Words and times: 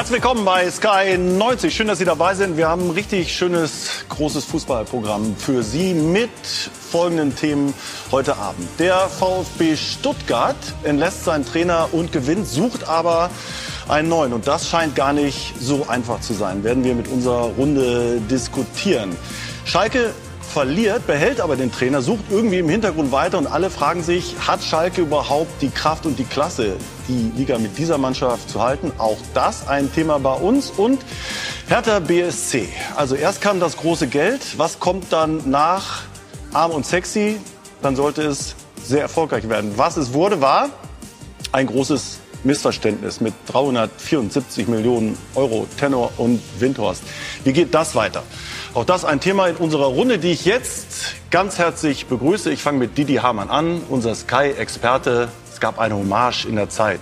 Herzlich 0.00 0.22
willkommen 0.22 0.46
bei 0.46 0.70
Sky 0.70 1.18
90. 1.18 1.76
Schön, 1.76 1.86
dass 1.86 1.98
Sie 1.98 2.06
dabei 2.06 2.34
sind. 2.34 2.56
Wir 2.56 2.70
haben 2.70 2.86
ein 2.86 2.90
richtig 2.92 3.36
schönes, 3.36 4.06
großes 4.08 4.46
Fußballprogramm 4.46 5.36
für 5.36 5.62
Sie 5.62 5.92
mit 5.92 6.30
folgenden 6.90 7.36
Themen 7.36 7.74
heute 8.10 8.34
Abend. 8.38 8.66
Der 8.78 8.96
VfB 8.96 9.76
Stuttgart 9.76 10.56
entlässt 10.84 11.26
seinen 11.26 11.44
Trainer 11.44 11.90
und 11.92 12.12
gewinnt, 12.12 12.48
sucht 12.48 12.88
aber 12.88 13.28
einen 13.90 14.08
neuen. 14.08 14.32
Und 14.32 14.48
das 14.48 14.70
scheint 14.70 14.96
gar 14.96 15.12
nicht 15.12 15.52
so 15.60 15.86
einfach 15.86 16.22
zu 16.22 16.32
sein. 16.32 16.64
Werden 16.64 16.82
wir 16.82 16.94
mit 16.94 17.08
unserer 17.08 17.50
Runde 17.58 18.22
diskutieren. 18.22 19.14
Schalke 19.66 20.14
verliert, 20.50 21.06
behält 21.06 21.40
aber 21.40 21.56
den 21.56 21.70
Trainer, 21.70 22.02
sucht 22.02 22.24
irgendwie 22.28 22.58
im 22.58 22.68
Hintergrund 22.68 23.12
weiter 23.12 23.38
und 23.38 23.46
alle 23.46 23.70
fragen 23.70 24.02
sich, 24.02 24.34
hat 24.46 24.62
Schalke 24.62 25.02
überhaupt 25.02 25.62
die 25.62 25.70
Kraft 25.70 26.06
und 26.06 26.18
die 26.18 26.24
Klasse, 26.24 26.76
die 27.08 27.32
Liga 27.36 27.58
mit 27.58 27.78
dieser 27.78 27.98
Mannschaft 27.98 28.50
zu 28.50 28.60
halten? 28.60 28.92
Auch 28.98 29.18
das 29.32 29.68
ein 29.68 29.92
Thema 29.92 30.18
bei 30.18 30.34
uns 30.34 30.70
und 30.70 31.00
Hertha 31.68 32.00
BSC. 32.00 32.68
Also 32.96 33.14
erst 33.14 33.40
kam 33.40 33.60
das 33.60 33.76
große 33.76 34.08
Geld, 34.08 34.58
was 34.58 34.80
kommt 34.80 35.12
dann 35.12 35.48
nach 35.48 36.02
arm 36.52 36.72
und 36.72 36.84
sexy? 36.84 37.38
Dann 37.80 37.94
sollte 37.94 38.22
es 38.22 38.56
sehr 38.82 39.02
erfolgreich 39.02 39.48
werden. 39.48 39.72
Was 39.76 39.96
es 39.96 40.12
wurde, 40.12 40.40
war 40.40 40.68
ein 41.52 41.66
großes 41.66 42.18
Missverständnis 42.44 43.20
mit 43.20 43.34
374 43.46 44.66
Millionen 44.66 45.16
Euro 45.34 45.66
Tenor 45.78 46.10
und 46.16 46.40
Windhorst. 46.58 47.02
Wie 47.44 47.52
geht 47.52 47.74
das 47.74 47.94
weiter? 47.94 48.22
Auch 48.72 48.84
das 48.84 49.04
ein 49.04 49.18
Thema 49.18 49.48
in 49.48 49.56
unserer 49.56 49.86
Runde, 49.86 50.20
die 50.20 50.30
ich 50.30 50.44
jetzt 50.44 51.16
ganz 51.32 51.58
herzlich 51.58 52.06
begrüße. 52.06 52.52
Ich 52.52 52.62
fange 52.62 52.78
mit 52.78 52.96
Didi 52.96 53.16
Hamann 53.16 53.50
an, 53.50 53.82
unser 53.88 54.14
Sky-Experte. 54.14 55.28
Es 55.52 55.58
gab 55.58 55.80
eine 55.80 55.96
Hommage 55.96 56.44
in 56.44 56.54
der 56.54 56.68
Zeit 56.68 57.00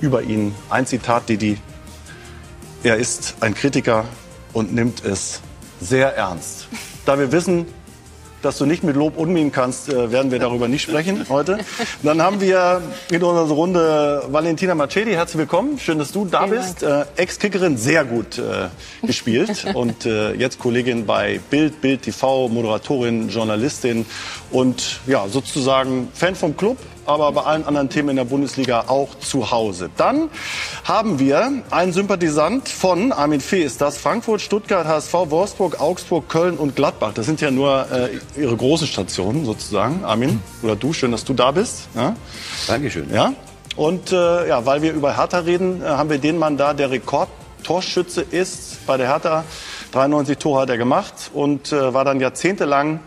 über 0.00 0.22
ihn. 0.22 0.54
Ein 0.70 0.86
Zitat, 0.86 1.28
Didi. 1.28 1.58
Er 2.82 2.96
ist 2.96 3.34
ein 3.40 3.54
Kritiker 3.54 4.06
und 4.54 4.72
nimmt 4.72 5.04
es 5.04 5.42
sehr 5.82 6.16
ernst. 6.16 6.66
Da 7.04 7.18
wir 7.18 7.30
wissen, 7.30 7.66
dass 8.42 8.58
du 8.58 8.66
nicht 8.66 8.82
mit 8.82 8.96
Lob 8.96 9.16
umgehen 9.18 9.52
kannst, 9.52 9.88
äh, 9.88 10.10
werden 10.10 10.30
wir 10.30 10.38
darüber 10.38 10.68
nicht 10.68 10.82
sprechen 10.82 11.26
heute. 11.28 11.58
Dann 12.02 12.22
haben 12.22 12.40
wir 12.40 12.82
in 13.10 13.22
unserer 13.22 13.54
Runde 13.54 14.24
Valentina 14.28 14.74
Macedi. 14.74 15.12
Herzlich 15.12 15.38
willkommen. 15.38 15.78
Schön, 15.78 15.98
dass 15.98 16.12
du 16.12 16.24
da 16.24 16.46
Vielen 16.46 16.60
bist. 16.60 16.82
Äh, 16.82 17.04
Ex-Kickerin, 17.16 17.76
sehr 17.76 18.04
gut 18.04 18.38
äh, 18.38 18.68
gespielt. 19.06 19.66
und 19.74 20.06
äh, 20.06 20.32
jetzt 20.34 20.58
Kollegin 20.58 21.06
bei 21.06 21.40
Bild, 21.50 21.80
Bild 21.80 22.02
TV, 22.02 22.48
Moderatorin, 22.48 23.28
Journalistin 23.28 24.06
und 24.50 25.00
ja, 25.06 25.28
sozusagen 25.28 26.08
Fan 26.14 26.34
vom 26.34 26.56
Club 26.56 26.78
aber 27.06 27.32
bei 27.32 27.42
allen 27.42 27.64
anderen 27.64 27.88
Themen 27.88 28.10
in 28.10 28.16
der 28.16 28.24
Bundesliga 28.24 28.84
auch 28.86 29.18
zu 29.18 29.50
Hause. 29.50 29.90
Dann 29.96 30.30
haben 30.84 31.18
wir 31.18 31.62
einen 31.70 31.92
Sympathisant 31.92 32.68
von, 32.68 33.12
Armin 33.12 33.40
Fee 33.40 33.62
ist 33.62 33.80
das, 33.80 33.98
Frankfurt, 33.98 34.40
Stuttgart, 34.40 34.86
HSV, 34.86 35.12
Wolfsburg, 35.12 35.80
Augsburg, 35.80 36.28
Köln 36.28 36.56
und 36.56 36.76
Gladbach. 36.76 37.12
Das 37.14 37.26
sind 37.26 37.40
ja 37.40 37.50
nur 37.50 37.86
äh, 37.90 38.40
ihre 38.40 38.56
großen 38.56 38.86
Stationen 38.86 39.44
sozusagen. 39.44 40.04
Armin, 40.04 40.40
oder 40.62 40.76
du, 40.76 40.92
schön, 40.92 41.12
dass 41.12 41.24
du 41.24 41.34
da 41.34 41.50
bist. 41.50 41.88
Ja? 41.94 42.14
Dankeschön. 42.66 43.12
Ja? 43.12 43.32
Und 43.76 44.12
äh, 44.12 44.48
ja, 44.48 44.66
weil 44.66 44.82
wir 44.82 44.92
über 44.92 45.16
Hertha 45.16 45.38
reden, 45.38 45.82
äh, 45.82 45.86
haben 45.86 46.10
wir 46.10 46.18
den 46.18 46.38
Mann 46.38 46.56
da, 46.56 46.74
der 46.74 46.90
Rekordtorschütze 46.90 48.22
ist 48.22 48.86
bei 48.86 48.96
der 48.96 49.08
Hertha. 49.08 49.44
93 49.92 50.38
Tore 50.38 50.62
hat 50.62 50.70
er 50.70 50.78
gemacht 50.78 51.30
und 51.32 51.72
äh, 51.72 51.94
war 51.94 52.04
dann 52.04 52.20
jahrzehntelang 52.20 53.00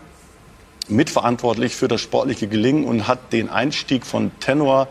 mitverantwortlich 0.88 1.74
für 1.76 1.88
das 1.88 2.00
sportliche 2.00 2.48
Gelingen 2.48 2.84
und 2.84 3.08
hat 3.08 3.32
den 3.32 3.48
Einstieg 3.48 4.06
von 4.06 4.30
Tenor 4.40 4.88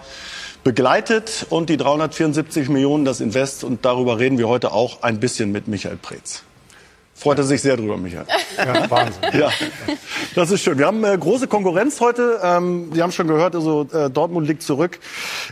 begleitet 0.64 1.46
und 1.50 1.70
die 1.70 1.78
374 1.78 2.70
Millionen 2.70 3.06
das 3.06 3.22
Invest. 3.22 3.64
Und 3.64 3.86
darüber 3.86 4.20
reden 4.20 4.38
wir 4.38 4.48
heute 4.48 4.72
auch 4.72 5.04
ein 5.04 5.20
bisschen 5.20 5.52
mit 5.52 5.68
Michael 5.68 5.98
Preetz. 5.98 6.44
Freut 7.16 7.38
er 7.38 7.44
sich 7.44 7.62
sehr 7.62 7.78
drüber, 7.78 7.96
Michael. 7.96 8.26
Ja, 8.58 8.90
Wahnsinn. 8.90 9.22
Ja, 9.34 9.52
das 10.36 10.52
ist 10.52 10.62
schön. 10.62 10.78
Wir 10.78 10.88
haben 10.88 11.04
äh, 11.04 11.16
große 11.18 11.48
Konkurrenz 11.48 12.02
heute. 12.02 12.40
Ähm, 12.44 12.92
Sie 12.94 13.02
haben 13.02 13.12
schon 13.12 13.28
gehört, 13.28 13.56
also 13.56 13.88
äh, 13.94 14.10
Dortmund 14.10 14.48
liegt 14.48 14.64
zurück 14.64 15.00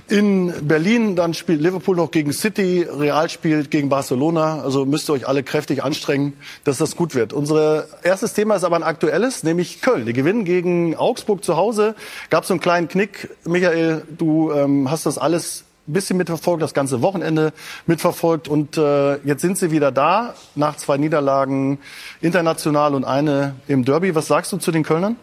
in 0.09 0.53
Berlin. 0.67 1.15
Dann 1.15 1.33
spielt 1.33 1.61
Liverpool 1.61 1.95
noch 1.95 2.11
gegen 2.11 2.33
City. 2.33 2.87
Real 2.89 3.29
spielt 3.29 3.69
gegen 3.69 3.89
Barcelona. 3.89 4.61
Also 4.61 4.85
müsst 4.85 5.09
ihr 5.09 5.13
euch 5.13 5.27
alle 5.27 5.43
kräftig 5.43 5.83
anstrengen, 5.83 6.33
dass 6.63 6.77
das 6.77 6.95
gut 6.95 7.15
wird. 7.15 7.31
Unser 7.31 7.85
erstes 8.03 8.33
Thema 8.33 8.55
ist 8.55 8.63
aber 8.63 8.75
ein 8.75 8.83
aktuelles, 8.83 9.43
nämlich 9.43 9.81
Köln. 9.81 10.05
Die 10.05 10.13
gewinnen 10.13 10.45
gegen 10.45 10.95
Augsburg 10.95 11.43
zu 11.43 11.57
Hause. 11.57 11.95
Gab 12.31 12.45
so 12.45 12.53
einen 12.53 12.59
kleinen 12.59 12.87
Knick. 12.87 13.29
Michael, 13.45 14.03
du 14.17 14.51
ähm, 14.51 14.89
hast 14.89 15.05
das 15.05 15.17
alles 15.17 15.63
ein 15.87 15.93
bisschen 15.93 16.17
mitverfolgt, 16.17 16.61
das 16.61 16.73
ganze 16.73 17.01
Wochenende 17.01 17.53
mitverfolgt. 17.87 18.47
Und 18.47 18.77
äh, 18.77 19.15
jetzt 19.25 19.41
sind 19.41 19.57
sie 19.57 19.71
wieder 19.71 19.91
da, 19.91 20.35
nach 20.55 20.77
zwei 20.77 20.97
Niederlagen 20.97 21.79
international 22.21 22.95
und 22.95 23.03
eine 23.03 23.55
im 23.67 23.83
Derby. 23.83 24.13
Was 24.15 24.27
sagst 24.27 24.51
du 24.51 24.57
zu 24.57 24.71
den 24.71 24.83
Kölnern? 24.83 25.15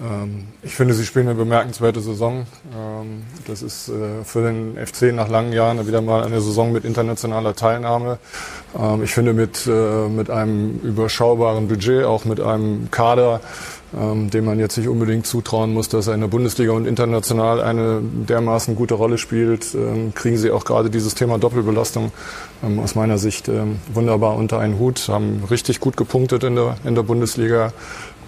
Ähm, 0.00 0.48
ich 0.62 0.74
finde, 0.74 0.94
sie 0.94 1.04
spielen 1.04 1.28
eine 1.28 1.36
bemerkenswerte 1.36 2.00
Saison. 2.00 2.46
Ähm, 2.74 3.24
das 3.46 3.62
ist 3.62 3.88
äh, 3.88 4.24
für 4.24 4.42
den 4.42 4.76
FC 4.76 5.14
nach 5.14 5.28
langen 5.28 5.52
Jahren 5.52 5.86
wieder 5.86 6.00
mal 6.00 6.24
eine 6.24 6.40
Saison 6.40 6.72
mit 6.72 6.84
internationaler 6.84 7.54
Teilnahme. 7.54 8.18
Ähm, 8.78 9.02
ich 9.02 9.12
finde, 9.12 9.32
mit, 9.32 9.66
äh, 9.66 10.08
mit 10.08 10.30
einem 10.30 10.78
überschaubaren 10.80 11.68
Budget, 11.68 12.04
auch 12.04 12.24
mit 12.24 12.40
einem 12.40 12.90
Kader, 12.90 13.40
ähm, 13.96 14.30
dem 14.30 14.44
man 14.44 14.58
jetzt 14.58 14.76
nicht 14.76 14.88
unbedingt 14.88 15.26
zutrauen 15.26 15.72
muss, 15.72 15.88
dass 15.88 16.06
er 16.06 16.14
in 16.14 16.20
der 16.20 16.28
Bundesliga 16.28 16.72
und 16.72 16.86
international 16.86 17.60
eine 17.60 18.00
dermaßen 18.02 18.76
gute 18.76 18.94
Rolle 18.94 19.18
spielt, 19.18 19.74
ähm, 19.74 20.12
kriegen 20.14 20.36
sie 20.36 20.50
auch 20.50 20.64
gerade 20.64 20.90
dieses 20.90 21.14
Thema 21.14 21.38
Doppelbelastung 21.38 22.12
ähm, 22.62 22.78
aus 22.80 22.94
meiner 22.94 23.18
Sicht 23.18 23.48
ähm, 23.48 23.78
wunderbar 23.92 24.36
unter 24.36 24.58
einen 24.58 24.78
Hut, 24.78 25.08
haben 25.08 25.42
richtig 25.50 25.80
gut 25.80 25.96
gepunktet 25.96 26.44
in 26.44 26.56
der, 26.56 26.76
in 26.84 26.94
der 26.94 27.02
Bundesliga 27.02 27.72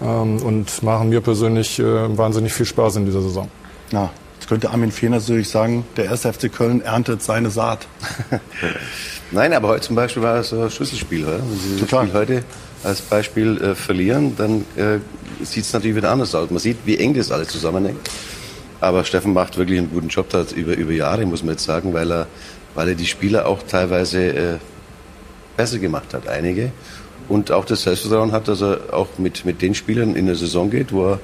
ähm, 0.01 0.37
und 0.41 0.81
machen 0.81 1.09
mir 1.09 1.21
persönlich 1.21 1.79
äh, 1.79 2.17
wahnsinnig 2.17 2.53
viel 2.53 2.65
Spaß 2.65 2.95
in 2.95 3.05
dieser 3.05 3.21
Saison. 3.21 3.49
Ja. 3.91 4.09
Jetzt 4.39 4.49
könnte 4.49 4.71
Armin 4.71 4.91
Fehner 4.91 5.17
natürlich 5.17 5.49
sagen, 5.49 5.85
der 5.97 6.05
erste 6.05 6.33
FC 6.33 6.51
Köln 6.51 6.81
erntet 6.81 7.21
seine 7.21 7.51
Saat. 7.51 7.87
Nein, 9.31 9.53
aber 9.53 9.67
heute 9.67 9.81
zum 9.81 9.95
Beispiel 9.95 10.23
war 10.23 10.37
es 10.37 10.49
so 10.49 10.59
ein 10.59 10.71
Schlüsselspiel. 10.71 11.23
Oder? 11.23 11.37
Wenn 11.37 11.59
Sie 11.59 11.79
Total. 11.79 12.07
Spiel 12.07 12.19
heute 12.19 12.43
als 12.83 13.01
Beispiel 13.01 13.61
äh, 13.61 13.75
verlieren, 13.75 14.35
dann 14.35 14.65
äh, 14.75 14.99
sieht 15.43 15.65
es 15.65 15.73
natürlich 15.73 15.95
wieder 15.95 16.11
anders 16.11 16.33
aus. 16.35 16.49
Man 16.49 16.59
sieht, 16.59 16.77
wie 16.85 16.97
eng 16.97 17.13
das 17.13 17.31
alles 17.31 17.49
zusammenhängt. 17.49 17.99
Aber 18.79 19.03
Steffen 19.05 19.33
macht 19.33 19.57
wirklich 19.57 19.77
einen 19.77 19.91
guten 19.91 20.07
Job 20.07 20.29
da 20.29 20.43
über, 20.55 20.75
über 20.75 20.91
Jahre, 20.91 21.25
muss 21.25 21.43
man 21.43 21.53
jetzt 21.53 21.63
sagen, 21.63 21.93
weil 21.93 22.11
er, 22.11 22.27
weil 22.73 22.89
er 22.89 22.95
die 22.95 23.05
Spieler 23.05 23.45
auch 23.45 23.61
teilweise 23.63 24.23
äh, 24.25 24.57
besser 25.55 25.77
gemacht 25.77 26.13
hat, 26.13 26.27
einige. 26.27 26.71
Und 27.29 27.51
auch 27.51 27.65
das 27.65 27.83
Selbstvertrauen 27.83 28.31
hat, 28.31 28.47
dass 28.47 28.61
er 28.61 28.91
auch 28.91 29.07
mit, 29.19 29.45
mit 29.45 29.61
den 29.61 29.75
Spielern 29.75 30.15
in 30.15 30.25
der 30.25 30.35
Saison 30.35 30.71
geht, 30.71 30.91
wo 30.91 31.11
er 31.11 31.19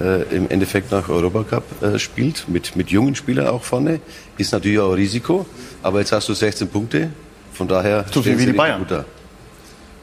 äh, 0.00 0.36
im 0.36 0.50
Endeffekt 0.50 0.90
nach 0.90 1.08
Europacup 1.08 1.64
äh, 1.82 1.98
spielt, 1.98 2.48
mit, 2.48 2.74
mit 2.74 2.90
jungen 2.90 3.14
Spielern 3.14 3.46
auch 3.46 3.62
vorne. 3.62 4.00
Ist 4.36 4.52
natürlich 4.52 4.80
auch 4.80 4.90
ein 4.90 4.96
Risiko, 4.96 5.46
aber 5.82 6.00
jetzt 6.00 6.12
hast 6.12 6.28
du 6.28 6.34
16 6.34 6.68
Punkte, 6.68 7.10
von 7.52 7.68
daher 7.68 8.04
so 8.10 8.22
viel 8.22 8.38
wie 8.38 8.46
die 8.46 8.52
Bayern. 8.52 8.80
Gut 8.80 8.90
da. 8.90 9.04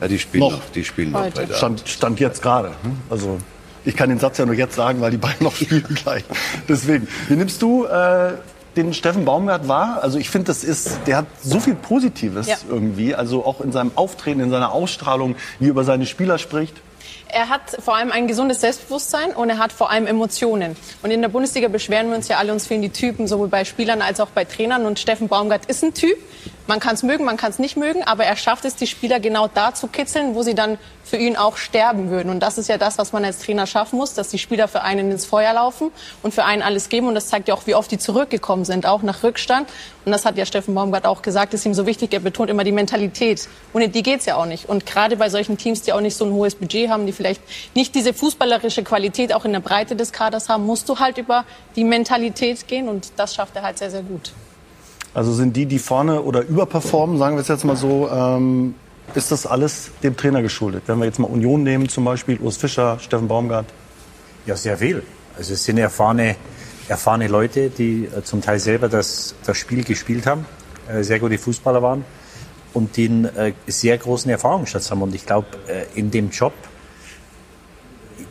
Ja, 0.01 0.07
die 0.07 0.19
spielen 0.19 0.41
noch. 0.41 0.51
noch 0.51 0.69
die 0.73 0.83
spielen 0.83 1.11
noch 1.11 1.21
weiter. 1.21 1.53
Stand, 1.53 1.83
stand 1.85 2.19
jetzt 2.19 2.41
gerade. 2.41 2.69
Hm? 2.69 2.97
Also 3.09 3.37
ich 3.85 3.95
kann 3.95 4.09
den 4.09 4.19
Satz 4.19 4.37
ja 4.37 4.45
nur 4.45 4.55
jetzt 4.55 4.75
sagen, 4.75 5.01
weil 5.01 5.11
die 5.11 5.17
beiden 5.17 5.43
noch 5.43 5.55
spielen 5.55 5.95
gleich. 6.03 6.23
Deswegen. 6.67 7.07
Wie 7.27 7.35
nimmst 7.35 7.61
du 7.61 7.85
äh, 7.85 8.33
den 8.75 8.93
Steffen 8.93 9.25
Baumgart 9.25 9.67
wahr? 9.67 9.99
Also 10.01 10.17
ich 10.17 10.29
finde, 10.29 10.47
das 10.47 10.63
ist, 10.63 10.99
der 11.05 11.17
hat 11.17 11.25
so 11.41 11.59
viel 11.59 11.75
Positives 11.75 12.47
ja. 12.47 12.57
irgendwie. 12.69 13.15
Also 13.15 13.45
auch 13.45 13.61
in 13.61 13.71
seinem 13.71 13.91
Auftreten, 13.95 14.39
in 14.39 14.49
seiner 14.49 14.71
Ausstrahlung, 14.71 15.35
wie 15.59 15.65
er 15.65 15.71
über 15.71 15.83
seine 15.83 16.05
Spieler 16.05 16.37
spricht. 16.37 16.75
Er 17.29 17.49
hat 17.49 17.77
vor 17.79 17.95
allem 17.95 18.11
ein 18.11 18.27
gesundes 18.27 18.61
Selbstbewusstsein 18.61 19.31
und 19.31 19.49
er 19.49 19.57
hat 19.57 19.73
vor 19.73 19.89
allem 19.89 20.07
Emotionen. 20.07 20.75
Und 21.01 21.11
in 21.11 21.21
der 21.21 21.29
Bundesliga 21.29 21.67
beschweren 21.67 22.09
wir 22.09 22.15
uns 22.15 22.27
ja 22.27 22.37
alle, 22.37 22.51
uns 22.51 22.67
fehlen 22.67 22.81
die 22.81 22.89
Typen, 22.89 23.27
sowohl 23.27 23.47
bei 23.47 23.65
Spielern 23.65 24.01
als 24.01 24.19
auch 24.19 24.29
bei 24.29 24.45
Trainern. 24.45 24.85
Und 24.85 24.99
Steffen 24.99 25.27
Baumgart 25.27 25.65
ist 25.65 25.83
ein 25.83 25.93
Typ. 25.93 26.17
Man 26.67 26.79
kann 26.79 26.95
es 26.95 27.03
mögen, 27.03 27.25
man 27.25 27.37
kann 27.37 27.51
es 27.51 27.59
nicht 27.59 27.77
mögen, 27.77 28.03
aber 28.03 28.25
er 28.25 28.35
schafft 28.35 28.65
es, 28.65 28.75
die 28.75 28.87
Spieler 28.87 29.19
genau 29.19 29.47
da 29.47 29.73
zu 29.73 29.87
kitzeln, 29.87 30.33
wo 30.35 30.41
sie 30.41 30.55
dann 30.55 30.77
für 31.05 31.17
ihn 31.17 31.37
auch 31.37 31.55
sterben 31.55 32.09
würden. 32.09 32.29
Und 32.29 32.39
das 32.41 32.57
ist 32.57 32.67
ja 32.67 32.77
das, 32.77 32.97
was 32.97 33.13
man 33.13 33.23
als 33.23 33.39
Trainer 33.39 33.67
schaffen 33.67 33.97
muss, 33.97 34.15
dass 34.15 34.29
die 34.29 34.39
Spieler 34.39 34.67
für 34.67 34.81
einen 34.81 35.11
ins 35.11 35.25
Feuer 35.25 35.53
laufen 35.53 35.91
und 36.23 36.33
für 36.33 36.43
einen 36.43 36.63
alles 36.63 36.89
geben. 36.89 37.07
Und 37.07 37.15
das 37.15 37.27
zeigt 37.27 37.47
ja 37.47 37.53
auch, 37.53 37.67
wie 37.67 37.75
oft 37.75 37.91
die 37.91 37.99
zurückgekommen 37.99 38.65
sind, 38.65 38.87
auch 38.87 39.03
nach 39.03 39.21
Rückstand. 39.21 39.69
Und 40.03 40.11
das 40.11 40.25
hat 40.25 40.35
ja 40.35 40.45
Steffen 40.47 40.73
Baumgart 40.73 41.05
auch 41.05 41.21
gesagt, 41.21 41.53
ist 41.53 41.65
ihm 41.65 41.75
so 41.75 41.85
wichtig. 41.85 42.11
Er 42.11 42.19
betont 42.19 42.49
immer 42.49 42.63
die 42.63 42.71
Mentalität. 42.71 43.47
Ohne 43.73 43.87
die 43.87 44.01
geht's 44.01 44.25
ja 44.25 44.35
auch 44.35 44.47
nicht. 44.47 44.67
Und 44.67 44.87
gerade 44.87 45.15
bei 45.15 45.29
solchen 45.29 45.57
Teams, 45.57 45.83
die 45.83 45.93
auch 45.93 46.01
nicht 46.01 46.17
so 46.17 46.25
ein 46.25 46.31
hohes 46.31 46.55
Budget 46.55 46.89
haben, 46.89 47.05
die 47.05 47.11
vielleicht 47.11 47.41
nicht 47.75 47.93
diese 47.93 48.11
fußballerische 48.11 48.83
Qualität 48.83 49.31
auch 49.31 49.45
in 49.45 49.53
der 49.53 49.59
Breite 49.59 49.95
des 49.95 50.11
Kaders 50.11 50.49
haben, 50.49 50.65
musst 50.65 50.89
du 50.89 50.97
halt 50.97 51.19
über 51.19 51.45
die 51.75 51.83
Mentalität 51.83 52.67
gehen. 52.67 52.89
Und 52.89 53.11
das 53.17 53.35
schafft 53.35 53.55
er 53.55 53.61
halt 53.61 53.77
sehr, 53.77 53.91
sehr 53.91 54.01
gut. 54.01 54.33
Also 55.13 55.31
sind 55.33 55.55
die, 55.55 55.67
die 55.67 55.79
vorne 55.79 56.23
oder 56.23 56.41
überperformen, 56.41 57.17
sagen 57.17 57.37
wir 57.37 57.41
es 57.41 57.47
jetzt 57.47 57.63
mal 57.63 57.77
so, 57.77 58.09
ähm, 58.09 58.75
ist 59.13 59.31
das 59.31 59.45
alles 59.45 59.91
dem 60.03 60.17
Trainer 60.17 60.41
geschuldet? 60.41 60.83
Wenn 60.87 60.99
wir 60.99 61.05
jetzt 61.05 61.19
mal 61.19 61.27
Union 61.27 61.63
nehmen 61.63 61.87
zum 61.87 62.05
Beispiel, 62.05 62.39
Urs 62.39 62.57
Fischer, 62.57 62.99
Steffen 62.99 63.27
Baumgart. 63.27 63.67
Ja, 64.45 64.55
sehr 64.55 64.77
viel. 64.77 65.03
Also 65.37 65.53
es 65.53 65.63
sind 65.63 65.77
erfahrene, 65.77 66.35
erfahrene 66.87 67.27
Leute, 67.27 67.69
die 67.69 68.05
äh, 68.05 68.23
zum 68.23 68.41
Teil 68.41 68.59
selber 68.59 68.89
das, 68.89 69.35
das 69.45 69.57
Spiel 69.57 69.83
gespielt 69.83 70.25
haben, 70.25 70.45
äh, 70.87 71.03
sehr 71.03 71.19
gute 71.19 71.37
Fußballer 71.37 71.81
waren. 71.81 72.05
und 72.73 72.97
einen 72.97 73.25
äh, 73.25 73.53
sehr 73.67 73.97
großen 73.97 74.29
Erfahrungsschatz 74.29 74.91
haben. 74.91 75.01
Und 75.01 75.15
ich 75.15 75.25
glaube, 75.25 75.47
in 75.95 76.11
dem 76.11 76.29
Job, 76.29 76.53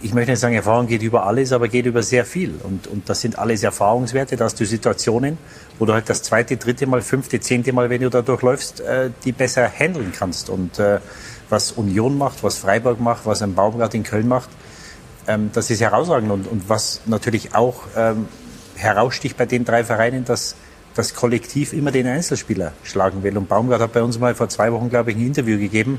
ich 0.05 0.13
möchte 0.13 0.33
nicht 0.33 0.41
sagen, 0.41 0.55
Erfahrung 0.55 0.87
geht 0.87 1.01
über 1.01 1.25
alles, 1.25 1.51
aber 1.51 1.67
geht 1.67 1.87
über 1.87 2.03
sehr 2.03 2.27
viel. 2.27 2.61
Und, 2.63 2.87
und 2.87 3.09
das 3.09 3.23
sind 3.23 3.39
alles 3.39 3.63
Erfahrungswerte, 3.63 4.37
dass 4.37 4.55
du 4.55 4.67
Situationen, 4.67 5.39
wo 5.79 5.87
du 5.87 5.95
halt 5.95 6.11
das 6.11 6.23
zweite, 6.23 6.59
dritte 6.59 6.87
Mal, 6.87 7.01
fünfte, 7.01 7.41
zehnte 7.41 7.73
Mal, 7.73 7.89
wenn 7.89 8.03
du 8.03 8.11
da 8.11 8.21
durchläufst, 8.21 8.81
äh, 8.81 9.09
die 9.25 9.33
besser 9.33 9.67
handeln 9.67 10.13
kannst. 10.15 10.51
Und 10.51 10.79
äh, 10.79 11.01
was 11.49 11.73
Union 11.73 12.19
macht, 12.19 12.45
was 12.45 12.59
Freiburg 12.59 13.01
macht, 13.01 13.25
was 13.25 13.41
ein 13.41 13.55
Baumgart 13.55 13.95
in 13.95 14.03
Köln 14.03 14.29
macht, 14.29 14.51
ähm, 15.27 15.49
das 15.55 15.71
ist 15.71 15.81
herausragend. 15.81 16.31
Und, 16.31 16.49
und 16.49 16.69
was 16.69 17.01
natürlich 17.07 17.55
auch 17.55 17.85
ähm, 17.97 18.29
heraussticht 18.77 19.39
bei 19.39 19.47
den 19.47 19.65
drei 19.65 19.85
Vereinen, 19.85 20.27
dass 20.27 20.55
das 20.95 21.15
Kollektiv 21.15 21.73
immer 21.73 21.93
den 21.93 22.07
Einzelspieler 22.07 22.73
schlagen 22.83 23.23
will. 23.23 23.39
Und 23.39 23.49
Baumgart 23.49 23.81
hat 23.81 23.95
bei 23.95 24.03
uns 24.03 24.19
mal 24.19 24.35
vor 24.35 24.51
zwei 24.51 24.71
Wochen, 24.71 24.91
glaube 24.91 25.13
ich, 25.13 25.17
ein 25.17 25.27
Interview 25.27 25.59
gegeben. 25.59 25.99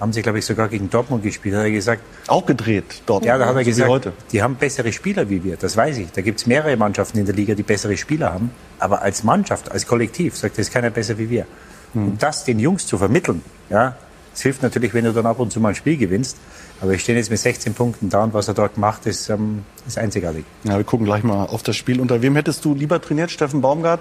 Haben 0.00 0.12
sie, 0.12 0.22
glaube 0.22 0.38
ich, 0.40 0.46
sogar 0.46 0.68
gegen 0.68 0.90
Dortmund 0.90 1.22
gespielt. 1.22 1.54
Hat 1.54 1.62
er 1.62 1.70
gesagt. 1.70 2.02
Auch 2.26 2.44
gedreht, 2.44 3.02
Dortmund. 3.06 3.26
Ja, 3.28 3.38
da 3.38 3.46
hat 3.46 3.56
er 3.56 3.64
gesagt, 3.64 3.88
heute. 3.88 4.12
die 4.32 4.42
haben 4.42 4.56
bessere 4.56 4.92
Spieler 4.92 5.30
wie 5.30 5.44
wir. 5.44 5.56
Das 5.56 5.76
weiß 5.76 5.98
ich. 5.98 6.10
Da 6.10 6.20
gibt 6.20 6.40
es 6.40 6.46
mehrere 6.46 6.76
Mannschaften 6.76 7.18
in 7.18 7.26
der 7.26 7.34
Liga, 7.34 7.54
die 7.54 7.62
bessere 7.62 7.96
Spieler 7.96 8.32
haben. 8.32 8.50
Aber 8.80 9.02
als 9.02 9.22
Mannschaft, 9.22 9.70
als 9.70 9.86
Kollektiv, 9.86 10.36
sagt 10.36 10.58
er, 10.58 10.62
ist 10.62 10.72
keiner 10.72 10.90
besser 10.90 11.16
wie 11.18 11.30
wir. 11.30 11.46
Hm. 11.92 12.08
Und 12.08 12.22
das 12.22 12.44
den 12.44 12.58
Jungs 12.58 12.86
zu 12.86 12.98
vermitteln, 12.98 13.42
ja, 13.70 13.96
es 14.34 14.42
hilft 14.42 14.62
natürlich, 14.62 14.92
wenn 14.94 15.04
du 15.04 15.12
dann 15.12 15.26
ab 15.26 15.38
und 15.38 15.52
zu 15.52 15.60
mal 15.60 15.70
ein 15.70 15.74
Spiel 15.76 15.96
gewinnst. 15.96 16.36
Aber 16.80 16.90
wir 16.90 16.98
stehen 16.98 17.16
jetzt 17.16 17.30
mit 17.30 17.38
16 17.38 17.74
Punkten 17.74 18.10
da 18.10 18.24
und 18.24 18.34
was 18.34 18.48
er 18.48 18.54
dort 18.54 18.76
macht, 18.78 19.06
ist, 19.06 19.30
ähm, 19.30 19.64
ist 19.86 19.96
einzigartig. 19.96 20.44
Ja, 20.64 20.76
wir 20.76 20.84
gucken 20.84 21.06
gleich 21.06 21.22
mal 21.22 21.46
auf 21.46 21.62
das 21.62 21.76
Spiel. 21.76 22.00
Unter 22.00 22.20
wem 22.20 22.34
hättest 22.34 22.64
du 22.64 22.74
lieber 22.74 23.00
trainiert? 23.00 23.30
Steffen 23.30 23.60
Baumgart, 23.60 24.00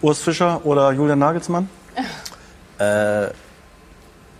Urs 0.00 0.20
Fischer 0.20 0.64
oder 0.64 0.92
Julian 0.92 1.18
Nagelsmann? 1.18 1.68
Äh, 2.78 3.28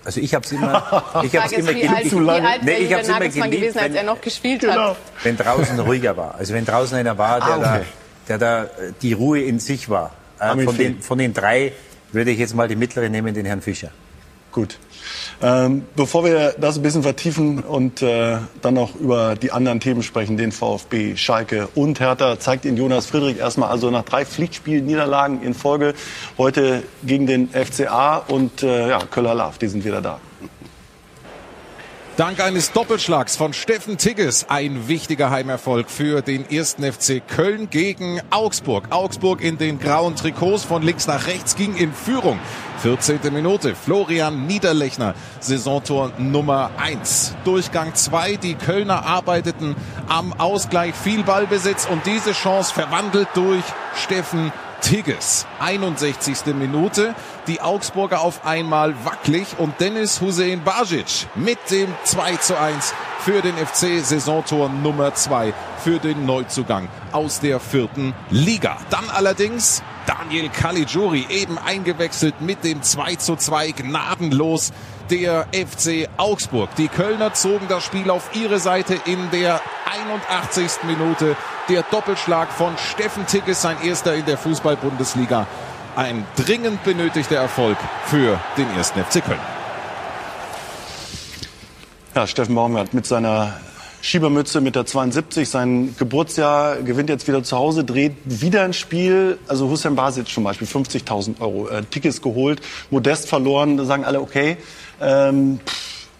also 0.06 0.20
ich 0.20 0.34
habe 0.34 0.44
es 0.44 0.52
immer, 0.52 1.02
ich 1.24 1.36
habe 1.36 1.46
es 1.46 1.52
immer 1.52 1.74
geliebt. 1.74 2.10
Zu 2.10 2.20
lange. 2.20 2.48
Nee, 2.62 2.76
ich 2.76 2.92
habe 2.92 3.02
immer 3.02 3.18
geliebt, 3.18 3.50
gewesen, 3.50 3.78
als 3.78 3.94
er 3.94 4.04
noch 4.04 4.20
gespielt 4.20 4.60
genau. 4.60 4.90
hat. 4.90 4.96
Wenn 5.24 5.36
draußen 5.36 5.80
ruhiger 5.80 6.16
war, 6.16 6.36
also 6.36 6.54
wenn 6.54 6.64
draußen 6.64 6.96
einer 6.96 7.18
war, 7.18 7.40
der, 7.40 7.48
ah, 7.48 7.76
okay. 7.76 7.84
da, 8.28 8.38
der 8.38 8.38
da 8.38 8.64
äh, 8.64 8.92
die 9.02 9.12
Ruhe 9.12 9.42
in 9.42 9.58
sich 9.58 9.88
war. 9.88 10.12
Äh, 10.38 10.62
von, 10.62 10.76
den, 10.76 11.02
von 11.02 11.18
den 11.18 11.34
drei 11.34 11.72
würde 12.12 12.30
ich 12.30 12.38
jetzt 12.38 12.54
mal 12.54 12.68
die 12.68 12.76
mittlere 12.76 13.08
nehmen, 13.08 13.34
den 13.34 13.46
Herrn 13.46 13.62
Fischer. 13.62 13.90
Gut. 14.52 14.78
Ähm, 15.42 15.84
bevor 15.94 16.24
wir 16.24 16.54
das 16.58 16.76
ein 16.76 16.82
bisschen 16.82 17.02
vertiefen 17.02 17.60
und 17.60 18.02
äh, 18.02 18.38
dann 18.62 18.74
noch 18.74 18.94
über 18.96 19.34
die 19.34 19.52
anderen 19.52 19.80
Themen 19.80 20.02
sprechen, 20.02 20.36
den 20.36 20.52
VfB, 20.52 21.16
Schalke 21.16 21.68
und 21.74 22.00
Hertha, 22.00 22.38
zeigt 22.38 22.64
Ihnen 22.64 22.76
Jonas 22.76 23.06
Friedrich 23.06 23.38
erstmal 23.38 23.70
also 23.70 23.90
nach 23.90 24.04
drei 24.04 24.24
Pflichtspielniederlagen 24.24 25.42
in 25.42 25.54
Folge 25.54 25.94
heute 26.38 26.82
gegen 27.04 27.26
den 27.26 27.48
FCA 27.50 28.18
und 28.28 28.62
äh, 28.62 28.88
ja, 28.90 28.98
Köller 29.10 29.34
Love, 29.34 29.58
die 29.60 29.68
sind 29.68 29.84
wieder 29.84 30.00
da. 30.00 30.20
Dank 32.16 32.40
eines 32.40 32.72
Doppelschlags 32.72 33.36
von 33.36 33.52
Steffen 33.52 33.98
Tigges 33.98 34.46
ein 34.48 34.88
wichtiger 34.88 35.30
Heimerfolg 35.30 35.90
für 35.90 36.22
den 36.22 36.50
ersten 36.50 36.90
FC 36.90 37.20
Köln 37.28 37.68
gegen 37.68 38.22
Augsburg. 38.30 38.84
Augsburg 38.88 39.42
in 39.42 39.58
den 39.58 39.78
grauen 39.78 40.16
Trikots 40.16 40.64
von 40.64 40.80
links 40.80 41.06
nach 41.06 41.26
rechts 41.26 41.56
ging 41.56 41.76
in 41.76 41.92
Führung. 41.92 42.38
14. 42.78 43.20
Minute. 43.34 43.74
Florian 43.74 44.46
Niederlechner, 44.46 45.14
Saisontor 45.40 46.10
Nummer 46.16 46.70
1. 46.78 47.34
Durchgang 47.44 47.94
2. 47.94 48.36
Die 48.36 48.54
Kölner 48.54 49.04
arbeiteten 49.04 49.76
am 50.08 50.32
Ausgleich 50.32 50.94
viel 50.94 51.22
Ballbesitz 51.22 51.86
und 51.86 52.06
diese 52.06 52.32
Chance 52.32 52.72
verwandelt 52.72 53.28
durch 53.34 53.64
Steffen 53.94 54.52
Tigges. 54.80 55.46
61. 55.60 56.54
Minute. 56.54 57.14
Die 57.46 57.60
Augsburger 57.60 58.20
auf 58.20 58.44
einmal 58.44 58.94
wackelig 59.04 59.46
und 59.58 59.80
Dennis 59.80 60.20
Hussein 60.20 60.62
Bajic 60.64 61.28
mit 61.34 61.58
dem 61.70 61.94
2 62.04 62.36
zu 62.36 62.58
1 62.58 62.94
für 63.20 63.42
den 63.42 63.56
FC 63.56 64.04
Saisontor 64.04 64.68
Nummer 64.68 65.14
2 65.14 65.52
für 65.82 65.98
den 65.98 66.26
Neuzugang 66.26 66.88
aus 67.12 67.40
der 67.40 67.60
vierten 67.60 68.14
Liga. 68.30 68.76
Dann 68.90 69.10
allerdings 69.10 69.82
Daniel 70.06 70.48
Caligiuri 70.48 71.26
eben 71.28 71.58
eingewechselt 71.58 72.40
mit 72.40 72.64
dem 72.64 72.82
2 72.82 73.16
zu 73.16 73.36
2 73.36 73.72
gnadenlos 73.72 74.72
der 75.10 75.46
FC 75.52 76.08
Augsburg. 76.16 76.74
Die 76.76 76.88
Kölner 76.88 77.34
zogen 77.34 77.66
das 77.68 77.84
Spiel 77.84 78.10
auf 78.10 78.30
ihre 78.34 78.58
Seite 78.58 78.98
in 79.04 79.30
der 79.30 79.60
81. 80.02 80.84
Minute. 80.84 81.36
Der 81.68 81.82
Doppelschlag 81.82 82.50
von 82.52 82.76
Steffen 82.78 83.26
Tigges, 83.26 83.62
sein 83.62 83.76
erster 83.82 84.14
in 84.14 84.24
der 84.24 84.38
Fußball-Bundesliga. 84.38 85.46
Ein 85.96 86.26
dringend 86.36 86.84
benötigter 86.84 87.36
Erfolg 87.36 87.76
für 88.06 88.38
den 88.56 88.68
ersten 88.76 89.02
FC 89.02 89.24
Köln. 89.24 89.40
Ja, 92.14 92.26
Steffen 92.26 92.54
Baumgart 92.54 92.94
mit 92.94 93.06
seiner 93.06 93.54
Schiebermütze 94.02 94.60
mit 94.60 94.76
der 94.76 94.86
72, 94.86 95.48
sein 95.48 95.94
Geburtsjahr, 95.98 96.76
gewinnt 96.82 97.08
jetzt 97.08 97.26
wieder 97.26 97.42
zu 97.42 97.56
Hause, 97.56 97.84
dreht 97.84 98.12
wieder 98.24 98.62
ein 98.62 98.72
Spiel. 98.72 99.38
Also 99.48 99.68
Hussein 99.68 99.96
Basic 99.96 100.28
zum 100.28 100.44
Beispiel, 100.44 100.68
50.000 100.68 101.40
Euro 101.40 101.68
äh, 101.68 101.82
Tickets 101.82 102.22
geholt, 102.22 102.60
Modest 102.90 103.28
verloren. 103.28 103.76
Da 103.76 103.84
sagen 103.84 104.04
alle, 104.04 104.20
okay, 104.20 104.56
ähm, 105.00 105.60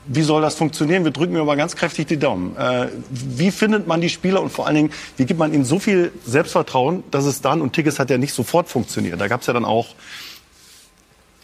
wie 0.07 0.23
soll 0.23 0.43
das 0.43 0.55
funktionieren? 0.55 1.05
Wir 1.05 1.11
drücken 1.11 1.33
mir 1.33 1.41
aber 1.41 1.57
ganz 1.57 1.77
kräftig 1.77 2.07
die 2.07 2.19
Daumen. 2.19 2.57
Äh, 2.57 2.89
wie 3.11 3.51
findet 3.51 3.87
man 3.87 4.01
die 4.01 4.09
Spieler 4.09 4.41
und 4.41 4.51
vor 4.51 4.67
allen 4.67 4.77
Dingen, 4.77 4.93
wie 5.17 5.27
gibt 5.27 5.39
man 5.39 5.53
ihnen 5.53 5.65
so 5.65 5.79
viel 5.79 6.13
Selbstvertrauen, 6.25 7.05
dass 7.11 7.25
es 7.25 7.41
dann, 7.41 7.61
und 7.61 7.73
Tickets 7.73 7.99
hat 7.99 8.11
ja 8.11 8.19
nicht 8.19 8.33
sofort 8.33 8.69
funktioniert, 8.69 9.21
da 9.21 9.29
gab 9.29 9.41
es 9.41 9.47
ja 9.47 9.53
dann 9.53 9.65
auch 9.65 9.95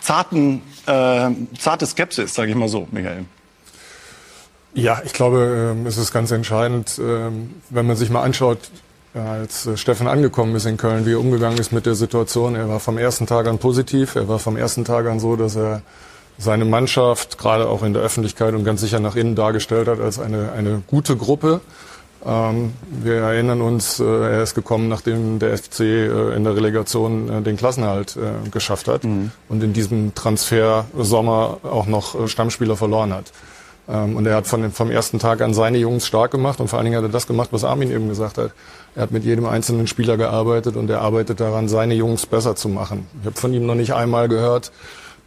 zarten, 0.01 0.63
äh, 0.87 1.31
zarte 1.59 1.87
Skepsis, 1.87 2.35
sage 2.35 2.51
ich 2.51 2.57
mal 2.57 2.69
so, 2.69 2.89
Michael. 2.91 3.25
Ja, 4.75 5.03
ich 5.05 5.13
glaube, 5.13 5.75
ähm, 5.75 5.87
es 5.87 5.99
ist 5.99 6.13
ganz 6.13 6.31
entscheidend, 6.31 6.99
ähm, 6.99 7.55
wenn 7.69 7.87
man 7.87 7.97
sich 7.97 8.09
mal 8.09 8.23
anschaut, 8.23 8.59
als 9.15 9.67
äh, 9.67 9.77
Steffen 9.77 10.07
angekommen 10.07 10.57
ist 10.57 10.65
in 10.65 10.79
Köln, 10.79 11.05
wie 11.05 11.13
er 11.13 11.21
umgegangen 11.21 11.59
ist 11.59 11.73
mit 11.73 11.85
der 11.85 11.95
Situation. 11.95 12.55
Er 12.55 12.69
war 12.69 12.81
vom 12.81 12.97
ersten 12.97 13.27
Tag 13.27 13.47
an 13.47 13.59
positiv. 13.59 14.15
Er 14.15 14.29
war 14.29 14.39
vom 14.39 14.57
ersten 14.57 14.85
Tag 14.85 15.07
an 15.07 15.21
so, 15.21 15.37
dass 15.37 15.57
er 15.57 15.83
seine 16.39 16.65
Mannschaft 16.65 17.37
gerade 17.37 17.69
auch 17.69 17.83
in 17.83 17.93
der 17.93 18.03
Öffentlichkeit 18.03 18.55
und 18.55 18.65
ganz 18.65 18.81
sicher 18.81 19.01
nach 19.01 19.17
innen 19.17 19.37
dargestellt 19.37 19.89
hat 19.89 20.01
als 20.01 20.19
eine, 20.19 20.53
eine 20.53 20.83
gute 20.87 21.17
Gruppe. 21.17 21.61
Ähm, 22.25 22.73
wir 23.03 23.17
erinnern 23.17 23.61
uns, 23.61 24.01
äh, 24.01 24.05
er 24.05 24.43
ist 24.43 24.55
gekommen, 24.55 24.89
nachdem 24.89 25.39
der 25.39 25.59
FC 25.59 25.81
äh, 25.81 26.35
in 26.35 26.45
der 26.45 26.57
Relegation 26.57 27.45
den 27.45 27.59
Klassenhalt 27.59 28.17
geschafft 28.51 28.89
hat 28.89 29.05
mhm. 29.05 29.33
und 29.51 29.63
in 29.63 29.75
diesem 29.75 30.15
Transfersommer 30.15 31.59
auch 31.63 31.87
noch 31.87 32.27
Stammspieler 32.27 32.77
verloren 32.77 33.13
hat. 33.13 33.33
Ähm, 33.93 34.17
und 34.17 34.27
er 34.27 34.37
hat 34.37 34.47
von, 34.47 34.73
vom 34.73 34.91
ersten 34.91 35.19
Tag 35.19 35.43
an 35.43 35.53
seine 35.53 35.79
Jungs 35.79 36.07
stark 36.07 36.31
gemacht 36.31 36.61
und 36.61 36.69
vor 36.69 36.79
allen 36.79 36.87
Dingen 36.87 36.97
hat 36.97 37.05
er 37.05 37.13
das 37.13 37.27
gemacht, 37.27 37.51
was 37.53 37.65
Armin 37.65 37.91
eben 37.91 38.09
gesagt 38.09 38.39
hat. 38.39 38.53
Er 38.95 39.03
hat 39.03 39.11
mit 39.11 39.25
jedem 39.25 39.47
einzelnen 39.47 39.87
Spieler 39.87 40.17
gearbeitet 40.17 40.77
und 40.77 40.89
er 40.91 41.03
arbeitet 41.03 41.41
daran, 41.41 41.69
seine 41.69 41.95
Jungs 41.95 42.27
besser 42.27 42.57
zu 42.57 42.69
machen. 42.69 43.07
Ich 43.21 43.27
habe 43.27 43.39
von 43.39 43.53
ihm 43.53 43.67
noch 43.67 43.75
nicht 43.75 43.93
einmal 43.95 44.29
gehört, 44.29 44.73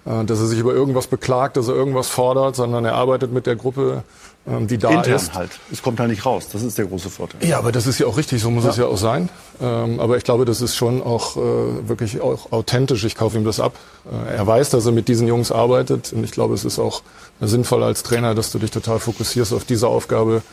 äh, 0.05 0.25
dass 0.25 0.39
er 0.39 0.47
sich 0.47 0.59
über 0.59 0.73
irgendwas 0.73 1.07
beklagt, 1.07 1.57
dass 1.57 1.67
er 1.67 1.75
irgendwas 1.75 2.07
fordert, 2.07 2.55
sondern 2.55 2.85
er 2.85 2.95
arbeitet 2.95 3.31
mit 3.31 3.45
der 3.45 3.55
Gruppe, 3.55 4.03
die 4.45 4.77
da 4.77 4.89
Intern 4.91 5.15
ist. 5.15 5.33
halt. 5.33 5.51
Es 5.71 5.81
kommt 5.81 5.99
halt 5.99 6.09
nicht 6.09 6.25
raus. 6.25 6.47
Das 6.51 6.61
ist 6.61 6.77
der 6.77 6.85
große 6.85 7.09
Vorteil. 7.09 7.47
Ja, 7.47 7.57
aber 7.57 7.71
das 7.71 7.87
ist 7.87 7.99
ja 7.99 8.05
auch 8.05 8.15
richtig. 8.15 8.41
So 8.41 8.51
muss 8.51 8.63
ja. 8.63 8.69
es 8.69 8.77
ja 8.77 8.85
auch 8.85 8.97
sein. 8.97 9.29
Ähm, 9.59 9.99
aber 9.99 10.17
ich 10.17 10.23
glaube, 10.23 10.45
das 10.45 10.61
ist 10.61 10.75
schon 10.75 11.01
auch 11.01 11.35
äh, 11.35 11.39
wirklich 11.87 12.21
auch 12.21 12.51
authentisch. 12.51 13.03
Ich 13.05 13.15
kaufe 13.15 13.37
ihm 13.37 13.43
das 13.43 13.59
ab. 13.59 13.73
Äh, 14.05 14.35
er 14.35 14.45
weiß, 14.45 14.69
dass 14.69 14.85
er 14.85 14.91
mit 14.91 15.07
diesen 15.07 15.27
Jungs 15.27 15.51
arbeitet. 15.51 16.13
Und 16.13 16.23
ich 16.23 16.31
glaube, 16.31 16.53
es 16.53 16.63
ist 16.63 16.77
auch 16.77 17.01
sinnvoll 17.41 17.83
als 17.83 18.03
Trainer, 18.03 18.35
dass 18.35 18.51
du 18.51 18.59
dich 18.59 18.69
total 18.69 18.99
fokussierst 18.99 19.51
auf 19.51 19.65
diese 19.65 19.87
Aufgabe, 19.87 20.43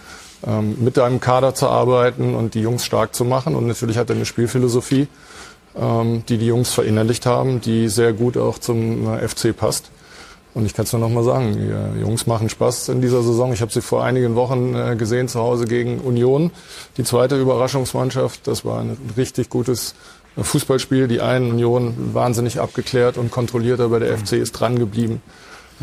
ähm, 0.46 0.76
mit 0.82 0.96
deinem 0.96 1.20
Kader 1.20 1.54
zu 1.54 1.68
arbeiten 1.68 2.34
und 2.34 2.54
die 2.54 2.61
Jungs 2.61 2.87
stark 2.87 3.14
zu 3.14 3.26
machen. 3.26 3.54
Und 3.54 3.66
natürlich 3.66 3.99
hat 3.99 4.08
er 4.08 4.16
eine 4.16 4.25
Spielphilosophie, 4.25 5.06
ähm, 5.76 6.25
die 6.28 6.38
die 6.38 6.46
Jungs 6.46 6.72
verinnerlicht 6.72 7.26
haben, 7.26 7.61
die 7.61 7.88
sehr 7.88 8.14
gut 8.14 8.38
auch 8.38 8.58
zum 8.58 9.06
äh, 9.14 9.28
FC 9.28 9.54
passt. 9.54 9.90
Und 10.54 10.66
ich 10.66 10.75
kann 10.75 10.85
es 10.85 10.92
nur 10.92 11.00
noch 11.00 11.09
mal 11.09 11.25
sagen, 11.25 11.56
die 11.56 12.00
Jungs 12.00 12.26
machen 12.26 12.49
Spaß 12.49 12.90
in 12.90 13.00
dieser 13.00 13.23
Saison. 13.23 13.52
Ich 13.52 13.62
habe 13.62 13.73
sie 13.73 13.80
vor 13.80 14.04
einigen 14.04 14.35
Wochen 14.35 14.75
äh, 14.75 14.97
gesehen 14.97 15.28
zu 15.28 15.40
Hause 15.40 15.64
gegen 15.64 16.00
Union, 16.00 16.50
die 16.99 17.04
zweite 17.04 17.40
Überraschungsmannschaft. 17.40 18.47
Das 18.47 18.64
war 18.64 18.80
ein 18.80 18.97
richtig 19.16 19.49
gutes 19.49 19.94
äh, 20.37 20.42
Fußballspiel. 20.42 21.09
Die 21.09 21.23
einen 21.23 21.52
Union 21.52 21.94
wahnsinnig 22.12 22.61
abgeklärt 22.61 23.16
und 23.16 23.30
kontrolliert, 23.30 23.80
aber 23.80 23.99
der 23.99 24.18
FC 24.18 24.32
ist 24.35 24.52
dran 24.52 24.78
geblieben 24.78 25.23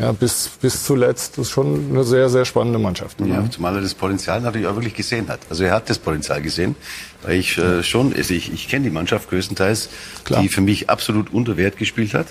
ja, 0.00 0.12
bis, 0.12 0.50
bis 0.60 0.84
zuletzt. 0.84 1.36
Das 1.36 1.46
ist 1.46 1.50
schon 1.52 1.90
eine 1.90 2.04
sehr, 2.04 2.30
sehr 2.30 2.44
spannende 2.44 2.78
Mannschaft. 2.78 3.20
Ja, 3.20 3.48
zumal 3.50 3.76
er 3.76 3.82
das 3.82 3.94
Potenzial 3.94 4.40
natürlich 4.40 4.66
auch 4.66 4.74
wirklich 4.74 4.94
gesehen 4.94 5.28
hat. 5.28 5.40
Also 5.50 5.64
er 5.64 5.72
hat 5.72 5.90
das 5.90 5.98
Potenzial 5.98 6.40
gesehen, 6.40 6.74
weil 7.22 7.38
ich 7.38 7.58
äh, 7.58 7.82
schon, 7.82 8.14
also 8.14 8.32
ich, 8.32 8.52
ich 8.52 8.68
kenne 8.68 8.84
die 8.84 8.90
Mannschaft 8.90 9.28
größtenteils, 9.28 9.90
Klar. 10.24 10.42
die 10.42 10.48
für 10.48 10.62
mich 10.62 10.88
absolut 10.88 11.32
unter 11.32 11.56
Wert 11.56 11.76
gespielt 11.76 12.14
hat. 12.14 12.28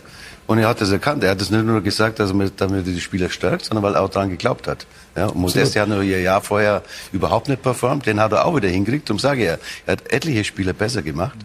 Und 0.49 0.57
er 0.57 0.67
hat 0.67 0.81
das 0.81 0.89
erkannt. 0.89 1.23
Er 1.23 1.29
hat 1.29 1.41
es 1.41 1.51
nicht 1.51 1.63
nur 1.63 1.79
gesagt, 1.81 2.17
dass 2.17 2.31
er 2.31 2.49
damit 2.57 2.87
die 2.87 2.99
Spieler 2.99 3.29
stärkt, 3.29 3.65
sondern 3.65 3.83
weil 3.83 3.93
er 3.93 4.01
auch 4.01 4.09
daran 4.09 4.31
geglaubt 4.31 4.67
hat. 4.67 4.87
Ja, 5.15 5.27
und 5.27 5.35
Modeste 5.35 5.79
hat 5.79 5.87
nur 5.87 6.01
ihr 6.01 6.21
Jahr 6.21 6.41
vorher 6.41 6.81
überhaupt 7.11 7.49
nicht 7.49 7.61
performt. 7.61 8.07
Den 8.07 8.19
hat 8.19 8.31
er 8.31 8.45
auch 8.45 8.55
wieder 8.55 8.67
hingekriegt. 8.67 9.11
Und 9.11 9.21
sage 9.21 9.43
er, 9.43 9.59
er 9.85 9.91
hat 9.91 10.11
etliche 10.11 10.43
Spieler 10.43 10.73
besser 10.73 11.03
gemacht, 11.03 11.37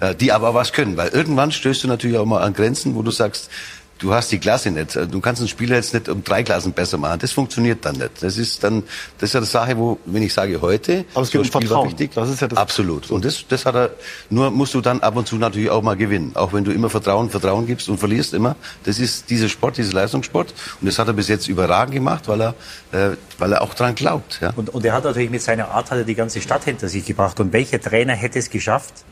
äh, 0.00 0.14
die 0.14 0.32
aber 0.32 0.54
was 0.54 0.72
können. 0.72 0.96
Weil 0.96 1.10
irgendwann 1.10 1.52
stößt 1.52 1.84
du 1.84 1.88
natürlich 1.88 2.16
auch 2.16 2.24
mal 2.24 2.40
an 2.40 2.54
Grenzen, 2.54 2.94
wo 2.94 3.02
du 3.02 3.10
sagst, 3.10 3.50
du 3.98 4.12
hast 4.12 4.30
die 4.30 4.38
Klasse 4.38 4.70
nicht. 4.70 4.96
Du 5.10 5.20
kannst 5.20 5.40
einen 5.40 5.48
Spieler 5.48 5.76
jetzt 5.76 5.94
nicht 5.94 6.08
um 6.08 6.22
drei 6.22 6.42
Klassen 6.42 6.72
besser 6.72 6.98
machen. 6.98 7.18
Das 7.20 7.32
funktioniert 7.32 7.84
dann 7.84 7.96
nicht. 7.96 8.22
Das 8.22 8.36
ist 8.38 8.62
dann, 8.62 8.82
das 9.18 9.30
ist 9.30 9.34
ja 9.34 9.40
die 9.40 9.46
Sache, 9.46 9.76
wo, 9.76 9.98
wenn 10.06 10.22
ich 10.22 10.32
sage 10.32 10.60
heute, 10.60 11.04
aber 11.14 11.22
es 11.22 11.30
geht 11.30 11.40
um 11.40 11.46
Vertrauen. 11.46 11.88
Wichtig, 11.88 12.12
das 12.14 12.30
ist 12.30 12.40
ja 12.40 12.48
das 12.48 12.58
absolut. 12.58 13.10
Und 13.10 13.24
das, 13.24 13.44
das 13.48 13.64
hat 13.64 13.74
er. 13.74 13.90
Nur 14.30 14.50
musst 14.50 14.74
du 14.74 14.80
dann 14.80 15.00
ab 15.00 15.16
und 15.16 15.26
zu 15.26 15.36
natürlich 15.36 15.70
auch 15.70 15.82
mal 15.82 15.96
gewinnen. 15.96 16.32
Auch 16.34 16.52
wenn 16.52 16.64
du 16.64 16.72
immer 16.72 16.90
Vertrauen, 16.90 17.30
Vertrauen 17.30 17.66
gibst 17.66 17.88
und 17.88 17.98
verlierst 17.98 18.34
immer. 18.34 18.56
Das 18.84 18.98
ist 18.98 19.30
dieser 19.30 19.48
Sport, 19.48 19.78
dieser 19.78 19.94
Leistungssport. 19.94 20.52
Und 20.80 20.86
das 20.86 20.98
hat 20.98 21.08
er 21.08 21.14
bis 21.14 21.28
jetzt 21.28 21.48
überragend 21.48 21.94
gemacht, 21.94 22.28
weil 22.28 22.40
er, 22.40 22.54
äh, 22.92 23.16
weil 23.38 23.52
er 23.52 23.62
auch 23.62 23.74
dran 23.74 23.94
glaubt. 23.94 24.40
Ja. 24.40 24.52
Und, 24.56 24.70
und 24.70 24.84
er 24.84 24.92
hat 24.92 25.04
natürlich 25.04 25.30
mit 25.30 25.42
seiner 25.42 25.70
Art 25.70 25.90
hat 25.90 25.98
er 25.98 26.04
die 26.04 26.14
ganze 26.14 26.40
Stadt 26.40 26.64
hinter 26.64 26.88
sich 26.88 27.04
gebracht. 27.04 27.40
Und 27.40 27.52
welcher 27.52 27.80
Trainer 27.80 28.14
hätte 28.14 28.38
es 28.38 28.50
geschafft? 28.50 29.04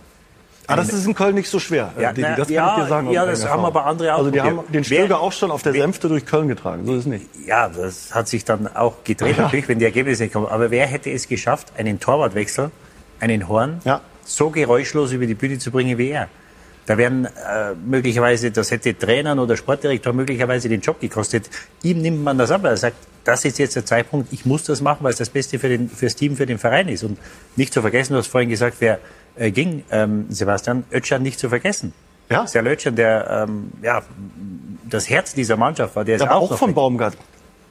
Ah, 0.66 0.76
das 0.76 0.92
ist 0.92 1.06
in 1.06 1.14
Köln 1.14 1.34
nicht 1.34 1.48
so 1.48 1.58
schwer. 1.58 1.92
Ja, 1.98 2.12
Didi, 2.12 2.26
das 2.36 2.46
kann 2.46 2.54
ja, 2.54 2.76
ich 2.76 2.82
dir 2.82 2.88
sagen. 2.88 3.10
Ja, 3.10 3.26
das 3.26 3.46
haben 3.46 3.64
aber 3.64 3.84
andere 3.84 4.14
auch. 4.14 4.18
Also 4.18 4.30
die 4.30 4.40
haben 4.40 4.60
den 4.68 4.84
Stöger 4.84 5.20
auch 5.20 5.32
schon 5.32 5.50
auf 5.50 5.62
der 5.62 5.72
Sänfte 5.72 6.08
durch 6.08 6.24
Köln 6.24 6.48
getragen. 6.48 6.86
So 6.86 6.92
ist 6.94 7.00
es 7.00 7.06
nicht. 7.06 7.26
Ja, 7.46 7.68
das 7.68 8.14
hat 8.14 8.28
sich 8.28 8.44
dann 8.44 8.74
auch 8.74 9.04
gedreht, 9.04 9.36
ja. 9.36 9.44
natürlich, 9.44 9.68
wenn 9.68 9.78
die 9.78 9.84
Ergebnisse 9.84 10.24
nicht 10.24 10.32
kommen. 10.32 10.46
Aber 10.46 10.70
wer 10.70 10.86
hätte 10.86 11.10
es 11.10 11.28
geschafft, 11.28 11.72
einen 11.76 12.00
Torwartwechsel, 12.00 12.70
einen 13.20 13.48
Horn, 13.48 13.80
ja. 13.84 14.00
so 14.24 14.50
geräuschlos 14.50 15.12
über 15.12 15.26
die 15.26 15.34
Bühne 15.34 15.58
zu 15.58 15.70
bringen 15.70 15.98
wie 15.98 16.10
er? 16.10 16.28
Da 16.86 16.98
wären 16.98 17.24
äh, 17.24 17.74
möglicherweise, 17.86 18.50
das 18.50 18.70
hätte 18.70 18.96
Trainern 18.96 19.38
oder 19.38 19.56
Sportdirektor 19.56 20.12
möglicherweise 20.12 20.68
den 20.68 20.80
Job 20.80 21.00
gekostet. 21.00 21.48
Ihm 21.82 22.02
nimmt 22.02 22.22
man 22.22 22.36
das 22.36 22.50
ab, 22.50 22.62
weil 22.62 22.72
er 22.72 22.76
sagt, 22.76 22.96
das 23.24 23.44
ist 23.46 23.58
jetzt 23.58 23.74
der 23.74 23.86
Zeitpunkt, 23.86 24.32
ich 24.32 24.44
muss 24.44 24.64
das 24.64 24.82
machen, 24.82 24.98
weil 25.00 25.12
es 25.12 25.18
das 25.18 25.30
Beste 25.30 25.58
für, 25.58 25.68
den, 25.68 25.88
für 25.88 26.06
das 26.06 26.14
Team, 26.14 26.36
für 26.36 26.44
den 26.44 26.58
Verein 26.58 26.88
ist. 26.88 27.02
Und 27.02 27.18
nicht 27.56 27.72
zu 27.72 27.80
vergessen, 27.80 28.12
du 28.12 28.18
hast 28.18 28.26
vorhin 28.26 28.50
gesagt, 28.50 28.76
wer 28.80 28.98
äh, 29.36 29.50
ging, 29.50 29.84
ähm, 29.90 30.26
Sebastian, 30.30 30.84
Ötchan 30.90 31.22
nicht 31.22 31.38
zu 31.38 31.48
vergessen. 31.48 31.92
Ja. 32.30 32.46
Sehr 32.46 32.64
Ötchan, 32.64 32.96
der 32.96 33.46
ähm, 33.48 33.72
ja, 33.82 34.02
das 34.88 35.08
Herz 35.08 35.34
dieser 35.34 35.56
Mannschaft 35.56 35.94
war. 35.96 36.04
Der 36.04 36.16
ist 36.16 36.22
aber 36.22 36.36
auch, 36.36 36.52
auch 36.52 36.58
von 36.58 36.74
Baumgart 36.74 37.16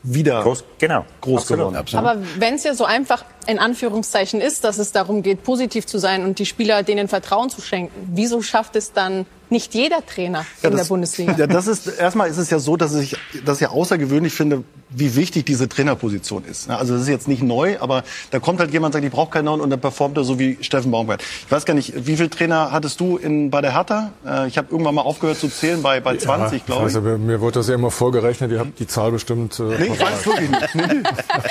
wieder 0.04 0.44
groß, 0.44 0.64
genau, 0.78 1.06
groß 1.22 1.48
geworden. 1.48 1.76
Absolut. 1.76 2.06
Aber 2.06 2.22
wenn 2.38 2.56
es 2.56 2.64
ja 2.64 2.74
so 2.74 2.86
einfach 2.86 3.24
in 3.44 3.60
Anführungszeichen 3.60 4.42
ist, 4.42 4.64
dass 4.64 4.78
es 4.78 4.92
darum 4.92 5.24
geht, 5.24 5.44
positiv 5.44 5.86
zu 5.86 5.98
sein 5.98 6.24
und 6.24 6.40
die 6.40 6.46
Spieler 6.46 6.84
denen 6.84 7.08
Vertrauen 7.08 7.50
zu 7.50 7.62
schenken, 7.62 7.94
wieso 8.14 8.42
schafft 8.42 8.76
es 8.76 8.94
dann 8.94 9.26
nicht 9.50 9.74
jeder 9.74 10.06
Trainer 10.06 10.46
ja, 10.62 10.70
in 10.70 10.76
das, 10.76 10.88
der 10.88 10.90
Bundesliga? 10.90 11.36
Ja, 11.38 11.48
das 11.48 11.68
ist 11.68 11.88
erstmal 11.88 12.30
ist 12.30 12.38
es 12.38 12.50
ja 12.50 12.60
so, 12.60 12.76
dass 12.76 12.96
ich 12.96 13.16
das 13.46 13.60
ja 13.60 13.70
außergewöhnlich 13.70 14.34
finde, 14.34 14.64
wie 14.90 15.16
wichtig 15.16 15.46
diese 15.46 15.70
Trainerposition 15.70 16.44
ist. 16.46 16.70
Also 16.70 16.94
das 16.94 17.04
ist 17.04 17.08
jetzt 17.10 17.28
nicht 17.28 17.42
neu, 17.44 17.78
aber 17.80 18.04
da 18.32 18.40
kommt 18.40 18.60
halt 18.60 18.72
jemand, 18.72 18.94
sagt, 18.94 19.06
ich 19.06 19.12
brauche 19.12 19.32
keinen 19.32 19.46
neuen 19.46 19.62
und 19.62 19.70
dann 19.70 19.80
performt 19.80 20.18
er 20.18 20.24
so 20.24 20.40
wie 20.40 20.58
Steffen 20.62 20.92
Baumgart. 20.92 21.22
Ich 21.22 21.52
weiß 21.52 21.66
gar 21.66 21.74
nicht, 21.74 21.94
wie 21.96 22.16
viele 22.18 22.30
Trainer 22.30 22.72
hattest 22.72 23.00
du 23.00 23.18
in, 23.18 23.50
bei 23.50 23.62
der 23.62 23.74
Hertha? 23.74 24.12
Äh, 24.26 24.48
ich 24.48 24.58
habe 24.58 24.68
irgendwann 24.72 24.96
mal 24.96 25.02
aufgehört 25.02 25.38
zu 25.38 25.50
zählen 25.50 25.82
bei, 25.82 26.00
bei 26.00 26.18
20, 26.18 26.60
ja, 26.60 26.66
glaube 26.66 26.90
ich. 26.90 26.96
Also 26.96 27.02
mir 27.02 27.42
wurde 27.42 27.60
das 27.60 27.68
ja 27.68 27.76
immer 27.76 27.92
vorgerechnet, 27.92 28.52
ihr 28.52 28.60
habt 28.60 28.80
die 28.80 28.88
Zahl 28.88 29.12
bestimmt. 29.12 29.60
Äh, 29.60 29.64
nee, 29.64 29.86
ich 29.94 30.00
weiß 30.00 30.26
wirklich 30.26 30.50
nicht. 30.50 30.76
Nee, 30.76 30.84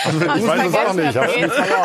Also, 0.04 0.20
ich 0.20 0.46
weiß 0.46 0.66
es 0.68 0.74
auch 0.74 0.94
nicht. 0.94 1.16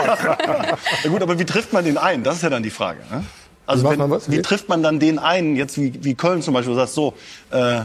Ja, 0.06 1.10
gut, 1.10 1.22
aber 1.22 1.40
wie 1.40 1.46
trifft 1.46 1.74
man 1.74 1.86
den 1.86 1.98
ein? 1.98 2.24
Das 2.24 2.38
ist 2.38 2.44
ja 2.44 2.50
dann 2.50 2.64
die 2.64 2.70
Frage. 2.70 3.00
Ne? 3.12 3.24
Also 3.66 3.90
wenn, 3.90 4.00
wie 4.28 4.42
trifft 4.42 4.70
man 4.70 4.82
dann 4.82 5.00
den 5.00 5.20
ein, 5.20 5.56
jetzt 5.56 5.78
wie, 5.78 5.94
wie 6.04 6.16
Köln 6.16 6.42
zum 6.42 6.54
Beispiel, 6.54 6.74
du 6.74 6.80
sagst 6.80 6.94
so, 6.94 7.14
äh, 7.52 7.82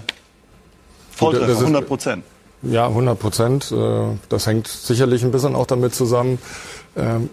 Volltreffer, 1.10 1.58
100 1.58 1.86
Prozent. 1.86 2.24
Ja, 2.62 2.86
100 2.86 3.18
Prozent. 3.18 3.72
Äh, 3.72 4.16
das 4.28 4.46
hängt 4.46 4.68
sicherlich 4.68 5.24
ein 5.24 5.32
bisschen 5.32 5.56
auch 5.56 5.66
damit 5.66 5.94
zusammen. 5.94 6.38
Ähm, 6.96 7.28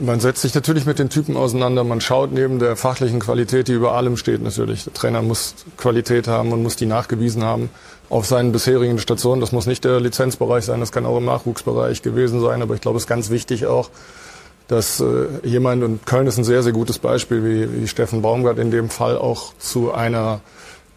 man 0.00 0.20
setzt 0.20 0.42
sich 0.42 0.54
natürlich 0.54 0.86
mit 0.86 0.98
den 0.98 1.10
Typen 1.10 1.36
auseinander. 1.36 1.84
Man 1.84 2.00
schaut 2.00 2.32
neben 2.32 2.58
der 2.58 2.76
fachlichen 2.76 3.20
Qualität, 3.20 3.68
die 3.68 3.72
über 3.72 3.92
allem 3.92 4.16
steht 4.16 4.42
natürlich. 4.42 4.84
Der 4.84 4.92
Trainer 4.92 5.22
muss 5.22 5.54
Qualität 5.76 6.28
haben 6.28 6.52
und 6.52 6.62
muss 6.62 6.76
die 6.76 6.86
nachgewiesen 6.86 7.44
haben 7.44 7.70
auf 8.08 8.26
seinen 8.26 8.52
bisherigen 8.52 8.98
Stationen. 8.98 9.40
Das 9.40 9.52
muss 9.52 9.66
nicht 9.66 9.84
der 9.84 10.00
Lizenzbereich 10.00 10.64
sein, 10.64 10.80
das 10.80 10.92
kann 10.92 11.06
auch 11.06 11.18
im 11.18 11.26
Nachwuchsbereich 11.26 12.02
gewesen 12.02 12.40
sein. 12.40 12.62
Aber 12.62 12.74
ich 12.74 12.80
glaube, 12.80 12.96
es 12.96 13.04
ist 13.04 13.08
ganz 13.08 13.30
wichtig 13.30 13.66
auch, 13.66 13.90
dass 14.72 15.00
äh, 15.00 15.26
jemand, 15.44 15.84
und 15.84 16.06
Köln 16.06 16.26
ist 16.26 16.38
ein 16.38 16.44
sehr, 16.44 16.62
sehr 16.62 16.72
gutes 16.72 16.98
Beispiel, 16.98 17.44
wie, 17.44 17.82
wie 17.82 17.88
Steffen 17.88 18.22
Baumgart 18.22 18.58
in 18.58 18.70
dem 18.70 18.88
Fall 18.88 19.18
auch 19.18 19.52
zu 19.58 19.92
einer 19.92 20.40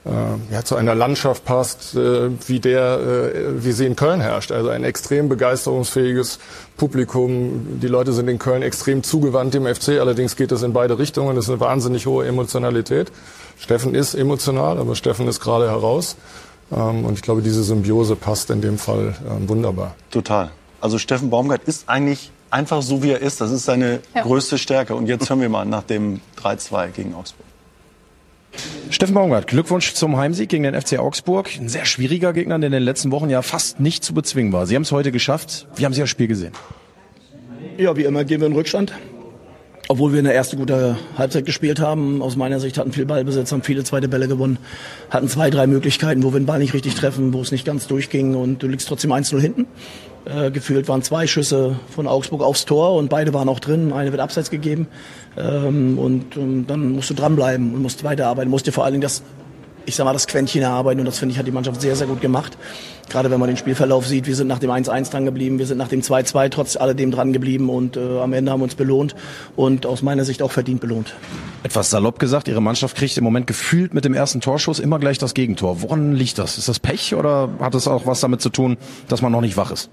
äh, 0.06 0.54
ja, 0.54 0.64
zu 0.64 0.76
einer 0.76 0.94
Landschaft 0.94 1.46
passt, 1.46 1.96
äh, 1.96 2.30
wie 2.48 2.60
der, 2.60 3.00
äh, 3.00 3.64
wie 3.64 3.72
sie 3.72 3.88
in 3.88 3.96
Köln 3.96 4.22
herrscht. 4.22 4.52
Also 4.52 4.70
ein 4.70 4.84
extrem 4.84 5.30
begeisterungsfähiges 5.30 6.40
Publikum. 6.78 7.80
Die 7.82 7.88
Leute 7.88 8.14
sind 8.14 8.28
in 8.28 8.38
Köln 8.38 8.62
extrem 8.62 9.02
zugewandt 9.02 9.56
dem 9.56 9.66
FC. 9.66 10.00
Allerdings 10.00 10.36
geht 10.36 10.52
es 10.52 10.62
in 10.62 10.74
beide 10.74 11.00
Richtungen. 11.00 11.36
Das 11.36 11.46
ist 11.46 11.50
eine 11.50 11.60
wahnsinnig 11.60 12.06
hohe 12.06 12.26
Emotionalität. 12.28 13.12
Steffen 13.58 13.96
ist 13.96 14.14
emotional, 14.14 14.78
aber 14.78 14.96
Steffen 14.96 15.28
ist 15.28 15.40
gerade 15.40 15.70
heraus. 15.70 16.18
Ähm, 16.72 17.04
und 17.06 17.14
ich 17.14 17.24
glaube, 17.24 17.42
diese 17.42 17.64
Symbiose 17.64 18.16
passt 18.16 18.52
in 18.52 18.62
dem 18.62 18.78
Fall 18.78 19.16
ähm, 19.28 19.50
wunderbar. 19.50 19.96
Total. 20.12 20.52
Also 20.82 21.00
Steffen 21.00 21.32
Baumgart 21.32 21.64
ist 21.64 21.90
eigentlich 21.90 22.32
einfach 22.56 22.82
so, 22.82 23.04
wie 23.04 23.12
er 23.12 23.22
ist. 23.22 23.42
Das 23.42 23.52
ist 23.52 23.66
seine 23.66 24.00
ja. 24.16 24.22
größte 24.24 24.58
Stärke. 24.58 24.96
Und 24.96 25.08
jetzt 25.08 25.30
hören 25.30 25.42
wir 25.42 25.50
mal 25.50 25.66
nach 25.66 25.84
dem 25.84 26.22
3-2 26.42 26.88
gegen 26.92 27.14
Augsburg. 27.14 27.46
Steffen 28.90 29.14
Baumgart, 29.14 29.48
Glückwunsch 29.48 29.94
zum 29.94 30.16
Heimsieg 30.16 30.48
gegen 30.48 30.64
den 30.64 30.80
FC 30.80 30.98
Augsburg. 30.98 31.50
Ein 31.60 31.68
sehr 31.68 31.84
schwieriger 31.84 32.32
Gegner, 32.32 32.58
der 32.58 32.68
in 32.68 32.72
den 32.72 32.84
letzten 32.84 33.12
Wochen 33.12 33.30
ja 33.30 33.42
fast 33.42 33.82
nicht 33.82 34.06
zu 34.06 34.14
bezwingen 34.14 34.54
war. 34.54 34.66
Sie 34.66 34.76
haben 34.76 34.84
es 34.84 34.94
heute 34.94 35.12
geschafft. 35.12 35.68
Wie 35.76 35.84
haben 35.84 35.94
Sie 35.94 36.00
das 36.00 36.10
Spiel 36.10 36.28
gesehen? 36.28 36.54
Ja, 37.78 37.98
wie 37.98 38.04
immer 38.04 38.24
gehen 38.24 38.40
wir 38.40 38.48
in 38.48 38.54
Rückstand. 38.54 38.94
Obwohl 39.90 40.14
wir 40.14 40.20
eine 40.20 40.34
erste 40.34 40.56
gute 40.56 40.98
Halbzeit 41.18 41.46
gespielt 41.46 41.80
haben, 41.80 42.22
aus 42.22 42.38
meiner 42.38 42.60
Sicht 42.60 42.78
hatten 42.78 42.94
viel 42.94 43.06
Ballbesitz, 43.06 43.52
haben 43.52 43.62
viele 43.62 43.84
zweite 43.84 44.08
Bälle 44.08 44.28
gewonnen, 44.28 44.58
hatten 45.12 45.28
zwei, 45.28 45.50
drei 45.50 45.68
Möglichkeiten, 45.68 46.24
wo 46.24 46.34
wir 46.34 46.40
den 46.40 46.48
Ball 46.48 46.60
nicht 46.60 46.74
richtig 46.74 46.96
treffen, 46.96 47.34
wo 47.34 47.42
es 47.42 47.52
nicht 47.52 47.66
ganz 47.66 47.86
durchging 47.86 48.34
und 48.34 48.64
du 48.64 48.68
liegst 48.68 48.88
trotzdem 48.88 49.12
1-0 49.12 49.40
hinten. 49.40 49.68
Äh, 50.26 50.50
gefühlt 50.50 50.88
waren 50.88 51.04
zwei 51.04 51.28
Schüsse 51.28 51.76
von 51.90 52.08
Augsburg 52.08 52.42
aufs 52.42 52.66
Tor 52.66 52.96
und 52.96 53.10
beide 53.10 53.34
waren 53.34 53.48
auch 53.48 53.60
drin. 53.60 53.94
Eine 53.94 54.12
wird 54.12 54.22
abseits 54.22 54.50
gegeben. 54.50 54.88
Ähm, 55.38 56.00
und, 56.00 56.36
und 56.36 56.66
dann 56.68 56.94
musst 56.94 57.12
du 57.12 57.14
dranbleiben 57.14 57.74
und 57.76 57.82
musst 57.84 58.04
weiterarbeiten. 58.04 58.50
Musst 58.50 58.66
dir 58.66 58.72
vor 58.72 58.86
allen 58.86 58.94
Dingen 58.94 59.04
das 59.04 59.22
ich 59.86 59.96
sag 59.96 60.06
mal, 60.06 60.14
das 60.14 60.28
Quäntchen 60.28 60.62
erarbeiten 60.62 61.00
und 61.00 61.06
das 61.06 61.20
finde 61.20 61.34
ich 61.34 61.40
hat 61.40 61.48
die 61.48 61.52
Mannschaft 61.52 61.82
sehr, 61.82 61.96
sehr 61.96 62.08
gut 62.08 62.22
gemacht. 62.22 62.58
Gerade 63.10 63.30
wenn 63.30 63.40
man 63.40 63.48
den 63.48 63.58
Spielverlauf 63.58 64.08
sieht, 64.08 64.26
wir 64.26 64.36
sind 64.36 64.48
nach 64.48 64.60
dem 64.60 64.72
1-1 64.72 65.12
dran 65.12 65.26
geblieben, 65.26 65.60
wir 65.60 65.68
sind 65.68 65.78
nach 65.78 65.88
dem 65.88 66.02
2-2 66.02 66.50
trotz 66.50 66.76
alledem 66.76 67.12
dran 67.12 67.34
geblieben 67.34 67.70
und 67.70 67.98
äh, 67.98 68.20
am 68.20 68.34
Ende 68.34 68.52
haben 68.52 68.62
uns 68.62 68.76
belohnt 68.76 69.16
und 69.56 69.86
aus 69.86 70.02
meiner 70.02 70.26
Sicht 70.26 70.42
auch 70.42 70.52
verdient 70.52 70.82
belohnt. 70.82 71.14
Etwas 71.64 71.90
salopp 71.90 72.20
gesagt, 72.20 72.48
Ihre 72.48 72.62
Mannschaft 72.62 72.98
kriegt 72.98 73.18
im 73.18 73.24
Moment 73.24 73.48
gefühlt 73.48 73.94
mit 73.94 74.06
dem 74.06 74.14
ersten 74.14 74.42
Torschuss 74.42 74.80
immer 74.80 75.00
gleich 75.00 75.18
das 75.18 75.34
Gegentor. 75.34 75.82
Woran 75.82 76.14
liegt 76.14 76.40
das? 76.40 76.58
Ist 76.58 76.68
das 76.68 76.80
Pech 76.80 77.16
oder 77.16 77.50
hat 77.60 77.76
es 77.76 77.88
auch 77.88 78.06
was 78.06 78.20
damit 78.22 78.42
zu 78.42 78.50
tun, 78.50 78.78
dass 79.08 79.22
man 79.22 79.32
noch 79.32 79.42
nicht 79.42 79.58
wach 79.58 79.72
ist? 79.72 79.90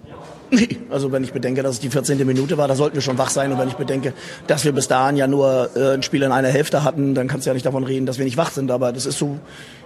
Nee, 0.54 0.68
also 0.90 1.10
wenn 1.12 1.24
ich 1.24 1.32
bedenke, 1.32 1.62
dass 1.62 1.76
es 1.76 1.80
die 1.80 1.88
14. 1.88 2.26
Minute 2.26 2.58
war, 2.58 2.68
da 2.68 2.74
sollten 2.74 2.94
wir 2.94 3.00
schon 3.00 3.16
wach 3.16 3.30
sein. 3.30 3.50
Und 3.52 3.58
wenn 3.58 3.68
ich 3.68 3.76
bedenke, 3.76 4.12
dass 4.46 4.66
wir 4.66 4.72
bis 4.72 4.86
dahin 4.86 5.16
ja 5.16 5.26
nur 5.26 5.70
äh, 5.74 5.94
ein 5.94 6.02
Spiel 6.02 6.22
in 6.22 6.30
einer 6.30 6.48
Hälfte 6.48 6.84
hatten, 6.84 7.14
dann 7.14 7.26
kannst 7.26 7.46
du 7.46 7.50
ja 7.50 7.54
nicht 7.54 7.64
davon 7.64 7.84
reden, 7.84 8.04
dass 8.04 8.18
wir 8.18 8.26
nicht 8.26 8.36
wach 8.36 8.50
sind. 8.50 8.70
Aber 8.70 8.92
das 8.92 9.06
ist 9.06 9.16
so, 9.16 9.38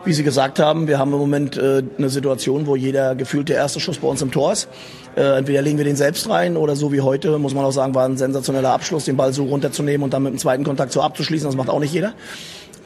wie 0.05 0.13
Sie 0.13 0.25
gesagt 0.25 0.59
haben, 0.59 0.89
wir 0.89 0.99
haben 0.99 1.13
im 1.13 1.21
Moment 1.21 1.57
äh, 1.57 1.85
eine 1.97 2.09
Situation, 2.09 2.67
wo 2.67 2.75
jeder 2.75 3.15
gefühlt 3.15 3.49
der 3.49 3.59
erste 3.59 3.79
Schuss 3.79 3.99
bei 3.99 4.09
uns 4.09 4.23
im 4.23 4.33
Tor 4.33 4.55
ist. 4.55 4.69
Äh, 5.15 5.39
entweder 5.39 5.63
legen 5.63 5.79
wir 5.79 5.85
den 5.85 5.95
selbst 5.95 6.29
rein 6.29 6.57
oder 6.57 6.75
so 6.75 6.93
wie 6.93 7.01
heute, 7.01 7.39
muss 7.39 7.55
man 7.55 7.65
auch 7.65 7.71
sagen, 7.71 7.95
war 7.95 8.05
ein 8.05 8.17
sensationeller 8.17 8.73
Abschluss, 8.73 9.05
den 9.05 9.17
Ball 9.17 9.33
so 9.33 9.45
runterzunehmen 9.45 10.03
und 10.03 10.13
dann 10.13 10.25
mit 10.25 10.33
dem 10.33 10.39
zweiten 10.39 10.65
Kontakt 10.65 10.91
so 10.91 11.01
abzuschließen. 11.01 11.47
Das 11.47 11.57
macht 11.57 11.71
auch 11.71 11.79
nicht 11.79 11.95
jeder 11.95 12.13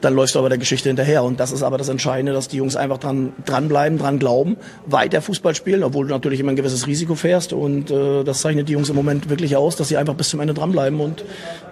dann 0.01 0.15
läufst 0.15 0.35
du 0.35 0.39
aber 0.39 0.49
der 0.49 0.59
Geschichte 0.59 0.89
hinterher. 0.89 1.23
Und 1.25 1.41
das 1.41 1.53
ist 1.53 1.63
aber 1.63 1.79
das 1.79 1.89
Entscheidende, 1.89 2.33
dass 2.33 2.49
die 2.49 2.57
Jungs 2.57 2.77
einfach 2.77 2.99
dran 2.99 3.33
dranbleiben, 3.45 3.99
dran 3.99 4.19
glauben, 4.19 4.57
weiter 4.87 5.23
Fußball 5.23 5.55
spielen, 5.55 5.83
obwohl 5.83 6.07
du 6.07 6.13
natürlich 6.13 6.41
immer 6.41 6.51
ein 6.51 6.57
gewisses 6.57 6.87
Risiko 6.87 7.15
fährst. 7.15 7.53
Und 7.53 7.91
äh, 7.91 8.25
das 8.25 8.41
zeichnet 8.41 8.69
die 8.69 8.73
Jungs 8.73 8.89
im 8.89 8.97
Moment 8.97 9.29
wirklich 9.29 9.57
aus, 9.57 9.77
dass 9.77 9.89
sie 9.89 9.97
einfach 9.97 10.15
bis 10.15 10.31
zum 10.31 10.41
Ende 10.41 10.55
dranbleiben. 10.55 11.01
Und 11.01 11.25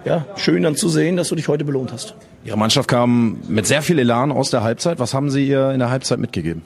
ja, 0.05 0.25
schön 0.35 0.63
dann 0.63 0.75
zu 0.75 0.89
sehen, 0.89 1.17
dass 1.17 1.29
du 1.29 1.35
dich 1.35 1.47
heute 1.47 1.65
belohnt 1.65 1.91
hast. 1.91 2.15
Ihre 2.45 2.57
Mannschaft 2.57 2.87
kam 2.87 3.37
mit 3.47 3.67
sehr 3.67 3.81
viel 3.81 3.99
Elan 3.99 4.31
aus 4.31 4.49
der 4.49 4.63
Halbzeit. 4.63 4.99
Was 4.99 5.13
haben 5.13 5.29
Sie 5.29 5.47
ihr 5.47 5.71
in 5.71 5.79
der 5.79 5.89
Halbzeit 5.89 6.19
mitgegeben? 6.19 6.61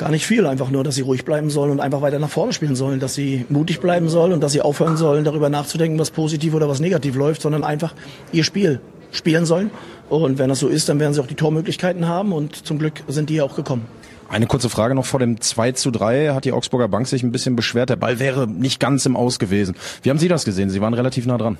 Gar 0.00 0.12
nicht 0.12 0.24
viel, 0.24 0.46
einfach 0.46 0.70
nur, 0.70 0.82
dass 0.82 0.94
sie 0.94 1.02
ruhig 1.02 1.26
bleiben 1.26 1.50
sollen 1.50 1.72
und 1.72 1.80
einfach 1.80 2.00
weiter 2.00 2.18
nach 2.18 2.30
vorne 2.30 2.54
spielen 2.54 2.74
sollen, 2.74 3.00
dass 3.00 3.14
sie 3.14 3.44
mutig 3.50 3.80
bleiben 3.80 4.08
sollen 4.08 4.32
und 4.32 4.40
dass 4.40 4.52
sie 4.52 4.62
aufhören 4.62 4.96
sollen, 4.96 5.24
darüber 5.24 5.50
nachzudenken, 5.50 5.98
was 5.98 6.10
positiv 6.10 6.54
oder 6.54 6.70
was 6.70 6.80
negativ 6.80 7.16
läuft, 7.16 7.42
sondern 7.42 7.64
einfach 7.64 7.94
ihr 8.32 8.42
Spiel 8.42 8.80
spielen 9.12 9.44
sollen. 9.44 9.70
Und 10.10 10.38
wenn 10.38 10.48
das 10.48 10.58
so 10.58 10.68
ist, 10.68 10.88
dann 10.88 10.98
werden 10.98 11.14
sie 11.14 11.20
auch 11.20 11.26
die 11.26 11.36
Tormöglichkeiten 11.36 12.06
haben 12.08 12.32
und 12.32 12.66
zum 12.66 12.78
Glück 12.78 12.94
sind 13.08 13.30
die 13.30 13.36
ja 13.36 13.44
auch 13.44 13.54
gekommen. 13.54 13.86
Eine 14.28 14.46
kurze 14.46 14.68
Frage 14.68 14.94
noch 14.94 15.06
vor 15.06 15.20
dem 15.20 15.40
2 15.40 15.72
zu 15.72 15.90
3 15.90 16.34
hat 16.34 16.44
die 16.44 16.52
Augsburger 16.52 16.88
Bank 16.88 17.06
sich 17.06 17.22
ein 17.22 17.32
bisschen 17.32 17.56
beschwert. 17.56 17.90
Der 17.90 17.96
Ball 17.96 18.18
wäre 18.18 18.46
nicht 18.46 18.80
ganz 18.80 19.06
im 19.06 19.16
Aus 19.16 19.38
gewesen. 19.38 19.76
Wie 20.02 20.10
haben 20.10 20.18
Sie 20.18 20.28
das 20.28 20.44
gesehen? 20.44 20.68
Sie 20.70 20.80
waren 20.80 20.94
relativ 20.94 21.26
nah 21.26 21.38
dran. 21.38 21.58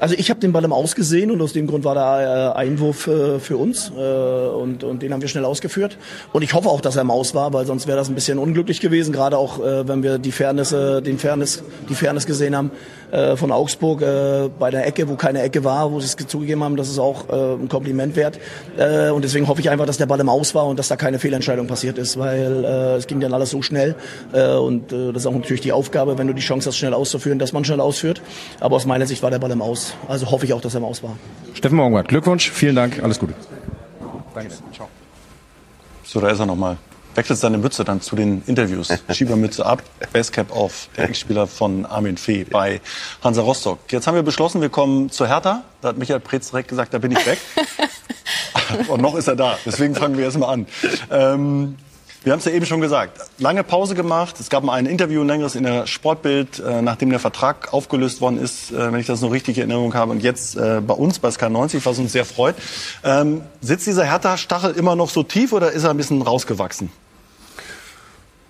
Also 0.00 0.14
ich 0.16 0.30
habe 0.30 0.38
den 0.38 0.52
Ball 0.52 0.62
im 0.64 0.72
Ausgesehen 0.72 1.30
und 1.30 1.42
aus 1.42 1.52
dem 1.52 1.66
Grund 1.66 1.84
war 1.84 1.94
der 1.94 2.54
äh, 2.54 2.58
Einwurf 2.58 3.08
äh, 3.08 3.40
für 3.40 3.56
uns 3.56 3.90
äh, 3.90 4.00
und, 4.00 4.84
und 4.84 5.02
den 5.02 5.12
haben 5.12 5.20
wir 5.20 5.28
schnell 5.28 5.44
ausgeführt. 5.44 5.98
Und 6.32 6.42
ich 6.42 6.54
hoffe 6.54 6.68
auch, 6.68 6.80
dass 6.80 6.94
er 6.96 7.02
im 7.02 7.10
Aus 7.10 7.34
war, 7.34 7.52
weil 7.52 7.66
sonst 7.66 7.88
wäre 7.88 7.98
das 7.98 8.08
ein 8.08 8.14
bisschen 8.14 8.38
unglücklich 8.38 8.80
gewesen, 8.80 9.12
gerade 9.12 9.36
auch 9.36 9.58
wenn 9.58 10.02
wir 10.02 10.18
die 10.18 10.32
Fairness, 10.32 10.70
den 10.70 11.18
Fairness, 11.18 11.62
die 11.88 11.94
Fairness 11.94 12.26
gesehen 12.26 12.56
haben 12.56 12.70
äh, 13.10 13.36
von 13.36 13.52
Augsburg 13.52 14.02
äh, 14.02 14.48
bei 14.58 14.70
der 14.70 14.86
Ecke, 14.86 15.08
wo 15.08 15.14
keine 15.16 15.42
Ecke 15.42 15.64
war, 15.64 15.92
wo 15.92 16.00
sie 16.00 16.06
es 16.06 16.16
zugegeben 16.26 16.62
haben, 16.62 16.76
das 16.76 16.88
ist 16.88 16.98
auch 16.98 17.28
äh, 17.28 17.54
ein 17.54 17.68
Kompliment 17.68 18.16
wert. 18.16 18.38
Äh, 18.76 19.10
und 19.10 19.22
deswegen 19.22 19.48
hoffe 19.48 19.60
ich 19.60 19.70
einfach, 19.70 19.86
dass 19.86 19.98
der 19.98 20.06
Ball 20.06 20.20
im 20.20 20.28
Aus 20.28 20.54
war 20.54 20.66
und 20.66 20.78
dass 20.78 20.88
da 20.88 20.96
keine 20.96 21.18
Fehlentscheidung 21.18 21.66
passiert 21.66 21.98
ist, 21.98 22.18
weil 22.18 22.64
äh, 22.64 22.96
es 22.96 23.06
ging 23.06 23.20
dann 23.20 23.32
alles 23.34 23.50
so 23.50 23.62
schnell 23.62 23.94
äh, 24.32 24.54
und 24.54 24.92
äh, 24.92 25.12
das 25.12 25.22
ist 25.22 25.26
auch 25.26 25.32
natürlich 25.32 25.62
die 25.62 25.72
Aufgabe, 25.72 26.18
wenn 26.18 26.26
du 26.26 26.32
die 26.32 26.42
Chance 26.42 26.68
hast, 26.68 26.76
schnell 26.76 26.94
auszuführen, 26.94 27.38
dass 27.38 27.52
man 27.52 27.64
schnell 27.64 27.80
ausführt. 27.80 28.20
Aber 28.60 28.76
aus 28.76 28.86
meiner 28.86 29.06
Sicht 29.06 29.22
war 29.22 29.30
der 29.30 29.38
Ball 29.38 29.50
im 29.50 29.62
Aus. 29.62 29.94
Also 30.08 30.30
hoffe 30.30 30.46
ich 30.46 30.52
auch, 30.52 30.60
dass 30.60 30.74
er 30.74 30.78
im 30.78 30.84
Aus 30.84 31.02
war. 31.02 31.16
Steffen 31.54 31.76
Morgenwart, 31.76 32.08
Glückwunsch, 32.08 32.50
vielen 32.50 32.76
Dank, 32.76 33.02
alles 33.02 33.18
Gute. 33.18 33.34
Danke. 34.34 34.52
Ciao. 34.74 34.88
So, 36.04 36.20
da 36.20 36.28
ist 36.30 36.38
er 36.38 36.46
nochmal. 36.46 36.78
Wechselt 37.18 37.40
seine 37.40 37.58
Mütze 37.58 37.82
dann 37.82 38.00
zu 38.00 38.14
den 38.14 38.44
Interviews. 38.46 38.90
Schiebermütze 39.10 39.66
ab, 39.66 39.82
Basecap 40.12 40.54
auf, 40.54 40.88
der 40.96 41.08
Ex-Spieler 41.08 41.48
von 41.48 41.84
Armin 41.84 42.16
Fee 42.16 42.44
bei 42.44 42.80
Hansa 43.24 43.42
Rostock. 43.42 43.80
Jetzt 43.90 44.06
haben 44.06 44.14
wir 44.14 44.22
beschlossen, 44.22 44.60
wir 44.60 44.68
kommen 44.68 45.10
zu 45.10 45.26
Hertha. 45.26 45.64
Da 45.80 45.88
hat 45.88 45.98
Michael 45.98 46.20
Preetz 46.20 46.50
direkt 46.50 46.68
gesagt, 46.68 46.94
da 46.94 46.98
bin 46.98 47.10
ich 47.10 47.26
weg. 47.26 47.38
Und 48.88 49.02
noch 49.02 49.16
ist 49.16 49.26
er 49.26 49.34
da. 49.34 49.58
Deswegen 49.66 49.96
fangen 49.96 50.16
wir 50.16 50.26
erst 50.26 50.38
mal 50.38 50.46
an. 50.46 50.66
Ähm, 51.10 51.74
wir 52.22 52.30
haben 52.30 52.38
es 52.38 52.44
ja 52.44 52.52
eben 52.52 52.66
schon 52.66 52.80
gesagt. 52.80 53.18
Lange 53.38 53.64
Pause 53.64 53.96
gemacht. 53.96 54.38
Es 54.38 54.48
gab 54.48 54.62
mal 54.62 54.74
ein 54.74 54.86
Interview, 54.86 55.22
ein 55.22 55.26
längeres 55.26 55.56
in 55.56 55.64
der 55.64 55.88
Sportbild, 55.88 56.60
äh, 56.60 56.82
nachdem 56.82 57.10
der 57.10 57.18
Vertrag 57.18 57.74
aufgelöst 57.74 58.20
worden 58.20 58.38
ist, 58.38 58.70
äh, 58.70 58.92
wenn 58.92 59.00
ich 59.00 59.06
das 59.06 59.22
noch 59.22 59.32
richtig 59.32 59.56
in 59.58 59.70
Erinnerung 59.70 59.94
habe. 59.94 60.12
Und 60.12 60.22
jetzt 60.22 60.56
äh, 60.56 60.80
bei 60.86 60.94
uns, 60.94 61.18
bei 61.18 61.30
Sky90, 61.30 61.80
was 61.82 61.98
uns 61.98 62.12
sehr 62.12 62.24
freut. 62.24 62.54
Ähm, 63.02 63.40
sitzt 63.60 63.88
dieser 63.88 64.04
Hertha-Stachel 64.04 64.70
immer 64.72 64.94
noch 64.94 65.10
so 65.10 65.24
tief 65.24 65.52
oder 65.52 65.72
ist 65.72 65.82
er 65.82 65.90
ein 65.90 65.96
bisschen 65.96 66.22
rausgewachsen? 66.22 66.90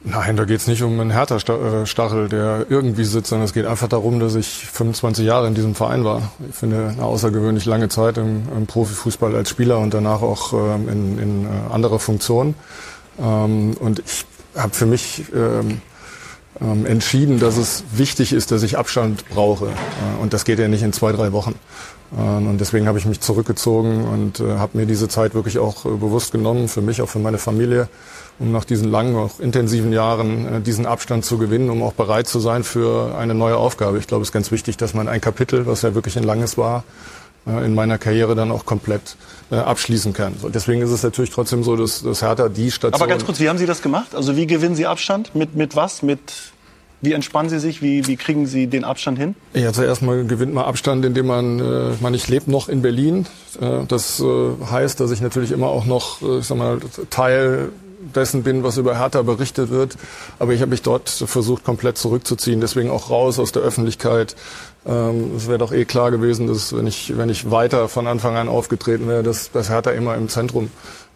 Nein, 0.05 0.37
da 0.37 0.45
geht 0.45 0.61
es 0.61 0.69
nicht 0.69 0.83
um 0.83 1.01
einen 1.01 1.11
Hertha-Stachel, 1.11 2.29
der 2.29 2.67
irgendwie 2.69 3.05
sitzt, 3.05 3.31
sondern 3.31 3.47
es 3.47 3.53
geht 3.53 3.67
einfach 3.67 3.89
darum, 3.89 4.21
dass 4.21 4.37
ich 4.37 4.47
25 4.47 5.27
Jahre 5.27 5.49
in 5.49 5.55
diesem 5.55 5.75
Verein 5.75 6.05
war. 6.05 6.31
Ich 6.49 6.55
finde 6.55 6.91
eine 6.93 7.03
außergewöhnlich 7.03 7.65
lange 7.65 7.89
Zeit 7.89 8.17
im, 8.17 8.45
im 8.57 8.67
Profifußball 8.67 9.35
als 9.35 9.51
Spieler 9.51 9.79
und 9.79 9.93
danach 9.95 10.23
auch 10.23 10.53
ähm, 10.53 10.89
in, 10.89 11.19
in 11.19 11.45
äh, 11.47 11.73
anderer 11.73 11.99
Funktion. 11.99 12.55
Ähm, 13.19 13.77
und 13.81 13.99
ich 13.99 14.25
habe 14.57 14.73
für 14.73 14.87
mich 14.87 15.25
ähm, 15.35 15.83
ähm, 16.61 16.87
entschieden, 16.87 17.39
dass 17.39 17.57
es 17.57 17.85
wichtig 17.93 18.33
ist, 18.33 18.51
dass 18.51 18.63
ich 18.63 18.79
Abstand 18.79 19.29
brauche. 19.29 19.67
Äh, 19.67 20.23
und 20.23 20.33
das 20.33 20.45
geht 20.45 20.59
ja 20.59 20.69
nicht 20.69 20.83
in 20.83 20.93
zwei, 20.93 21.13
drei 21.13 21.33
Wochen. 21.33 21.55
Ähm, 22.17 22.49
und 22.49 22.59
deswegen 22.59 22.87
habe 22.87 22.99
ich 22.99 23.07
mich 23.07 23.21
zurückgezogen 23.21 24.05
und 24.05 24.41
äh, 24.41 24.59
habe 24.59 24.79
mir 24.79 24.87
diese 24.87 25.09
Zeit 25.09 25.35
wirklich 25.35 25.59
auch 25.59 25.85
äh, 25.85 25.91
bewusst 25.91 26.33
genommen, 26.33 26.69
für 26.69 26.81
mich, 26.81 27.03
auch 27.03 27.09
für 27.09 27.19
meine 27.19 27.39
Familie 27.39 27.89
um 28.39 28.53
nach 28.53 28.65
diesen 28.65 28.91
langen, 28.91 29.17
auch 29.17 29.41
intensiven 29.41 29.93
Jahren 29.93 30.47
äh, 30.47 30.61
diesen 30.61 30.87
Abstand 30.87 31.25
zu 31.25 31.39
gewinnen, 31.39 31.71
um 31.71 31.83
auch 31.83 31.93
bereit 31.93 32.29
zu 32.29 32.39
sein 32.41 32.63
für 32.63 33.17
eine 33.17 33.35
neue 33.35 33.57
Aufgabe. 33.57 33.99
Ich 33.99 34.07
glaube, 34.07 34.23
es 34.23 34.29
ist 34.29 34.33
ganz 34.33 34.51
wichtig, 34.51 34.77
dass 34.77 34.95
man 34.95 35.09
ein 35.09 35.21
Kapitel, 35.21 35.67
was 35.67 35.83
ja 35.83 35.95
wirklich 35.95 36.17
ein 36.17 36.25
langes 36.25 36.57
war, 36.57 36.79
äh, 36.79 36.83
in 37.49 37.75
meiner 37.75 37.99
Karriere 37.99 38.35
dann 38.35 38.51
auch 38.51 38.65
komplett 38.65 39.17
äh, 39.51 39.57
abschließen 39.57 40.13
kann. 40.13 40.35
So, 40.41 40.49
deswegen 40.49 40.83
ist 40.83 40.91
es 40.91 41.03
natürlich 41.03 41.31
trotzdem 41.31 41.65
so, 41.65 41.77
dass, 41.77 42.03
dass 42.03 42.23
Hertha 42.23 42.49
die 42.49 42.71
Station... 42.71 42.95
Aber 43.01 43.09
ganz 43.09 43.25
kurz, 43.25 43.41
wie 43.41 43.49
haben 43.49 43.59
Sie 43.59 43.67
das 43.67 43.83
gemacht? 43.83 44.15
Also 44.15 44.37
wie 44.37 44.47
gewinnen 44.47 44.75
Sie 44.75 44.87
Abstand? 44.87 45.35
Mit, 45.35 45.55
mit 45.55 45.75
was? 45.75 46.03
Mit 46.03 46.21
wie 47.01 47.13
entspannen 47.13 47.49
Sie 47.49 47.61
sich? 47.61 47.81
Wie, 47.81 48.07
wie 48.09 48.17
kriegen 48.17 48.47
Sie 48.47 48.67
den 48.67 48.83
Abstand 48.83 49.19
hin? 49.19 49.37
Ja, 49.55 49.73
zuerst 49.73 50.03
mal 50.03 50.25
gewinnt 50.25 50.53
man 50.53 50.65
Abstand, 50.65 51.05
indem 51.05 51.27
man, 51.27 51.61
äh, 51.61 51.93
man 52.01 52.13
ich 52.13 52.29
lebe 52.29 52.51
noch 52.51 52.69
in 52.69 52.83
Berlin. 52.83 53.27
Äh, 53.61 53.85
das 53.87 54.21
äh, 54.21 54.25
heißt, 54.69 54.99
dass 54.99 55.13
ich 55.13 55.21
natürlich 55.21 55.53
immer 55.53 55.69
auch 55.69 55.87
noch, 55.87 56.23
äh, 56.23 56.39
ich 56.39 56.47
sag 56.47 56.59
mal, 56.59 56.81
Teil 57.11 57.71
dessen 58.15 58.43
bin, 58.43 58.63
was 58.63 58.79
über 58.79 58.99
Hertha 58.99 59.23
berichtet 59.23 59.71
wird. 59.71 59.97
Aber 60.39 60.53
ich 60.53 60.61
habe 60.61 60.71
mich 60.71 60.83
dort 60.83 61.09
versucht, 61.09 61.65
komplett 61.65 61.99
zurückzuziehen. 61.99 62.61
Deswegen 62.61 62.91
auch 62.91 63.11
raus 63.11 63.39
aus 63.39 63.53
der 63.53 63.63
Öffentlichkeit. 63.63 64.35
Ähm, 64.87 65.33
es 65.37 65.49
wäre 65.49 65.59
doch 65.59 65.73
eh 65.73 65.85
klar 65.85 66.11
gewesen, 66.11 66.47
dass 66.47 66.75
wenn 66.75 66.87
ich, 66.87 67.17
wenn 67.17 67.29
ich 67.29 67.51
weiter 67.51 67.89
von 67.89 68.07
Anfang 68.07 68.37
an 68.37 68.49
aufgetreten 68.49 69.09
wäre, 69.09 69.23
dass, 69.23 69.51
dass 69.51 69.69
Hertha 69.69 69.91
immer 69.91 70.15
im 70.15 70.29
Zentrum 70.29 70.71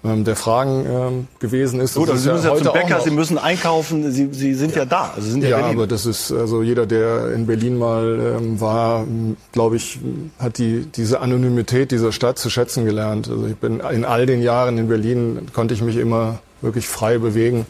ähm, 0.04 0.24
der 0.24 0.36
Fragen 0.36 0.84
ähm, 0.86 1.26
gewesen 1.38 1.80
ist. 1.80 1.94
Gut, 1.94 2.10
also 2.10 2.20
Sie 2.20 2.30
müssen 2.30 2.46
ja 2.46 2.56
zum 2.56 2.72
Bäcker, 2.72 3.00
Sie 3.00 3.10
müssen 3.10 3.38
einkaufen, 3.38 4.10
Sie, 4.10 4.28
Sie 4.32 4.54
sind 4.54 4.72
ja, 4.72 4.82
ja 4.82 4.84
da. 4.84 5.12
Also 5.14 5.30
sind 5.30 5.44
ja, 5.44 5.60
ja 5.60 5.66
aber 5.66 5.86
das 5.86 6.06
ist, 6.06 6.32
also 6.32 6.62
jeder, 6.62 6.86
der 6.86 7.32
in 7.32 7.46
Berlin 7.46 7.78
mal 7.78 8.36
ähm, 8.40 8.60
war, 8.60 9.06
glaube 9.52 9.76
ich, 9.76 10.00
hat 10.38 10.58
die, 10.58 10.86
diese 10.86 11.20
Anonymität 11.20 11.92
dieser 11.92 12.10
Stadt 12.12 12.38
zu 12.38 12.50
schätzen 12.50 12.84
gelernt. 12.84 13.28
Also 13.28 13.46
ich 13.46 13.56
bin 13.56 13.80
in 13.80 14.04
all 14.04 14.26
den 14.26 14.42
Jahren 14.42 14.76
in 14.76 14.88
Berlin, 14.88 15.46
konnte 15.52 15.72
ich 15.72 15.82
mich 15.82 15.96
immer 15.96 16.40
wirklich 16.62 16.88
frei 16.88 17.18
bewegen 17.18 17.66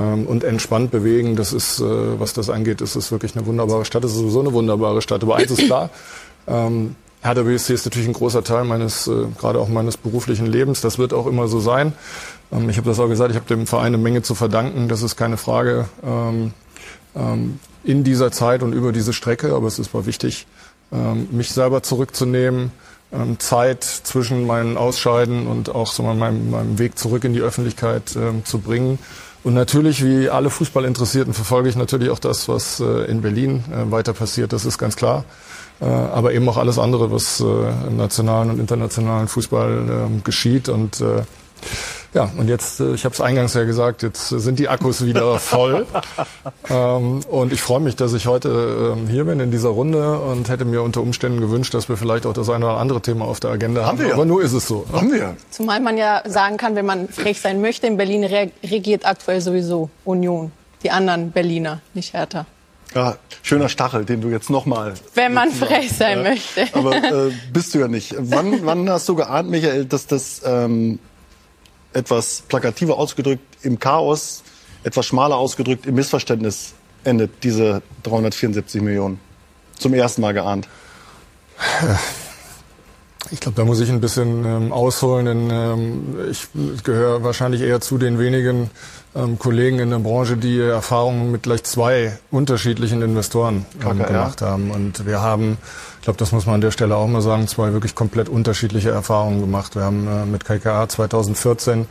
und 0.00 0.42
entspannt 0.42 0.90
bewegen. 0.90 1.36
Das 1.36 1.52
ist, 1.52 1.80
äh, 1.80 1.84
was 2.18 2.32
das 2.32 2.50
angeht, 2.50 2.80
ist 2.80 2.96
es 2.96 3.12
wirklich 3.12 3.36
eine 3.36 3.46
wunderbare 3.46 3.84
Stadt. 3.84 4.04
Es 4.04 4.10
ist 4.10 4.18
sowieso 4.18 4.40
eine 4.40 4.52
wunderbare 4.52 5.00
Stadt. 5.00 5.22
Aber 5.22 5.36
eins 5.36 5.52
ist 5.52 5.58
klar, 5.66 5.90
ähm, 6.48 6.96
Hertha 7.22 7.42
BSC 7.42 7.72
ist 7.72 7.84
natürlich 7.86 8.08
ein 8.08 8.12
großer 8.12 8.44
Teil 8.44 8.64
meines, 8.64 9.06
äh, 9.06 9.26
gerade 9.38 9.58
auch 9.58 9.68
meines 9.68 9.96
beruflichen 9.96 10.46
Lebens. 10.46 10.80
Das 10.80 10.98
wird 10.98 11.14
auch 11.14 11.26
immer 11.26 11.48
so 11.48 11.60
sein. 11.60 11.92
Ähm, 12.52 12.68
ich 12.68 12.76
habe 12.76 12.88
das 12.88 12.98
auch 12.98 13.08
gesagt, 13.08 13.30
ich 13.30 13.36
habe 13.36 13.46
dem 13.46 13.66
Verein 13.66 13.86
eine 13.86 13.98
Menge 13.98 14.22
zu 14.22 14.34
verdanken. 14.34 14.88
Das 14.88 15.02
ist 15.02 15.16
keine 15.16 15.36
Frage 15.36 15.88
ähm, 16.04 16.52
ähm, 17.16 17.60
in 17.84 18.04
dieser 18.04 18.32
Zeit 18.32 18.62
und 18.62 18.72
über 18.72 18.92
diese 18.92 19.12
Strecke. 19.12 19.54
Aber 19.54 19.68
es 19.68 19.78
ist 19.78 19.94
mal 19.94 20.06
wichtig, 20.06 20.46
ähm, 20.92 21.28
mich 21.30 21.50
selber 21.50 21.82
zurückzunehmen, 21.82 22.72
ähm, 23.12 23.38
Zeit 23.38 23.84
zwischen 23.84 24.46
meinen 24.46 24.76
Ausscheiden 24.76 25.46
und 25.46 25.74
auch 25.74 25.92
so 25.92 26.02
meinem, 26.02 26.50
meinem 26.50 26.78
Weg 26.78 26.98
zurück 26.98 27.24
in 27.24 27.32
die 27.32 27.40
Öffentlichkeit 27.40 28.16
ähm, 28.16 28.44
zu 28.44 28.58
bringen. 28.58 28.98
Und 29.44 29.52
natürlich, 29.52 30.02
wie 30.02 30.30
alle 30.30 30.48
Fußballinteressierten, 30.48 31.34
verfolge 31.34 31.68
ich 31.68 31.76
natürlich 31.76 32.08
auch 32.08 32.18
das, 32.18 32.48
was 32.48 32.80
äh, 32.80 33.04
in 33.10 33.20
Berlin 33.20 33.62
äh, 33.70 33.90
weiter 33.90 34.14
passiert. 34.14 34.54
Das 34.54 34.64
ist 34.64 34.78
ganz 34.78 34.96
klar. 34.96 35.26
Äh, 35.80 35.84
aber 35.84 36.32
eben 36.32 36.48
auch 36.48 36.56
alles 36.56 36.78
andere, 36.78 37.12
was 37.12 37.40
im 37.40 37.96
nationalen 37.96 38.50
und 38.50 38.58
internationalen 38.58 39.28
Fußball 39.28 40.06
ähm, 40.06 40.24
geschieht. 40.24 40.70
Und 40.70 41.04
ja, 42.14 42.30
und 42.36 42.48
jetzt, 42.48 42.80
äh, 42.80 42.94
ich 42.94 43.04
habe 43.04 43.14
es 43.14 43.20
eingangs 43.20 43.54
ja 43.54 43.64
gesagt, 43.64 44.02
jetzt 44.02 44.28
sind 44.28 44.58
die 44.58 44.68
Akkus 44.68 45.04
wieder 45.04 45.38
voll. 45.40 45.86
ähm, 46.70 47.20
und 47.28 47.52
ich 47.52 47.60
freue 47.60 47.80
mich, 47.80 47.96
dass 47.96 48.12
ich 48.12 48.26
heute 48.26 48.94
ähm, 48.96 49.08
hier 49.08 49.24
bin 49.24 49.40
in 49.40 49.50
dieser 49.50 49.70
Runde 49.70 50.20
und 50.20 50.48
hätte 50.48 50.64
mir 50.64 50.82
unter 50.82 51.00
Umständen 51.00 51.40
gewünscht, 51.40 51.74
dass 51.74 51.88
wir 51.88 51.96
vielleicht 51.96 52.26
auch 52.26 52.32
das 52.32 52.48
eine 52.48 52.66
oder 52.66 52.76
andere 52.76 53.00
Thema 53.00 53.24
auf 53.24 53.40
der 53.40 53.50
Agenda 53.50 53.84
haben. 53.84 53.98
haben. 53.98 54.06
Wir. 54.06 54.14
Aber 54.14 54.24
nur 54.24 54.42
ist 54.42 54.52
es 54.52 54.68
so. 54.68 54.86
Haben 54.92 55.12
wir. 55.12 55.36
Zumal 55.50 55.80
man 55.80 55.96
ja 55.96 56.22
sagen 56.26 56.56
kann, 56.56 56.76
wenn 56.76 56.86
man 56.86 57.08
frech 57.08 57.40
sein 57.40 57.60
möchte, 57.60 57.86
in 57.86 57.96
Berlin 57.96 58.24
regiert 58.24 59.06
aktuell 59.06 59.40
sowieso 59.40 59.90
Union. 60.04 60.52
Die 60.82 60.90
anderen 60.90 61.30
Berliner, 61.30 61.80
nicht 61.94 62.12
Hertha. 62.12 62.46
Ja, 62.94 63.16
schöner 63.42 63.68
Stachel, 63.68 64.04
den 64.04 64.20
du 64.20 64.28
jetzt 64.28 64.50
nochmal. 64.50 64.94
Wenn 65.14 65.34
man 65.34 65.50
frech 65.50 65.90
sein 65.90 66.18
ja. 66.18 66.30
möchte. 66.30 66.68
Aber 66.72 66.94
äh, 66.94 67.32
bist 67.52 67.74
du 67.74 67.80
ja 67.80 67.88
nicht. 67.88 68.14
Wann, 68.18 68.64
wann 68.64 68.88
hast 68.88 69.08
du 69.08 69.16
geahnt, 69.16 69.50
Michael, 69.50 69.86
dass 69.86 70.06
das 70.06 70.42
ähm, 70.44 71.00
etwas 71.94 72.42
plakativer 72.48 72.98
ausgedrückt 72.98 73.44
im 73.62 73.78
Chaos, 73.78 74.42
etwas 74.82 75.06
schmaler 75.06 75.36
ausgedrückt 75.36 75.86
im 75.86 75.94
Missverständnis 75.94 76.74
endet, 77.04 77.42
diese 77.42 77.82
374 78.02 78.82
Millionen. 78.82 79.20
Zum 79.78 79.94
ersten 79.94 80.20
Mal 80.20 80.32
geahnt. 80.32 80.68
Ich 83.30 83.40
glaube, 83.40 83.56
da 83.56 83.64
muss 83.64 83.80
ich 83.80 83.90
ein 83.90 84.00
bisschen 84.00 84.44
ähm, 84.44 84.72
ausholen, 84.72 85.26
denn 85.26 85.50
ähm, 85.50 86.16
ich 86.30 86.48
gehöre 86.82 87.22
wahrscheinlich 87.22 87.62
eher 87.62 87.80
zu 87.80 87.96
den 87.96 88.18
wenigen 88.18 88.70
ähm, 89.14 89.38
Kollegen 89.38 89.78
in 89.78 89.90
der 89.90 89.98
Branche, 89.98 90.36
die 90.36 90.60
Erfahrungen 90.60 91.30
mit 91.30 91.44
gleich 91.44 91.64
zwei 91.64 92.18
unterschiedlichen 92.30 93.02
Investoren 93.02 93.64
ähm, 93.82 93.98
gemacht 93.98 94.42
haben. 94.42 94.70
Und 94.70 95.06
wir 95.06 95.22
haben, 95.22 95.58
ich 95.98 96.04
glaube, 96.04 96.18
das 96.18 96.32
muss 96.32 96.46
man 96.46 96.56
an 96.56 96.60
der 96.60 96.70
Stelle 96.70 96.96
auch 96.96 97.06
mal 97.06 97.22
sagen, 97.22 97.48
zwei 97.48 97.72
wirklich 97.72 97.94
komplett 97.94 98.28
unterschiedliche 98.28 98.90
Erfahrungen 98.90 99.40
gemacht. 99.40 99.74
Wir 99.74 99.82
haben 99.82 100.06
äh, 100.06 100.26
mit 100.26 100.44
KKA 100.44 100.88
2014 100.88 101.86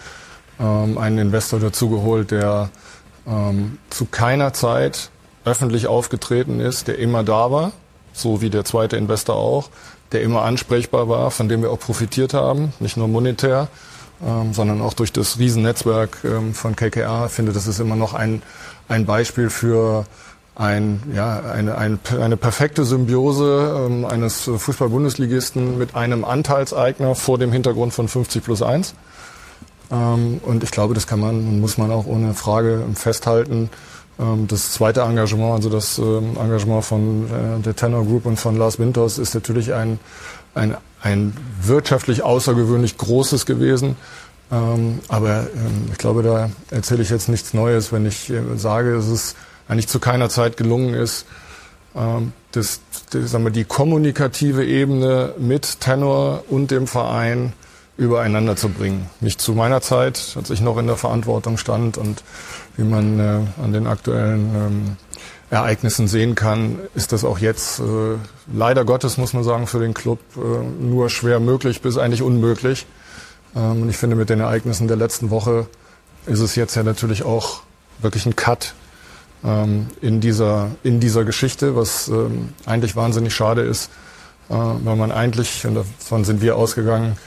ähm, 0.60 0.98
einen 0.98 1.18
Investor 1.18 1.60
dazugeholt, 1.60 2.32
der 2.32 2.70
ähm, 3.26 3.78
zu 3.90 4.06
keiner 4.06 4.54
Zeit 4.54 5.10
öffentlich 5.46 5.88
aufgetreten 5.88 6.60
ist, 6.60 6.88
der 6.88 7.00
immer 7.00 7.24
da 7.24 7.52
war, 7.52 7.72
so 8.14 8.42
wie 8.42 8.50
der 8.50 8.66
zweite 8.66 8.98
Investor 8.98 9.36
auch, 9.36 9.70
der 10.14 10.22
immer 10.22 10.44
ansprechbar 10.44 11.10
war, 11.10 11.32
von 11.32 11.50
dem 11.50 11.62
wir 11.62 11.72
auch 11.72 11.80
profitiert 11.80 12.34
haben, 12.34 12.74
nicht 12.80 12.98
nur 12.98 13.08
monetär, 13.08 13.68
ähm, 14.26 14.54
sondern 14.54 14.82
auch 14.82 14.94
durch 14.94 15.12
das 15.12 15.40
Riesennetzwerk 15.40 16.20
ähm, 16.24 16.54
von 16.54 16.76
KKR. 16.76 17.26
Ich 17.28 17.34
finde, 17.34 17.52
das 17.52 17.68
ist 17.68 17.80
immer 17.80 17.96
noch 17.96 18.14
ein, 18.14 18.42
ein 18.88 19.06
Beispiel 19.06 19.50
für 19.50 20.06
ein, 20.56 21.02
ja, 21.16 21.40
eine, 21.40 21.78
eine, 21.78 21.98
eine 22.22 22.38
perfekte 22.38 22.86
Symbiose 22.86 23.88
ähm, 23.88 24.06
eines 24.06 24.44
Fußball-Bundesligisten 24.44 25.78
mit 25.78 25.96
einem 25.96 26.26
Anteilseigner 26.26 27.16
vor 27.16 27.38
dem 27.38 27.52
Hintergrund 27.52 27.94
von 27.94 28.08
50 28.08 28.44
plus 28.44 28.62
1. 28.62 28.94
Ähm, 29.92 30.40
und 30.46 30.64
ich 30.64 30.72
glaube, 30.72 30.94
das 30.94 31.08
kann 31.08 31.20
man 31.20 31.36
und 31.36 31.60
muss 31.60 31.78
man 31.78 31.92
auch 31.92 32.06
ohne 32.06 32.34
Frage 32.34 32.84
festhalten. 32.96 33.70
Ähm, 34.20 34.48
das 34.48 34.72
zweite 34.72 35.02
Engagement, 35.02 35.54
also 35.54 35.70
das 35.70 35.98
ähm, 35.98 36.38
Engagement 36.40 36.84
von 36.84 37.26
äh, 37.26 37.62
der 37.62 37.76
Tenor 37.76 38.06
Group 38.06 38.26
und 38.26 38.38
von 38.38 38.58
Lars 38.58 38.80
Winters 38.80 39.18
ist 39.18 39.34
natürlich 39.34 39.74
ein, 39.74 40.00
ein, 40.54 40.78
ein 41.02 41.36
wirtschaftlich 41.62 42.24
außergewöhnlich 42.24 42.98
großes 42.98 43.46
gewesen. 43.46 43.96
Ähm, 44.52 45.00
aber 45.08 45.48
ich 45.92 45.98
glaube, 45.98 46.22
da 46.22 46.50
erzähle 46.70 47.02
ich 47.02 47.10
jetzt 47.10 47.30
nichts 47.30 47.54
Neues, 47.54 47.92
wenn 47.92 48.06
ich 48.06 48.30
äh, 48.30 48.42
sage, 48.56 48.94
dass 48.96 49.08
es 49.08 49.36
eigentlich 49.68 49.88
zu 49.88 50.00
keiner 50.00 50.30
Zeit 50.30 50.58
gelungen 50.58 50.94
ist, 50.94 51.26
das, 51.96 52.80
das, 53.12 53.32
sagen 53.32 53.44
wir, 53.44 53.52
die 53.52 53.66
kommunikative 53.66 54.66
Ebene 54.66 55.36
mit 55.38 55.80
Tenor 55.80 56.44
und 56.50 56.72
dem 56.72 56.88
Verein 56.88 57.54
übereinander 57.98 58.56
zu 58.56 58.70
bringen. 58.70 59.10
Nicht 59.22 59.40
zu 59.40 59.54
meiner 59.54 59.82
Zeit, 59.82 60.36
als 60.36 60.50
ich 60.50 60.62
noch 60.62 60.78
in 60.78 60.88
der 60.88 60.98
Verantwortung 60.98 61.58
stand 61.58 61.98
und 61.98 62.24
wie 62.78 62.84
man 62.84 63.20
äh, 63.20 63.40
an 63.62 63.74
den 63.74 63.88
aktuellen 63.88 64.56
ähm, 64.56 64.98
Ereignissen 65.50 66.08
sehen 66.08 66.34
kann, 66.36 66.80
ist 66.96 67.12
das 67.12 67.24
auch 67.24 67.38
jetzt 67.38 67.80
äh, 67.80 67.84
leider 68.52 68.86
Gottes, 68.86 69.18
muss 69.18 69.34
man 69.34 69.44
sagen, 69.44 69.68
für 69.68 69.80
den 69.80 69.94
Club 69.94 70.20
äh, 70.36 70.40
nur 70.84 71.10
schwer 71.10 71.40
möglich 71.40 71.82
bis 71.82 71.98
eigentlich 71.98 72.24
unmöglich. 72.24 72.88
Ähm, 73.56 73.84
und 73.84 73.90
ich 73.90 73.98
finde, 73.98 74.16
mit 74.16 74.30
den 74.30 74.40
Ereignissen 74.40 74.88
der 74.88 74.98
letzten 74.98 75.30
Woche 75.30 75.68
ist 76.26 76.40
es 76.40 76.56
jetzt 76.56 76.76
ja 76.76 76.84
natürlich 76.84 77.24
auch 77.24 77.62
wirklich 78.02 78.26
ein 78.26 78.36
Cut 78.36 78.74
ähm, 79.44 79.88
in, 80.02 80.22
dieser, 80.22 80.72
in 80.84 81.00
dieser 81.00 81.24
Geschichte, 81.24 81.76
was 81.76 82.08
ähm, 82.08 82.50
eigentlich 82.66 82.96
wahnsinnig 82.96 83.36
schade 83.36 83.62
ist, 83.62 83.92
äh, 84.50 84.54
weil 84.56 84.96
man 84.96 85.12
eigentlich, 85.12 85.66
und 85.68 85.76
davon 85.76 86.24
sind 86.24 86.42
wir 86.42 86.56
ausgegangen, 86.56 87.18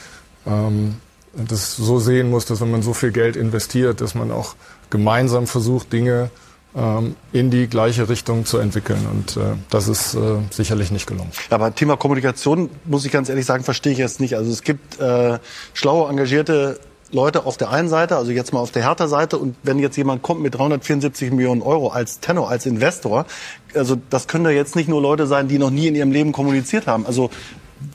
ähm, 0.46 0.96
das 1.32 1.76
so 1.76 1.98
sehen 1.98 2.30
muss, 2.30 2.46
dass 2.46 2.60
wenn 2.60 2.70
man 2.70 2.82
so 2.82 2.94
viel 2.94 3.12
Geld 3.12 3.36
investiert, 3.36 4.00
dass 4.00 4.14
man 4.14 4.32
auch 4.32 4.54
gemeinsam 4.90 5.46
versucht, 5.46 5.92
Dinge 5.92 6.30
ähm, 6.76 7.16
in 7.32 7.50
die 7.50 7.68
gleiche 7.68 8.08
Richtung 8.08 8.44
zu 8.44 8.58
entwickeln. 8.58 9.06
Und 9.10 9.36
äh, 9.36 9.56
das 9.70 9.88
ist 9.88 10.14
äh, 10.14 10.18
sicherlich 10.50 10.90
nicht 10.90 11.06
gelungen. 11.06 11.30
Aber 11.50 11.74
Thema 11.74 11.96
Kommunikation, 11.96 12.70
muss 12.84 13.04
ich 13.04 13.12
ganz 13.12 13.28
ehrlich 13.28 13.46
sagen, 13.46 13.64
verstehe 13.64 13.92
ich 13.92 13.98
jetzt 13.98 14.20
nicht. 14.20 14.36
Also 14.36 14.50
es 14.50 14.62
gibt 14.62 15.00
äh, 15.00 15.38
schlaue, 15.72 16.10
engagierte 16.10 16.78
Leute 17.12 17.46
auf 17.46 17.56
der 17.56 17.70
einen 17.70 17.88
Seite, 17.88 18.16
also 18.16 18.32
jetzt 18.32 18.52
mal 18.52 18.58
auf 18.60 18.72
der 18.72 18.82
Hertha-Seite, 18.82 19.38
und 19.38 19.56
wenn 19.62 19.78
jetzt 19.78 19.96
jemand 19.96 20.22
kommt 20.22 20.42
mit 20.42 20.54
374 20.54 21.30
Millionen 21.30 21.62
Euro 21.62 21.88
als 21.88 22.20
Tenor, 22.20 22.50
als 22.50 22.66
Investor, 22.66 23.26
also 23.74 23.96
das 24.10 24.26
können 24.26 24.44
da 24.44 24.50
jetzt 24.50 24.76
nicht 24.76 24.88
nur 24.88 25.00
Leute 25.00 25.26
sein, 25.26 25.48
die 25.48 25.58
noch 25.58 25.70
nie 25.70 25.86
in 25.86 25.94
ihrem 25.94 26.10
Leben 26.10 26.32
kommuniziert 26.32 26.86
haben. 26.86 27.06
Also 27.06 27.30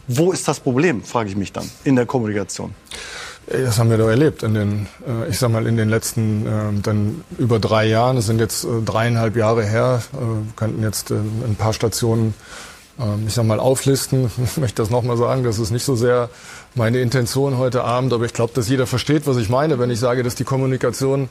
wo 0.08 0.32
ist 0.32 0.47
das 0.47 0.60
Problem, 0.60 1.04
frage 1.04 1.30
ich 1.30 1.36
mich 1.36 1.51
dann, 1.51 1.69
in 1.84 1.95
der 1.95 2.06
Kommunikation? 2.06 2.73
Das 3.51 3.79
haben 3.79 3.89
wir 3.89 3.97
doch 3.97 4.07
erlebt 4.07 4.43
in 4.43 4.53
den, 4.53 4.87
äh, 5.05 5.29
ich 5.29 5.37
sag 5.37 5.51
mal, 5.51 5.67
in 5.67 5.75
den 5.75 5.89
letzten 5.89 6.45
ähm, 6.47 6.81
dann 6.81 7.23
über 7.37 7.59
drei 7.59 7.85
Jahren. 7.85 8.17
Es 8.17 8.25
sind 8.25 8.39
jetzt 8.39 8.63
äh, 8.63 8.67
dreieinhalb 8.85 9.35
Jahre 9.35 9.65
her. 9.65 10.01
Wir 10.11 10.21
äh, 10.21 10.53
könnten 10.55 10.81
jetzt 10.83 11.11
ein 11.11 11.55
paar 11.57 11.73
Stationen, 11.73 12.33
ähm, 12.99 13.25
ich 13.27 13.33
sag 13.33 13.45
mal, 13.45 13.59
auflisten. 13.59 14.31
Ich 14.43 14.57
möchte 14.57 14.81
das 14.81 14.89
nochmal 14.89 15.17
sagen. 15.17 15.43
Das 15.43 15.59
ist 15.59 15.71
nicht 15.71 15.83
so 15.83 15.95
sehr 15.95 16.29
meine 16.75 16.99
Intention 16.99 17.57
heute 17.57 17.83
Abend, 17.83 18.13
aber 18.13 18.25
ich 18.25 18.33
glaube, 18.33 18.53
dass 18.55 18.69
jeder 18.69 18.87
versteht, 18.87 19.27
was 19.27 19.37
ich 19.37 19.49
meine, 19.49 19.79
wenn 19.79 19.89
ich 19.89 19.99
sage, 19.99 20.23
dass 20.23 20.35
die 20.35 20.45
Kommunikation 20.45 21.27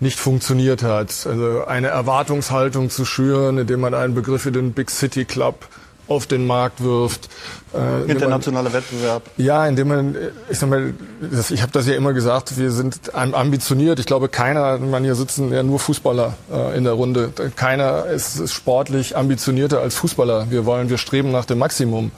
nicht 0.00 0.18
funktioniert 0.18 0.82
hat. 0.82 1.26
Also 1.26 1.64
eine 1.64 1.88
Erwartungshaltung 1.88 2.90
zu 2.90 3.04
schüren, 3.04 3.56
indem 3.58 3.80
man 3.80 3.94
einen 3.94 4.14
Begriff 4.14 4.44
wie 4.44 4.52
den 4.52 4.72
Big 4.72 4.90
City 4.90 5.24
Club 5.24 5.66
auf 6.08 6.26
den 6.26 6.46
Markt 6.46 6.82
wirft. 6.82 7.28
Äh, 7.74 8.10
Internationaler 8.10 8.72
Wettbewerb. 8.72 9.22
Ja, 9.36 9.66
indem 9.66 9.88
man, 9.88 10.16
ich 10.50 10.58
sag 10.58 10.68
mal, 10.68 10.94
das, 11.20 11.50
ich 11.50 11.62
habe 11.62 11.72
das 11.72 11.86
ja 11.86 11.94
immer 11.94 12.12
gesagt, 12.12 12.58
wir 12.58 12.70
sind 12.70 13.14
ambitioniert. 13.14 13.98
Ich 13.98 14.06
glaube, 14.06 14.28
keiner, 14.28 14.78
man 14.78 15.04
hier 15.04 15.14
sitzen 15.14 15.52
ja 15.52 15.62
nur 15.62 15.78
Fußballer 15.78 16.34
äh, 16.52 16.76
in 16.76 16.84
der 16.84 16.94
Runde. 16.94 17.32
Keiner 17.56 18.06
ist, 18.06 18.38
ist 18.38 18.52
sportlich 18.52 19.16
ambitionierter 19.16 19.80
als 19.80 19.94
Fußballer. 19.94 20.50
Wir 20.50 20.66
wollen, 20.66 20.90
wir 20.90 20.98
streben 20.98 21.30
nach 21.30 21.44
dem 21.44 21.58
Maximum. 21.58 22.10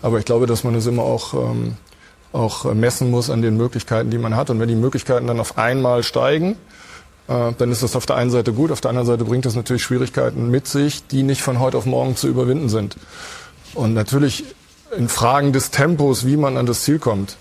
Aber 0.00 0.18
ich 0.18 0.24
glaube, 0.24 0.46
dass 0.46 0.64
man 0.64 0.74
es 0.74 0.86
immer 0.86 1.02
auch 1.02 1.34
ähm, 1.34 1.76
auch 2.32 2.64
messen 2.72 3.10
muss 3.10 3.30
an 3.30 3.42
den 3.42 3.56
Möglichkeiten, 3.56 4.10
die 4.10 4.18
man 4.18 4.36
hat. 4.36 4.50
Und 4.50 4.58
wenn 4.60 4.68
die 4.68 4.74
Möglichkeiten 4.74 5.26
dann 5.26 5.38
auf 5.38 5.58
einmal 5.58 6.02
steigen, 6.02 6.56
dann 7.56 7.70
ist 7.70 7.82
das 7.82 7.96
auf 7.96 8.06
der 8.06 8.16
einen 8.16 8.30
Seite 8.30 8.52
gut, 8.52 8.70
auf 8.70 8.80
der 8.80 8.90
anderen 8.90 9.06
Seite 9.06 9.24
bringt 9.24 9.44
das 9.44 9.54
natürlich 9.54 9.82
Schwierigkeiten 9.82 10.50
mit 10.50 10.66
sich, 10.66 11.06
die 11.06 11.22
nicht 11.22 11.42
von 11.42 11.60
heute 11.60 11.78
auf 11.78 11.86
morgen 11.86 12.16
zu 12.16 12.28
überwinden 12.28 12.68
sind. 12.68 12.96
Und 13.74 13.94
natürlich 13.94 14.44
in 14.96 15.08
Fragen 15.08 15.52
des 15.52 15.70
Tempos, 15.70 16.26
wie 16.26 16.36
man 16.36 16.56
an 16.56 16.66
das 16.66 16.82
Ziel 16.82 16.98
kommt, 16.98 17.36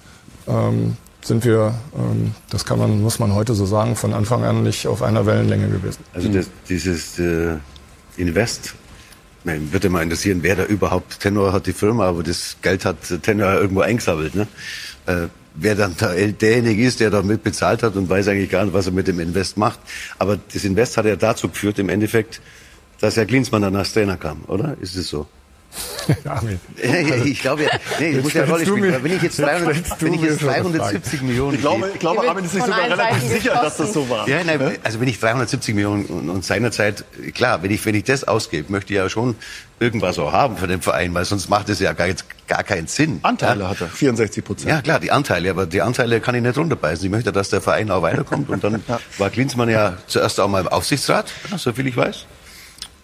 ähm, 0.47 0.97
sind 1.21 1.45
wir, 1.45 1.75
ähm, 1.95 2.34
das 2.49 2.65
kann 2.65 2.80
man, 2.80 3.01
muss 3.01 3.19
man 3.19 3.34
heute 3.34 3.54
so 3.54 3.65
sagen, 3.65 3.95
von 3.95 4.13
Anfang 4.13 4.43
an 4.43 4.63
nicht 4.63 4.88
auf 4.88 5.01
einer 5.01 5.25
Wellenlänge 5.25 5.69
gewesen. 5.69 6.04
Also 6.13 6.30
das, 6.30 6.49
dieses 6.67 7.19
äh, 7.19 7.58
Invest, 8.17 8.73
man 9.43 9.71
würde 9.73 9.89
mal 9.89 10.04
interessieren, 10.04 10.39
wer 10.41 10.56
da 10.56 10.65
überhaupt 10.65 11.19
Tenor 11.19 11.54
hat 11.54 11.65
die 11.65 11.73
Firma, 11.73 12.08
aber 12.08 12.23
das 12.23 12.58
Geld 12.62 12.86
hat 12.86 12.97
Tenor 13.23 13.54
irgendwo 13.54 13.82
eingesammelt. 13.82 14.36
Ne? 14.36 14.47
Äh, 15.06 15.27
wer 15.54 15.76
dann 15.76 15.96
derjenige 16.00 16.84
ist, 16.84 17.00
der 17.00 17.10
da 17.10 17.22
mit 17.22 17.44
bezahlt 17.44 17.84
hat 17.84 17.96
und 17.96 18.10
weiß 18.10 18.28
eigentlich 18.28 18.50
gar 18.50 18.64
nicht, 18.66 18.74
was 18.74 18.86
er 18.86 18.94
mit 18.94 19.08
dem 19.08 19.20
Invest 19.20 19.58
macht. 19.58 19.80
Aber 20.18 20.38
das 20.54 20.64
Invest 20.64 20.98
hat 20.98 21.06
ja 21.06 21.16
dazu 21.16 21.50
geführt, 21.50 21.80
im 21.80 21.90
Endeffekt, 21.90 22.42
dass 23.00 23.18
Herr 23.18 23.26
Klinsmann 23.26 23.62
dann 23.62 23.76
als 23.76 23.94
Trainer 23.94 24.18
kam, 24.18 24.44
oder? 24.48 24.78
Ist 24.80 24.96
es 24.96 25.10
so? 25.10 25.28
Ja, 26.23 26.41
ich 27.23 27.41
glaube, 27.41 27.67
nee, 27.99 28.10
ich 28.10 28.23
muss 28.23 28.34
ja 28.34 28.43
Rolle 28.45 28.65
spielen. 28.65 29.03
Wenn 29.03 29.15
ich 29.15 29.21
jetzt, 29.21 29.39
300, 29.39 30.01
wenn 30.01 30.13
ich 30.13 30.21
jetzt 30.21 30.43
370 30.43 31.21
Millionen. 31.21 31.55
Ich 31.55 31.62
glaube, 31.62 31.91
ich 31.93 31.99
glaube 31.99 32.27
Armin 32.27 32.45
ist 32.45 32.51
sich 32.51 32.63
sogar 32.63 32.89
relativ 32.89 33.29
sicher, 33.29 33.53
dass 33.53 33.77
das 33.77 33.93
so 33.93 34.10
war. 34.10 34.27
Ja, 34.27 34.43
nein, 34.43 34.77
also 34.84 34.99
wenn 34.99 35.07
ich 35.07 35.19
370 35.19 35.75
Millionen 35.75 36.29
und 36.29 36.43
seinerzeit, 36.43 37.05
klar, 37.34 37.63
wenn 37.63 37.71
ich, 37.71 37.86
wenn 37.86 37.95
ich 37.95 38.03
das 38.03 38.23
ausgebe, 38.23 38.71
möchte 38.71 38.93
ich 38.93 38.97
ja 38.97 39.10
schon 39.10 39.36
irgendwas 39.79 40.19
auch 40.19 40.31
haben 40.31 40.57
für 40.57 40.67
den 40.67 40.81
Verein, 40.81 41.13
weil 41.13 41.25
sonst 41.25 41.49
macht 41.49 41.69
es 41.69 41.79
ja 41.79 41.93
gar, 41.93 42.07
gar 42.47 42.63
keinen 42.63 42.88
Sinn. 42.88 43.19
Anteile 43.23 43.63
ja. 43.63 43.69
hat 43.69 43.81
er, 43.81 43.88
64 43.88 44.43
Prozent. 44.43 44.69
Ja, 44.69 44.81
klar, 44.81 44.99
die 44.99 45.12
Anteile, 45.12 45.49
aber 45.49 45.65
die 45.65 45.81
Anteile 45.81 46.19
kann 46.21 46.36
ich 46.36 46.41
nicht 46.41 46.57
runterbeißen. 46.57 47.05
Ich 47.05 47.12
möchte, 47.12 47.31
dass 47.31 47.49
der 47.49 47.62
Verein 47.62 47.89
auch 47.89 48.01
weiterkommt. 48.01 48.49
Und 48.49 48.63
dann 48.63 48.84
ja. 48.88 48.99
war 49.17 49.29
Klinsmann 49.29 49.69
ja 49.69 49.97
zuerst 50.07 50.39
auch 50.39 50.47
mal 50.47 50.62
im 50.62 50.67
Aufsichtsrat, 50.67 51.31
so 51.57 51.73
viel 51.73 51.88
ich 51.88 51.97
weiß. 51.97 52.25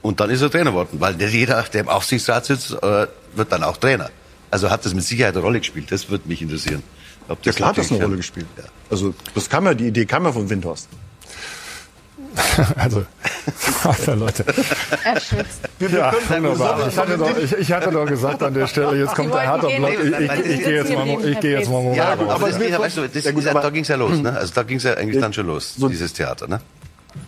Und 0.08 0.22
dann 0.22 0.30
ist 0.30 0.42
er 0.42 0.50
Trainer 0.50 0.72
geworden, 0.72 0.88
weil 1.02 1.16
nicht 1.16 1.34
jeder, 1.34 1.62
der 1.64 1.82
im 1.82 1.90
Aufsichtsrat 1.90 2.46
sitzt, 2.46 2.72
äh, 2.82 3.08
wird 3.36 3.52
dann 3.52 3.62
auch 3.62 3.76
Trainer. 3.76 4.10
Also 4.50 4.70
hat 4.70 4.86
das 4.86 4.94
mit 4.94 5.04
Sicherheit 5.04 5.34
eine 5.34 5.44
Rolle 5.44 5.60
gespielt. 5.60 5.92
Das 5.92 6.10
würde 6.10 6.30
mich 6.30 6.42
interessieren. 6.42 6.82
Ob 7.28 7.44
das 7.44 7.56
ja, 7.56 7.58
klar 7.58 7.70
hat 7.72 7.78
das 7.80 7.92
eine 7.92 8.02
Rolle 8.02 8.16
gespielt. 8.16 8.46
Ja. 8.56 8.64
Also 8.90 9.14
das 9.36 9.50
kam 9.50 9.66
ja, 9.66 9.74
die 9.74 9.88
Idee 9.88 10.06
kam 10.06 10.24
ja 10.24 10.32
von 10.32 10.50
Windhorst. 10.50 10.88
also, 12.78 13.04
Leute. 14.16 14.46
Er 15.04 15.20
schwitzt. 15.20 15.62
Ja, 15.80 16.14
wunderbar. 16.30 16.88
Ich 16.88 16.98
hatte, 16.98 17.18
doch, 17.18 17.38
ich, 17.38 17.52
ich, 17.52 17.72
hatte 17.74 17.92
doch 17.92 18.06
gesagt 18.06 18.44
an 18.44 18.54
der 18.54 18.68
Stelle, 18.68 18.98
jetzt 18.98 19.14
kommt 19.14 19.34
der 19.34 19.42
Hertha-Block. 19.42 19.92
Ich, 19.92 20.20
ich, 20.20 20.46
ich 20.46 20.64
gehe 20.64 20.76
jetzt 20.76 20.94
mal, 20.94 21.26
ich 21.26 21.40
gehe 21.42 21.60
jetzt 21.60 21.70
mal. 21.70 21.96
Ja, 21.96 22.14
aber, 22.14 22.34
aber 22.34 22.50
das, 22.50 22.60
weißt 22.60 22.98
du, 22.98 23.10
das, 23.10 23.24
ja, 23.26 23.54
da 23.54 23.70
ging 23.70 23.82
es 23.82 23.90
ja 23.90 23.98
los. 23.98 24.20
Ne? 24.20 24.32
Also 24.38 24.54
da 24.54 24.64
ging 24.64 24.78
es 24.78 24.84
ja 24.84 24.94
eigentlich 24.94 25.20
dann 25.20 25.34
schon 25.34 25.48
los, 25.48 25.76
so, 25.76 25.90
dieses 25.90 26.14
Theater. 26.14 26.48
Ne? 26.48 26.62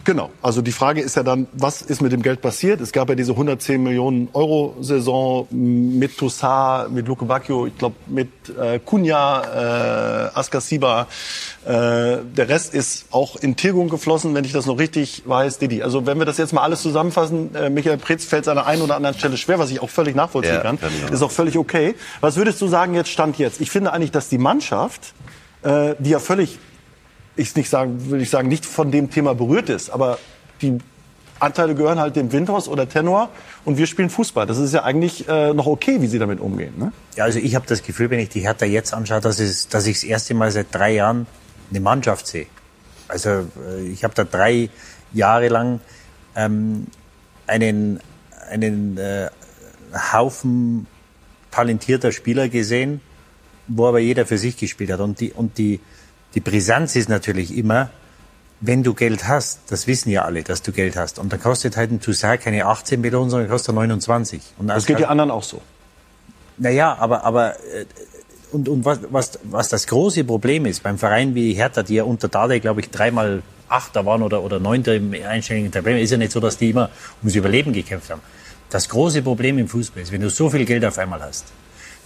Genau. 0.03 0.29
Also 0.41 0.61
die 0.61 0.71
Frage 0.71 1.01
ist 1.01 1.15
ja 1.15 1.23
dann, 1.23 1.47
was 1.53 1.81
ist 1.81 2.01
mit 2.01 2.11
dem 2.11 2.21
Geld 2.21 2.41
passiert? 2.41 2.81
Es 2.81 2.91
gab 2.91 3.09
ja 3.09 3.15
diese 3.15 3.33
110 3.33 3.81
Millionen 3.81 4.29
Euro 4.33 4.75
Saison 4.81 5.47
mit 5.51 6.17
Toussaint, 6.17 6.91
mit 6.91 7.07
Luke 7.07 7.25
Bacchio, 7.25 7.67
ich 7.67 7.77
glaube 7.77 7.95
mit 8.07 8.29
äh, 8.59 8.79
Kunja, 8.79 10.29
äh, 10.33 10.37
Askasiba. 10.37 11.07
Äh, 11.65 11.69
der 11.69 12.49
Rest 12.49 12.73
ist 12.73 13.05
auch 13.11 13.35
in 13.35 13.55
Tilgung 13.55 13.89
geflossen, 13.89 14.33
wenn 14.33 14.45
ich 14.45 14.53
das 14.53 14.65
noch 14.65 14.79
richtig 14.79 15.23
weiß, 15.25 15.59
Didi. 15.59 15.83
Also 15.83 16.05
wenn 16.05 16.17
wir 16.17 16.25
das 16.25 16.37
jetzt 16.37 16.53
mal 16.53 16.61
alles 16.61 16.81
zusammenfassen, 16.81 17.53
äh, 17.55 17.69
Michael 17.69 17.97
Pretz 17.97 18.25
fällt 18.25 18.43
es 18.43 18.47
an 18.47 18.55
der 18.55 18.65
einen 18.65 18.81
oder 18.81 18.95
anderen 18.95 19.17
Stelle 19.17 19.37
schwer, 19.37 19.59
was 19.59 19.71
ich 19.71 19.81
auch 19.81 19.89
völlig 19.89 20.15
nachvollziehen 20.15 20.55
ja, 20.55 20.61
kann. 20.61 20.79
kann 20.79 20.91
ist 21.11 21.21
auch 21.21 21.31
völlig 21.31 21.57
okay. 21.57 21.95
Was 22.21 22.35
würdest 22.35 22.61
du 22.61 22.67
sagen, 22.67 22.95
jetzt 22.95 23.09
Stand 23.09 23.37
jetzt? 23.37 23.61
Ich 23.61 23.69
finde 23.71 23.93
eigentlich, 23.93 24.11
dass 24.11 24.29
die 24.29 24.37
Mannschaft, 24.37 25.13
äh, 25.63 25.95
die 25.99 26.11
ja 26.11 26.19
völlig 26.19 26.57
ich 27.35 27.55
nicht 27.55 27.69
sagen, 27.69 28.09
würde 28.09 28.23
ich 28.23 28.29
sagen, 28.29 28.47
nicht 28.47 28.65
von 28.65 28.91
dem 28.91 29.09
Thema 29.09 29.33
berührt 29.35 29.69
ist, 29.69 29.89
aber 29.89 30.19
die 30.61 30.79
Anteile 31.39 31.73
gehören 31.73 31.99
halt 31.99 32.15
dem 32.15 32.31
Windhaus 32.31 32.67
oder 32.67 32.87
Tenor 32.87 33.29
und 33.65 33.77
wir 33.77 33.87
spielen 33.87 34.09
Fußball. 34.09 34.45
Das 34.45 34.57
ist 34.57 34.73
ja 34.73 34.83
eigentlich 34.83 35.27
äh, 35.27 35.53
noch 35.53 35.67
okay, 35.67 36.01
wie 36.01 36.07
sie 36.07 36.19
damit 36.19 36.39
umgehen. 36.39 36.73
Ne? 36.77 36.91
Ja, 37.15 37.23
also 37.23 37.39
ich 37.39 37.55
habe 37.55 37.65
das 37.65 37.81
Gefühl, 37.81 38.09
wenn 38.09 38.19
ich 38.19 38.29
die 38.29 38.41
Hertha 38.41 38.65
jetzt 38.65 38.93
anschaue, 38.93 39.21
dass, 39.21 39.39
es, 39.39 39.67
dass 39.69 39.87
ich 39.87 40.01
das 40.01 40.03
erste 40.03 40.33
Mal 40.33 40.51
seit 40.51 40.67
drei 40.71 40.93
Jahren 40.93 41.27
eine 41.69 41.79
Mannschaft 41.79 42.27
sehe. 42.27 42.47
Also 43.07 43.29
äh, 43.29 43.87
ich 43.87 44.03
habe 44.03 44.13
da 44.13 44.23
drei 44.23 44.69
Jahre 45.13 45.47
lang 45.47 45.79
ähm, 46.35 46.87
einen, 47.47 47.99
einen 48.49 48.97
äh, 48.97 49.29
Haufen 50.11 50.87
talentierter 51.51 52.11
Spieler 52.11 52.49
gesehen, 52.49 53.01
wo 53.67 53.87
aber 53.87 53.99
jeder 53.99 54.25
für 54.25 54.37
sich 54.37 54.57
gespielt 54.57 54.91
hat. 54.91 54.99
Und 54.99 55.19
die, 55.19 55.31
und 55.31 55.57
die, 55.57 55.79
die 56.35 56.39
Brisanz 56.39 56.95
ist 56.95 57.09
natürlich 57.09 57.55
immer, 57.57 57.89
wenn 58.61 58.83
du 58.83 58.93
Geld 58.93 59.27
hast, 59.27 59.59
das 59.69 59.87
wissen 59.87 60.09
ja 60.09 60.23
alle, 60.23 60.43
dass 60.43 60.61
du 60.61 60.71
Geld 60.71 60.97
hast. 60.97 61.17
Und 61.17 61.31
dann 61.31 61.41
kostet 61.41 61.77
halt 61.77 61.91
ein 61.91 62.01
Toussaint 62.01 62.41
keine 62.41 62.65
18 62.65 62.99
Millionen, 62.99 63.29
sondern 63.29 63.49
kostet 63.49 63.73
29. 63.73 64.41
Und 64.57 64.67
das 64.67 64.85
geht 64.85 64.99
die 64.99 65.05
anderen 65.05 65.31
auch 65.31 65.43
so. 65.43 65.61
Naja, 66.57 66.97
aber, 66.99 67.23
aber, 67.23 67.55
äh, 67.55 67.85
und, 68.51 68.67
und 68.67 68.83
was, 68.83 68.99
was, 69.09 69.39
was 69.43 69.69
das 69.69 69.87
große 69.87 70.23
Problem 70.25 70.65
ist 70.65 70.83
beim 70.83 70.97
Verein 70.97 71.35
wie 71.35 71.53
Hertha, 71.53 71.83
die 71.83 71.95
ja 71.95 72.03
unter 72.03 72.27
Dade, 72.27 72.59
glaube 72.59 72.81
ich, 72.81 72.89
dreimal 72.89 73.43
Achter 73.69 74.05
waren 74.05 74.23
oder, 74.23 74.43
oder 74.43 74.59
Neunter 74.59 74.95
im 74.95 75.13
einstelligen 75.13 75.71
Tabellen. 75.71 75.99
Ist 75.99 76.11
ja 76.11 76.17
nicht 76.17 76.31
so, 76.31 76.39
dass 76.39 76.57
die 76.57 76.71
immer 76.71 76.89
ums 77.21 77.35
Überleben 77.35 77.71
gekämpft 77.71 78.09
haben. 78.09 78.21
Das 78.69 78.89
große 78.89 79.21
Problem 79.21 79.57
im 79.57 79.67
Fußball 79.67 80.03
ist, 80.03 80.11
wenn 80.11 80.21
du 80.21 80.29
so 80.29 80.49
viel 80.49 80.65
Geld 80.65 80.83
auf 80.83 80.97
einmal 80.97 81.21
hast, 81.21 81.45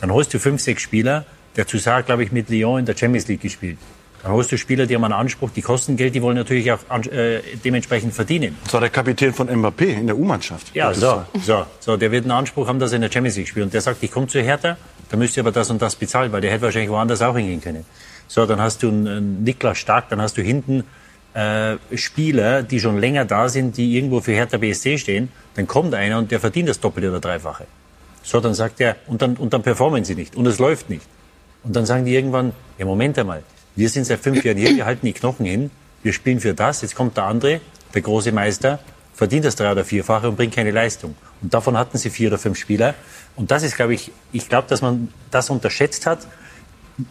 dann 0.02 0.12
holst 0.12 0.34
du 0.34 0.40
fünf, 0.40 0.62
sechs 0.62 0.82
Spieler. 0.82 1.26
Der 1.56 1.66
Toussaint, 1.66 2.06
glaube 2.06 2.24
ich, 2.24 2.32
mit 2.32 2.50
Lyon 2.50 2.80
in 2.80 2.86
der 2.86 2.98
Champions 2.98 3.28
League 3.28 3.42
gespielt. 3.42 3.78
Dann 4.24 4.32
holst 4.32 4.54
du 4.54 4.58
Spieler, 4.58 4.86
die 4.86 4.96
haben 4.96 5.04
einen 5.04 5.14
Anspruch, 5.14 5.50
die 5.50 5.62
kosten 5.62 5.98
Geld, 5.98 6.16
die 6.16 6.22
wollen 6.22 6.38
natürlich 6.38 6.72
auch 6.72 6.80
äh, 7.12 7.42
dementsprechend 7.64 8.14
verdienen. 8.14 8.58
Das 8.64 8.74
war 8.74 8.80
der 8.80 8.90
Kapitän 8.90 9.34
von 9.34 9.50
Mbappé 9.50 10.00
in 10.00 10.08
der 10.08 10.18
U-Mannschaft. 10.18 10.74
Ja, 10.74 10.94
so, 10.94 11.26
so, 11.42 11.66
so. 11.82 11.98
Der 11.98 12.10
wird 12.10 12.24
einen 12.24 12.32
Anspruch 12.32 12.70
haben, 12.70 12.80
dass 12.80 12.94
er 12.94 12.96
in 12.96 13.02
der 13.02 13.12
Champions 13.12 13.36
League 13.36 13.50
spielt. 13.50 13.66
Und 13.66 13.74
der 13.74 13.82
sagt, 13.82 14.02
ich 14.02 14.12
komme 14.12 14.28
zu 14.28 14.42
Hertha, 14.42 14.78
da 15.10 15.18
müsst 15.18 15.36
ihr 15.36 15.44
aber 15.44 15.52
das 15.52 15.70
und 15.70 15.82
das 15.82 15.98
bezahlen, 15.98 16.32
weil 16.32 16.40
der 16.40 16.52
hätte 16.52 16.62
wahrscheinlich 16.62 16.90
woanders 16.90 17.22
auch 17.22 17.36
hingehen 17.36 17.60
können. 17.60 17.86
So, 18.30 18.46
dann 18.46 18.62
hast 18.62 18.82
du 18.82 18.88
einen, 18.88 19.44
Niklas 19.44 19.78
Stark, 19.78 20.08
dann 20.08 20.22
hast 20.22 20.38
du 20.38 20.42
hinten 20.42 20.86
äh, 21.34 21.76
Spieler, 21.94 22.64
die 22.64 22.80
schon 22.80 23.00
länger 23.00 23.26
da 23.26 23.50
sind, 23.50 23.76
die 23.76 23.98
irgendwo 23.98 24.22
für 24.22 24.32
Hertha 24.32 24.56
BSC 24.58 24.98
stehen. 25.00 25.30
Dann 25.56 25.68
kommt 25.68 25.94
einer 25.94 26.18
und 26.18 26.32
der 26.32 26.40
verdient 26.40 26.70
das 26.70 26.80
Doppelte 26.80 27.10
oder 27.10 27.20
Dreifache. 27.20 27.66
So, 28.24 28.40
dann 28.40 28.54
sagt 28.54 28.80
er, 28.80 28.96
und 29.08 29.22
dann, 29.22 29.36
und 29.36 29.52
dann 29.52 29.64
performen 29.64 30.06
sie 30.06 30.16
nicht 30.16 30.38
und 30.38 30.46
es 30.46 30.60
läuft 30.60 30.90
nicht. 30.90 31.06
Und 31.64 31.76
dann 31.76 31.86
sagen 31.86 32.06
die 32.06 32.16
irgendwann, 32.16 32.54
ja, 32.78 32.86
Moment 32.86 33.20
einmal, 33.20 33.44
wir 33.76 33.90
sind 33.90 34.06
seit 34.06 34.20
fünf 34.20 34.44
Jahren 34.44 34.58
hier, 34.58 34.76
wir 34.76 34.86
halten 34.86 35.06
die 35.06 35.14
Knochen 35.14 35.46
hin, 35.46 35.72
wir 36.04 36.14
spielen 36.14 36.40
für 36.40 36.54
das, 36.54 36.82
jetzt 36.82 36.96
kommt 36.96 37.18
der 37.18 37.26
andere, 37.26 37.62
der 37.94 38.02
große 38.02 38.32
Meister, 38.32 38.80
verdient 39.14 39.46
das 39.46 39.56
drei- 39.56 39.72
oder 39.72 39.86
vierfache 39.86 40.28
und 40.30 40.36
bringt 40.36 40.54
keine 40.54 40.72
Leistung. 40.72 41.16
Und 41.42 41.54
davon 41.54 41.78
hatten 41.78 41.98
sie 41.98 42.10
vier 42.10 42.30
oder 42.30 42.38
fünf 42.38 42.58
Spieler. 42.58 42.96
Und 43.36 43.52
das 43.52 43.64
ist, 43.64 43.76
glaube 43.76 43.94
ich, 43.94 44.12
ich 44.32 44.50
glaube, 44.50 44.68
dass 44.68 44.82
man 44.82 45.10
das 45.32 45.50
unterschätzt 45.50 46.06
hat, 46.06 46.28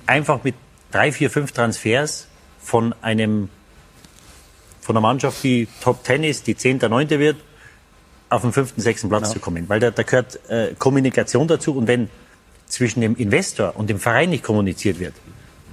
einfach 0.07 0.44
mit 0.44 0.55
drei, 0.90 1.12
vier, 1.12 1.31
fünf 1.31 1.53
Transfers 1.53 2.29
von 2.61 2.94
einem, 3.03 3.48
von 4.81 4.96
einer 4.96 5.01
Mannschaft, 5.01 5.42
die 5.42 5.68
Top 5.81 6.05
Ten 6.05 6.25
ist, 6.25 6.46
die 6.46 6.57
Zehnter, 6.57 6.88
Neunte 6.88 7.18
wird, 7.18 7.37
auf 8.29 8.42
den 8.42 8.53
fünften, 8.53 8.81
sechsten 8.81 9.09
Platz 9.09 9.29
ja. 9.29 9.35
zu 9.35 9.40
kommen. 9.40 9.68
Weil 9.68 9.81
da, 9.81 9.90
da 9.90 10.03
gehört 10.03 10.38
äh, 10.48 10.75
Kommunikation 10.79 11.48
dazu. 11.48 11.77
Und 11.77 11.87
wenn 11.87 12.09
zwischen 12.66 13.01
dem 13.01 13.16
Investor 13.16 13.77
und 13.77 13.90
dem 13.90 13.98
Verein 14.01 14.31
nicht 14.31 14.42
kommuniziert 14.42 14.98
wird, 14.98 15.14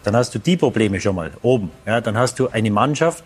dann 0.04 0.16
hast 0.16 0.34
du 0.36 0.40
die 0.40 0.58
Probleme 0.58 1.00
schon 1.00 1.16
mal 1.16 1.32
oben. 1.42 1.72
Ja, 1.86 2.02
dann 2.02 2.18
hast 2.18 2.40
du 2.40 2.50
eine 2.50 2.72
Mannschaft, 2.72 3.24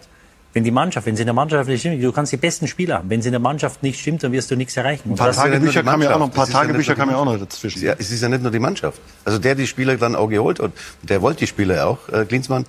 wenn 0.53 0.63
die 0.63 0.71
Mannschaft, 0.71 1.07
wenn 1.07 1.15
sie 1.15 1.23
in 1.23 1.27
der 1.27 1.33
Mannschaft 1.33 1.67
nicht 1.67 1.79
stimmt, 1.79 2.03
du 2.03 2.11
kannst 2.11 2.31
die 2.31 2.37
besten 2.37 2.67
Spieler 2.67 2.99
haben. 2.99 3.09
Wenn 3.09 3.21
sie 3.23 3.29
in 3.29 3.33
der 3.33 3.39
Mannschaft 3.39 3.81
nicht 3.81 3.99
stimmt, 3.99 4.23
dann 4.23 4.31
wirst 4.31 4.51
du 4.51 4.55
nichts 4.55 4.77
erreichen. 4.77 5.09
Ein 5.09 5.15
paar 5.15 5.31
Tagebücher 5.31 5.81
ja 5.81 5.83
kamen 5.83 6.03
ja 6.03 6.13
auch 6.13 6.19
noch, 6.19 6.27
ein 6.27 6.31
paar 6.31 6.47
Tagebücher 6.47 6.93
kamen 6.93 7.11
ja 7.11 7.17
auch 7.17 7.25
noch 7.25 7.39
dazwischen. 7.39 7.81
Ja, 7.81 7.95
es 7.97 8.11
ist 8.11 8.21
ja 8.21 8.29
nicht 8.29 8.43
nur 8.43 8.51
die 8.51 8.59
Mannschaft. 8.59 9.01
Also 9.25 9.39
der 9.39 9.55
die 9.55 9.65
Spieler 9.65 9.97
dann 9.97 10.15
auch 10.15 10.29
geholt 10.29 10.59
und 10.59 10.73
der 11.01 11.21
wollte 11.23 11.39
die 11.39 11.47
Spieler 11.47 11.87
auch, 11.87 12.07
äh, 12.09 12.25
Klinsmann. 12.25 12.65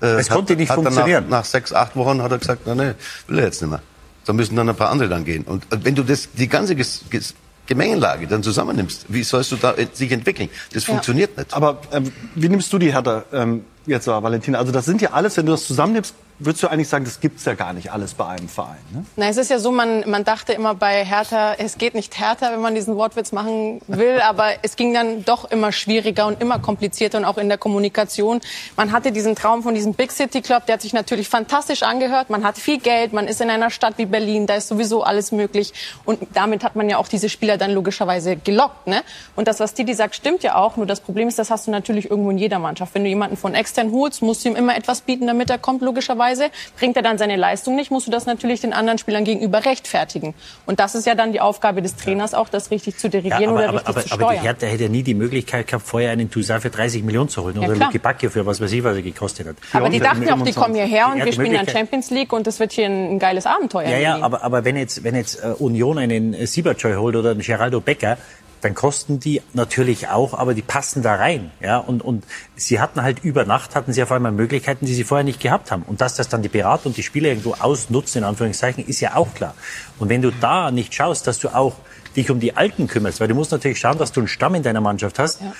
Äh, 0.00 0.06
es 0.06 0.30
hat, 0.30 0.36
konnte 0.36 0.54
nicht 0.54 0.70
funktionieren. 0.70 1.24
Nach, 1.24 1.38
nach, 1.38 1.44
sechs, 1.44 1.72
acht 1.72 1.96
Wochen 1.96 2.22
hat 2.22 2.30
er 2.30 2.38
gesagt, 2.38 2.62
na 2.64 2.76
ne, 2.76 2.94
will 3.26 3.38
er 3.40 3.46
jetzt 3.46 3.60
nicht 3.60 3.70
mehr. 3.70 3.82
Da 4.24 4.32
müssen 4.32 4.54
dann 4.54 4.68
ein 4.68 4.76
paar 4.76 4.90
andere 4.90 5.08
dann 5.08 5.24
gehen. 5.24 5.42
Und 5.42 5.64
äh, 5.72 5.78
wenn 5.82 5.96
du 5.96 6.04
das, 6.04 6.28
die 6.32 6.48
ganze 6.48 6.76
Ges 6.76 7.04
Ges 7.10 7.34
Gemengelage 7.66 8.26
dann 8.26 8.42
zusammennimmst, 8.42 9.06
wie 9.08 9.22
sollst 9.22 9.52
du 9.52 9.56
da 9.56 9.74
äh, 9.74 9.86
sich 9.92 10.12
entwickeln? 10.12 10.48
Das 10.72 10.86
ja. 10.86 10.92
funktioniert 10.92 11.36
nicht. 11.36 11.54
Aber 11.54 11.80
ähm, 11.92 12.12
wie 12.34 12.48
nimmst 12.48 12.72
du 12.72 12.78
die 12.78 12.92
Hertha 12.92 13.24
ähm, 13.32 13.64
jetzt, 13.86 14.06
Valentina? 14.06 14.58
Also 14.58 14.72
das 14.72 14.84
sind 14.84 15.00
ja 15.00 15.10
alles, 15.12 15.36
wenn 15.36 15.46
du 15.46 15.52
das 15.52 15.66
zusammennimmst, 15.66 16.14
würdest 16.38 16.62
du 16.62 16.68
eigentlich 16.68 16.88
sagen, 16.88 17.04
das 17.04 17.20
gibt's 17.20 17.44
ja 17.44 17.54
gar 17.54 17.72
nicht 17.72 17.90
alles 17.92 18.14
bei 18.14 18.26
einem 18.26 18.48
Verein? 18.48 18.78
Ne? 18.92 19.04
Na, 19.16 19.28
es 19.28 19.36
ist 19.36 19.50
ja 19.50 19.58
so, 19.58 19.70
man, 19.70 20.08
man 20.08 20.24
dachte 20.24 20.52
immer 20.52 20.74
bei 20.74 21.04
Hertha, 21.04 21.54
es 21.54 21.78
geht 21.78 21.94
nicht 21.94 22.18
härter, 22.18 22.52
wenn 22.52 22.60
man 22.60 22.74
diesen 22.74 22.96
Wortwitz 22.96 23.32
machen 23.32 23.80
will, 23.86 24.20
aber 24.20 24.48
es 24.62 24.76
ging 24.76 24.92
dann 24.92 25.24
doch 25.24 25.50
immer 25.50 25.72
schwieriger 25.72 26.26
und 26.26 26.40
immer 26.42 26.58
komplizierter 26.58 27.18
und 27.18 27.24
auch 27.24 27.38
in 27.38 27.48
der 27.48 27.58
Kommunikation. 27.58 28.40
Man 28.76 28.92
hatte 28.92 29.12
diesen 29.12 29.34
Traum 29.34 29.62
von 29.62 29.74
diesem 29.74 29.94
Big 29.94 30.12
City 30.12 30.42
Club, 30.42 30.66
der 30.66 30.74
hat 30.74 30.82
sich 30.82 30.92
natürlich 30.92 31.28
fantastisch 31.28 31.82
angehört. 31.82 32.28
Man 32.28 32.44
hat 32.44 32.58
viel 32.58 32.78
Geld, 32.78 33.12
man 33.12 33.28
ist 33.28 33.40
in 33.40 33.48
einer 33.48 33.70
Stadt 33.70 33.94
wie 33.96 34.06
Berlin, 34.06 34.46
da 34.46 34.56
ist 34.56 34.68
sowieso 34.68 35.02
alles 35.04 35.32
möglich 35.32 35.72
und 36.04 36.18
damit 36.34 36.64
hat 36.64 36.76
man 36.76 36.90
ja 36.90 36.98
auch 36.98 37.08
diese 37.08 37.28
Spieler 37.28 37.56
dann 37.56 37.70
logischerweise 37.70 38.36
gelockt. 38.36 38.86
Ne? 38.86 39.02
Und 39.36 39.48
das, 39.48 39.60
was 39.60 39.72
Didi 39.72 39.94
sagt, 39.94 40.14
stimmt 40.14 40.42
ja 40.42 40.56
auch. 40.56 40.76
Nur 40.76 40.86
das 40.86 41.00
Problem 41.00 41.28
ist, 41.28 41.38
das 41.38 41.50
hast 41.50 41.66
du 41.66 41.70
natürlich 41.70 42.10
irgendwo 42.10 42.30
in 42.30 42.38
jeder 42.38 42.58
Mannschaft. 42.58 42.94
Wenn 42.94 43.04
du 43.04 43.08
jemanden 43.08 43.36
von 43.36 43.54
extern 43.54 43.75
holst, 43.92 44.22
musst 44.22 44.44
du 44.44 44.50
ihm 44.50 44.56
immer 44.56 44.76
etwas 44.76 45.00
bieten, 45.00 45.26
damit 45.26 45.50
er 45.50 45.58
kommt, 45.58 45.82
logischerweise 45.82 46.26
Weise. 46.26 46.50
Bringt 46.78 46.96
er 46.96 47.02
dann 47.02 47.18
seine 47.18 47.36
Leistung 47.36 47.76
nicht, 47.76 47.90
musst 47.90 48.06
du 48.06 48.10
das 48.10 48.26
natürlich 48.26 48.60
den 48.60 48.72
anderen 48.72 48.98
Spielern 48.98 49.24
gegenüber 49.24 49.64
rechtfertigen. 49.64 50.34
Und 50.66 50.80
das 50.80 50.94
ist 50.94 51.06
ja 51.06 51.14
dann 51.14 51.32
die 51.32 51.40
Aufgabe 51.40 51.82
des 51.82 51.96
Trainers 51.96 52.34
auch, 52.34 52.48
das 52.48 52.70
richtig 52.70 52.98
zu 52.98 53.08
dirigieren 53.08 53.42
ja, 53.42 53.48
aber, 53.48 53.58
oder 53.58 53.72
richtig 53.74 53.88
aber, 53.88 54.00
zu 54.00 54.08
steuern. 54.08 54.22
Aber 54.22 54.32
die 54.34 54.40
Hertha 54.40 54.66
hätte 54.66 54.82
ja 54.84 54.88
nie 54.88 55.02
die 55.02 55.14
Möglichkeit 55.14 55.66
gehabt, 55.66 55.86
vorher 55.86 56.10
einen 56.10 56.30
Toussaint 56.30 56.62
für 56.62 56.70
30 56.70 57.04
Millionen 57.04 57.28
zu 57.28 57.42
holen. 57.42 57.60
Ja, 57.60 57.68
oder 57.68 57.76
Luki 57.76 57.98
Bacchio 57.98 58.30
für 58.30 58.44
was 58.46 58.60
weiß 58.60 58.72
ich, 58.72 58.84
was 58.84 58.96
er 58.96 59.02
gekostet 59.02 59.46
hat. 59.46 59.56
Aber 59.72 59.88
die 59.88 60.00
dachten 60.00 60.28
auch, 60.28 60.42
die 60.42 60.52
kommen 60.52 60.74
hierher 60.74 61.12
und 61.12 61.24
wir 61.24 61.32
spielen 61.32 61.54
dann 61.54 61.68
Champions 61.68 62.10
League 62.10 62.32
und 62.32 62.46
das 62.46 62.60
wird 62.60 62.72
hier 62.72 62.86
ein, 62.86 63.16
ein 63.16 63.18
geiles 63.18 63.46
Abenteuer. 63.46 63.88
Ja, 63.88 63.98
ja, 63.98 64.18
aber, 64.20 64.42
aber 64.42 64.64
wenn 64.64 64.76
jetzt, 64.76 65.04
wenn 65.04 65.14
jetzt 65.14 65.42
äh, 65.42 65.48
Union 65.58 65.98
einen 65.98 66.34
äh, 66.34 66.46
Siebertscheu 66.46 66.96
holt 66.96 67.16
oder 67.16 67.30
einen 67.30 67.40
Geraldo 67.40 67.80
Becker, 67.80 68.18
dann 68.60 68.74
kosten 68.74 69.20
die 69.20 69.42
natürlich 69.52 70.08
auch, 70.08 70.34
aber 70.34 70.54
die 70.54 70.62
passen 70.62 71.02
da 71.02 71.14
rein. 71.14 71.50
Ja? 71.60 71.78
Und, 71.78 72.02
und 72.02 72.24
sie 72.56 72.80
hatten 72.80 73.02
halt 73.02 73.22
über 73.22 73.44
Nacht, 73.44 73.74
hatten 73.74 73.92
sie 73.92 74.02
auf 74.02 74.12
einmal 74.12 74.32
Möglichkeiten, 74.32 74.86
die 74.86 74.94
sie 74.94 75.04
vorher 75.04 75.24
nicht 75.24 75.40
gehabt 75.40 75.70
haben. 75.70 75.82
Und 75.82 76.00
dass 76.00 76.16
das 76.16 76.28
dann 76.28 76.42
die 76.42 76.48
Berater 76.48 76.86
und 76.86 76.96
die 76.96 77.02
Spieler 77.02 77.28
irgendwo 77.28 77.54
ausnutzen, 77.54 78.22
in 78.22 78.24
Anführungszeichen, 78.24 78.86
ist 78.86 79.00
ja 79.00 79.14
auch 79.14 79.34
klar. 79.34 79.54
Und 79.98 80.08
wenn 80.08 80.22
du 80.22 80.30
da 80.30 80.70
nicht 80.70 80.94
schaust, 80.94 81.26
dass 81.26 81.38
du 81.38 81.48
auch 81.48 81.76
dich 82.16 82.30
um 82.30 82.40
die 82.40 82.56
Alten 82.56 82.86
kümmerst, 82.88 83.20
weil 83.20 83.28
du 83.28 83.34
musst 83.34 83.52
natürlich 83.52 83.78
schauen, 83.78 83.98
dass 83.98 84.12
du 84.12 84.20
einen 84.20 84.28
Stamm 84.28 84.54
in 84.54 84.62
deiner 84.62 84.80
Mannschaft 84.80 85.18
hast. 85.18 85.40
Ja. 85.40 85.52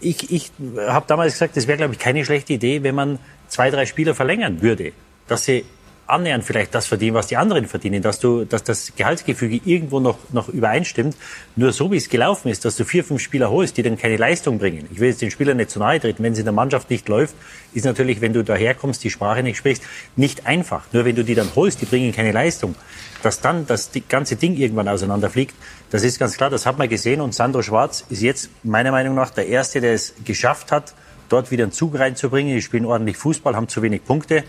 Ich, 0.00 0.30
ich 0.30 0.50
habe 0.76 1.06
damals 1.06 1.34
gesagt, 1.34 1.56
das 1.56 1.66
wäre, 1.66 1.78
glaube 1.78 1.94
ich, 1.94 1.98
keine 1.98 2.24
schlechte 2.24 2.52
Idee, 2.52 2.82
wenn 2.82 2.94
man 2.94 3.18
zwei, 3.48 3.70
drei 3.70 3.86
Spieler 3.86 4.14
verlängern 4.14 4.60
würde. 4.60 4.92
Dass 5.28 5.44
sie 5.44 5.64
annähernd 6.12 6.44
vielleicht 6.44 6.74
das 6.74 6.86
verdienen, 6.86 7.14
was 7.14 7.26
die 7.26 7.36
anderen 7.36 7.66
verdienen, 7.66 8.02
dass 8.02 8.20
du, 8.20 8.44
dass 8.44 8.62
das 8.62 8.92
Gehaltsgefüge 8.94 9.60
irgendwo 9.64 9.98
noch, 9.98 10.18
noch 10.32 10.48
übereinstimmt. 10.48 11.16
Nur 11.56 11.72
so 11.72 11.90
wie 11.90 11.96
es 11.96 12.08
gelaufen 12.08 12.48
ist, 12.48 12.64
dass 12.64 12.76
du 12.76 12.84
vier, 12.84 13.02
fünf 13.02 13.20
Spieler 13.20 13.50
holst, 13.50 13.76
die 13.76 13.82
dann 13.82 13.96
keine 13.96 14.16
Leistung 14.16 14.58
bringen. 14.58 14.88
Ich 14.92 15.00
will 15.00 15.08
jetzt 15.08 15.22
den 15.22 15.30
Spielern 15.30 15.56
nicht 15.56 15.70
zu 15.70 15.78
nahe 15.78 15.98
treten. 15.98 16.22
Wenn 16.22 16.34
es 16.34 16.38
in 16.38 16.44
der 16.44 16.52
Mannschaft 16.52 16.90
nicht 16.90 17.08
läuft, 17.08 17.34
ist 17.74 17.84
natürlich, 17.84 18.20
wenn 18.20 18.32
du 18.32 18.44
daherkommst, 18.44 19.02
die 19.02 19.10
Sprache 19.10 19.42
nicht 19.42 19.56
sprichst, 19.56 19.82
nicht 20.14 20.46
einfach. 20.46 20.84
Nur 20.92 21.04
wenn 21.04 21.16
du 21.16 21.24
die 21.24 21.34
dann 21.34 21.48
holst, 21.56 21.80
die 21.80 21.86
bringen 21.86 22.12
keine 22.12 22.32
Leistung. 22.32 22.74
Dass 23.22 23.40
dann 23.40 23.66
das 23.66 23.90
ganze 24.08 24.36
Ding 24.36 24.56
irgendwann 24.56 24.88
auseinanderfliegt, 24.88 25.54
das 25.90 26.02
ist 26.02 26.18
ganz 26.18 26.36
klar, 26.36 26.50
das 26.50 26.66
hat 26.66 26.78
man 26.78 26.88
gesehen. 26.88 27.20
Und 27.20 27.34
Sandro 27.34 27.62
Schwarz 27.62 28.04
ist 28.10 28.20
jetzt 28.22 28.50
meiner 28.62 28.90
Meinung 28.90 29.14
nach 29.14 29.30
der 29.30 29.46
Erste, 29.46 29.80
der 29.80 29.94
es 29.94 30.14
geschafft 30.24 30.72
hat, 30.72 30.94
dort 31.28 31.50
wieder 31.50 31.64
einen 31.64 31.72
Zug 31.72 31.98
reinzubringen. 31.98 32.54
Die 32.54 32.62
spielen 32.62 32.84
ordentlich 32.84 33.16
Fußball, 33.16 33.56
haben 33.56 33.68
zu 33.68 33.80
wenig 33.82 34.04
Punkte. 34.04 34.44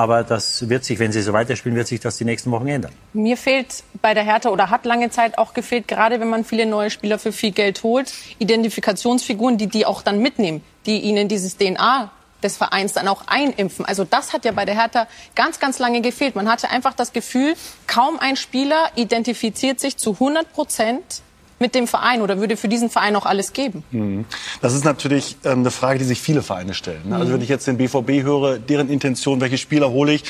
Aber 0.00 0.24
das 0.24 0.66
wird 0.70 0.82
sich, 0.82 0.98
wenn 0.98 1.12
sie 1.12 1.20
so 1.20 1.34
weiterspielen, 1.34 1.76
wird 1.76 1.86
sich 1.86 2.00
das 2.00 2.16
die 2.16 2.24
nächsten 2.24 2.50
Wochen 2.52 2.66
ändern. 2.68 2.90
Mir 3.12 3.36
fehlt 3.36 3.84
bei 4.00 4.14
der 4.14 4.24
Hertha 4.24 4.48
oder 4.48 4.70
hat 4.70 4.86
lange 4.86 5.10
Zeit 5.10 5.36
auch 5.36 5.52
gefehlt, 5.52 5.88
gerade 5.88 6.20
wenn 6.20 6.30
man 6.30 6.42
viele 6.42 6.64
neue 6.64 6.88
Spieler 6.88 7.18
für 7.18 7.32
viel 7.32 7.50
Geld 7.50 7.82
holt, 7.82 8.10
Identifikationsfiguren, 8.38 9.58
die 9.58 9.66
die 9.66 9.84
auch 9.84 10.00
dann 10.00 10.18
mitnehmen, 10.20 10.64
die 10.86 11.00
ihnen 11.00 11.28
dieses 11.28 11.58
DNA 11.58 12.10
des 12.42 12.56
Vereins 12.56 12.94
dann 12.94 13.08
auch 13.08 13.24
einimpfen. 13.26 13.84
Also 13.84 14.04
das 14.04 14.32
hat 14.32 14.46
ja 14.46 14.52
bei 14.52 14.64
der 14.64 14.74
Hertha 14.74 15.06
ganz, 15.34 15.58
ganz 15.58 15.78
lange 15.78 16.00
gefehlt. 16.00 16.34
Man 16.34 16.48
hatte 16.48 16.70
einfach 16.70 16.94
das 16.94 17.12
Gefühl, 17.12 17.52
kaum 17.86 18.18
ein 18.18 18.36
Spieler 18.36 18.90
identifiziert 18.94 19.80
sich 19.80 19.98
zu 19.98 20.12
100 20.12 20.50
Prozent 20.54 21.20
mit 21.60 21.74
dem 21.74 21.86
Verein 21.86 22.22
oder 22.22 22.38
würde 22.40 22.56
für 22.56 22.68
diesen 22.68 22.90
Verein 22.90 23.14
auch 23.14 23.26
alles 23.26 23.52
geben? 23.52 23.84
Mhm. 23.92 24.24
Das 24.62 24.74
ist 24.74 24.84
natürlich 24.84 25.36
ähm, 25.44 25.60
eine 25.60 25.70
Frage, 25.70 25.98
die 25.98 26.06
sich 26.06 26.20
viele 26.20 26.42
Vereine 26.42 26.74
stellen. 26.74 27.10
Ne? 27.10 27.16
Also 27.16 27.28
mhm. 27.28 27.34
wenn 27.34 27.42
ich 27.42 27.48
jetzt 27.48 27.66
den 27.66 27.76
BVB 27.76 28.24
höre, 28.24 28.58
deren 28.58 28.88
Intention, 28.88 29.40
welche 29.40 29.58
Spieler 29.58 29.90
hole 29.90 30.12
ich, 30.12 30.24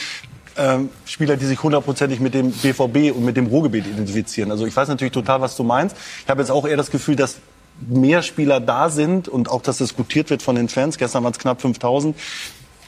ähm, 0.59 0.91
Spieler, 1.07 1.37
die 1.37 1.47
sich 1.47 1.63
hundertprozentig 1.63 2.21
mit 2.21 2.35
dem 2.35 2.51
BVB 2.51 3.17
und 3.17 3.25
mit 3.25 3.37
dem 3.37 3.47
Ruhrgebiet 3.47 3.87
identifizieren. 3.87 4.51
Also 4.51 4.67
ich 4.67 4.77
weiß 4.77 4.89
natürlich 4.89 5.13
total, 5.13 5.41
was 5.41 5.57
du 5.57 5.63
meinst. 5.63 5.97
Ich 6.25 6.29
habe 6.29 6.43
jetzt 6.43 6.51
auch 6.51 6.67
eher 6.67 6.77
das 6.77 6.91
Gefühl, 6.91 7.17
dass 7.17 7.37
mehr 7.89 8.23
Spieler 8.23 8.61
da 8.61 8.91
sind 8.91 9.29
und 9.29 9.49
auch 9.49 9.63
das 9.63 9.79
diskutiert 9.79 10.29
wird 10.31 10.43
von 10.43 10.57
den 10.57 10.69
Fans. 10.69 10.99
Gestern 10.99 11.25
waren 11.25 11.33
es 11.33 11.39
knapp 11.39 11.63
5000, 11.63 12.17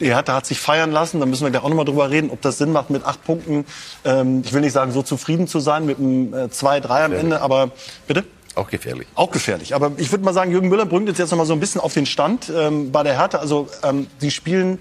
die 0.03 0.15
Hertha 0.15 0.35
hat 0.35 0.47
sich 0.47 0.59
feiern 0.59 0.91
lassen. 0.91 1.21
Da 1.21 1.27
müssen 1.27 1.45
wir 1.45 1.51
gleich 1.51 1.63
auch 1.63 1.69
nochmal 1.69 1.85
drüber 1.85 2.11
reden, 2.11 2.31
ob 2.31 2.43
das 2.43 2.59
Sinn 2.59 2.73
macht, 2.73 2.91
mit 2.91 3.05
acht 3.05 3.25
Punkten, 3.25 3.65
ähm, 4.05 4.43
ich 4.45 4.53
will 4.53 4.61
nicht 4.61 4.73
sagen, 4.73 4.93
so 4.93 5.03
zufrieden 5.03 5.47
zu 5.47 5.61
sein, 5.61 5.87
mit 5.87 5.99
einem 5.99 6.35
äh, 6.35 6.37
2-3 6.47 7.05
am 7.05 7.13
Ende, 7.13 7.41
aber 7.41 7.71
bitte? 8.07 8.25
Auch 8.55 8.69
gefährlich. 8.69 9.09
Auch 9.15 9.31
gefährlich. 9.31 9.75
Aber 9.75 9.93
ich 9.97 10.11
würde 10.11 10.25
mal 10.25 10.35
sagen, 10.35 10.51
Jürgen 10.51 10.69
Müller 10.69 10.85
bringt 10.85 11.09
uns 11.09 11.17
jetzt 11.17 11.31
noch 11.31 11.39
mal 11.39 11.47
so 11.47 11.55
ein 11.55 11.61
bisschen 11.61 11.81
auf 11.81 11.95
den 11.95 12.05
Stand 12.05 12.53
ähm, 12.55 12.93
bei 12.93 13.03
der 13.03 13.19
Hertha. 13.19 13.39
Also 13.39 13.69
ähm, 13.83 14.09
sie 14.19 14.31
spielen 14.31 14.79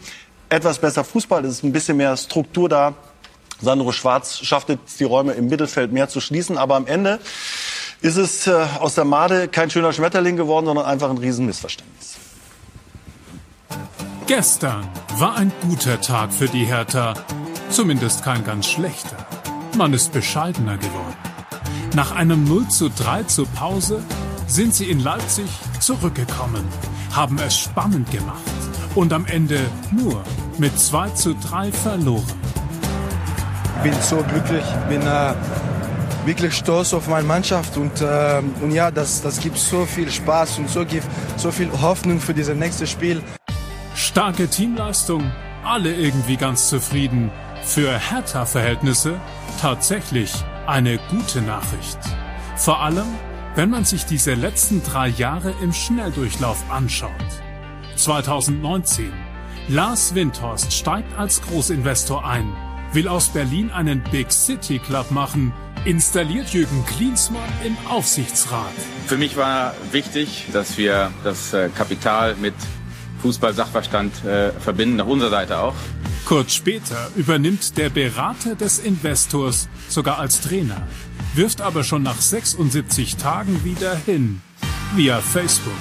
etwas 0.50 0.80
besser 0.80 1.06
Fußball. 1.06 1.46
Es 1.46 1.54
ist 1.54 1.64
ein 1.64 1.72
bisschen 1.72 1.96
mehr 1.96 2.18
Struktur 2.18 2.68
da. 2.68 2.94
Sandro 3.62 3.94
Schwarz 3.94 4.40
schafft 4.40 4.70
es, 4.72 4.98
die 4.98 5.06
Räume 5.06 5.34
im 5.34 5.48
Mittelfeld 5.48 5.94
mehr 5.94 6.10
zu 6.10 6.20
schließen. 6.20 6.58
Aber 6.58 6.76
am 6.76 6.86
Ende 6.88 7.20
ist 8.02 8.18
es 8.18 8.48
äh, 8.48 8.66
aus 8.80 8.96
der 8.96 9.06
Made 9.06 9.48
kein 9.48 9.70
schöner 9.70 9.94
Schmetterling 9.94 10.36
geworden, 10.36 10.66
sondern 10.66 10.86
einfach 10.86 11.10
ein 11.10 11.18
Riesenmissverständnis. 11.18 12.18
Gestern 14.28 14.88
war 15.18 15.36
ein 15.36 15.52
guter 15.62 16.00
Tag 16.00 16.32
für 16.32 16.48
die 16.48 16.66
Hertha. 16.66 17.14
Zumindest 17.70 18.24
kein 18.24 18.44
ganz 18.44 18.68
schlechter. 18.68 19.18
Man 19.78 19.94
ist 19.94 20.14
bescheidener 20.14 20.78
geworden. 20.78 21.18
Nach 21.96 22.12
einem 22.12 22.46
0 22.46 22.68
zu 22.70 22.90
3 22.90 23.24
zur 23.24 23.48
Pause 23.48 24.02
sind 24.48 24.74
sie 24.74 24.90
in 24.90 25.00
Leipzig 25.00 25.50
zurückgekommen, 25.80 26.66
haben 27.14 27.38
es 27.40 27.58
spannend 27.58 28.10
gemacht 28.12 28.42
und 28.96 29.12
am 29.12 29.26
Ende 29.26 29.60
nur 29.92 30.24
mit 30.58 30.80
2 30.80 31.10
zu 31.10 31.36
3 31.36 31.72
verloren. 31.72 32.24
Ich 33.78 33.92
bin 33.92 34.02
so 34.02 34.18
glücklich, 34.18 34.64
bin 34.88 35.02
äh, 35.02 35.34
wirklich 36.26 36.54
stolz 36.54 36.94
auf 36.94 37.08
meine 37.08 37.28
Mannschaft 37.28 37.76
und, 37.78 38.00
äh, 38.02 38.42
und 38.62 38.72
ja, 38.72 38.92
das, 38.92 39.22
das 39.22 39.40
gibt 39.40 39.58
so 39.58 39.86
viel 39.86 40.12
Spaß 40.12 40.60
und 40.60 40.70
so 40.70 40.86
gibt 40.86 41.08
so 41.38 41.52
viel 41.52 41.70
Hoffnung 41.82 42.20
für 42.20 42.34
dieses 42.34 42.56
nächste 42.56 42.86
Spiel. 42.86 43.22
Starke 44.12 44.50
Teamleistung, 44.50 45.32
alle 45.64 45.96
irgendwie 45.96 46.36
ganz 46.36 46.68
zufrieden. 46.68 47.32
Für 47.64 47.98
Hertha-Verhältnisse 47.98 49.18
tatsächlich 49.62 50.34
eine 50.68 51.00
gute 51.10 51.42
Nachricht. 51.42 51.98
Vor 52.58 52.82
allem, 52.82 53.08
wenn 53.56 53.70
man 53.70 53.86
sich 53.86 54.04
diese 54.06 54.34
letzten 54.34 54.84
drei 54.84 55.08
Jahre 55.08 55.54
im 55.64 55.72
Schnelldurchlauf 55.72 56.70
anschaut. 56.70 57.10
2019. 57.96 59.14
Lars 59.70 60.14
Windhorst 60.14 60.74
steigt 60.74 61.18
als 61.18 61.42
Großinvestor 61.44 62.26
ein, 62.26 62.54
will 62.92 63.08
aus 63.08 63.30
Berlin 63.30 63.72
einen 63.72 64.04
Big 64.12 64.34
City 64.34 64.80
Club 64.80 65.10
machen, 65.12 65.54
installiert 65.86 66.50
Jürgen 66.50 66.86
Klinsmann 66.86 67.50
im 67.64 67.78
Aufsichtsrat. 67.90 68.74
Für 69.06 69.16
mich 69.16 69.38
war 69.38 69.74
wichtig, 69.94 70.48
dass 70.52 70.78
wir 70.78 71.14
das 71.24 71.54
äh, 71.54 71.70
Kapital 71.70 72.36
mit 72.36 72.56
Fußball-Sachverstand 73.22 74.26
äh, 74.26 74.52
verbinden, 74.52 74.98
nach 74.98 75.06
unserer 75.06 75.30
Seite 75.30 75.60
auch. 75.60 75.76
Kurz 76.26 76.54
später 76.54 77.10
übernimmt 77.16 77.78
der 77.78 77.90
Berater 77.90 78.56
des 78.56 78.80
Investors 78.80 79.68
sogar 79.90 80.20
als 80.20 80.42
Trainer, 80.42 80.88
wirft 81.36 81.62
aber 81.62 81.84
schon 81.84 82.04
nach 82.04 82.20
76 82.20 83.18
Tagen 83.18 83.64
wieder 83.64 83.96
hin, 83.96 84.42
via 84.96 85.20
Facebook. 85.20 85.74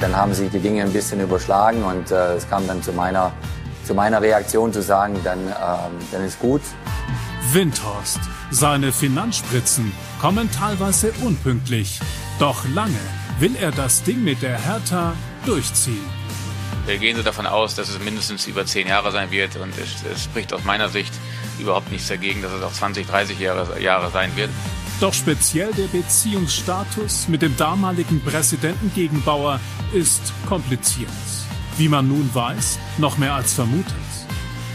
Dann 0.00 0.14
haben 0.14 0.34
sich 0.34 0.50
die 0.50 0.60
Dinge 0.60 0.82
ein 0.82 0.92
bisschen 0.92 1.20
überschlagen 1.20 1.82
und 1.82 2.10
äh, 2.10 2.34
es 2.34 2.48
kam 2.48 2.66
dann 2.66 2.82
zu 2.82 2.92
meiner, 2.92 3.32
zu 3.84 3.94
meiner 3.94 4.22
Reaktion 4.22 4.72
zu 4.72 4.82
sagen, 4.82 5.16
dann, 5.24 5.40
ähm, 5.40 5.92
dann 6.12 6.24
ist 6.24 6.38
gut. 6.38 6.62
Windhorst. 7.52 8.20
Seine 8.50 8.92
Finanzspritzen 8.92 9.92
kommen 10.20 10.50
teilweise 10.50 11.12
unpünktlich. 11.24 12.00
Doch 12.38 12.68
lange 12.74 13.00
will 13.40 13.56
er 13.56 13.72
das 13.72 14.02
Ding 14.04 14.22
mit 14.22 14.42
der 14.42 14.58
Hertha 14.58 15.14
durchziehen. 15.44 16.17
Wir 16.88 16.96
gehen 16.96 17.18
so 17.18 17.22
davon 17.22 17.46
aus, 17.46 17.74
dass 17.74 17.90
es 17.90 17.98
mindestens 17.98 18.46
über 18.46 18.64
zehn 18.64 18.88
Jahre 18.88 19.12
sein 19.12 19.30
wird 19.30 19.56
und 19.56 19.76
es, 19.76 20.02
es 20.10 20.24
spricht 20.24 20.54
aus 20.54 20.64
meiner 20.64 20.88
Sicht 20.88 21.12
überhaupt 21.58 21.92
nichts 21.92 22.08
dagegen, 22.08 22.40
dass 22.40 22.50
es 22.50 22.62
auch 22.62 22.72
20, 22.72 23.06
30 23.06 23.38
Jahre, 23.38 23.78
Jahre 23.78 24.10
sein 24.10 24.34
wird. 24.36 24.48
Doch 24.98 25.12
speziell 25.12 25.70
der 25.74 25.88
Beziehungsstatus 25.88 27.28
mit 27.28 27.42
dem 27.42 27.54
damaligen 27.58 28.22
Präsidenten 28.22 28.90
Gegenbauer 28.94 29.60
ist 29.92 30.32
kompliziert. 30.48 31.10
Wie 31.76 31.90
man 31.90 32.08
nun 32.08 32.30
weiß, 32.32 32.78
noch 32.96 33.18
mehr 33.18 33.34
als 33.34 33.52
vermutet. 33.52 33.92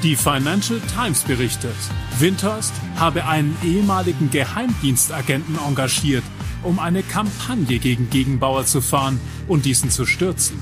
Die 0.03 0.15
Financial 0.15 0.79
Times 0.95 1.23
berichtet, 1.23 1.75
Windhurst 2.19 2.73
habe 2.97 3.25
einen 3.25 3.57
ehemaligen 3.63 4.29
Geheimdienstagenten 4.29 5.57
engagiert, 5.67 6.23
um 6.61 6.77
eine 6.77 7.01
Kampagne 7.01 7.79
gegen 7.79 8.11
Gegenbauer 8.11 8.67
zu 8.67 8.81
fahren 8.81 9.19
und 9.47 9.65
diesen 9.65 9.89
zu 9.89 10.05
stürzen. 10.05 10.61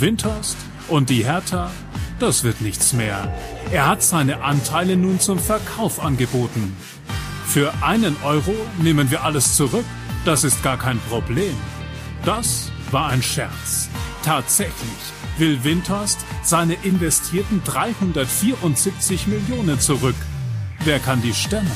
Windhurst 0.00 0.56
und 0.92 1.08
die 1.08 1.24
Hertha, 1.24 1.70
das 2.18 2.44
wird 2.44 2.60
nichts 2.60 2.92
mehr. 2.92 3.32
Er 3.72 3.88
hat 3.88 4.02
seine 4.02 4.42
Anteile 4.42 4.96
nun 4.96 5.18
zum 5.20 5.38
Verkauf 5.38 6.04
angeboten. 6.04 6.76
Für 7.46 7.72
einen 7.80 8.14
Euro 8.22 8.54
nehmen 8.82 9.10
wir 9.10 9.24
alles 9.24 9.56
zurück, 9.56 9.86
das 10.26 10.44
ist 10.44 10.62
gar 10.62 10.76
kein 10.76 10.98
Problem. 11.08 11.54
Das 12.26 12.70
war 12.90 13.08
ein 13.08 13.22
Scherz. 13.22 13.88
Tatsächlich 14.22 15.02
will 15.38 15.64
Windhorst 15.64 16.18
seine 16.42 16.74
investierten 16.74 17.62
374 17.64 19.26
Millionen 19.28 19.80
zurück. 19.80 20.14
Wer 20.84 20.98
kann 20.98 21.22
die 21.22 21.32
stemmen? 21.32 21.72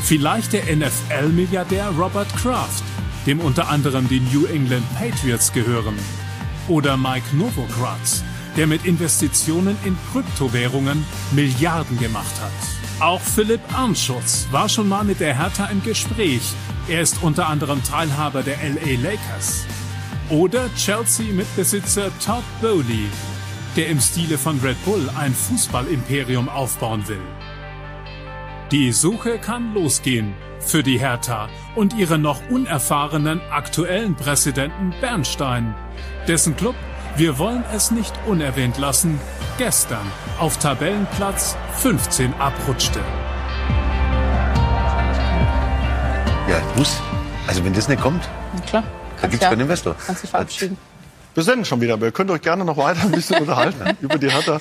Vielleicht 0.00 0.52
der 0.52 0.62
NFL-Milliardär 0.76 1.88
Robert 1.98 2.32
Kraft, 2.36 2.84
dem 3.26 3.40
unter 3.40 3.68
anderem 3.68 4.08
die 4.08 4.20
New 4.20 4.46
England 4.46 4.84
Patriots 4.94 5.52
gehören. 5.52 5.98
Oder 6.68 6.96
Mike 6.96 7.34
Novogratz, 7.34 8.22
der 8.58 8.66
mit 8.66 8.84
Investitionen 8.84 9.76
in 9.84 9.96
Kryptowährungen 10.12 11.06
Milliarden 11.30 11.96
gemacht 11.98 12.34
hat. 12.40 13.00
Auch 13.00 13.20
Philipp 13.20 13.60
Arnschutz 13.72 14.48
war 14.50 14.68
schon 14.68 14.88
mal 14.88 15.04
mit 15.04 15.20
der 15.20 15.38
Hertha 15.38 15.66
im 15.66 15.80
Gespräch. 15.84 16.42
Er 16.88 17.02
ist 17.02 17.22
unter 17.22 17.48
anderem 17.48 17.84
Teilhaber 17.84 18.42
der 18.42 18.56
LA 18.56 19.00
Lakers. 19.00 19.64
Oder 20.28 20.68
Chelsea-Mitbesitzer 20.74 22.10
Todd 22.18 22.42
Bowley, 22.60 23.06
der 23.76 23.86
im 23.90 24.00
Stile 24.00 24.36
von 24.36 24.58
Red 24.58 24.84
Bull 24.84 25.08
ein 25.16 25.32
Fußballimperium 25.32 26.48
aufbauen 26.48 27.06
will. 27.06 27.22
Die 28.72 28.90
Suche 28.90 29.38
kann 29.38 29.72
losgehen 29.72 30.34
für 30.58 30.82
die 30.82 30.98
Hertha 30.98 31.48
und 31.76 31.94
ihren 31.94 32.22
noch 32.22 32.40
unerfahrenen 32.50 33.40
aktuellen 33.52 34.16
Präsidenten 34.16 34.92
Bernstein, 35.00 35.76
dessen 36.26 36.56
Club, 36.56 36.74
wir 37.18 37.36
wollen 37.36 37.64
es 37.74 37.90
nicht 37.90 38.14
unerwähnt 38.26 38.78
lassen, 38.78 39.18
gestern 39.58 40.06
auf 40.38 40.56
Tabellenplatz 40.58 41.56
15 41.78 42.32
abrutschte. 42.34 43.00
Ja, 46.48 46.62
muss. 46.76 46.96
Also 47.48 47.64
wenn 47.64 47.72
das 47.72 47.88
nicht 47.88 48.00
kommt, 48.00 48.22
Na 48.54 48.60
klar. 48.60 48.84
da 49.20 49.26
gibt's 49.26 49.42
ja. 49.42 49.50
keinen 49.50 49.62
Investor. 49.62 49.96
Kannst 50.06 50.22
dich 50.22 50.30
verabschieden. 50.30 50.78
Wir 51.34 51.42
senden 51.42 51.64
schon 51.64 51.80
wieder. 51.80 52.00
Ihr 52.00 52.12
könnt 52.12 52.30
euch 52.30 52.40
gerne 52.40 52.64
noch 52.64 52.76
weiter 52.76 53.02
ein 53.02 53.10
bisschen 53.10 53.40
unterhalten 53.40 53.96
über 54.00 54.18
die 54.18 54.30
Hertha. 54.30 54.60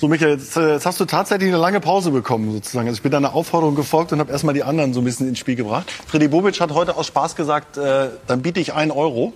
So, 0.00 0.06
Michael, 0.06 0.34
jetzt, 0.34 0.56
äh, 0.56 0.74
jetzt 0.74 0.86
hast 0.86 1.00
du 1.00 1.04
tatsächlich 1.04 1.48
eine 1.48 1.58
lange 1.58 1.80
Pause 1.80 2.12
bekommen, 2.12 2.52
sozusagen. 2.52 2.86
Also 2.86 2.98
ich 2.98 3.02
bin 3.02 3.10
deiner 3.10 3.34
Aufforderung 3.34 3.74
gefolgt 3.74 4.12
und 4.12 4.20
habe 4.20 4.30
erstmal 4.30 4.54
die 4.54 4.62
anderen 4.62 4.94
so 4.94 5.00
ein 5.00 5.04
bisschen 5.04 5.28
ins 5.28 5.40
Spiel 5.40 5.56
gebracht. 5.56 5.90
Freddy 6.06 6.28
Bobic 6.28 6.60
hat 6.60 6.72
heute 6.72 6.96
aus 6.96 7.08
Spaß 7.08 7.34
gesagt, 7.34 7.76
äh, 7.76 8.10
dann 8.28 8.42
biete 8.42 8.60
ich 8.60 8.72
einen 8.72 8.92
Euro. 8.92 9.32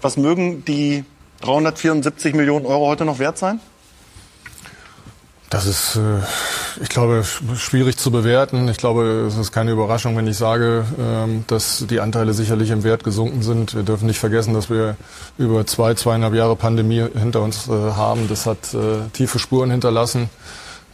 Was 0.00 0.16
mögen 0.16 0.64
die 0.64 1.04
374 1.40 2.34
Millionen 2.34 2.66
Euro 2.66 2.86
heute 2.86 3.04
noch 3.04 3.18
wert 3.18 3.38
sein? 3.38 3.60
Das 5.50 5.64
ist, 5.64 5.96
äh, 5.96 6.82
ich 6.82 6.90
glaube, 6.90 7.22
sch- 7.24 7.56
schwierig 7.56 7.96
zu 7.96 8.10
bewerten. 8.10 8.68
Ich 8.68 8.76
glaube, 8.76 9.24
es 9.28 9.36
ist 9.38 9.50
keine 9.50 9.70
Überraschung, 9.70 10.14
wenn 10.16 10.26
ich 10.26 10.36
sage, 10.36 10.84
ähm, 11.00 11.44
dass 11.46 11.86
die 11.88 12.00
Anteile 12.00 12.34
sicherlich 12.34 12.68
im 12.68 12.84
Wert 12.84 13.02
gesunken 13.02 13.40
sind. 13.42 13.74
Wir 13.74 13.82
dürfen 13.82 14.06
nicht 14.06 14.18
vergessen, 14.18 14.52
dass 14.52 14.68
wir 14.68 14.96
über 15.38 15.64
zwei, 15.66 15.94
zweieinhalb 15.94 16.34
Jahre 16.34 16.54
Pandemie 16.54 17.02
hinter 17.18 17.40
uns 17.40 17.66
äh, 17.66 17.70
haben. 17.72 18.28
Das 18.28 18.44
hat 18.44 18.74
äh, 18.74 19.08
tiefe 19.14 19.38
Spuren 19.38 19.70
hinterlassen 19.70 20.28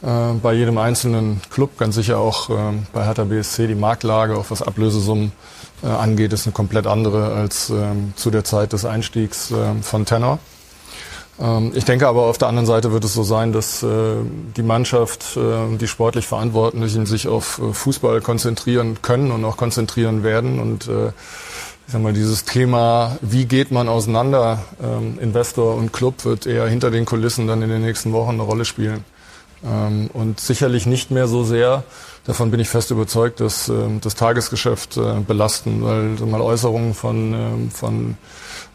bei 0.01 0.53
jedem 0.53 0.77
einzelnen 0.77 1.41
Club. 1.49 1.79
Ganz 1.79 1.95
sicher 1.95 2.19
auch 2.19 2.49
ähm, 2.51 2.85
bei 2.93 3.05
Hertha 3.05 3.23
BSC. 3.23 3.65
Die 3.65 3.73
Marktlage, 3.75 4.35
auch 4.37 4.45
was 4.49 4.61
Ablösesummen 4.61 5.31
äh, 5.83 5.87
angeht, 5.87 6.33
ist 6.33 6.45
eine 6.45 6.53
komplett 6.53 6.87
andere 6.87 7.33
als 7.33 7.69
ähm, 7.69 8.13
zu 8.15 8.31
der 8.31 8.43
Zeit 8.43 8.73
des 8.73 8.85
Einstiegs 8.85 9.51
ähm, 9.51 9.83
von 9.83 10.05
Tenor. 10.05 10.39
Ähm, 11.39 11.71
Ich 11.75 11.85
denke 11.85 12.07
aber 12.07 12.23
auf 12.23 12.37
der 12.37 12.47
anderen 12.47 12.65
Seite 12.65 12.91
wird 12.91 13.03
es 13.03 13.13
so 13.13 13.23
sein, 13.23 13.51
dass 13.51 13.83
äh, 13.83 14.15
die 14.55 14.63
Mannschaft, 14.63 15.37
äh, 15.37 15.77
die 15.77 15.87
sportlich 15.87 16.27
Verantwortlichen 16.27 17.05
sich 17.05 17.27
auf 17.27 17.59
äh, 17.59 17.73
Fußball 17.73 18.21
konzentrieren 18.21 19.01
können 19.01 19.31
und 19.31 19.43
auch 19.45 19.57
konzentrieren 19.57 20.23
werden. 20.23 20.59
Und 20.59 20.87
äh, 20.87 21.07
ich 21.87 21.93
sag 21.93 22.01
mal, 22.01 22.13
dieses 22.13 22.45
Thema, 22.45 23.17
wie 23.21 23.45
geht 23.45 23.71
man 23.71 23.89
auseinander, 23.89 24.63
ähm, 24.81 25.19
Investor 25.19 25.75
und 25.75 25.93
Club, 25.93 26.25
wird 26.25 26.47
eher 26.47 26.67
hinter 26.67 26.89
den 26.89 27.05
Kulissen 27.05 27.47
dann 27.47 27.61
in 27.61 27.69
den 27.69 27.81
nächsten 27.83 28.11
Wochen 28.11 28.31
eine 28.31 28.41
Rolle 28.41 28.65
spielen. 28.65 29.03
Ähm, 29.63 30.09
Und 30.13 30.39
sicherlich 30.39 30.85
nicht 30.87 31.11
mehr 31.11 31.27
so 31.27 31.43
sehr, 31.43 31.83
davon 32.25 32.51
bin 32.51 32.59
ich 32.59 32.69
fest 32.69 32.91
überzeugt, 32.91 33.39
dass 33.39 33.69
ähm, 33.69 33.99
das 34.01 34.15
Tagesgeschäft 34.15 34.97
äh, 34.97 35.19
belasten, 35.25 35.83
weil 35.83 36.17
so 36.17 36.25
mal 36.25 36.41
Äußerungen 36.41 36.93
von, 36.93 37.33
ähm, 37.33 37.71
von 37.71 38.17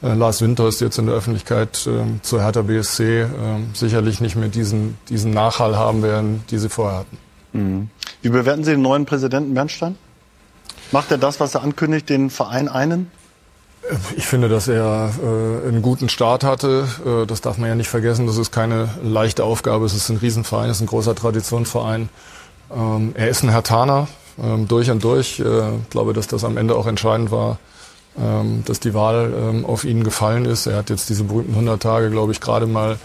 äh, 0.03 0.15
Lars 0.15 0.41
Winters 0.41 0.81
jetzt 0.81 0.99
in 0.99 1.07
der 1.07 1.15
Öffentlichkeit 1.15 1.87
ähm, 1.87 2.21
zur 2.23 2.43
Hertha 2.43 2.63
BSC 2.63 3.27
sicherlich 3.75 4.21
nicht 4.21 4.37
mehr 4.37 4.49
diesen, 4.49 4.97
diesen 5.09 5.33
Nachhall 5.33 5.77
haben 5.77 6.03
werden, 6.03 6.43
die 6.51 6.59
sie 6.59 6.69
vorher 6.69 7.01
hatten. 7.01 7.91
Wie 8.23 8.29
bewerten 8.29 8.63
Sie 8.63 8.71
den 8.71 8.83
neuen 8.83 9.07
Präsidenten 9.07 9.55
Bernstein? 9.55 9.97
Macht 10.93 11.11
er 11.11 11.19
das, 11.19 11.41
was 11.41 11.55
er 11.55 11.63
ankündigt, 11.63 12.09
den 12.09 12.31
Verein 12.31 12.69
einen? 12.69 13.11
Ich 14.17 14.27
finde, 14.27 14.49
dass 14.49 14.69
er 14.69 15.11
äh, 15.23 15.69
einen 15.69 15.83
guten 15.83 16.09
Start 16.09 16.45
hatte. 16.45 16.87
Äh, 17.05 17.27
das 17.27 17.41
darf 17.41 17.59
man 17.59 17.69
ja 17.69 17.75
nicht 17.75 17.89
vergessen. 17.89 18.27
Das 18.27 18.37
ist 18.37 18.53
keine 18.53 18.89
leichte 19.03 19.43
Aufgabe. 19.43 19.87
Es 19.87 19.95
ist 19.95 20.11
ein 20.11 20.19
Riesenverein, 20.19 20.69
es 20.69 20.77
ist 20.77 20.83
ein 20.83 20.87
großer 20.87 21.15
Traditionsverein. 21.15 22.09
Ähm, 22.75 23.13
er 23.15 23.29
ist 23.29 23.43
ein 23.43 23.51
Hertaner, 23.51 24.09
ähm, 24.43 24.69
durch 24.69 24.91
und 24.91 25.03
durch. 25.03 25.41
Äh, 25.41 25.77
ich 25.77 25.91
glaube, 25.91 26.13
dass 26.13 26.27
das 26.27 26.45
am 26.45 26.57
Ende 26.57 26.75
auch 26.77 26.87
entscheidend 26.87 27.31
war, 27.31 27.59
ähm, 28.19 28.63
dass 28.65 28.81
die 28.81 28.95
Wahl 28.95 29.33
ähm, 29.37 29.65
auf 29.65 29.85
ihn 29.85 30.05
gefallen 30.05 30.45
ist. 30.45 30.67
Er 30.67 30.77
hat 30.77 30.91
jetzt 30.91 31.09
diese 31.09 31.25
berühmten 31.25 31.53
100 31.53 31.83
Tage, 31.83 32.11
glaube 32.11 32.33
ich, 32.33 32.41
gerade 32.41 32.67
mal 32.67 32.99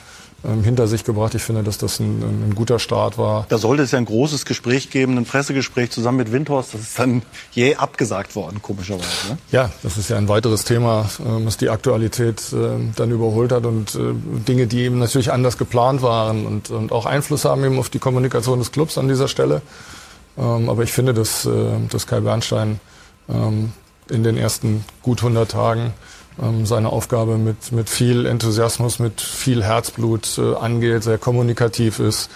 hinter 0.63 0.87
sich 0.87 1.03
gebracht. 1.03 1.35
Ich 1.35 1.41
finde, 1.41 1.63
dass 1.63 1.77
das 1.77 1.99
ein, 1.99 2.49
ein, 2.49 2.55
guter 2.55 2.79
Start 2.79 3.17
war. 3.17 3.45
Da 3.49 3.57
sollte 3.57 3.83
es 3.83 3.91
ja 3.91 3.97
ein 3.97 4.05
großes 4.05 4.45
Gespräch 4.45 4.89
geben, 4.89 5.17
ein 5.17 5.25
Pressegespräch 5.25 5.91
zusammen 5.91 6.17
mit 6.17 6.31
Windhorst. 6.31 6.73
Das 6.73 6.81
ist 6.81 6.99
dann 6.99 7.21
jäh 7.51 7.75
abgesagt 7.75 8.35
worden, 8.35 8.61
komischerweise. 8.61 9.29
Ne? 9.29 9.37
Ja, 9.51 9.71
das 9.83 9.97
ist 9.97 10.09
ja 10.09 10.17
ein 10.17 10.27
weiteres 10.27 10.63
Thema, 10.63 11.09
ähm, 11.19 11.45
was 11.45 11.57
die 11.57 11.69
Aktualität 11.69 12.41
äh, 12.53 12.69
dann 12.95 13.11
überholt 13.11 13.51
hat 13.51 13.65
und 13.65 13.95
äh, 13.95 13.99
Dinge, 14.47 14.67
die 14.67 14.81
eben 14.81 14.99
natürlich 14.99 15.31
anders 15.31 15.57
geplant 15.57 16.01
waren 16.01 16.45
und, 16.45 16.69
und 16.69 16.91
auch 16.91 17.05
Einfluss 17.05 17.45
haben 17.45 17.63
eben 17.63 17.79
auf 17.79 17.89
die 17.89 17.99
Kommunikation 17.99 18.59
des 18.59 18.71
Clubs 18.71 18.97
an 18.97 19.07
dieser 19.07 19.27
Stelle. 19.27 19.61
Ähm, 20.37 20.69
aber 20.69 20.83
ich 20.83 20.91
finde, 20.91 21.13
dass, 21.13 21.45
äh, 21.45 21.51
dass 21.89 22.07
Kai 22.07 22.19
Bernstein 22.19 22.79
in 23.27 24.23
den 24.23 24.37
ersten 24.37 24.85
gut 25.01 25.17
100 25.17 25.49
Tagen 25.49 25.81
ähm, 25.81 25.93
seine 26.63 26.89
Aufgabe 26.89 27.37
mit, 27.37 27.71
mit 27.71 27.89
viel 27.89 28.25
Enthusiasmus, 28.25 28.99
mit 28.99 29.21
viel 29.21 29.63
Herzblut 29.63 30.37
äh, 30.37 30.55
angeht, 30.55 31.03
sehr 31.03 31.17
kommunikativ 31.17 31.99
ist. 31.99 32.29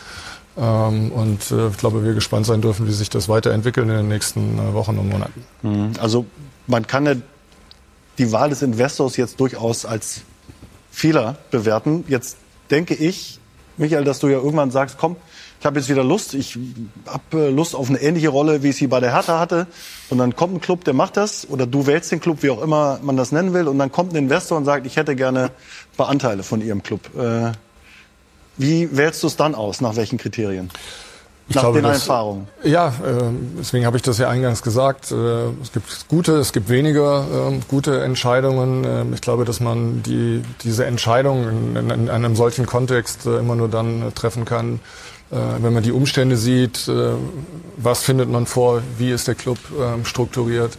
Ähm, 0.57 1.11
und 1.11 1.51
äh, 1.51 1.67
ich 1.67 1.77
glaube, 1.77 2.03
wir 2.03 2.13
gespannt 2.13 2.45
sein 2.45 2.61
dürfen, 2.61 2.87
wie 2.87 2.91
sich 2.91 3.09
das 3.09 3.29
weiterentwickelt 3.29 3.87
in 3.87 3.95
den 3.95 4.07
nächsten 4.07 4.57
äh, 4.57 4.73
Wochen 4.73 4.97
und 4.97 5.09
Monaten. 5.09 5.45
Mhm. 5.61 5.91
Also 5.99 6.25
man 6.67 6.87
kann 6.87 7.05
ja 7.05 7.15
die 8.17 8.31
Wahl 8.31 8.49
des 8.49 8.61
Investors 8.61 9.17
jetzt 9.17 9.39
durchaus 9.39 9.85
als 9.85 10.21
Fehler 10.91 11.37
bewerten. 11.51 12.03
Jetzt 12.07 12.37
denke 12.71 12.93
ich, 12.93 13.39
Michael, 13.77 14.03
dass 14.03 14.19
du 14.19 14.27
ja 14.27 14.37
irgendwann 14.37 14.71
sagst, 14.71 14.97
komm, 14.97 15.15
ich 15.59 15.65
habe 15.65 15.77
jetzt 15.79 15.89
wieder 15.89 16.03
Lust, 16.03 16.33
ich 16.33 16.57
habe 17.05 17.47
äh, 17.47 17.49
Lust 17.49 17.75
auf 17.75 17.89
eine 17.89 18.01
ähnliche 18.01 18.29
Rolle, 18.29 18.63
wie 18.63 18.69
ich 18.69 18.77
sie 18.77 18.87
bei 18.87 19.01
der 19.01 19.13
Hertha 19.13 19.39
hatte. 19.39 19.67
Und 20.09 20.17
dann 20.17 20.35
kommt 20.35 20.55
ein 20.55 20.61
Club, 20.61 20.85
der 20.85 20.93
macht 20.93 21.17
das, 21.17 21.49
oder 21.49 21.67
du 21.67 21.85
wählst 21.85 22.11
den 22.11 22.21
Club, 22.21 22.43
wie 22.43 22.49
auch 22.49 22.61
immer 22.61 22.99
man 23.01 23.17
das 23.17 23.33
nennen 23.33 23.53
will, 23.53 23.67
und 23.67 23.77
dann 23.77 23.91
kommt 23.91 24.13
ein 24.13 24.15
Investor 24.15 24.57
und 24.57 24.65
sagt, 24.65 24.85
ich 24.85 24.95
hätte 24.95 25.15
gerne 25.15 25.45
ein 25.45 25.97
paar 25.97 26.07
Anteile 26.07 26.43
von 26.43 26.61
ihrem 26.61 26.81
Club. 26.81 27.01
Äh, 27.17 27.51
wie 28.57 28.95
wählst 28.95 29.21
du 29.23 29.27
es 29.27 29.35
dann 29.35 29.53
aus? 29.53 29.81
Nach 29.81 29.95
welchen 29.97 30.17
Kriterien? 30.17 30.69
Ich 31.49 31.55
Nach 31.55 31.63
glaube, 31.63 31.79
den 31.79 31.85
das, 31.85 32.01
Erfahrungen. 32.01 32.47
Ja, 32.63 32.89
äh, 32.89 32.91
deswegen 33.57 33.85
habe 33.85 33.97
ich 33.97 34.03
das 34.03 34.17
ja 34.17 34.29
eingangs 34.29 34.61
gesagt. 34.61 35.11
Es 35.11 35.71
gibt 35.73 36.07
gute, 36.07 36.33
es 36.37 36.53
gibt 36.53 36.69
weniger 36.69 37.49
äh, 37.49 37.59
gute 37.67 38.03
Entscheidungen. 38.03 38.85
Ähm, 38.85 39.13
ich 39.13 39.21
glaube, 39.21 39.45
dass 39.45 39.59
man 39.59 40.03
die, 40.03 40.43
diese 40.63 40.85
Entscheidung 40.85 41.49
in, 41.49 41.75
in, 41.75 41.89
in 41.89 42.09
einem 42.09 42.35
solchen 42.35 42.65
Kontext 42.65 43.25
immer 43.25 43.55
nur 43.55 43.67
dann 43.67 44.13
treffen 44.13 44.45
kann, 44.45 44.79
wenn 45.31 45.73
man 45.73 45.83
die 45.83 45.91
Umstände 45.91 46.37
sieht, 46.37 46.87
äh, 46.87 47.11
was 47.77 48.01
findet 48.01 48.29
man 48.29 48.45
vor, 48.45 48.81
wie 48.97 49.11
ist 49.11 49.27
der 49.27 49.35
Club 49.35 49.59
ähm, 49.79 50.05
strukturiert, 50.05 50.77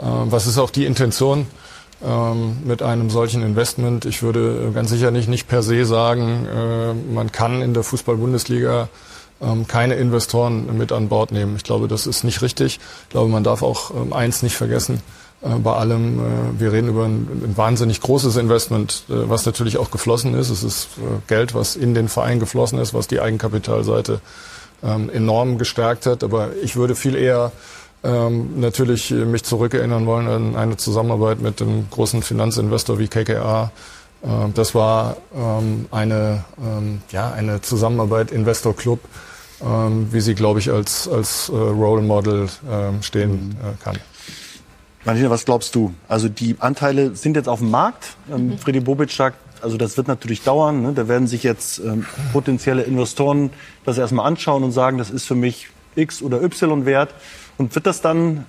ähm, 0.00 0.30
was 0.30 0.46
ist 0.46 0.58
auch 0.58 0.70
die 0.70 0.86
Intention 0.86 1.46
ähm, 2.04 2.58
mit 2.64 2.82
einem 2.82 3.10
solchen 3.10 3.42
Investment. 3.42 4.04
Ich 4.04 4.22
würde 4.22 4.70
ganz 4.72 4.90
sicher 4.90 5.10
nicht, 5.10 5.28
nicht 5.28 5.48
per 5.48 5.62
se 5.62 5.84
sagen, 5.84 6.46
äh, 6.46 6.94
man 7.12 7.32
kann 7.32 7.60
in 7.60 7.74
der 7.74 7.82
Fußball-Bundesliga 7.82 8.88
keine 9.68 9.94
Investoren 9.94 10.76
mit 10.76 10.90
an 10.90 11.08
Bord 11.08 11.30
nehmen. 11.30 11.54
Ich 11.54 11.62
glaube, 11.62 11.86
das 11.86 12.08
ist 12.08 12.24
nicht 12.24 12.42
richtig. 12.42 12.80
Ich 13.04 13.08
glaube, 13.10 13.30
man 13.30 13.44
darf 13.44 13.62
auch 13.62 13.92
eins 14.10 14.42
nicht 14.42 14.56
vergessen. 14.56 15.00
Äh, 15.40 15.58
bei 15.58 15.72
allem, 15.72 16.18
äh, 16.18 16.60
wir 16.60 16.72
reden 16.72 16.88
über 16.88 17.04
ein, 17.04 17.54
wahnsinnig 17.56 18.00
großes 18.00 18.36
Investment, 18.36 19.04
äh, 19.08 19.28
was 19.28 19.46
natürlich 19.46 19.78
auch 19.78 19.90
geflossen 19.90 20.34
ist. 20.34 20.50
Es 20.50 20.62
ist 20.62 20.88
Geld, 21.26 21.54
was 21.54 21.76
in 21.76 21.94
den 21.94 22.08
Verein 22.08 22.40
geflossen 22.40 22.78
ist, 22.78 22.94
was 22.94 23.08
die 23.08 23.20
Eigenkapitalseite 23.20 24.20
ähm, 24.82 25.10
enorm 25.10 25.58
gestärkt 25.58 26.06
hat. 26.06 26.24
Aber 26.24 26.50
ich 26.62 26.76
würde 26.76 26.94
viel 26.94 27.14
eher 27.14 27.52
ähm, 28.04 28.60
natürlich 28.60 29.10
mich 29.10 29.44
zurückerinnern 29.44 30.06
wollen 30.06 30.28
an 30.28 30.56
eine 30.56 30.76
Zusammenarbeit 30.76 31.40
mit 31.40 31.60
einem 31.60 31.88
großen 31.90 32.22
Finanzinvestor 32.22 32.98
wie 32.98 33.08
KKA. 33.08 33.70
Ähm, 34.24 34.54
das 34.54 34.74
war 34.74 35.16
eine, 35.90 36.44
ja, 37.10 37.30
eine 37.30 37.60
Zusammenarbeit 37.60 38.30
Investor 38.30 38.74
Club, 38.74 39.00
wie 39.60 40.20
sie, 40.20 40.34
glaube 40.34 40.58
ich, 40.60 40.70
als, 40.70 41.08
als 41.08 41.50
Role 41.50 42.02
Model 42.02 42.48
stehen 43.00 43.56
kann. 43.82 43.98
Martina, 45.08 45.30
was 45.30 45.46
glaubst 45.46 45.74
du? 45.74 45.94
Also 46.06 46.28
die 46.28 46.56
Anteile 46.58 47.16
sind 47.16 47.34
jetzt 47.34 47.48
auf 47.48 47.60
dem 47.60 47.70
Markt. 47.70 48.08
Ähm, 48.30 48.48
mhm. 48.48 48.58
Freddy 48.58 48.80
Bobic 48.80 49.10
sagt, 49.10 49.38
also 49.62 49.78
das 49.78 49.96
wird 49.96 50.06
natürlich 50.06 50.42
dauern. 50.42 50.82
Ne? 50.82 50.92
Da 50.92 51.08
werden 51.08 51.26
sich 51.26 51.44
jetzt 51.44 51.78
ähm, 51.78 52.04
potenzielle 52.34 52.82
Investoren 52.82 53.48
das 53.86 53.96
erstmal 53.96 54.26
anschauen 54.26 54.62
und 54.64 54.72
sagen, 54.72 54.98
das 54.98 55.08
ist 55.08 55.24
für 55.24 55.34
mich 55.34 55.70
X 55.96 56.20
oder 56.20 56.42
Y 56.42 56.84
wert. 56.84 57.14
Und 57.56 57.74
wird 57.74 57.86
das 57.86 58.02
dann 58.02 58.44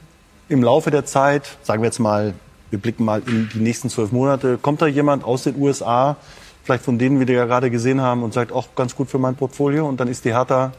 im 0.49 0.61
Laufe 0.61 0.91
der 0.91 1.05
Zeit, 1.05 1.43
sagen 1.63 1.81
wir 1.81 1.87
jetzt 1.87 1.99
mal, 1.99 2.33
wir 2.71 2.79
blicken 2.79 3.05
mal 3.05 3.21
in 3.25 3.47
die 3.53 3.59
nächsten 3.59 3.89
zwölf 3.89 4.11
Monate, 4.11 4.57
kommt 4.61 4.81
da 4.81 4.87
jemand 4.87 5.23
aus 5.23 5.43
den 5.43 5.55
USA, 5.55 6.17
vielleicht 6.65 6.83
von 6.83 6.99
denen, 6.99 7.21
wie 7.21 7.27
wir 7.29 7.35
ja 7.35 7.45
gerade 7.45 7.71
gesehen 7.71 8.01
haben, 8.01 8.21
und 8.21 8.33
sagt, 8.33 8.51
auch 8.51 8.75
ganz 8.75 8.97
gut 8.97 9.09
für 9.09 9.17
mein 9.17 9.35
Portfolio 9.35 9.87
und 9.87 10.01
dann 10.01 10.09
ist 10.09 10.25
die 10.25 10.33
Hertha 10.33 10.73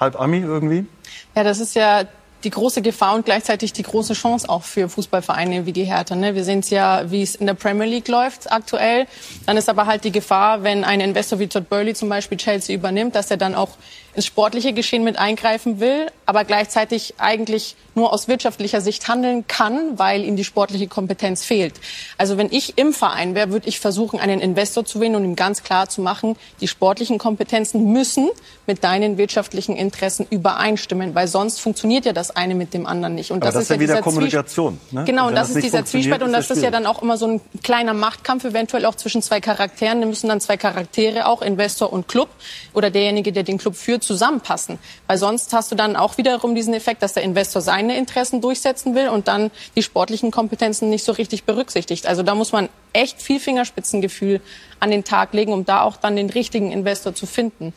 halb 0.00 0.18
Ami 0.18 0.38
irgendwie? 0.38 0.86
Ja, 1.34 1.44
das 1.44 1.60
ist 1.60 1.74
ja 1.74 2.04
die 2.44 2.50
große 2.50 2.82
Gefahr 2.82 3.14
und 3.14 3.24
gleichzeitig 3.24 3.72
die 3.72 3.82
große 3.82 4.14
Chance 4.14 4.48
auch 4.48 4.62
für 4.62 4.88
Fußballvereine 4.88 5.66
wie 5.66 5.72
die 5.72 5.84
Hertha. 5.84 6.14
Ne? 6.14 6.34
Wir 6.34 6.44
sehen 6.44 6.60
es 6.60 6.70
ja, 6.70 7.10
wie 7.10 7.22
es 7.22 7.34
in 7.34 7.46
der 7.46 7.54
Premier 7.54 7.86
League 7.86 8.08
läuft 8.08 8.52
aktuell. 8.52 9.06
Dann 9.46 9.56
ist 9.56 9.68
aber 9.68 9.86
halt 9.86 10.04
die 10.04 10.12
Gefahr, 10.12 10.62
wenn 10.62 10.84
ein 10.84 11.00
Investor 11.00 11.38
wie 11.38 11.48
Todd 11.48 11.68
Burley 11.68 11.94
zum 11.94 12.08
Beispiel 12.08 12.38
Chelsea 12.38 12.76
übernimmt, 12.76 13.14
dass 13.14 13.30
er 13.30 13.36
dann 13.36 13.54
auch 13.54 13.70
ins 14.16 14.26
sportliche 14.26 14.72
Geschehen 14.72 15.04
mit 15.04 15.18
eingreifen 15.18 15.78
will, 15.78 16.06
aber 16.24 16.44
gleichzeitig 16.44 17.14
eigentlich 17.18 17.76
nur 17.94 18.12
aus 18.12 18.28
wirtschaftlicher 18.28 18.80
Sicht 18.80 19.08
handeln 19.08 19.46
kann, 19.46 19.98
weil 19.98 20.24
ihm 20.24 20.36
die 20.36 20.44
sportliche 20.44 20.86
Kompetenz 20.86 21.44
fehlt. 21.44 21.74
Also 22.18 22.36
wenn 22.36 22.50
ich 22.50 22.76
im 22.78 22.92
Verein 22.92 23.34
wäre, 23.34 23.50
würde 23.50 23.68
ich 23.68 23.80
versuchen, 23.80 24.18
einen 24.18 24.40
Investor 24.40 24.84
zu 24.84 25.00
wählen 25.00 25.16
und 25.16 25.24
ihm 25.24 25.36
ganz 25.36 25.62
klar 25.62 25.88
zu 25.88 26.00
machen, 26.00 26.36
die 26.60 26.68
sportlichen 26.68 27.18
Kompetenzen 27.18 27.92
müssen 27.92 28.28
mit 28.66 28.84
deinen 28.84 29.18
wirtschaftlichen 29.18 29.76
Interessen 29.76 30.26
übereinstimmen, 30.28 31.14
weil 31.14 31.28
sonst 31.28 31.60
funktioniert 31.60 32.04
ja 32.06 32.12
das 32.12 32.30
eine 32.30 32.54
mit 32.54 32.74
dem 32.74 32.86
anderen 32.86 33.14
nicht. 33.14 33.30
Und 33.30 33.44
das, 33.44 33.54
das, 33.54 33.64
ist 33.64 33.70
ja 33.70 33.80
wieder 33.80 34.00
Kommunikation. 34.00 34.80
Ne? 34.90 35.04
Genau, 35.04 35.28
und 35.28 35.34
das, 35.34 35.48
das 35.48 35.56
ist 35.56 35.64
dieser 35.64 35.84
Zwiespalt 35.84 36.22
und 36.22 36.32
das 36.32 36.50
ist 36.50 36.62
ja 36.62 36.70
dann 36.70 36.86
auch 36.86 37.02
immer 37.02 37.16
so 37.16 37.26
ein 37.26 37.40
kleiner 37.62 37.94
Machtkampf, 37.94 38.44
eventuell 38.44 38.84
auch 38.86 38.94
zwischen 38.94 39.22
zwei 39.22 39.40
Charakteren. 39.40 40.00
Da 40.00 40.06
müssen 40.06 40.28
dann 40.28 40.40
zwei 40.40 40.56
Charaktere 40.56 41.26
auch, 41.26 41.42
Investor 41.42 41.92
und 41.92 42.08
Club 42.08 42.28
oder 42.72 42.90
derjenige, 42.90 43.32
der 43.32 43.42
den 43.42 43.58
Club 43.58 43.76
führt, 43.76 44.04
zusammenpassen. 44.06 44.78
Weil 45.06 45.18
sonst 45.18 45.52
hast 45.52 45.70
du 45.70 45.76
dann 45.76 45.96
auch 45.96 46.16
wiederum 46.18 46.54
diesen 46.54 46.74
Effekt, 46.74 47.02
dass 47.02 47.12
der 47.12 47.22
Investor 47.22 47.60
seine 47.60 47.98
Interessen 47.98 48.40
durchsetzen 48.40 48.94
will 48.94 49.08
und 49.08 49.28
dann 49.28 49.50
die 49.76 49.82
sportlichen 49.82 50.30
Kompetenzen 50.30 50.88
nicht 50.88 51.04
so 51.04 51.12
richtig 51.12 51.44
berücksichtigt. 51.44 52.06
Also 52.06 52.22
da 52.22 52.34
muss 52.34 52.52
man 52.52 52.68
echt 52.92 53.20
viel 53.20 53.40
Fingerspitzengefühl 53.40 54.40
an 54.80 54.90
den 54.90 55.04
Tag 55.04 55.34
legen, 55.34 55.52
um 55.52 55.64
da 55.64 55.82
auch 55.82 55.96
dann 55.96 56.16
den 56.16 56.30
richtigen 56.30 56.72
Investor 56.72 57.14
zu 57.14 57.26
finden. 57.26 57.74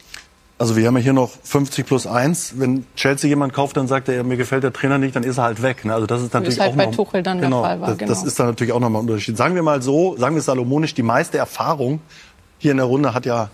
Also 0.59 0.75
wir 0.75 0.85
haben 0.87 0.97
ja 0.97 1.03
hier 1.03 1.13
noch 1.13 1.31
50 1.43 1.85
plus 1.85 2.05
1. 2.05 2.55
Wenn 2.57 2.85
Chelsea 2.97 3.29
jemand 3.29 3.53
kauft, 3.53 3.77
dann 3.77 3.87
sagt 3.87 4.09
er, 4.09 4.25
mir 4.25 4.35
gefällt 4.35 4.63
der 4.63 4.73
Trainer 4.73 4.97
nicht, 4.97 5.15
dann 5.15 5.23
ist 5.23 5.37
er 5.37 5.45
halt 5.45 5.61
weg. 5.61 5.85
Ne? 5.85 5.93
Also 5.93 6.05
das 6.05 6.21
ist 6.21 6.33
natürlich 6.33 6.59
halt 6.59 6.73
auch 6.73 6.75
bei 6.75 6.85
noch, 6.87 6.95
Tuchel 6.95 7.23
dann 7.23 7.39
genau, 7.39 7.61
der 7.61 7.69
Fall 7.69 7.81
war. 7.81 7.87
Das, 7.87 7.97
genau. 7.97 8.09
das 8.11 8.23
ist 8.23 8.37
dann 8.37 8.47
natürlich 8.47 8.73
auch 8.73 8.81
nochmal 8.81 9.01
ein 9.01 9.07
Unterschied. 9.07 9.37
Sagen 9.37 9.55
wir 9.55 9.63
mal 9.63 9.81
so, 9.81 10.17
sagen 10.17 10.35
wir 10.35 10.41
salomonisch, 10.41 10.93
die 10.93 11.01
meiste 11.01 11.37
Erfahrung 11.37 12.01
hier 12.57 12.71
in 12.71 12.77
der 12.77 12.87
Runde 12.87 13.13
hat 13.13 13.25
ja 13.25 13.49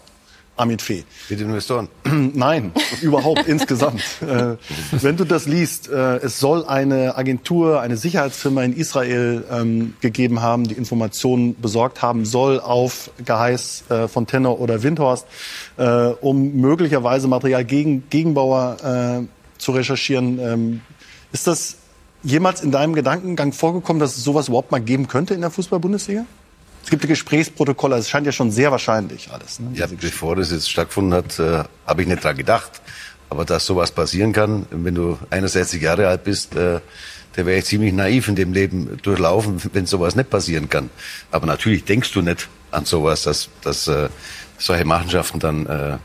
Armin 0.58 0.80
Fee. 0.80 1.04
Mit 1.30 1.40
den 1.40 1.50
Investoren? 1.50 1.90
Nein, 2.34 2.72
überhaupt 3.02 3.44
insgesamt. 3.48 4.02
Äh, 4.22 4.56
wenn 4.92 5.18
du 5.18 5.26
das 5.26 5.46
liest, 5.48 5.90
äh, 5.90 6.18
es 6.18 6.40
soll 6.40 6.66
eine 6.66 7.18
Agentur, 7.18 7.82
eine 7.82 7.98
Sicherheitsfirma 7.98 8.64
in 8.64 8.74
Israel 8.74 9.44
ähm, 9.52 9.96
gegeben 10.02 10.42
haben, 10.42 10.64
die 10.66 10.76
Informationen 10.76 11.60
besorgt 11.60 12.02
haben 12.02 12.26
soll 12.26 12.60
auf 12.60 13.12
Geheiß 13.24 13.84
äh, 13.90 14.08
von 14.08 14.28
Tenor 14.28 14.60
oder 14.60 14.84
Windhorst, 14.84 15.28
äh, 15.78 15.86
um 15.86 16.56
möglicherweise 16.56 17.28
Material 17.28 17.66
gegen 17.66 18.10
Gegenbauer 18.10 18.78
äh, 19.24 19.60
zu 19.60 19.72
recherchieren. 19.72 20.40
Ähm, 20.40 20.82
ist 21.32 21.48
das 21.48 21.78
jemals 22.24 22.62
in 22.62 22.72
deinem 22.72 22.94
Gedankengang 22.96 23.54
vorgekommen, 23.54 24.00
dass 24.00 24.18
es 24.18 24.24
sowas 24.24 24.48
überhaupt 24.48 24.72
mal 24.72 24.82
geben 24.82 25.08
könnte 25.08 25.34
in 25.34 25.42
der 25.42 25.52
Fußball-Bundesliga? 25.52 26.26
Es 26.86 26.92
gibt 26.92 27.08
Gesprächsprotokolle, 27.08 27.96
es 27.96 28.08
scheint 28.08 28.28
ja 28.28 28.32
schon 28.32 28.52
sehr 28.52 28.70
wahrscheinlich 28.70 29.32
alles. 29.32 29.60
Ne? 29.60 29.72
Ja, 29.74 29.88
bevor 29.88 30.36
das 30.36 30.52
jetzt 30.52 30.70
stattgefunden 30.70 31.16
hat, 31.16 31.40
äh, 31.40 31.64
habe 31.88 32.04
ich 32.04 32.08
nicht 32.08 32.24
dran 32.24 32.38
gedacht. 32.38 32.80
Aber 33.28 33.44
dass 33.44 33.66
sowas 33.66 33.90
passieren 33.92 34.34
kann, 34.34 34.68
wenn 34.70 34.94
du 34.94 35.18
61 35.32 35.82
Jahre 35.82 36.08
alt 36.08 36.24
bist, 36.24 36.56
äh, 36.56 36.80
da 37.34 37.46
wäre 37.48 37.58
ich 37.58 37.66
ziemlich 37.66 37.92
naiv 37.92 38.28
in 38.28 38.36
dem 38.36 38.54
Leben 38.54 39.00
durchlaufen, 39.02 39.60
wenn 39.74 39.88
sowas 39.88 40.16
nicht 40.16 40.30
passieren 40.30 40.70
kann. 40.70 40.92
Aber 41.32 41.48
natürlich 41.48 41.86
denkst 41.86 42.14
du 42.14 42.22
nicht 42.22 42.48
an 42.70 42.86
sowas, 42.86 43.24
dass, 43.24 43.50
dass 43.64 43.88
äh, 43.88 44.10
solche 44.60 44.86
Machenschaften 44.86 45.40
dann 45.40 45.66
äh, 45.66 45.98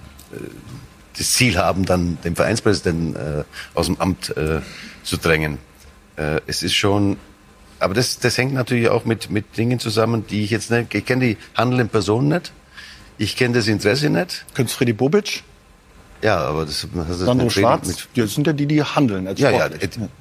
das 1.19 1.31
Ziel 1.33 1.59
haben, 1.59 1.85
dann 1.85 2.17
den 2.25 2.37
Vereinspräsidenten 2.37 3.17
äh, 3.17 3.45
aus 3.75 3.85
dem 3.85 4.01
Amt 4.01 4.35
äh, 4.35 4.63
zu 5.03 5.19
drängen. 5.19 5.59
Äh, 6.17 6.41
es 6.47 6.63
ist 6.63 6.75
schon 6.75 7.19
aber 7.81 7.95
das, 7.95 8.19
das 8.19 8.39
hängt 8.39 8.53
natürlich 8.53 8.89
auch 8.89 9.05
mit, 9.05 9.31
mit 9.31 9.57
Dingen 9.57 9.79
zusammen, 9.79 10.27
die 10.27 10.45
ich 10.45 10.51
jetzt 10.51 10.71
nicht, 10.71 10.95
ich 10.95 11.05
kenne 11.05 11.25
die 11.25 11.37
handelnden 11.57 11.89
Personen 11.89 12.29
nicht. 12.29 12.53
Ich 13.19 13.37
kenne 13.37 13.55
das 13.55 13.67
Interesse 13.67 14.09
nicht. 14.09 14.47
Kennst 14.55 14.75
Freddy 14.75 14.93
Bobic? 14.93 15.43
Ja, 16.23 16.39
aber 16.39 16.67
das, 16.67 16.87
das 16.93 17.19
Sandro 17.19 17.49
Schwarz, 17.49 17.89
mit, 17.89 18.09
das 18.15 18.35
sind 18.35 18.47
ja 18.47 18.53
die, 18.53 18.67
die 18.67 18.83
handeln 18.83 19.27
als 19.27 19.41
Ja, 19.41 19.51
ja, 19.51 19.69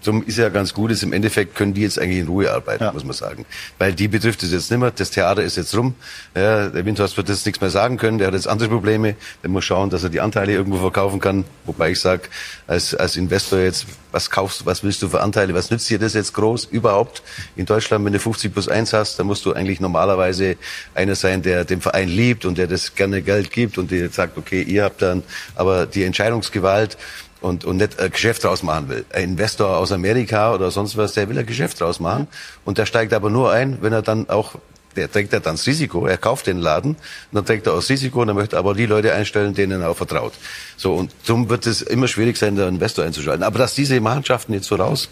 zum 0.02 0.24
ist 0.24 0.38
ja 0.38 0.50
ganz 0.50 0.74
gut. 0.74 0.92
Ist, 0.92 1.04
Im 1.04 1.12
Endeffekt 1.12 1.56
können 1.56 1.74
die 1.74 1.82
jetzt 1.82 2.00
eigentlich 2.00 2.20
in 2.20 2.28
Ruhe 2.28 2.52
arbeiten, 2.52 2.84
ja. 2.84 2.94
muss 2.94 3.04
man 3.04 3.14
sagen. 3.14 3.46
Weil 3.78 3.94
die 3.94 4.08
betrifft 4.08 4.42
es 4.44 4.52
jetzt 4.52 4.72
nicht 4.72 4.80
mehr. 4.80 4.92
Das 4.92 5.12
Theater 5.12 5.44
ist 5.44 5.58
jetzt 5.58 5.76
rum. 5.76 5.96
Ja, 6.36 6.70
der 6.70 6.86
Windhorst 6.86 7.18
wird 7.18 7.28
jetzt 7.28 7.46
nichts 7.46 7.60
mehr 7.60 7.70
sagen 7.70 7.98
können. 7.98 8.18
Der 8.18 8.28
hat 8.28 8.34
jetzt 8.34 8.48
andere 8.48 8.70
Probleme. 8.70 9.16
Der 9.44 9.50
muss 9.50 9.66
schauen, 9.66 9.90
dass 9.90 10.04
er 10.04 10.10
die 10.10 10.22
Anteile 10.22 10.54
irgendwo 10.54 10.78
verkaufen 10.78 11.20
kann. 11.20 11.44
Wobei 11.66 11.92
ich 11.92 12.00
sage, 12.00 12.24
als, 12.68 12.96
als 12.96 13.18
Investor 13.18 13.60
jetzt, 13.60 13.86
was 14.12 14.30
kaufst, 14.30 14.66
was 14.66 14.84
willst 14.84 15.02
du 15.02 15.10
für 15.10 15.22
Anteile? 15.22 15.54
Was 15.54 15.70
nützt 15.70 15.90
dir 15.90 16.00
das 16.00 16.14
jetzt 16.14 16.34
groß 16.34 16.66
überhaupt? 16.66 17.24
In 17.58 17.66
Deutschland, 17.66 18.06
wenn 18.06 18.14
du 18.14 18.20
50 18.20 18.54
plus 18.54 18.70
1 18.70 18.94
hast, 18.94 19.20
dann 19.20 19.28
musst 19.28 19.46
du 19.46 19.54
eigentlich 19.54 19.80
normalerweise 19.82 20.56
einer 20.96 21.16
sein, 21.16 21.42
der 21.42 21.66
den 21.66 21.82
Verein 21.82 22.08
liebt 22.08 22.46
und 22.46 22.58
der 22.58 22.68
das 22.68 22.96
gerne 22.96 23.22
Geld 23.22 23.52
gibt 23.52 23.78
und 23.78 23.92
der 23.92 24.10
sagt, 24.10 24.38
okay, 24.38 24.62
ihr 24.62 24.84
habt 24.84 25.02
dann, 25.02 25.24
aber 25.56 25.89
die 25.96 26.04
Entscheidungsgewalt 26.04 26.98
und, 27.42 27.66
und 27.66 27.78
nicht 27.78 28.00
ein 28.00 28.12
Geschäft 28.12 28.44
draus 28.44 28.64
machen 28.64 28.90
will. 28.90 29.06
Ein 29.14 29.32
Investor 29.32 29.78
aus 29.78 29.92
Amerika 29.92 30.54
oder 30.54 30.72
sonst 30.72 30.98
was, 30.98 31.14
der 31.14 31.30
will 31.30 31.38
ein 31.38 31.46
Geschäft 31.46 31.80
draus 31.80 32.00
machen 32.00 32.28
und 32.66 32.78
der 32.78 32.86
steigt 32.86 33.14
aber 33.14 33.30
nur 33.30 33.52
ein, 33.52 33.78
wenn 33.82 33.94
er 33.94 34.02
dann 34.02 34.30
auch 34.30 34.56
der 34.96 35.12
trägt 35.12 35.34
er 35.34 35.40
dann 35.40 35.56
das 35.56 35.68
Risiko, 35.68 36.08
er 36.08 36.18
kauft 36.18 36.48
den 36.48 36.60
Laden, 36.60 36.92
und 36.92 36.98
dann 37.32 37.46
trägt 37.46 37.68
er 37.68 37.74
auch 37.74 37.78
das 37.78 37.90
Risiko 37.90 38.22
und 38.22 38.28
er 38.28 38.34
möchte 38.34 38.58
aber 38.58 38.74
die 38.74 38.86
Leute 38.86 39.14
einstellen, 39.14 39.54
denen 39.54 39.82
er 39.82 39.90
auch 39.92 39.98
vertraut. 39.98 40.34
So, 40.78 40.96
und 40.96 41.12
darum 41.26 41.50
wird 41.50 41.66
es 41.68 41.82
immer 41.82 42.08
schwierig 42.08 42.38
sein, 42.38 42.56
den 42.56 42.68
Investor 42.68 43.06
einzuschalten. 43.06 43.44
Aber 43.44 43.60
dass 43.60 43.76
diese 43.76 44.00
Mannschaften 44.02 44.54
jetzt 44.54 44.68
so 44.68 44.76
raus, 44.76 45.10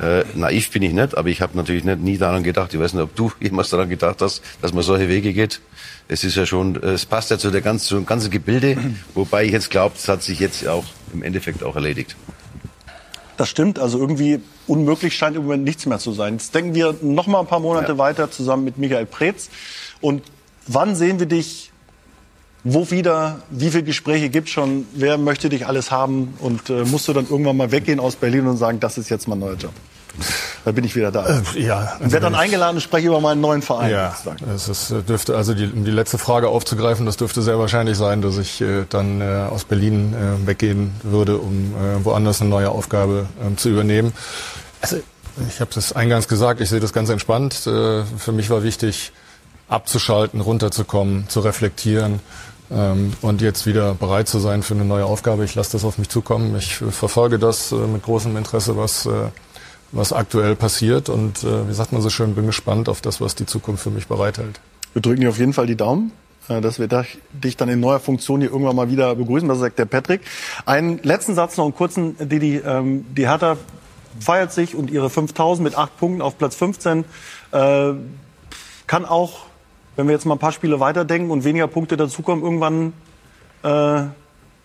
äh, 0.00 0.24
naiv 0.34 0.70
bin 0.70 0.82
ich 0.82 0.92
nicht, 0.92 1.16
aber 1.16 1.28
ich 1.28 1.40
habe 1.40 1.56
natürlich 1.56 1.84
nicht, 1.84 2.00
nie 2.00 2.18
daran 2.18 2.42
gedacht, 2.42 2.74
ich 2.74 2.80
weiß 2.80 2.94
nicht, 2.94 3.02
ob 3.02 3.14
du 3.14 3.32
jemals 3.40 3.70
daran 3.70 3.88
gedacht 3.88 4.20
hast, 4.20 4.42
dass 4.62 4.72
man 4.72 4.82
solche 4.82 5.08
Wege 5.08 5.32
geht 5.32 5.60
es 6.08 6.24
ist 6.24 6.36
ja 6.36 6.46
schon, 6.46 6.76
es 6.82 7.04
passt 7.06 7.30
ja 7.30 7.38
zu 7.38 7.50
der 7.50 7.60
ganzen, 7.60 7.86
zum 7.86 8.06
ganzen 8.06 8.30
Gebilde, 8.30 8.76
wobei 9.14 9.44
ich 9.44 9.52
jetzt 9.52 9.70
glaube, 9.70 9.94
es 9.96 10.08
hat 10.08 10.22
sich 10.22 10.40
jetzt 10.40 10.66
auch 10.66 10.84
im 11.12 11.22
Endeffekt 11.22 11.62
auch 11.62 11.76
erledigt. 11.76 12.16
Das 13.36 13.48
stimmt, 13.48 13.78
also 13.78 13.98
irgendwie 13.98 14.40
unmöglich 14.66 15.14
scheint 15.14 15.36
im 15.36 15.42
Moment 15.42 15.62
nichts 15.62 15.86
mehr 15.86 15.98
zu 15.98 16.12
sein. 16.12 16.34
Jetzt 16.34 16.54
denken 16.54 16.74
wir 16.74 16.96
noch 17.02 17.28
mal 17.28 17.40
ein 17.40 17.46
paar 17.46 17.60
Monate 17.60 17.92
ja. 17.92 17.98
weiter 17.98 18.30
zusammen 18.32 18.64
mit 18.64 18.78
Michael 18.78 19.06
Preetz. 19.06 19.48
Und 20.00 20.22
wann 20.66 20.96
sehen 20.96 21.20
wir 21.20 21.26
dich 21.26 21.70
wo 22.64 22.90
wieder, 22.90 23.40
wie 23.50 23.70
viele 23.70 23.84
Gespräche 23.84 24.28
gibt 24.28 24.48
schon, 24.48 24.86
wer 24.94 25.18
möchte 25.18 25.48
dich 25.48 25.66
alles 25.66 25.90
haben 25.90 26.34
und 26.40 26.70
äh, 26.70 26.84
musst 26.84 27.08
du 27.08 27.12
dann 27.12 27.28
irgendwann 27.28 27.56
mal 27.56 27.70
weggehen 27.70 28.00
aus 28.00 28.16
Berlin 28.16 28.46
und 28.46 28.56
sagen, 28.56 28.80
das 28.80 28.98
ist 28.98 29.08
jetzt 29.08 29.28
mein 29.28 29.38
neuer 29.38 29.54
Job? 29.54 29.72
Da 30.64 30.72
bin 30.72 30.84
ich 30.84 30.96
wieder 30.96 31.12
da. 31.12 31.26
Äh, 31.54 31.60
ja. 31.60 31.96
Also 32.00 32.12
werde 32.12 32.24
dann 32.24 32.34
eingeladen 32.34 32.76
und 32.76 32.80
spreche 32.80 33.06
über 33.06 33.20
meinen 33.20 33.40
neuen 33.40 33.62
Verein. 33.62 33.90
Ja, 33.90 34.14
es 34.54 34.68
ist, 34.68 34.90
äh, 34.90 35.02
dürfte, 35.02 35.36
also 35.36 35.54
die, 35.54 35.66
um 35.66 35.84
die 35.84 35.90
letzte 35.90 36.18
Frage 36.18 36.48
aufzugreifen, 36.48 37.06
das 37.06 37.16
dürfte 37.16 37.42
sehr 37.42 37.58
wahrscheinlich 37.58 37.96
sein, 37.96 38.20
dass 38.20 38.36
ich 38.38 38.60
äh, 38.60 38.84
dann 38.88 39.20
äh, 39.20 39.46
aus 39.48 39.64
Berlin 39.64 40.14
äh, 40.14 40.46
weggehen 40.46 40.92
würde, 41.04 41.38
um 41.38 41.72
äh, 41.74 42.04
woanders 42.04 42.40
eine 42.40 42.50
neue 42.50 42.70
Aufgabe 42.70 43.26
äh, 43.40 43.54
zu 43.56 43.68
übernehmen. 43.68 44.12
Also 44.80 44.96
ich 45.48 45.60
habe 45.60 45.70
es 45.76 45.92
eingangs 45.92 46.26
gesagt, 46.26 46.60
ich 46.60 46.68
sehe 46.68 46.80
das 46.80 46.92
ganz 46.92 47.08
entspannt. 47.10 47.66
Äh, 47.66 48.02
für 48.04 48.32
mich 48.32 48.50
war 48.50 48.64
wichtig, 48.64 49.12
abzuschalten, 49.68 50.40
runterzukommen, 50.40 51.28
zu 51.28 51.40
reflektieren 51.40 52.20
ähm, 52.70 53.12
und 53.22 53.42
jetzt 53.42 53.66
wieder 53.66 53.94
bereit 53.94 54.28
zu 54.28 54.38
sein 54.38 54.62
für 54.62 54.74
eine 54.74 54.84
neue 54.84 55.04
Aufgabe. 55.04 55.44
Ich 55.44 55.54
lasse 55.54 55.72
das 55.72 55.84
auf 55.84 55.98
mich 55.98 56.08
zukommen. 56.08 56.56
Ich 56.56 56.80
äh, 56.80 56.90
verfolge 56.90 57.38
das 57.38 57.72
äh, 57.72 57.74
mit 57.74 58.02
großem 58.02 58.36
Interesse, 58.36 58.76
was 58.76 59.06
äh, 59.06 59.28
was 59.92 60.12
aktuell 60.12 60.54
passiert. 60.54 61.08
Und 61.08 61.44
äh, 61.44 61.68
wie 61.68 61.72
sagt 61.72 61.92
man 61.92 62.02
so 62.02 62.10
schön, 62.10 62.34
bin 62.34 62.46
gespannt 62.46 62.88
auf 62.88 63.00
das, 63.00 63.20
was 63.20 63.34
die 63.34 63.46
Zukunft 63.46 63.82
für 63.82 63.90
mich 63.90 64.06
bereithält. 64.06 64.60
Wir 64.92 65.02
drücken 65.02 65.20
dir 65.20 65.30
auf 65.30 65.38
jeden 65.38 65.52
Fall 65.52 65.66
die 65.66 65.76
Daumen 65.76 66.12
äh, 66.48 66.60
dass 66.60 66.78
wir 66.78 66.88
dich 67.32 67.56
dann 67.56 67.68
in 67.68 67.80
neuer 67.80 68.00
Funktion 68.00 68.40
hier 68.40 68.50
irgendwann 68.50 68.76
mal 68.76 68.90
wieder 68.90 69.14
begrüßen. 69.14 69.48
Das 69.48 69.58
sagt 69.58 69.78
der 69.78 69.84
Patrick. 69.84 70.22
Einen 70.66 70.98
letzten 71.02 71.34
Satz 71.34 71.56
noch, 71.56 71.64
einen 71.64 71.74
kurzen, 71.74 72.16
Didi. 72.18 72.56
Ähm, 72.56 73.04
die 73.14 73.28
Hertha 73.28 73.56
feiert 74.20 74.52
sich 74.52 74.74
und 74.74 74.90
ihre 74.90 75.10
5000 75.10 75.62
mit 75.62 75.76
acht 75.76 75.96
Punkten 75.98 76.22
auf 76.22 76.38
Platz 76.38 76.56
15 76.56 77.04
äh, 77.52 77.92
kann 78.86 79.04
auch, 79.04 79.40
wenn 79.98 80.06
wir 80.06 80.14
jetzt 80.14 80.26
mal 80.26 80.36
ein 80.36 80.38
paar 80.38 80.52
Spiele 80.52 80.78
weiterdenken 80.78 81.32
und 81.32 81.42
weniger 81.42 81.66
Punkte 81.66 81.96
dazukommen, 81.96 82.44
irgendwann, 82.44 82.92
äh, 83.64 84.02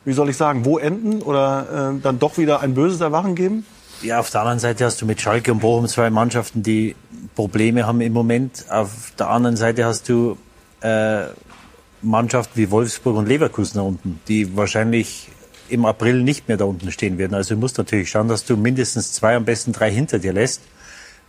wie 0.06 0.14
soll 0.14 0.30
ich 0.30 0.38
sagen, 0.38 0.64
wo 0.64 0.78
enden 0.78 1.24
oder 1.24 1.96
äh, 1.96 2.02
dann 2.02 2.20
doch 2.20 2.38
wieder 2.38 2.62
ein 2.62 2.76
böses 2.76 3.02
Erwachen 3.02 3.34
geben? 3.34 3.66
Ja, 4.04 4.20
auf 4.20 4.30
der 4.30 4.42
anderen 4.42 4.60
Seite 4.60 4.86
hast 4.86 5.02
du 5.02 5.08
mit 5.08 5.20
Schalke 5.20 5.52
und 5.52 5.60
Bochum 5.60 5.88
zwei 5.88 6.12
Mannschaften, 6.12 6.62
die 6.62 6.96
Probleme 7.34 7.88
haben 7.88 8.00
im 8.02 8.14
Moment. 8.14 8.66
Auf 8.70 9.14
der 9.18 9.32
anderen 9.32 9.56
Seite 9.58 9.86
hast 9.86 10.08
du 10.08 10.38
äh, 10.82 11.24
Mannschaften 12.04 12.52
wie 12.54 12.70
Wolfsburg 12.70 13.18
und 13.18 13.28
Leverkusen 13.28 13.78
da 13.78 13.82
unten, 13.82 14.20
die 14.28 14.56
wahrscheinlich 14.56 15.30
im 15.68 15.86
April 15.86 16.22
nicht 16.22 16.48
mehr 16.48 16.58
da 16.58 16.66
unten 16.66 16.92
stehen 16.92 17.18
werden. 17.18 17.34
Also 17.34 17.56
du 17.56 17.60
musst 17.60 17.80
natürlich 17.80 18.12
schauen, 18.12 18.28
dass 18.28 18.46
du 18.46 18.56
mindestens 18.56 19.14
zwei, 19.14 19.36
am 19.36 19.46
besten 19.46 19.72
drei 19.72 19.90
hinter 19.90 20.20
dir 20.20 20.34
lässt. 20.34 20.62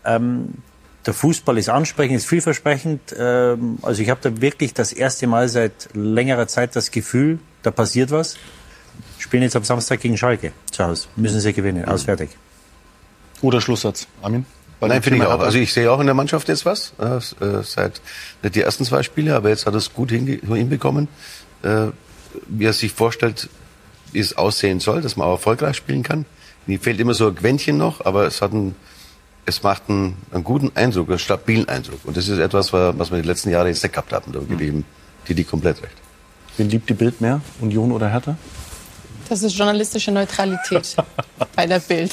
Ähm, 0.04 0.48
der 1.06 1.14
Fußball 1.14 1.58
ist 1.58 1.68
ansprechend, 1.68 2.16
ist 2.16 2.26
vielversprechend. 2.26 3.14
Ähm, 3.18 3.78
also 3.82 4.02
ich 4.02 4.10
habe 4.10 4.20
da 4.22 4.40
wirklich 4.40 4.74
das 4.74 4.92
erste 4.92 5.26
Mal 5.26 5.48
seit 5.48 5.90
längerer 5.94 6.46
Zeit 6.46 6.76
das 6.76 6.90
Gefühl, 6.90 7.38
da 7.62 7.70
passiert 7.70 8.10
was. 8.10 8.36
Spielen 9.18 9.42
jetzt 9.42 9.56
am 9.56 9.64
Samstag 9.64 10.00
gegen 10.00 10.16
Schalke 10.16 10.52
zu 10.70 10.84
Hause. 10.84 11.08
Müssen 11.16 11.40
sie 11.40 11.52
gewinnen. 11.52 11.84
Aus, 11.86 12.04
fertig. 12.04 12.30
Guter 13.40 13.60
Schlusssatz. 13.60 14.06
Armin? 14.22 14.46
Weil 14.80 14.88
Nein, 14.88 15.02
finde 15.02 15.20
ich 15.20 15.24
auch. 15.24 15.40
Also 15.40 15.58
ich 15.58 15.72
sehe 15.72 15.90
auch 15.90 16.00
in 16.00 16.06
der 16.06 16.14
Mannschaft 16.14 16.48
jetzt 16.48 16.66
was. 16.66 16.92
Äh, 16.98 17.62
seit 17.62 18.00
nicht 18.42 18.54
die 18.54 18.60
ersten 18.60 18.84
zwei 18.84 19.02
Spiele, 19.02 19.34
aber 19.34 19.48
jetzt 19.48 19.66
hat 19.66 19.74
er 19.74 19.78
es 19.78 19.92
gut 19.92 20.10
hinbekommen. 20.10 21.08
Äh, 21.62 21.86
wie 22.48 22.64
er 22.64 22.72
sich 22.72 22.92
vorstellt, 22.92 23.48
wie 24.12 24.18
es 24.18 24.36
aussehen 24.36 24.80
soll, 24.80 25.00
dass 25.00 25.16
man 25.16 25.26
auch 25.28 25.32
erfolgreich 25.32 25.76
spielen 25.76 26.02
kann. 26.02 26.26
Mir 26.66 26.80
fehlt 26.80 27.00
immer 27.00 27.14
so 27.14 27.28
ein 27.28 27.34
Quäntchen 27.34 27.76
noch, 27.76 28.04
aber 28.04 28.26
es 28.26 28.42
hat 28.42 28.52
einen, 28.52 28.74
es 29.46 29.62
macht 29.62 29.82
einen, 29.88 30.16
einen 30.32 30.44
guten 30.44 30.72
Eindruck, 30.74 31.08
einen 31.08 31.18
stabilen 31.18 31.68
Eindruck. 31.68 32.00
Und 32.04 32.16
das 32.16 32.28
ist 32.28 32.38
etwas, 32.38 32.72
was 32.72 33.10
wir 33.10 33.20
die 33.20 33.28
letzten 33.28 33.50
Jahre 33.50 33.68
jetzt 33.68 33.82
nicht 33.82 33.92
gehabt 33.92 34.12
haben. 34.12 34.32
Da 34.32 34.40
geben 34.40 34.84
die 35.28 35.34
die 35.34 35.44
komplett 35.44 35.82
recht. 35.82 35.94
Wen 36.56 36.70
liebt 36.70 36.88
die 36.88 36.94
Bild 36.94 37.20
mehr? 37.20 37.40
Union 37.60 37.92
oder 37.92 38.08
Hertha? 38.10 38.36
Das 39.28 39.42
ist 39.42 39.56
journalistische 39.56 40.12
Neutralität 40.12 40.96
bei 41.56 41.66
der 41.66 41.80
Bild. 41.80 42.12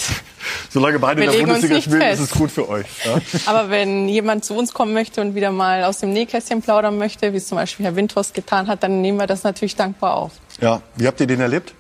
Solange 0.70 0.98
beide 0.98 1.22
Wir 1.22 1.28
in 1.28 1.40
der 1.40 1.46
Bundesliga 1.46 1.82
spielen, 1.82 2.02
fest. 2.02 2.22
ist 2.22 2.32
es 2.32 2.38
gut 2.38 2.50
für 2.50 2.70
euch. 2.70 2.86
Ja? 3.06 3.20
Aber 3.48 3.70
wenn 3.70 4.08
jemand 4.08 4.46
zu 4.46 4.56
uns 4.56 4.74
kommen 4.74 4.94
möchte 4.94 5.20
und 5.22 5.36
wieder 5.36 5.52
mal 5.52 5.84
aus 5.84 6.00
dem 6.00 6.14
Nähkästchen 6.14 6.62
plaudern 6.62 6.98
möchte, 6.98 7.34
wie 7.34 7.38
es 7.38 7.48
zum 7.48 7.58
Beispiel 7.58 7.86
Herr 7.86 7.96
Windhorst 7.96 8.34
getan 8.34 8.68
hat, 8.68 8.82
dann 8.84 9.02
nehmen 9.02 9.18
wir 9.18 9.28
das 9.28 9.44
natürlich 9.44 9.76
dankbar 9.76 10.16
auf. 10.16 10.32
Ja, 10.62 10.82
wie 10.96 11.06
habt 11.06 11.20
ihr 11.20 11.28
den 11.28 11.42
erlebt? 11.42 11.74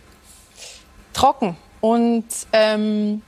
Trocken 1.14 1.56
und 1.80 2.26
ähm, 2.54 3.22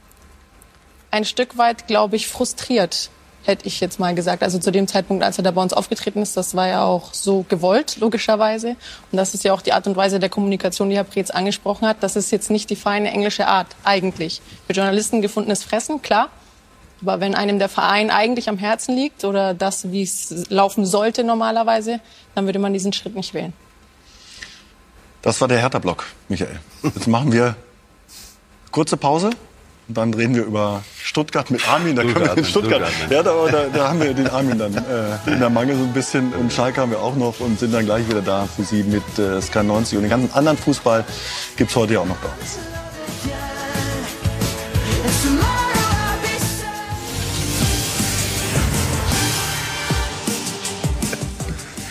ein 1.14 1.26
Stück 1.26 1.60
weit, 1.60 1.86
glaube 1.88 2.16
ich, 2.16 2.28
frustriert 2.28 3.12
hätte 3.44 3.68
ich 3.68 3.80
jetzt 3.82 4.00
mal 4.00 4.16
gesagt. 4.16 4.42
Also 4.42 4.58
zu 4.58 4.72
dem 4.72 4.88
Zeitpunkt, 4.88 5.24
als 5.24 5.38
er 5.38 5.44
da 5.44 5.52
bei 5.52 5.62
uns 5.62 5.74
aufgetreten 5.74 6.22
ist, 6.22 6.36
das 6.38 6.56
war 6.56 6.68
ja 6.68 6.86
auch 6.86 7.14
so 7.14 7.46
gewollt, 7.50 7.98
logischerweise. 8.00 8.70
Und 9.12 9.18
das 9.18 9.34
ist 9.34 9.44
ja 9.44 9.54
auch 9.54 9.62
die 9.62 9.74
Art 9.74 9.86
und 9.86 9.96
Weise 9.96 10.20
der 10.20 10.30
Kommunikation, 10.30 10.90
die 10.90 10.96
Herr 10.96 11.04
Preetz 11.04 11.30
angesprochen 11.30 11.88
hat. 11.88 11.98
Das 12.02 12.16
ist 12.16 12.32
jetzt 12.32 12.50
nicht 12.50 12.70
die 12.70 12.76
feine 12.76 13.12
englische 13.12 13.48
Art, 13.48 13.68
eigentlich. 13.84 14.42
Für 14.66 14.74
Journalisten 14.74 15.22
gefundenes 15.22 15.64
Fressen, 15.64 16.02
klar. 16.02 16.30
Aber 17.02 17.20
wenn 17.20 17.36
einem 17.36 17.60
der 17.60 17.70
Verein 17.70 18.10
eigentlich 18.10 18.48
am 18.48 18.58
Herzen 18.58 18.96
liegt 18.96 19.26
oder 19.26 19.54
das, 19.54 19.92
wie 19.92 20.04
es 20.04 20.50
laufen 20.50 20.86
sollte 20.86 21.26
normalerweise, 21.26 22.00
dann 22.34 22.46
würde 22.46 22.60
man 22.60 22.72
diesen 22.74 22.94
Schritt 22.94 23.14
nicht 23.14 23.34
wählen. 23.34 23.54
Das 25.22 25.42
war 25.42 25.50
der 25.50 25.60
Hertha-Block, 25.60 26.06
Michael. 26.30 26.60
Jetzt 26.82 27.08
machen 27.08 27.34
wir 27.34 27.58
kurze 28.72 28.96
Pause. 28.96 29.32
Und 29.88 29.98
dann 29.98 30.14
reden 30.14 30.34
wir 30.36 30.46
über 30.46 30.82
Stuttgart 31.04 31.52
mit 31.52 31.68
Armin. 31.68 31.98
Da 31.98 32.04
Stuttgart, 32.04 32.38
wir 32.38 32.44
Stuttgart. 32.46 32.88
Stuttgart 32.88 33.12
ja, 33.12 33.22
da, 33.24 33.48
da, 33.52 33.66
da, 33.68 33.90
haben 33.90 34.02
wir 34.02 34.14
den 34.14 34.28
Armin 34.28 34.58
dann 34.58 34.74
äh, 34.76 35.32
in 35.32 35.40
der 35.40 35.50
Mangel 35.50 35.76
so 35.76 35.84
ein 35.84 35.92
bisschen. 35.92 36.32
Und 36.34 36.54
Schalke 36.54 36.80
haben 36.80 36.92
wir 36.92 37.02
auch 37.02 37.16
noch 37.16 37.42
und 37.42 37.60
sind 37.60 37.74
dann 37.74 37.84
gleich 37.84 38.08
wieder 38.08 38.22
da 38.22 38.46
für 38.46 38.64
Sie 38.64 38.84
mit 38.84 39.04
äh, 39.20 39.42
Sky 39.42 39.62
90. 39.62 39.98
Und 39.98 40.04
den 40.04 40.10
ganzen 40.10 40.34
anderen 40.34 40.58
Fußball 40.58 41.04
gibt 41.58 41.70
es 41.70 41.76
heute 41.76 41.96
ja 41.96 42.00
auch 42.00 42.06
noch 42.06 42.16
bei 42.18 42.30
uns. 42.30 42.60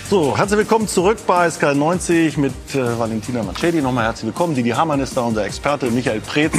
So, 0.09 0.37
herzlich 0.37 0.59
willkommen 0.59 0.89
zurück 0.89 1.19
bei 1.27 1.51
Sky 1.51 1.75
90 1.75 2.39
mit 2.39 2.53
äh, 2.75 2.99
Valentina 2.99 3.43
Manchedi. 3.43 3.83
Nochmal 3.83 4.05
herzlich 4.05 4.27
willkommen. 4.27 4.55
Didi 4.55 4.71
Hamann 4.71 5.01
ist 5.01 5.15
da, 5.15 5.23
unser 5.23 5.45
Experte. 5.45 5.91
Michael 5.91 6.21
Preetz 6.21 6.55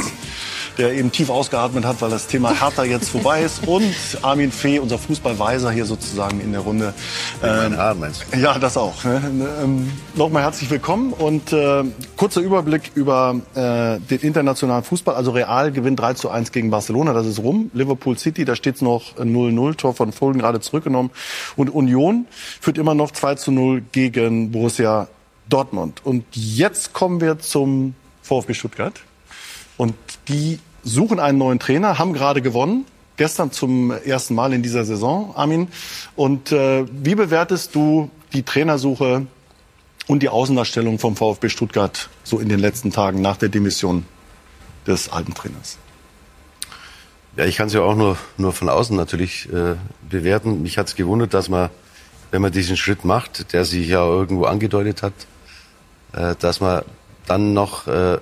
der 0.78 0.92
eben 0.94 1.12
tief 1.12 1.30
ausgeatmet 1.30 1.84
hat, 1.84 2.00
weil 2.02 2.10
das 2.10 2.26
Thema 2.26 2.60
Hertha 2.60 2.84
jetzt 2.84 3.10
vorbei 3.10 3.42
ist. 3.42 3.66
Und 3.66 3.94
Armin 4.22 4.50
Fee, 4.50 4.78
unser 4.78 4.98
Fußballweiser 4.98 5.70
hier 5.70 5.84
sozusagen 5.84 6.40
in 6.40 6.52
der 6.52 6.62
Runde. 6.62 6.94
Ähm? 7.42 7.76
Ja, 8.40 8.58
das 8.58 8.76
auch. 8.76 9.04
Ne? 9.04 9.22
Ähm, 9.62 9.90
Nochmal 10.14 10.42
herzlich 10.42 10.70
willkommen 10.70 11.12
und 11.12 11.52
äh, 11.52 11.84
kurzer 12.16 12.40
Überblick 12.40 12.92
über 12.94 13.36
äh, 13.54 13.98
den 14.00 14.20
internationalen 14.20 14.84
Fußball. 14.84 15.14
Also 15.14 15.30
Real 15.32 15.72
gewinnt 15.72 16.00
3 16.00 16.14
zu 16.14 16.30
1 16.30 16.52
gegen 16.52 16.70
Barcelona, 16.70 17.12
das 17.12 17.26
ist 17.26 17.38
rum. 17.40 17.70
Liverpool 17.74 18.18
City, 18.18 18.44
da 18.44 18.56
steht 18.56 18.76
es 18.76 18.82
noch 18.82 19.16
0-0, 19.16 19.76
Tor 19.76 19.94
von 19.94 20.12
Foden 20.12 20.40
gerade 20.40 20.60
zurückgenommen. 20.60 21.10
Und 21.56 21.70
Union 21.70 22.26
führt 22.60 22.78
immer 22.78 22.94
noch 22.94 23.10
2 23.10 23.36
zu 23.36 23.52
0 23.52 23.82
gegen 23.92 24.50
Borussia 24.50 25.08
Dortmund. 25.48 26.00
Und 26.04 26.24
jetzt 26.32 26.92
kommen 26.92 27.20
wir 27.20 27.38
zum 27.38 27.94
VfB 28.22 28.54
Stuttgart. 28.54 28.94
Und 29.76 29.94
die 30.28 30.58
suchen 30.82 31.20
einen 31.20 31.38
neuen 31.38 31.58
Trainer, 31.58 31.98
haben 31.98 32.12
gerade 32.12 32.42
gewonnen. 32.42 32.86
Gestern 33.16 33.52
zum 33.52 33.92
ersten 33.92 34.34
Mal 34.34 34.52
in 34.52 34.62
dieser 34.62 34.84
Saison, 34.84 35.34
Armin. 35.36 35.68
Und 36.16 36.50
äh, 36.50 36.84
wie 36.90 37.14
bewertest 37.14 37.74
du 37.74 38.10
die 38.32 38.42
Trainersuche 38.42 39.26
und 40.08 40.22
die 40.22 40.28
Außendarstellung 40.28 40.98
vom 40.98 41.16
VfB 41.16 41.48
Stuttgart 41.48 42.08
so 42.24 42.40
in 42.40 42.48
den 42.48 42.58
letzten 42.58 42.90
Tagen 42.90 43.22
nach 43.22 43.36
der 43.36 43.48
Demission 43.48 44.04
des 44.86 45.08
alten 45.08 45.32
Trainers? 45.34 45.78
Ja, 47.36 47.44
ich 47.44 47.56
kann 47.56 47.68
es 47.68 47.72
ja 47.72 47.80
auch 47.80 47.96
nur, 47.96 48.16
nur 48.36 48.52
von 48.52 48.68
außen 48.68 48.96
natürlich 48.96 49.48
äh, 49.52 49.74
bewerten. 50.08 50.62
Mich 50.62 50.78
hat 50.78 50.88
es 50.88 50.94
gewundert, 50.94 51.34
dass 51.34 51.48
man, 51.48 51.70
wenn 52.30 52.42
man 52.42 52.52
diesen 52.52 52.76
Schritt 52.76 53.04
macht, 53.04 53.52
der 53.52 53.64
sich 53.64 53.88
ja 53.88 54.04
irgendwo 54.04 54.44
angedeutet 54.44 55.02
hat, 55.02 55.14
äh, 56.12 56.34
dass 56.38 56.60
man 56.60 56.82
dann 57.26 57.52
noch 57.52 57.86
äh, 57.86 58.18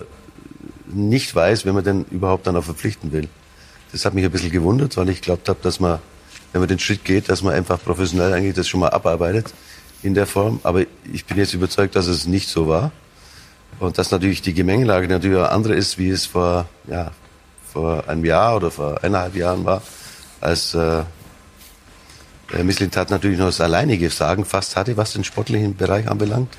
nicht 0.86 1.34
weiß, 1.34 1.64
wenn 1.64 1.74
man 1.74 1.84
denn 1.84 2.04
überhaupt 2.10 2.46
dann 2.46 2.56
auch 2.56 2.64
verpflichten 2.64 3.12
will. 3.12 3.28
Das 3.92 4.04
hat 4.04 4.14
mich 4.14 4.24
ein 4.24 4.30
bisschen 4.30 4.50
gewundert, 4.50 4.96
weil 4.96 5.08
ich 5.08 5.20
glaubt 5.20 5.48
habe, 5.48 5.58
dass 5.62 5.80
man, 5.80 5.98
wenn 6.52 6.60
man 6.60 6.68
den 6.68 6.78
Schritt 6.78 7.04
geht, 7.04 7.28
dass 7.28 7.42
man 7.42 7.54
einfach 7.54 7.82
professionell 7.82 8.32
eigentlich 8.32 8.54
das 8.54 8.68
schon 8.68 8.80
mal 8.80 8.88
abarbeitet 8.88 9.52
in 10.02 10.14
der 10.14 10.26
Form. 10.26 10.60
Aber 10.62 10.82
ich 11.12 11.24
bin 11.26 11.36
jetzt 11.36 11.54
überzeugt, 11.54 11.94
dass 11.96 12.06
es 12.06 12.26
nicht 12.26 12.48
so 12.48 12.68
war. 12.68 12.92
Und 13.80 13.98
dass 13.98 14.10
natürlich 14.10 14.42
die 14.42 14.54
Gemengelage 14.54 15.08
natürlich 15.08 15.38
eine 15.38 15.48
andere 15.50 15.74
ist, 15.74 15.98
wie 15.98 16.10
es 16.10 16.26
vor, 16.26 16.66
ja, 16.86 17.10
vor 17.72 18.08
einem 18.08 18.24
Jahr 18.24 18.56
oder 18.56 18.70
vor 18.70 19.02
eineinhalb 19.02 19.34
Jahren 19.34 19.64
war, 19.64 19.82
als 20.40 20.74
äh, 20.74 21.02
Misslintat 22.62 23.10
natürlich 23.10 23.38
noch 23.38 23.46
das 23.46 23.60
alleinige 23.60 24.10
Sagen 24.10 24.44
fast 24.44 24.76
hatte, 24.76 24.96
was 24.96 25.14
den 25.14 25.24
sportlichen 25.24 25.74
Bereich 25.76 26.08
anbelangt. 26.08 26.54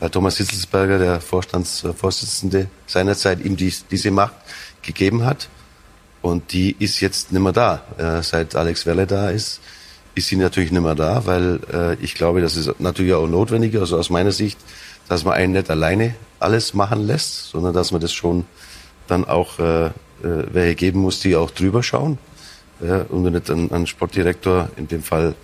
Weil 0.00 0.10
Thomas 0.10 0.36
Hitzelsberger, 0.36 0.98
der 0.98 1.20
Vorstandsvorsitzende, 1.20 2.68
seinerzeit 2.86 3.44
ihm 3.44 3.56
die, 3.56 3.72
diese 3.90 4.10
Macht 4.10 4.34
gegeben 4.82 5.24
hat. 5.24 5.48
Und 6.22 6.52
die 6.52 6.76
ist 6.78 7.00
jetzt 7.00 7.32
nicht 7.32 7.42
mehr 7.42 7.52
da. 7.52 7.82
Äh, 7.96 8.22
seit 8.22 8.56
Alex 8.56 8.84
Welle 8.86 9.06
da 9.06 9.30
ist, 9.30 9.60
ist 10.14 10.28
sie 10.28 10.36
natürlich 10.36 10.72
nicht 10.72 10.82
mehr 10.82 10.94
da, 10.94 11.26
weil 11.26 11.60
äh, 11.72 11.94
ich 12.02 12.14
glaube, 12.14 12.40
das 12.40 12.56
ist 12.56 12.80
natürlich 12.80 13.12
auch 13.14 13.28
notwendig, 13.28 13.76
also 13.76 13.98
aus 13.98 14.10
meiner 14.10 14.32
Sicht, 14.32 14.58
dass 15.08 15.24
man 15.24 15.34
einen 15.34 15.52
nicht 15.52 15.70
alleine 15.70 16.14
alles 16.40 16.74
machen 16.74 17.06
lässt, 17.06 17.50
sondern 17.50 17.74
dass 17.74 17.92
man 17.92 18.00
das 18.00 18.12
schon 18.12 18.44
dann 19.06 19.24
auch 19.24 19.58
äh, 19.58 19.86
äh, 19.86 19.92
welche 20.22 20.74
geben 20.74 21.00
muss, 21.00 21.20
die 21.20 21.36
auch 21.36 21.50
drüber 21.50 21.82
schauen 21.82 22.18
ja, 22.80 23.02
und 23.08 23.22
nicht 23.22 23.50
einen, 23.50 23.70
einen 23.70 23.86
Sportdirektor 23.86 24.70
in 24.76 24.88
dem 24.88 25.02
Fall 25.02 25.34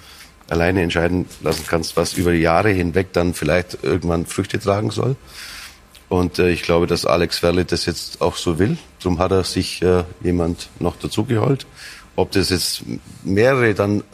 alleine 0.53 0.83
entscheiden 0.83 1.27
lassen 1.43 1.65
kannst, 1.67 1.97
was 1.97 2.13
über 2.13 2.33
die 2.33 2.41
Jahre 2.41 2.71
hinweg 2.71 3.13
dann 3.13 3.35
vielleicht 3.35 3.79
irgendwann 3.83 4.27
Früchte 4.27 4.61
tragen 4.61 4.91
soll. 4.91 5.17
Und 6.09 6.39
äh, 6.39 6.51
ich 6.51 6.63
glaube, 6.63 6.87
dass 6.87 7.07
Alex 7.07 7.39
Verle 7.39 7.65
das 7.65 7.87
jetzt 7.87 8.21
auch 8.21 8.37
so 8.37 8.59
will. 8.59 8.77
Darum 9.03 9.19
hat 9.19 9.33
er 9.33 9.45
sich 9.45 9.81
äh, 9.83 10.05
jemand 10.23 10.69
noch 10.79 10.97
dazugeholt. 10.97 11.67
Ob 12.17 12.31
das 12.33 12.51
jetzt 12.51 12.85
mehrere 13.25 13.73
dann 13.73 14.05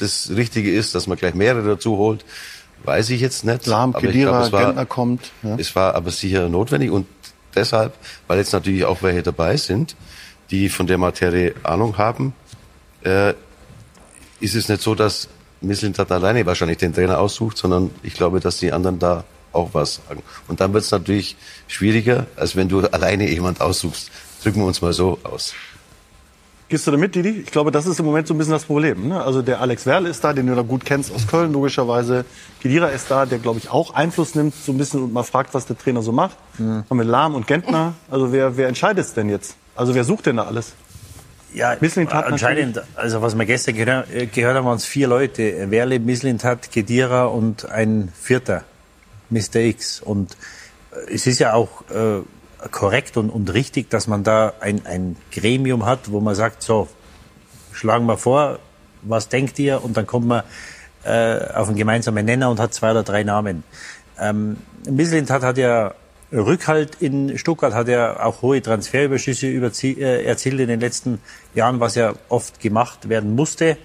das 0.00 0.30
Richtige 0.34 0.72
ist, 0.72 0.96
dass 0.96 1.06
man 1.06 1.16
gleich 1.16 1.34
mehrere 1.34 1.68
dazu 1.68 1.96
holt, 1.96 2.24
weiß 2.84 3.10
ich 3.10 3.20
jetzt 3.20 3.44
nicht. 3.44 3.66
Lahm, 3.66 3.92
Kedira, 3.92 4.48
Gentner 4.48 4.86
kommt. 4.86 5.30
Ja. 5.44 5.56
Es 5.58 5.76
war 5.76 5.94
aber 5.94 6.10
sicher 6.10 6.48
notwendig 6.48 6.90
und 6.90 7.06
deshalb, 7.54 7.94
weil 8.26 8.38
jetzt 8.38 8.52
natürlich 8.52 8.84
auch 8.84 9.02
welche 9.02 9.22
dabei 9.22 9.56
sind, 9.56 9.94
die 10.50 10.68
von 10.68 10.88
der 10.88 10.98
Materie 10.98 11.54
Ahnung 11.62 11.98
haben, 11.98 12.32
äh, 13.04 13.34
ist 14.40 14.54
es 14.54 14.68
nicht 14.68 14.82
so, 14.82 14.94
dass 14.94 15.28
Misslintat 15.60 16.10
alleine 16.12 16.46
wahrscheinlich 16.46 16.78
den 16.78 16.94
Trainer 16.94 17.18
aussucht, 17.18 17.58
sondern 17.58 17.90
ich 18.02 18.14
glaube, 18.14 18.40
dass 18.40 18.58
die 18.58 18.72
anderen 18.72 18.98
da 18.98 19.24
auch 19.52 19.70
was 19.72 20.00
sagen. 20.06 20.22
Und 20.46 20.60
dann 20.60 20.72
wird 20.72 20.84
es 20.84 20.90
natürlich 20.90 21.36
schwieriger, 21.66 22.26
als 22.36 22.56
wenn 22.56 22.68
du 22.68 22.80
alleine 22.80 23.28
jemand 23.28 23.60
aussuchst. 23.60 24.10
Drücken 24.42 24.60
wir 24.60 24.66
uns 24.66 24.80
mal 24.82 24.92
so 24.92 25.18
aus. 25.24 25.54
Gehst 26.68 26.86
du 26.86 26.90
damit, 26.90 27.14
Didi? 27.14 27.30
Ich 27.30 27.50
glaube, 27.50 27.70
das 27.70 27.86
ist 27.86 27.98
im 27.98 28.04
Moment 28.04 28.28
so 28.28 28.34
ein 28.34 28.38
bisschen 28.38 28.52
das 28.52 28.64
Problem. 28.64 29.08
Ne? 29.08 29.22
Also 29.22 29.40
der 29.40 29.62
Alex 29.62 29.86
Werle 29.86 30.10
ist 30.10 30.22
da, 30.22 30.34
den 30.34 30.46
du 30.46 30.54
da 30.54 30.60
gut 30.60 30.84
kennst 30.84 31.10
aus 31.10 31.26
Köln, 31.26 31.50
logischerweise. 31.50 32.26
Kedira 32.60 32.88
ist 32.88 33.10
da, 33.10 33.24
der, 33.24 33.38
glaube 33.38 33.58
ich, 33.58 33.70
auch 33.70 33.94
Einfluss 33.94 34.34
nimmt, 34.34 34.54
so 34.54 34.72
ein 34.72 34.78
bisschen 34.78 35.02
und 35.02 35.12
mal 35.14 35.22
fragt, 35.22 35.54
was 35.54 35.64
der 35.64 35.78
Trainer 35.78 36.02
so 36.02 36.12
macht. 36.12 36.36
Mhm. 36.58 36.84
Und 36.86 36.98
mit 36.98 37.06
Lahm 37.08 37.34
und 37.34 37.46
Gentner. 37.46 37.94
Also 38.10 38.32
wer, 38.32 38.58
wer 38.58 38.68
entscheidet 38.68 39.06
es 39.06 39.14
denn 39.14 39.30
jetzt? 39.30 39.56
Also 39.76 39.94
wer 39.94 40.04
sucht 40.04 40.26
denn 40.26 40.36
da 40.36 40.44
alles? 40.44 40.74
Ja, 41.54 41.76
anscheinend, 42.10 42.82
also 42.94 43.22
was 43.22 43.34
wir 43.34 43.46
gestern 43.46 43.74
gehört, 43.74 44.08
gehört 44.32 44.56
haben, 44.56 44.66
waren 44.66 44.76
es 44.76 44.84
vier 44.84 45.08
Leute. 45.08 45.70
Werle, 45.70 45.98
Mislintat, 45.98 46.70
Kedira 46.70 47.24
und 47.24 47.70
ein 47.70 48.12
vierter, 48.20 48.64
Mr. 49.30 49.56
X. 49.56 50.00
Und 50.00 50.36
äh, 50.92 51.14
es 51.14 51.26
ist 51.26 51.38
ja 51.38 51.54
auch 51.54 51.82
äh, 51.90 52.22
korrekt 52.70 53.16
und, 53.16 53.30
und 53.30 53.52
richtig, 53.54 53.88
dass 53.88 54.06
man 54.06 54.24
da 54.24 54.52
ein, 54.60 54.84
ein 54.84 55.16
Gremium 55.32 55.86
hat, 55.86 56.10
wo 56.10 56.20
man 56.20 56.34
sagt, 56.34 56.62
so, 56.62 56.88
schlagen 57.72 58.06
wir 58.06 58.18
vor, 58.18 58.58
was 59.02 59.28
denkt 59.28 59.58
ihr? 59.58 59.82
Und 59.82 59.96
dann 59.96 60.06
kommt 60.06 60.26
man 60.26 60.42
äh, 61.04 61.38
auf 61.54 61.68
einen 61.68 61.76
gemeinsamen 61.76 62.26
Nenner 62.26 62.50
und 62.50 62.60
hat 62.60 62.74
zwei 62.74 62.90
oder 62.90 63.04
drei 63.04 63.22
Namen. 63.22 63.64
Ähm, 64.18 64.58
Mislintat 64.88 65.42
hat 65.42 65.56
ja 65.56 65.94
Rückhalt 66.32 66.96
in 67.00 67.38
Stuttgart, 67.38 67.72
hat 67.72 67.88
ja 67.88 68.22
auch 68.22 68.42
hohe 68.42 68.60
Transferüberschüsse 68.60 69.46
äh, 69.46 70.24
erzielt 70.24 70.60
in 70.60 70.68
den 70.68 70.80
letzten 70.80 71.20
Jahren, 71.54 71.80
was 71.80 71.94
ja 71.94 72.14
oft 72.28 72.60
gemacht 72.60 73.08
werden 73.08 73.34
musste. 73.34 73.78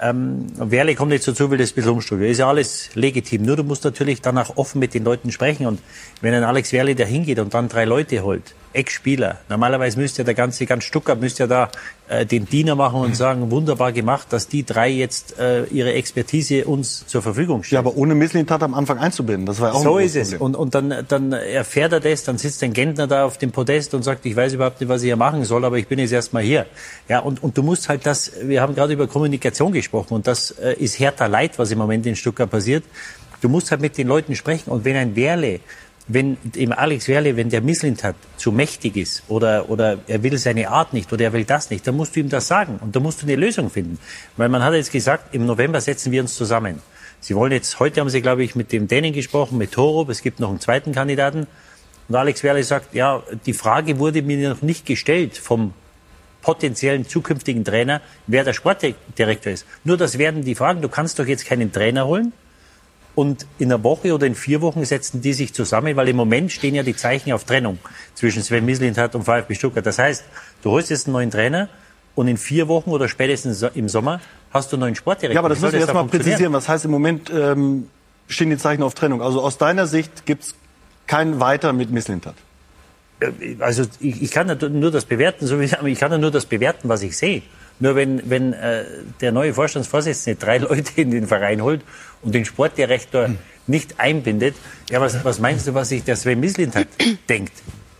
Ähm, 0.00 0.46
Werle 0.56 0.94
kommt 0.94 1.12
jetzt 1.12 1.26
dazu, 1.26 1.50
will 1.50 1.58
das 1.58 1.72
ein 1.72 1.74
bisschen 1.74 1.90
umstrukturieren. 1.90 2.32
Ist 2.32 2.38
ja 2.38 2.48
alles 2.48 2.90
legitim. 2.94 3.42
Nur 3.42 3.56
du 3.56 3.64
musst 3.64 3.84
natürlich 3.84 4.20
danach 4.20 4.56
offen 4.56 4.78
mit 4.78 4.94
den 4.94 5.02
Leuten 5.02 5.32
sprechen. 5.32 5.66
Und 5.66 5.80
wenn 6.20 6.34
ein 6.34 6.44
Alex 6.44 6.72
Werle 6.72 6.94
da 6.94 7.04
hingeht 7.04 7.38
und 7.38 7.54
dann 7.54 7.68
drei 7.68 7.84
Leute 7.84 8.22
holt, 8.22 8.54
Ex-Spieler. 8.72 9.38
Normalerweise 9.48 9.98
müsste 9.98 10.22
ja 10.22 10.24
der 10.24 10.34
ganze, 10.34 10.66
ganz 10.66 10.84
Stuttgart 10.84 11.20
müsste 11.20 11.44
ja 11.44 11.46
da 11.46 11.70
äh, 12.08 12.24
den 12.26 12.46
Diener 12.46 12.74
machen 12.74 13.00
und 13.00 13.16
sagen, 13.16 13.50
wunderbar 13.50 13.92
gemacht, 13.92 14.28
dass 14.30 14.48
die 14.48 14.64
drei 14.64 14.88
jetzt 14.90 15.38
äh, 15.38 15.64
ihre 15.64 15.92
Expertise 15.92 16.64
uns 16.64 17.06
zur 17.06 17.22
Verfügung 17.22 17.62
stellen. 17.62 17.84
Ja, 17.84 17.88
aber 17.88 17.96
ohne 17.96 18.14
Misslintat 18.14 18.62
am 18.62 18.74
Anfang 18.74 18.98
einzubinden, 18.98 19.46
das 19.46 19.60
war 19.60 19.68
ja 19.68 19.74
auch 19.74 19.82
So 19.82 19.96
ein 19.96 20.06
ist 20.06 20.16
es. 20.16 20.34
Und, 20.34 20.56
und 20.56 20.74
dann, 20.74 21.04
dann 21.08 21.32
erfährt 21.32 21.92
er 21.92 22.00
das, 22.00 22.24
dann 22.24 22.38
sitzt 22.38 22.62
ein 22.62 22.72
Gentner 22.72 23.06
da 23.06 23.24
auf 23.24 23.38
dem 23.38 23.52
Podest 23.52 23.94
und 23.94 24.02
sagt, 24.02 24.24
ich 24.26 24.36
weiß 24.36 24.54
überhaupt 24.54 24.80
nicht, 24.80 24.88
was 24.88 25.02
ich 25.02 25.06
hier 25.06 25.16
machen 25.16 25.44
soll, 25.44 25.64
aber 25.64 25.78
ich 25.78 25.88
bin 25.88 25.98
jetzt 25.98 26.12
erstmal 26.12 26.42
hier. 26.42 26.66
Ja, 27.08 27.20
und, 27.20 27.42
und 27.42 27.56
du 27.56 27.62
musst 27.62 27.88
halt 27.88 28.06
das, 28.06 28.32
wir 28.42 28.62
haben 28.62 28.74
gerade 28.74 28.92
über 28.92 29.06
Kommunikation 29.06 29.72
gesprochen 29.72 30.14
und 30.14 30.26
das 30.26 30.50
äh, 30.52 30.74
ist 30.74 30.98
härter 30.98 31.28
Leid, 31.28 31.58
was 31.58 31.70
im 31.70 31.78
Moment 31.78 32.06
in 32.06 32.16
Stuttgart 32.16 32.50
passiert. 32.50 32.84
Du 33.40 33.48
musst 33.48 33.70
halt 33.70 33.80
mit 33.80 33.96
den 33.96 34.08
Leuten 34.08 34.34
sprechen 34.34 34.70
und 34.70 34.84
wenn 34.84 34.96
ein 34.96 35.14
Werle 35.14 35.60
wenn 36.08 36.38
eben 36.56 36.72
Alex 36.72 37.06
Werle, 37.06 37.36
wenn 37.36 37.50
der 37.50 37.60
Misslint 37.60 38.02
hat, 38.02 38.16
zu 38.38 38.50
mächtig 38.50 38.96
ist 38.96 39.22
oder, 39.28 39.68
oder 39.68 39.98
er 40.06 40.22
will 40.22 40.38
seine 40.38 40.70
Art 40.70 40.94
nicht 40.94 41.12
oder 41.12 41.24
er 41.24 41.32
will 41.34 41.44
das 41.44 41.70
nicht, 41.70 41.86
dann 41.86 41.96
musst 41.96 42.16
du 42.16 42.20
ihm 42.20 42.30
das 42.30 42.48
sagen 42.48 42.78
und 42.80 42.96
dann 42.96 43.02
musst 43.02 43.22
du 43.22 43.26
eine 43.26 43.36
Lösung 43.36 43.68
finden. 43.68 43.98
Weil 44.36 44.48
man 44.48 44.62
hat 44.64 44.72
jetzt 44.72 44.90
gesagt, 44.90 45.34
im 45.34 45.44
November 45.44 45.80
setzen 45.80 46.10
wir 46.10 46.22
uns 46.22 46.34
zusammen. 46.34 46.80
Sie 47.20 47.34
wollen 47.36 47.52
jetzt, 47.52 47.78
heute 47.78 48.00
haben 48.00 48.08
Sie, 48.08 48.22
glaube 48.22 48.42
ich, 48.42 48.54
mit 48.54 48.72
dem 48.72 48.88
Dänen 48.88 49.12
gesprochen, 49.12 49.58
mit 49.58 49.72
Torup, 49.72 50.08
es 50.08 50.22
gibt 50.22 50.40
noch 50.40 50.48
einen 50.48 50.60
zweiten 50.60 50.92
Kandidaten. 50.92 51.46
Und 52.08 52.14
Alex 52.14 52.42
Werle 52.42 52.64
sagt, 52.64 52.94
ja, 52.94 53.22
die 53.44 53.52
Frage 53.52 53.98
wurde 53.98 54.22
mir 54.22 54.48
noch 54.48 54.62
nicht 54.62 54.86
gestellt 54.86 55.36
vom 55.36 55.74
potenziellen 56.40 57.06
zukünftigen 57.06 57.64
Trainer, 57.64 58.00
wer 58.26 58.44
der 58.44 58.54
Sportdirektor 58.54 59.52
ist. 59.52 59.66
Nur 59.84 59.96
das 59.96 60.16
werden 60.16 60.44
die 60.44 60.54
Fragen. 60.54 60.80
Du 60.80 60.88
kannst 60.88 61.18
doch 61.18 61.26
jetzt 61.26 61.44
keinen 61.44 61.72
Trainer 61.72 62.06
holen, 62.06 62.32
und 63.18 63.46
in 63.58 63.72
einer 63.72 63.82
Woche 63.82 64.14
oder 64.14 64.28
in 64.28 64.36
vier 64.36 64.60
Wochen 64.60 64.84
setzen 64.84 65.20
die 65.20 65.32
sich 65.32 65.52
zusammen, 65.52 65.96
weil 65.96 66.08
im 66.08 66.14
Moment 66.14 66.52
stehen 66.52 66.76
ja 66.76 66.84
die 66.84 66.94
Zeichen 66.94 67.32
auf 67.32 67.42
Trennung 67.42 67.80
zwischen 68.14 68.44
Sven 68.44 68.64
Mislintat 68.64 69.16
und 69.16 69.24
VfB 69.24 69.56
Stuttgart. 69.56 69.84
Das 69.84 69.98
heißt, 69.98 70.22
du 70.62 70.70
holst 70.70 70.90
jetzt 70.90 71.08
einen 71.08 71.14
neuen 71.14 71.32
Trainer 71.32 71.68
und 72.14 72.28
in 72.28 72.36
vier 72.36 72.68
Wochen 72.68 72.90
oder 72.90 73.08
spätestens 73.08 73.60
im 73.74 73.88
Sommer 73.88 74.20
hast 74.52 74.70
du 74.70 74.76
einen 74.76 74.82
neuen 74.82 74.94
Sportdirektor. 74.94 75.34
Ja, 75.34 75.40
aber 75.40 75.48
das 75.48 75.58
müssen 75.58 75.72
wir 75.72 75.80
jetzt 75.80 75.92
mal 75.92 76.04
präzisieren. 76.04 76.52
Was 76.52 76.68
heißt 76.68 76.84
im 76.84 76.92
Moment 76.92 77.28
ähm, 77.34 77.88
stehen 78.28 78.50
die 78.50 78.56
Zeichen 78.56 78.84
auf 78.84 78.94
Trennung? 78.94 79.20
Also 79.20 79.42
aus 79.42 79.58
deiner 79.58 79.88
Sicht 79.88 80.24
gibt 80.24 80.44
es 80.44 80.54
kein 81.08 81.40
Weiter 81.40 81.72
mit 81.72 81.90
Mislintat? 81.90 82.36
Äh, 83.18 83.56
also 83.58 83.82
ich, 83.98 84.22
ich 84.22 84.30
kann 84.30 84.46
nur 84.78 84.92
das 84.92 85.06
bewerten, 85.06 85.44
so 85.44 85.58
wie 85.58 85.64
ich 85.64 85.98
kann 85.98 86.20
nur 86.20 86.30
das 86.30 86.46
bewerten, 86.46 86.88
was 86.88 87.02
ich 87.02 87.16
sehe. 87.16 87.42
Nur 87.80 87.94
wenn, 87.94 88.28
wenn 88.28 88.52
äh, 88.52 88.84
der 89.20 89.32
neue 89.32 89.54
Vorstandsvorsitzende 89.54 90.38
drei 90.38 90.58
Leute 90.68 91.00
in 91.00 91.10
den 91.10 91.26
Verein 91.26 91.62
holt 91.62 91.82
und 92.22 92.34
den 92.34 92.44
Sportdirektor 92.44 93.26
hm. 93.26 93.38
nicht 93.66 94.00
einbindet, 94.00 94.54
ja, 94.90 95.00
was, 95.00 95.24
was 95.24 95.38
meinst 95.38 95.66
du, 95.66 95.74
was 95.74 95.90
sich 95.90 96.04
der 96.04 96.16
Sven 96.16 96.40
Mislintat 96.40 96.88
denkt? 97.28 97.52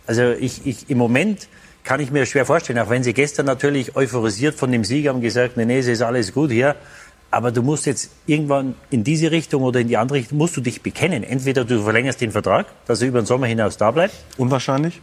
Also 0.07 0.31
ich, 0.31 0.65
ich, 0.65 0.89
im 0.89 0.97
Moment 0.97 1.47
kann 1.83 1.99
ich 1.99 2.11
mir 2.11 2.25
schwer 2.25 2.45
vorstellen, 2.45 2.79
auch 2.79 2.89
wenn 2.89 3.03
sie 3.03 3.13
gestern 3.13 3.45
natürlich 3.45 3.95
euphorisiert 3.95 4.55
von 4.55 4.71
dem 4.71 4.83
Sieg 4.83 5.07
haben 5.07 5.21
gesagt, 5.21 5.57
nee, 5.57 5.65
nee, 5.65 5.79
es 5.79 5.87
ist 5.87 6.01
alles 6.01 6.33
gut 6.33 6.51
hier. 6.51 6.75
Aber 7.31 7.51
du 7.51 7.61
musst 7.61 7.85
jetzt 7.85 8.09
irgendwann 8.25 8.73
in 8.89 9.03
diese 9.03 9.29
Richtung 9.29 9.61
oder 9.61 9.79
in 9.79 9.87
die 9.87 9.97
andere 9.97 10.17
Richtung, 10.17 10.39
musst 10.39 10.57
du 10.57 10.61
dich 10.61 10.81
bekennen. 10.81 11.23
Entweder 11.23 11.63
du 11.63 11.83
verlängerst 11.83 12.21
den 12.21 12.31
Vertrag, 12.31 12.65
dass 12.87 13.01
er 13.01 13.07
über 13.07 13.21
den 13.21 13.27
Sommer 13.27 13.45
hinaus 13.45 13.77
da 13.77 13.91
bleibt. 13.91 14.15
Unwahrscheinlich? 14.37 14.99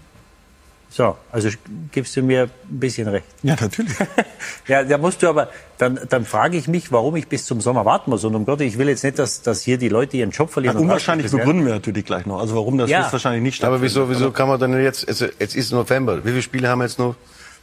So, 0.97 1.15
also 1.31 1.51
gibst 1.93 2.17
du 2.17 2.23
mir 2.23 2.45
ein 2.45 2.81
bisschen 2.81 3.07
recht. 3.07 3.27
Ja, 3.43 3.55
natürlich. 3.61 3.93
ja, 4.67 4.83
da 4.83 4.97
musst 4.97 5.23
du 5.23 5.29
aber, 5.29 5.51
dann, 5.77 6.01
dann 6.09 6.25
frage 6.25 6.57
ich 6.57 6.69
mich, 6.69 6.91
warum 6.91 7.17
ich 7.17 7.29
bis 7.29 7.45
zum 7.45 7.61
Sommer 7.61 7.85
warten 7.85 8.09
muss. 8.09 8.25
Und 8.25 8.35
um 8.35 8.47
Gott, 8.47 8.63
ich 8.63 8.79
will 8.79 8.89
jetzt 8.89 9.05
nicht, 9.05 9.19
dass, 9.19 9.43
dass 9.43 9.61
hier 9.61 9.77
die 9.77 9.91
Leute 9.91 10.17
ihren 10.17 10.31
Job 10.31 10.51
verlieren. 10.51 10.75
Ja, 10.75 10.81
unwahrscheinlich 10.81 11.31
begründen 11.31 11.67
wir 11.67 11.75
natürlich 11.75 12.07
gleich 12.07 12.25
noch. 12.25 12.41
Also 12.41 12.55
warum 12.55 12.79
das 12.79 12.89
ja. 12.89 13.13
wahrscheinlich 13.13 13.43
nicht 13.43 13.57
stattfindet. 13.57 13.77
Aber 13.77 13.85
wieso, 13.85 14.09
wieso 14.09 14.31
kann 14.31 14.49
man 14.49 14.59
dann 14.59 14.73
jetzt, 14.83 15.07
also 15.07 15.27
jetzt 15.39 15.55
ist 15.55 15.71
November, 15.71 16.25
wie 16.25 16.31
viele 16.31 16.41
Spiele 16.41 16.67
haben 16.67 16.79
wir 16.79 16.87
jetzt 16.87 16.99
noch? 16.99 17.15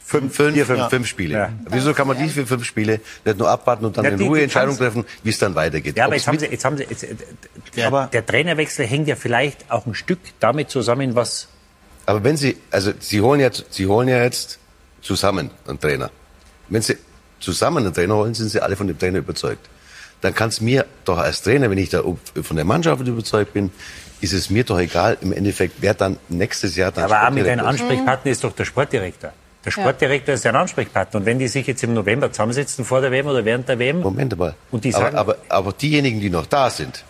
Fünf, 0.06 0.36
fünf, 0.36 0.54
vier, 0.54 0.66
fünf, 0.66 0.78
ja. 0.78 0.88
fünf 0.88 1.06
Spiele. 1.08 1.34
Ja. 1.34 1.52
Wieso 1.70 1.92
kann 1.92 2.06
man 2.06 2.16
die 2.16 2.28
vier, 2.28 2.46
fünf 2.46 2.64
Spiele 2.64 3.00
nicht 3.24 3.38
nur 3.38 3.48
abwarten 3.48 3.84
und 3.84 3.96
dann 3.96 4.04
ja, 4.04 4.10
in 4.12 4.20
Ruhe 4.20 4.42
Entscheidungen 4.42 4.78
treffen, 4.78 5.04
wie 5.24 5.30
es 5.30 5.38
dann 5.38 5.56
weitergeht? 5.56 5.96
Ja, 5.96 6.04
aber 6.04 6.14
jetzt 6.14 6.28
haben 6.28 6.38
Sie, 6.38 6.46
jetzt 6.46 6.64
haben 6.64 6.76
Sie, 6.76 6.84
jetzt, 6.88 7.04
der, 7.74 7.86
aber 7.88 8.08
der 8.12 8.24
Trainerwechsel 8.24 8.86
hängt 8.86 9.08
ja 9.08 9.16
vielleicht 9.16 9.72
auch 9.72 9.86
ein 9.86 9.94
Stück 9.94 10.20
damit 10.38 10.70
zusammen, 10.70 11.16
was 11.16 11.48
aber 12.06 12.24
wenn 12.24 12.36
Sie, 12.36 12.56
also 12.70 12.92
Sie 12.98 13.20
holen 13.20 13.40
ja, 13.40 13.50
Sie 13.70 13.86
holen 13.86 14.08
ja 14.08 14.22
jetzt 14.22 14.58
zusammen 15.00 15.50
einen 15.66 15.80
Trainer. 15.80 16.10
Wenn 16.68 16.82
Sie 16.82 16.96
zusammen 17.40 17.84
einen 17.84 17.94
Trainer 17.94 18.16
holen, 18.16 18.34
sind 18.34 18.48
Sie 18.48 18.60
alle 18.60 18.76
von 18.76 18.86
dem 18.86 18.98
Trainer 18.98 19.18
überzeugt. 19.18 19.68
Dann 20.20 20.34
kann 20.34 20.48
es 20.48 20.60
mir 20.60 20.86
doch 21.04 21.18
als 21.18 21.42
Trainer, 21.42 21.70
wenn 21.70 21.78
ich 21.78 21.90
da 21.90 22.02
von 22.02 22.56
der 22.56 22.64
Mannschaft 22.64 23.06
überzeugt 23.06 23.52
bin, 23.52 23.70
ist 24.20 24.32
es 24.32 24.48
mir 24.48 24.64
doch 24.64 24.78
egal 24.78 25.18
im 25.20 25.32
Endeffekt, 25.32 25.76
wer 25.80 25.92
dann 25.92 26.16
nächstes 26.28 26.76
Jahr 26.76 26.92
dann 26.92 27.04
Aber 27.04 27.20
Armin, 27.20 27.44
dein 27.44 27.60
Ansprechpartner 27.60 28.30
ist 28.32 28.42
doch 28.42 28.52
der 28.52 28.64
Sportdirektor. 28.64 29.32
Der 29.64 29.70
Sportdirektor 29.70 30.28
ja. 30.28 30.34
ist 30.34 30.46
ein 30.46 30.56
Ansprechpartner. 30.56 31.20
Und 31.20 31.26
wenn 31.26 31.38
die 31.38 31.48
sich 31.48 31.66
jetzt 31.66 31.82
im 31.82 31.94
November 31.94 32.30
zusammensetzen 32.30 32.84
vor 32.84 33.00
der 33.00 33.10
WM 33.10 33.26
oder 33.26 33.44
während 33.44 33.68
der 33.68 33.78
WM. 33.78 34.00
Moment 34.00 34.36
mal. 34.38 34.54
Und 34.70 34.84
die 34.84 34.92
sagen, 34.92 35.16
aber, 35.16 35.36
aber, 35.48 35.54
aber 35.54 35.72
diejenigen, 35.72 36.20
die 36.20 36.30
noch 36.30 36.46
da 36.46 36.70
sind, 36.70 37.04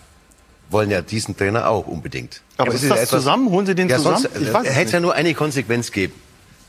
wollen 0.75 0.91
ja 0.91 1.01
diesen 1.01 1.35
Trainer 1.35 1.69
auch 1.69 1.87
unbedingt. 1.87 2.43
Aber 2.59 2.69
ja, 2.69 2.75
ist 2.75 2.91
das 2.91 2.99
etwas, 2.99 3.09
zusammen? 3.09 3.49
Holen 3.49 3.65
Sie 3.65 3.75
den 3.75 3.89
ja, 3.89 3.97
zusammen? 3.97 4.19
Sonst, 4.19 4.37
ich 4.43 4.53
weiß 4.53 4.69
hätte 4.75 4.93
ja 4.93 5.01
nur 5.01 5.15
eine 5.15 5.33
Konsequenz 5.33 5.91
geben. 5.91 6.13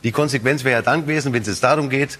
Die 0.03 0.13
Konsequenz 0.13 0.63
wäre 0.63 0.77
ja 0.77 0.81
dann 0.81 1.01
gewesen, 1.01 1.33
wenn 1.33 1.41
es 1.41 1.59
darum 1.59 1.89
geht, 1.89 2.19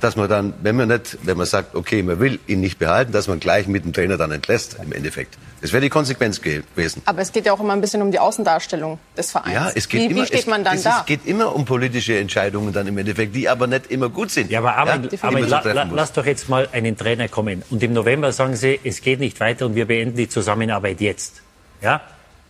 dass 0.00 0.16
man 0.16 0.28
dann, 0.28 0.54
wenn 0.62 0.76
man 0.76 0.88
nicht, 0.88 1.18
wenn 1.22 1.36
man 1.36 1.46
sagt, 1.46 1.74
okay, 1.74 2.02
man 2.02 2.18
will 2.20 2.40
ihn 2.46 2.60
nicht 2.60 2.78
behalten, 2.78 3.12
dass 3.12 3.28
man 3.28 3.38
gleich 3.38 3.66
mit 3.66 3.84
dem 3.84 3.92
Trainer 3.92 4.16
dann 4.16 4.32
entlässt 4.32 4.76
im 4.82 4.92
Endeffekt. 4.92 5.38
Das 5.60 5.72
wäre 5.72 5.82
die 5.82 5.90
Konsequenz 5.90 6.40
gewesen. 6.40 7.02
Aber 7.04 7.20
es 7.20 7.32
geht 7.32 7.46
ja 7.46 7.52
auch 7.52 7.60
immer 7.60 7.74
ein 7.74 7.80
bisschen 7.80 8.00
um 8.00 8.10
die 8.10 8.18
Außendarstellung 8.18 8.98
des 9.16 9.30
Vereins. 9.30 9.54
Ja, 9.54 9.70
es 9.74 9.88
geht 9.88 10.00
wie, 10.00 10.12
immer, 10.12 10.22
wie 10.22 10.26
steht 10.26 10.46
man 10.46 10.64
dann 10.64 10.76
es, 10.76 10.84
da? 10.84 11.00
Es 11.00 11.06
geht 11.06 11.26
immer 11.26 11.54
um 11.54 11.64
politische 11.64 12.18
Entscheidungen 12.18 12.72
dann 12.72 12.86
im 12.86 12.96
Endeffekt, 12.96 13.34
die 13.36 13.48
aber 13.48 13.66
nicht 13.66 13.90
immer 13.90 14.08
gut 14.08 14.30
sind. 14.30 14.50
Ja, 14.50 14.60
aber, 14.60 14.76
aber, 14.76 14.96
ja, 14.96 15.18
aber 15.20 15.40
la, 15.40 15.60
la, 15.72 15.88
lass 15.92 16.12
doch 16.12 16.24
jetzt 16.24 16.48
mal 16.48 16.68
einen 16.72 16.96
Trainer 16.96 17.28
kommen. 17.28 17.62
Und 17.70 17.82
im 17.82 17.92
November 17.92 18.32
sagen 18.32 18.56
Sie, 18.56 18.80
es 18.82 19.02
geht 19.02 19.20
nicht 19.20 19.38
weiter 19.40 19.66
und 19.66 19.74
wir 19.74 19.86
beenden 19.86 20.16
die 20.16 20.28
Zusammenarbeit 20.28 21.00
jetzt. 21.00 21.42
Ja? 21.82 22.00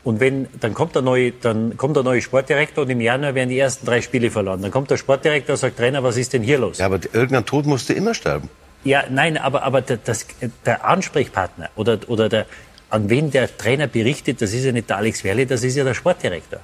Und 0.03 0.19
wenn, 0.19 0.49
dann 0.61 0.73
kommt 0.73 0.95
der 0.95 1.03
neue, 1.03 1.33
dann 1.33 1.77
kommt 1.77 1.95
der 1.95 2.03
neue 2.03 2.23
Sportdirektor 2.23 2.85
und 2.85 2.91
im 2.91 3.01
Januar 3.01 3.35
werden 3.35 3.51
die 3.51 3.59
ersten 3.59 3.85
drei 3.85 4.01
Spiele 4.01 4.31
verloren. 4.31 4.63
Dann 4.63 4.71
kommt 4.71 4.91
der 4.91 4.97
Sportdirektor 4.97 5.55
und 5.55 5.59
sagt, 5.59 5.77
Trainer, 5.77 6.03
was 6.03 6.17
ist 6.17 6.33
denn 6.33 6.43
hier 6.43 6.59
los? 6.59 6.79
Ja, 6.79 6.87
aber 6.87 7.01
irgendein 7.13 7.45
Tod 7.45 7.67
musste 7.67 7.93
immer 7.93 8.15
sterben. 8.15 8.49
Ja, 8.83 9.05
nein, 9.11 9.37
aber, 9.37 9.63
aber 9.63 9.83
der, 9.83 9.99
das, 9.99 10.27
der 10.65 10.87
Ansprechpartner 10.87 11.69
oder, 11.77 11.99
oder 12.07 12.31
der, 12.31 12.47
an 12.89 13.11
wen 13.11 13.31
der 13.31 13.55
Trainer 13.57 13.89
berichtet, 13.89 14.41
das 14.41 14.55
ist 14.55 14.65
ja 14.65 14.73
nicht 14.73 14.89
der 14.89 14.97
Alex 14.97 15.23
Werle, 15.23 15.47
das 15.47 15.63
ist 15.63 15.77
ja 15.77 15.85
der 15.85 15.95
Sportdirektor. 15.95 16.61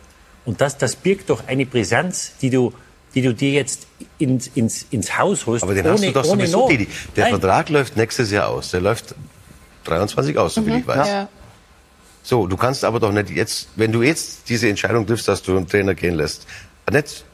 Und 0.46 0.62
das, 0.62 0.78
das 0.78 0.96
birgt 0.96 1.28
doch 1.28 1.46
eine 1.46 1.66
Brisanz, 1.66 2.36
die 2.40 2.48
du, 2.48 2.72
die 3.14 3.20
du 3.20 3.34
dir 3.34 3.50
jetzt 3.50 3.86
ins, 4.18 4.46
ins, 4.48 4.86
ins 4.90 5.18
Haus 5.18 5.44
holst. 5.44 5.62
Aber 5.62 5.74
den 5.74 5.84
ohne, 5.84 5.92
hast 5.94 6.04
du 6.04 6.12
doch 6.12 6.24
sowieso, 6.24 6.68
Didi. 6.68 6.88
Der 7.16 7.24
nein. 7.24 7.40
Vertrag 7.40 7.68
läuft 7.68 7.96
nächstes 7.96 8.30
Jahr 8.30 8.48
aus. 8.48 8.70
Der 8.70 8.80
läuft 8.80 9.14
23 9.84 10.38
aus, 10.38 10.54
so 10.54 10.62
viel 10.62 10.72
mhm. 10.72 10.78
ich 10.80 10.86
weiß. 10.86 11.08
Ja. 11.08 11.28
So, 12.26 12.48
du 12.48 12.56
kannst 12.56 12.84
aber 12.84 12.98
doch 12.98 13.12
nicht 13.12 13.30
jetzt, 13.30 13.68
wenn 13.76 13.92
du 13.92 14.02
jetzt 14.02 14.48
diese 14.48 14.68
Entscheidung 14.68 15.06
triffst, 15.06 15.28
dass 15.28 15.44
du 15.44 15.56
einen 15.56 15.68
Trainer 15.68 15.94
gehen 15.94 16.16
lässt, 16.16 16.44
nicht, 16.90 17.24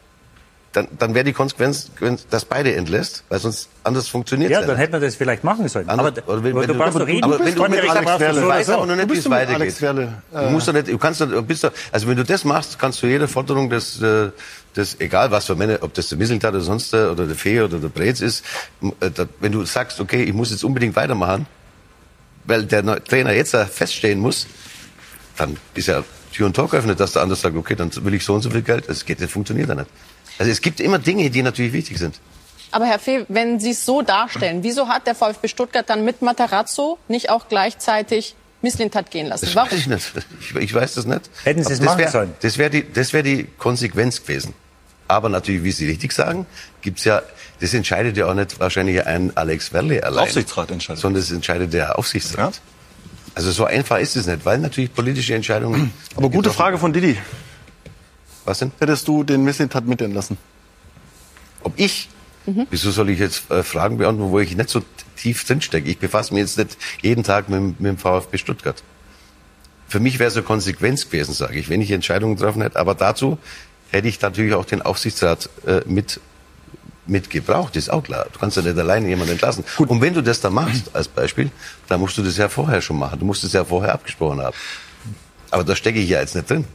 dann, 0.71 0.87
dann 0.99 1.15
wäre 1.15 1.25
die 1.25 1.33
Konsequenz, 1.33 1.89
dass 2.29 2.45
beide 2.45 2.75
entlässt, 2.75 3.23
weil 3.27 3.39
sonst 3.39 3.69
anders 3.83 4.07
funktioniert 4.07 4.51
Ja, 4.51 4.61
dann 4.61 4.77
hätte 4.77 4.91
man 4.91 5.01
das 5.01 5.15
vielleicht 5.15 5.43
machen 5.43 5.67
sollen. 5.67 5.89
aber, 5.89 6.13
oder 6.27 6.43
wenn, 6.43 6.55
wenn 6.55 6.67
du, 6.67 6.75
brauchst 6.75 6.99
doch 6.99 7.07
reden, 7.07 7.23
aber 7.23 7.39
wenn 7.39 7.55
du 7.55 7.67
mit 7.69 7.89
Alex 7.89 8.19
Werle, 8.19 8.47
weißt 8.47 8.69
aber 8.69 8.85
noch 8.85 8.95
nicht, 8.95 9.09
wie 9.09 9.17
es 9.17 9.27
weitergeht. 9.27 9.81
Werle, 9.81 10.13
äh 10.31 10.45
du 10.45 10.49
musst 10.51 10.67
doch 10.67 10.73
nicht, 10.73 10.87
du 10.87 10.97
kannst 10.99 11.21
doch, 11.21 11.41
bist 11.41 11.63
doch, 11.63 11.71
also 11.91 12.07
wenn 12.07 12.17
du 12.17 12.23
das 12.23 12.45
machst, 12.45 12.77
kannst 12.77 13.01
du 13.01 13.07
jede 13.07 13.27
Forderung 13.27 13.71
des, 13.71 13.99
äh, 13.99 14.29
des 14.75 14.99
egal 14.99 15.31
was 15.31 15.47
für 15.47 15.55
Männer, 15.55 15.79
ob 15.81 15.95
das 15.95 16.09
der 16.09 16.19
Misseltat 16.19 16.53
oder 16.53 16.61
sonst 16.61 16.93
der, 16.93 17.11
oder 17.11 17.25
der 17.25 17.35
Fee 17.35 17.61
oder 17.61 17.79
der 17.79 17.89
Brez 17.89 18.21
ist, 18.21 18.45
äh, 18.99 19.09
wenn 19.39 19.51
du 19.51 19.65
sagst, 19.65 19.99
okay, 19.99 20.21
ich 20.21 20.33
muss 20.33 20.51
jetzt 20.51 20.63
unbedingt 20.63 20.95
weitermachen, 20.95 21.47
weil 22.45 22.65
der 22.65 23.03
Trainer 23.03 23.33
jetzt 23.33 23.55
feststehen 23.55 24.19
muss, 24.19 24.45
dann 25.37 25.57
ist 25.73 25.87
ja 25.87 26.03
Tür 26.33 26.47
und 26.47 26.55
Tor 26.55 26.69
geöffnet, 26.69 26.99
dass 26.99 27.13
der 27.13 27.21
andere 27.21 27.37
sagt, 27.37 27.55
okay, 27.55 27.75
dann 27.75 27.91
will 28.03 28.13
ich 28.13 28.23
so 28.23 28.33
und 28.33 28.41
so 28.41 28.49
viel 28.49 28.61
Geld. 28.61 28.89
Das 28.89 29.05
geht, 29.05 29.21
das 29.21 29.31
funktioniert 29.31 29.69
ja 29.69 29.75
nicht. 29.75 29.87
Also 30.39 30.51
es 30.51 30.61
gibt 30.61 30.79
immer 30.79 30.99
Dinge, 30.99 31.29
die 31.29 31.43
natürlich 31.43 31.73
wichtig 31.73 31.97
sind. 31.97 32.19
Aber 32.71 32.85
Herr 32.85 32.97
Fee, 32.97 33.25
wenn 33.29 33.59
Sie 33.59 33.71
es 33.71 33.85
so 33.85 34.01
darstellen, 34.01 34.63
wieso 34.63 34.87
hat 34.87 35.05
der 35.05 35.13
VfB 35.13 35.47
Stuttgart 35.47 35.87
dann 35.87 36.03
mit 36.03 36.23
Matarazzo 36.23 36.97
nicht 37.07 37.29
auch 37.29 37.47
gleichzeitig 37.47 38.35
Misslintat 38.63 39.11
gehen 39.11 39.27
lassen? 39.27 39.45
Das 39.45 39.55
Warum? 39.55 39.71
weiß 39.71 39.79
ich 39.79 39.87
nicht. 39.87 40.11
Ich, 40.39 40.55
ich, 40.55 40.73
weiß 40.73 40.95
das 40.95 41.05
nicht. 41.05 41.29
Hätten 41.43 41.63
Sie 41.63 41.71
es 41.71 41.81
machen 41.81 41.99
wär, 41.99 42.09
sollen? 42.09 42.33
Das 42.41 42.57
wäre 42.57 42.71
die, 42.71 42.91
das 42.91 43.13
wär 43.13 43.21
die 43.21 43.43
Konsequenz 43.59 44.23
gewesen. 44.23 44.55
Aber 45.07 45.29
natürlich, 45.29 45.63
wie 45.63 45.71
Sie 45.71 45.87
richtig 45.87 46.13
sagen, 46.13 46.47
gibt's 46.81 47.03
ja, 47.03 47.21
das 47.59 47.75
entscheidet 47.75 48.17
ja 48.17 48.25
auch 48.25 48.33
nicht 48.33 48.59
wahrscheinlich 48.59 49.05
ein 49.05 49.37
Alex 49.37 49.71
Werle 49.71 50.03
allein. 50.03 50.23
Aufsichtsrat 50.23 50.71
entscheidet. 50.71 51.01
Sondern 51.01 51.21
das 51.21 51.31
entscheidet 51.31 51.73
der 51.73 51.99
Aufsichtsrat. 51.99 52.55
Ja? 52.55 52.61
Also 53.35 53.51
so 53.51 53.65
einfach 53.65 53.97
ist 53.97 54.15
es 54.15 54.27
nicht, 54.27 54.45
weil 54.45 54.59
natürlich 54.59 54.93
politische 54.93 55.33
Entscheidungen. 55.33 55.91
Aber 56.15 56.29
gute 56.29 56.51
Frage 56.51 56.77
von 56.77 56.93
Didi. 56.93 57.17
Was 58.45 58.59
denn? 58.59 58.71
Hättest 58.79 59.07
du 59.07 59.23
den 59.23 59.43
Mislintat 59.43 59.85
mitentlassen? 59.85 60.37
Ob 61.61 61.73
ich? 61.77 62.09
Mhm. 62.45 62.67
Wieso 62.69 62.91
soll 62.91 63.09
ich 63.09 63.19
jetzt 63.19 63.49
äh, 63.49 63.63
Fragen 63.63 63.97
beantworten, 63.97 64.31
wo 64.31 64.39
ich 64.39 64.55
nicht 64.55 64.69
so 64.69 64.81
tief 65.15 65.45
drinstecke? 65.45 65.89
Ich 65.89 65.97
befasse 65.97 66.33
mich 66.33 66.41
jetzt 66.41 66.57
nicht 66.57 66.77
jeden 67.01 67.23
Tag 67.23 67.49
mit, 67.49 67.79
mit 67.79 67.89
dem 67.89 67.97
VfB 67.97 68.37
Stuttgart. 68.37 68.83
Für 69.87 69.99
mich 69.99 70.19
wäre 70.19 70.27
es 70.27 70.35
eine 70.35 70.43
Konsequenz 70.43 71.05
gewesen, 71.05 71.33
sage 71.33 71.57
ich, 71.57 71.69
wenn 71.69 71.81
ich 71.81 71.91
Entscheidungen 71.91 72.35
getroffen 72.35 72.61
hätte. 72.61 72.77
Aber 72.79 72.95
dazu 72.95 73.37
hätte 73.91 74.07
ich 74.07 74.19
natürlich 74.21 74.53
auch 74.53 74.65
den 74.65 74.81
Aufsichtsrat 74.81 75.49
äh, 75.65 75.81
mit 75.85 76.19
mit 77.05 77.29
gebraucht, 77.29 77.75
ist 77.75 77.89
auch 77.89 78.03
klar. 78.03 78.27
Du 78.31 78.39
kannst 78.39 78.57
ja 78.57 78.63
nicht 78.63 78.77
alleine 78.77 79.07
jemanden 79.07 79.33
entlassen. 79.33 79.63
Gut. 79.77 79.89
Und 79.89 80.01
wenn 80.01 80.13
du 80.13 80.21
das 80.21 80.41
dann 80.41 80.53
machst, 80.53 80.95
als 80.95 81.07
Beispiel, 81.07 81.51
dann 81.87 81.99
musst 81.99 82.17
du 82.17 82.23
das 82.23 82.37
ja 82.37 82.49
vorher 82.49 82.81
schon 82.81 82.97
machen. 82.97 83.19
Du 83.19 83.25
musst 83.25 83.43
es 83.43 83.53
ja 83.53 83.65
vorher 83.65 83.93
abgesprochen 83.93 84.41
haben. 84.41 84.55
Aber 85.51 85.63
da 85.63 85.75
stecke 85.75 85.99
ich 85.99 86.09
ja 86.09 86.19
jetzt 86.19 86.35
nicht 86.35 86.49
drin. 86.49 86.65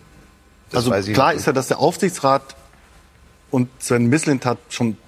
Das 0.70 0.88
also 0.88 1.12
klar 1.12 1.32
ist 1.32 1.46
ja, 1.46 1.52
dass 1.52 1.68
der 1.68 1.78
Aufsichtsrat 1.78 2.42
und 3.50 3.68
Sven 3.78 4.06
Mislintat 4.06 4.58
schon 4.68 4.98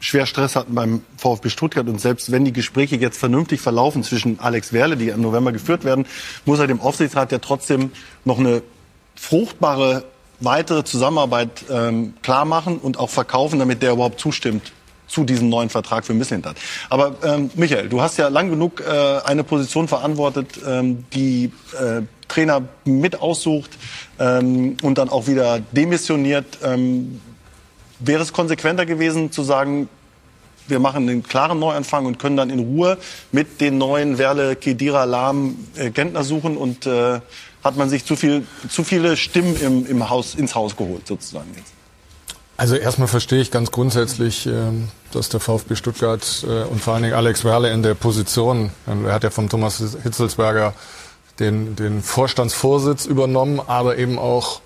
schwer 0.00 0.26
Stress 0.26 0.54
hatten 0.54 0.74
beim 0.74 1.02
VfB 1.16 1.48
Stuttgart. 1.48 1.88
Und 1.88 2.00
selbst 2.00 2.30
wenn 2.30 2.44
die 2.44 2.52
Gespräche 2.52 2.96
jetzt 2.96 3.18
vernünftig 3.18 3.60
verlaufen 3.60 4.04
zwischen 4.04 4.38
Alex 4.38 4.72
Werle, 4.72 4.96
die 4.96 5.08
im 5.08 5.20
November 5.20 5.50
geführt 5.52 5.84
werden, 5.84 6.06
muss 6.44 6.60
er 6.60 6.68
dem 6.68 6.80
Aufsichtsrat 6.80 7.32
ja 7.32 7.38
trotzdem 7.38 7.90
noch 8.24 8.38
eine 8.38 8.62
fruchtbare 9.16 10.04
weitere 10.40 10.84
Zusammenarbeit 10.84 11.64
ähm, 11.70 12.14
klar 12.22 12.44
machen 12.44 12.78
und 12.78 12.98
auch 12.98 13.10
verkaufen, 13.10 13.58
damit 13.58 13.82
der 13.82 13.92
überhaupt 13.92 14.20
zustimmt 14.20 14.72
zu 15.08 15.24
diesem 15.24 15.48
neuen 15.48 15.70
Vertrag 15.70 16.04
für 16.04 16.14
Misslintat. 16.14 16.56
Aber 16.90 17.16
ähm, 17.24 17.50
Michael, 17.54 17.88
du 17.88 18.00
hast 18.00 18.18
ja 18.18 18.28
lang 18.28 18.50
genug 18.50 18.80
äh, 18.80 19.20
eine 19.24 19.42
Position 19.42 19.88
verantwortet, 19.88 20.60
ähm, 20.66 21.04
die 21.14 21.50
äh, 21.72 22.02
Trainer 22.28 22.62
mit 22.84 23.20
aussucht 23.20 23.70
ähm, 24.18 24.76
und 24.82 24.98
dann 24.98 25.08
auch 25.08 25.26
wieder 25.26 25.60
demissioniert. 25.72 26.58
Ähm, 26.62 27.20
wäre 28.00 28.22
es 28.22 28.32
konsequenter 28.32 28.86
gewesen 28.86 29.32
zu 29.32 29.42
sagen, 29.42 29.88
wir 30.68 30.78
machen 30.78 31.08
einen 31.08 31.22
klaren 31.22 31.58
Neuanfang 31.58 32.04
und 32.04 32.18
können 32.18 32.36
dann 32.36 32.50
in 32.50 32.58
Ruhe 32.58 32.98
mit 33.32 33.62
den 33.62 33.78
neuen 33.78 34.18
Werle, 34.18 34.54
Kedira, 34.54 35.04
Lahm, 35.04 35.56
äh, 35.76 35.90
Gentner 35.90 36.22
suchen 36.22 36.58
und 36.58 36.86
äh, 36.86 37.20
hat 37.64 37.76
man 37.76 37.88
sich 37.88 38.04
zu, 38.04 38.16
viel, 38.16 38.46
zu 38.68 38.84
viele 38.84 39.16
Stimmen 39.16 39.56
im, 39.60 39.86
im 39.86 40.08
Haus, 40.08 40.34
ins 40.34 40.54
Haus 40.54 40.76
geholt, 40.76 41.06
sozusagen 41.06 41.50
jetzt. 41.56 41.72
Also 42.58 42.74
erstmal 42.74 43.06
verstehe 43.06 43.40
ich 43.40 43.52
ganz 43.52 43.70
grundsätzlich, 43.70 44.44
ähm, 44.46 44.88
dass 45.12 45.28
der 45.28 45.38
VfB 45.38 45.76
Stuttgart 45.76 46.44
äh, 46.44 46.64
und 46.64 46.80
vor 46.80 46.94
allen 46.94 47.04
Dingen 47.04 47.14
Alex 47.14 47.44
Werle 47.44 47.70
in 47.70 47.84
der 47.84 47.94
Position, 47.94 48.72
ähm, 48.88 49.06
er 49.06 49.12
hat 49.12 49.22
ja 49.22 49.30
von 49.30 49.48
Thomas 49.48 49.78
Hitzelsberger 50.02 50.74
den, 51.38 51.76
den 51.76 52.02
Vorstandsvorsitz 52.02 53.06
übernommen, 53.06 53.60
aber 53.64 53.96
eben 53.96 54.18
auch 54.18 54.60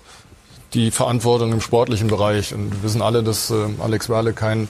die 0.73 0.89
Verantwortung 0.89 1.51
im 1.51 1.61
sportlichen 1.61 2.07
Bereich. 2.07 2.51
Und 2.55 2.71
wir 2.71 2.81
wissen 2.81 3.03
alle, 3.03 3.21
dass 3.21 3.51
äh, 3.51 3.67
Alex 3.79 4.09
Werle 4.09 4.33
kein, 4.33 4.69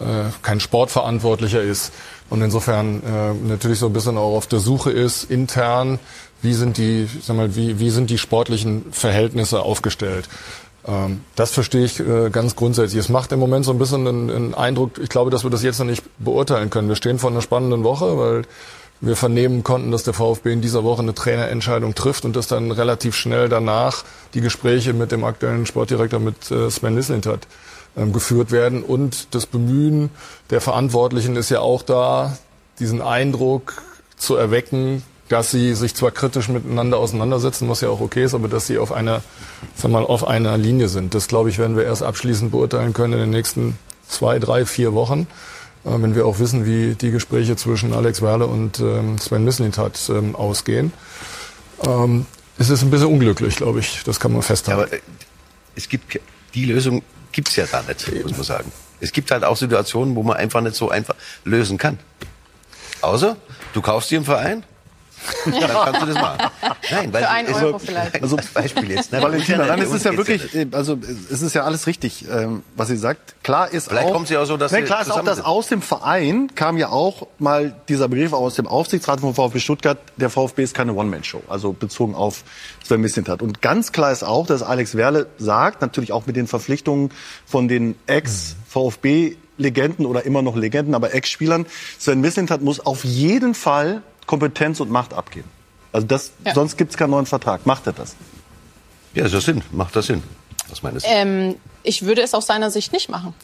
äh, 0.00 0.24
kein 0.42 0.58
Sportverantwortlicher 0.58 1.62
ist 1.62 1.92
und 2.28 2.42
insofern 2.42 3.02
natürlich 3.46 3.78
so 3.78 3.86
ein 3.86 3.94
bisschen 3.94 4.18
auch 4.18 4.36
auf 4.36 4.46
der 4.46 4.58
Suche 4.58 4.90
ist, 4.90 5.30
intern 5.30 5.98
wie 6.42 6.54
sind 6.54 6.76
die, 6.76 7.08
sag 7.22 7.36
mal, 7.36 7.56
wie, 7.56 7.78
wie 7.78 7.90
sind 7.90 8.10
die 8.10 8.18
sportlichen 8.18 8.92
Verhältnisse 8.92 9.60
aufgestellt? 9.60 10.28
Ähm, 10.86 11.20
das 11.36 11.50
verstehe 11.50 11.84
ich 11.84 12.00
äh, 12.00 12.30
ganz 12.30 12.56
grundsätzlich. 12.56 13.00
Es 13.00 13.08
macht 13.08 13.32
im 13.32 13.40
Moment 13.40 13.64
so 13.64 13.72
ein 13.72 13.78
bisschen 13.78 14.06
einen, 14.06 14.54
Eindruck, 14.54 14.98
ich 14.98 15.08
glaube, 15.08 15.30
dass 15.30 15.44
wir 15.44 15.50
das 15.50 15.62
jetzt 15.62 15.78
noch 15.78 15.86
nicht 15.86 16.02
beurteilen 16.18 16.70
können. 16.70 16.88
Wir 16.88 16.96
stehen 16.96 17.18
vor 17.18 17.30
einer 17.30 17.42
spannenden 17.42 17.84
Woche, 17.84 18.18
weil 18.18 18.42
wir 19.00 19.14
vernehmen 19.14 19.62
konnten, 19.62 19.92
dass 19.92 20.02
der 20.02 20.14
VfB 20.14 20.52
in 20.52 20.60
dieser 20.60 20.82
Woche 20.82 21.02
eine 21.02 21.14
Trainerentscheidung 21.14 21.94
trifft 21.94 22.24
und 22.24 22.34
dass 22.34 22.48
dann 22.48 22.72
relativ 22.72 23.14
schnell 23.14 23.48
danach 23.48 24.04
die 24.34 24.40
Gespräche 24.40 24.92
mit 24.92 25.12
dem 25.12 25.24
aktuellen 25.24 25.66
Sportdirektor, 25.66 26.18
mit 26.18 26.50
äh, 26.50 26.70
Sven 26.70 26.94
Nislintat, 26.94 27.46
ähm, 27.96 28.12
geführt 28.12 28.50
werden. 28.50 28.82
Und 28.82 29.34
das 29.34 29.46
Bemühen 29.46 30.10
der 30.50 30.60
Verantwortlichen 30.60 31.36
ist 31.36 31.50
ja 31.50 31.60
auch 31.60 31.82
da, 31.82 32.36
diesen 32.80 33.02
Eindruck 33.02 33.82
zu 34.16 34.36
erwecken, 34.36 35.02
dass 35.28 35.50
sie 35.50 35.74
sich 35.74 35.94
zwar 35.94 36.10
kritisch 36.10 36.48
miteinander 36.48 36.98
auseinandersetzen, 36.98 37.68
was 37.68 37.80
ja 37.80 37.88
auch 37.88 38.00
okay 38.00 38.24
ist, 38.24 38.34
aber 38.34 38.48
dass 38.48 38.66
sie 38.66 38.78
auf 38.78 38.92
einer, 38.92 39.22
sag 39.74 39.90
mal, 39.90 40.04
auf 40.04 40.26
einer 40.26 40.56
Linie 40.56 40.88
sind. 40.88 41.14
Das, 41.14 41.28
glaube 41.28 41.50
ich, 41.50 41.58
werden 41.58 41.76
wir 41.76 41.84
erst 41.84 42.02
abschließend 42.02 42.50
beurteilen 42.50 42.92
können 42.92 43.14
in 43.14 43.20
den 43.20 43.30
nächsten 43.30 43.78
zwei, 44.08 44.38
drei, 44.38 44.64
vier 44.64 44.94
Wochen, 44.94 45.26
äh, 45.84 45.90
wenn 45.90 46.14
wir 46.14 46.26
auch 46.26 46.38
wissen, 46.38 46.64
wie 46.64 46.94
die 46.94 47.10
Gespräche 47.10 47.56
zwischen 47.56 47.92
Alex 47.92 48.22
Werle 48.22 48.46
und 48.46 48.80
ähm, 48.80 49.18
Sven 49.18 49.44
Mislintat 49.44 50.00
ähm, 50.08 50.34
ausgehen. 50.34 50.92
Ähm, 51.86 52.26
es 52.58 52.70
ist 52.70 52.82
ein 52.82 52.90
bisschen 52.90 53.08
unglücklich, 53.08 53.56
glaube 53.56 53.80
ich. 53.80 54.02
Das 54.04 54.18
kann 54.18 54.32
man 54.32 54.42
festhalten. 54.42 54.80
Ja, 54.80 54.86
aber 54.86 54.94
äh, 54.94 55.00
es 55.76 55.88
gibt 55.88 56.18
die 56.54 56.64
Lösung 56.64 57.02
gibt's 57.30 57.56
ja 57.56 57.66
da 57.70 57.82
nicht, 57.82 58.24
muss 58.24 58.32
man 58.32 58.42
sagen. 58.42 58.72
Es 59.00 59.12
gibt 59.12 59.30
halt 59.30 59.44
auch 59.44 59.56
Situationen, 59.56 60.16
wo 60.16 60.22
man 60.22 60.36
einfach 60.36 60.60
nicht 60.60 60.74
so 60.74 60.90
einfach 60.90 61.14
lösen 61.44 61.78
kann. 61.78 61.98
Außer 63.00 63.36
du 63.74 63.80
kaufst 63.80 64.10
dir 64.10 64.18
einen 64.18 64.24
Verein 64.24 64.64
dann 65.44 65.54
kannst 65.60 66.02
du 66.02 66.06
das 66.06 66.14
machen. 66.14 66.50
Nein, 66.90 67.12
weil 67.12 67.22
Für 67.22 67.30
einen 67.30 67.48
also, 67.54 67.66
Euro 67.66 67.78
vielleicht. 67.78 68.22
Also 68.22 68.36
Beispiel 68.54 68.90
jetzt. 68.90 69.12
Ne? 69.12 69.22
Valentina, 69.22 69.66
dann 69.66 69.80
ist 69.80 69.92
es 69.92 70.04
ja 70.04 70.16
wirklich, 70.16 70.66
also 70.72 70.98
es 71.30 71.42
ist 71.42 71.54
ja 71.54 71.64
alles 71.64 71.86
richtig, 71.86 72.24
ähm, 72.30 72.62
was 72.76 72.88
sie 72.88 72.96
sagt. 72.96 73.42
Klar 73.42 73.70
ist 73.70 73.88
vielleicht 73.88 74.08
auch, 74.08 74.12
kommt 74.12 74.28
sie 74.28 74.36
auch 74.36 74.44
so, 74.44 74.56
dass 74.56 74.72
ne, 74.72 74.82
klar 74.82 75.02
ist 75.02 75.10
auch, 75.10 75.24
dass 75.24 75.40
aus 75.40 75.68
dem 75.68 75.82
Verein 75.82 76.54
kam 76.54 76.76
ja 76.76 76.88
auch 76.88 77.26
mal 77.38 77.74
dieser 77.88 78.08
Begriff 78.08 78.32
aus 78.32 78.54
dem 78.54 78.66
Aufsichtsrat 78.66 79.20
von 79.20 79.34
VfB 79.34 79.58
Stuttgart. 79.60 79.98
Der 80.16 80.30
VfB 80.30 80.62
ist 80.62 80.74
keine 80.74 80.94
One-Man-Show, 80.94 81.42
also 81.48 81.72
bezogen 81.72 82.14
auf 82.14 82.44
Sven 82.84 83.00
Mislintat. 83.00 83.42
Und 83.42 83.62
ganz 83.62 83.92
klar 83.92 84.12
ist 84.12 84.24
auch, 84.24 84.46
dass 84.46 84.62
Alex 84.62 84.94
Werle 84.94 85.26
sagt, 85.38 85.80
natürlich 85.82 86.12
auch 86.12 86.26
mit 86.26 86.36
den 86.36 86.46
Verpflichtungen 86.46 87.10
von 87.46 87.68
den 87.68 87.96
Ex-VfB 88.06 89.36
Legenden 89.58 90.06
oder 90.06 90.24
immer 90.24 90.42
noch 90.42 90.56
Legenden, 90.56 90.94
aber 90.94 91.14
Ex-Spielern. 91.14 91.66
Sven 91.98 92.20
Mislintat 92.20 92.62
muss 92.62 92.80
auf 92.80 93.04
jeden 93.04 93.54
Fall 93.54 94.02
Kompetenz 94.28 94.78
und 94.78 94.90
Macht 94.90 95.12
abgeben. 95.12 95.50
Also 95.90 96.06
das, 96.06 96.30
ja. 96.44 96.54
sonst 96.54 96.76
gibt 96.76 96.92
es 96.92 96.96
keinen 96.96 97.10
neuen 97.10 97.26
Vertrag. 97.26 97.66
Macht 97.66 97.88
er 97.88 97.94
das? 97.94 98.14
Ja, 99.14 99.24
ist 99.24 99.34
das 99.34 99.44
Sinn. 99.44 99.62
Macht 99.72 99.96
das 99.96 100.06
Sinn? 100.06 100.22
Was 100.68 100.82
meinst 100.82 101.04
du? 101.04 101.10
Ähm, 101.10 101.56
ich 101.82 102.04
würde 102.04 102.22
es 102.22 102.34
aus 102.34 102.46
seiner 102.46 102.70
Sicht 102.70 102.92
nicht 102.92 103.08
machen. 103.08 103.34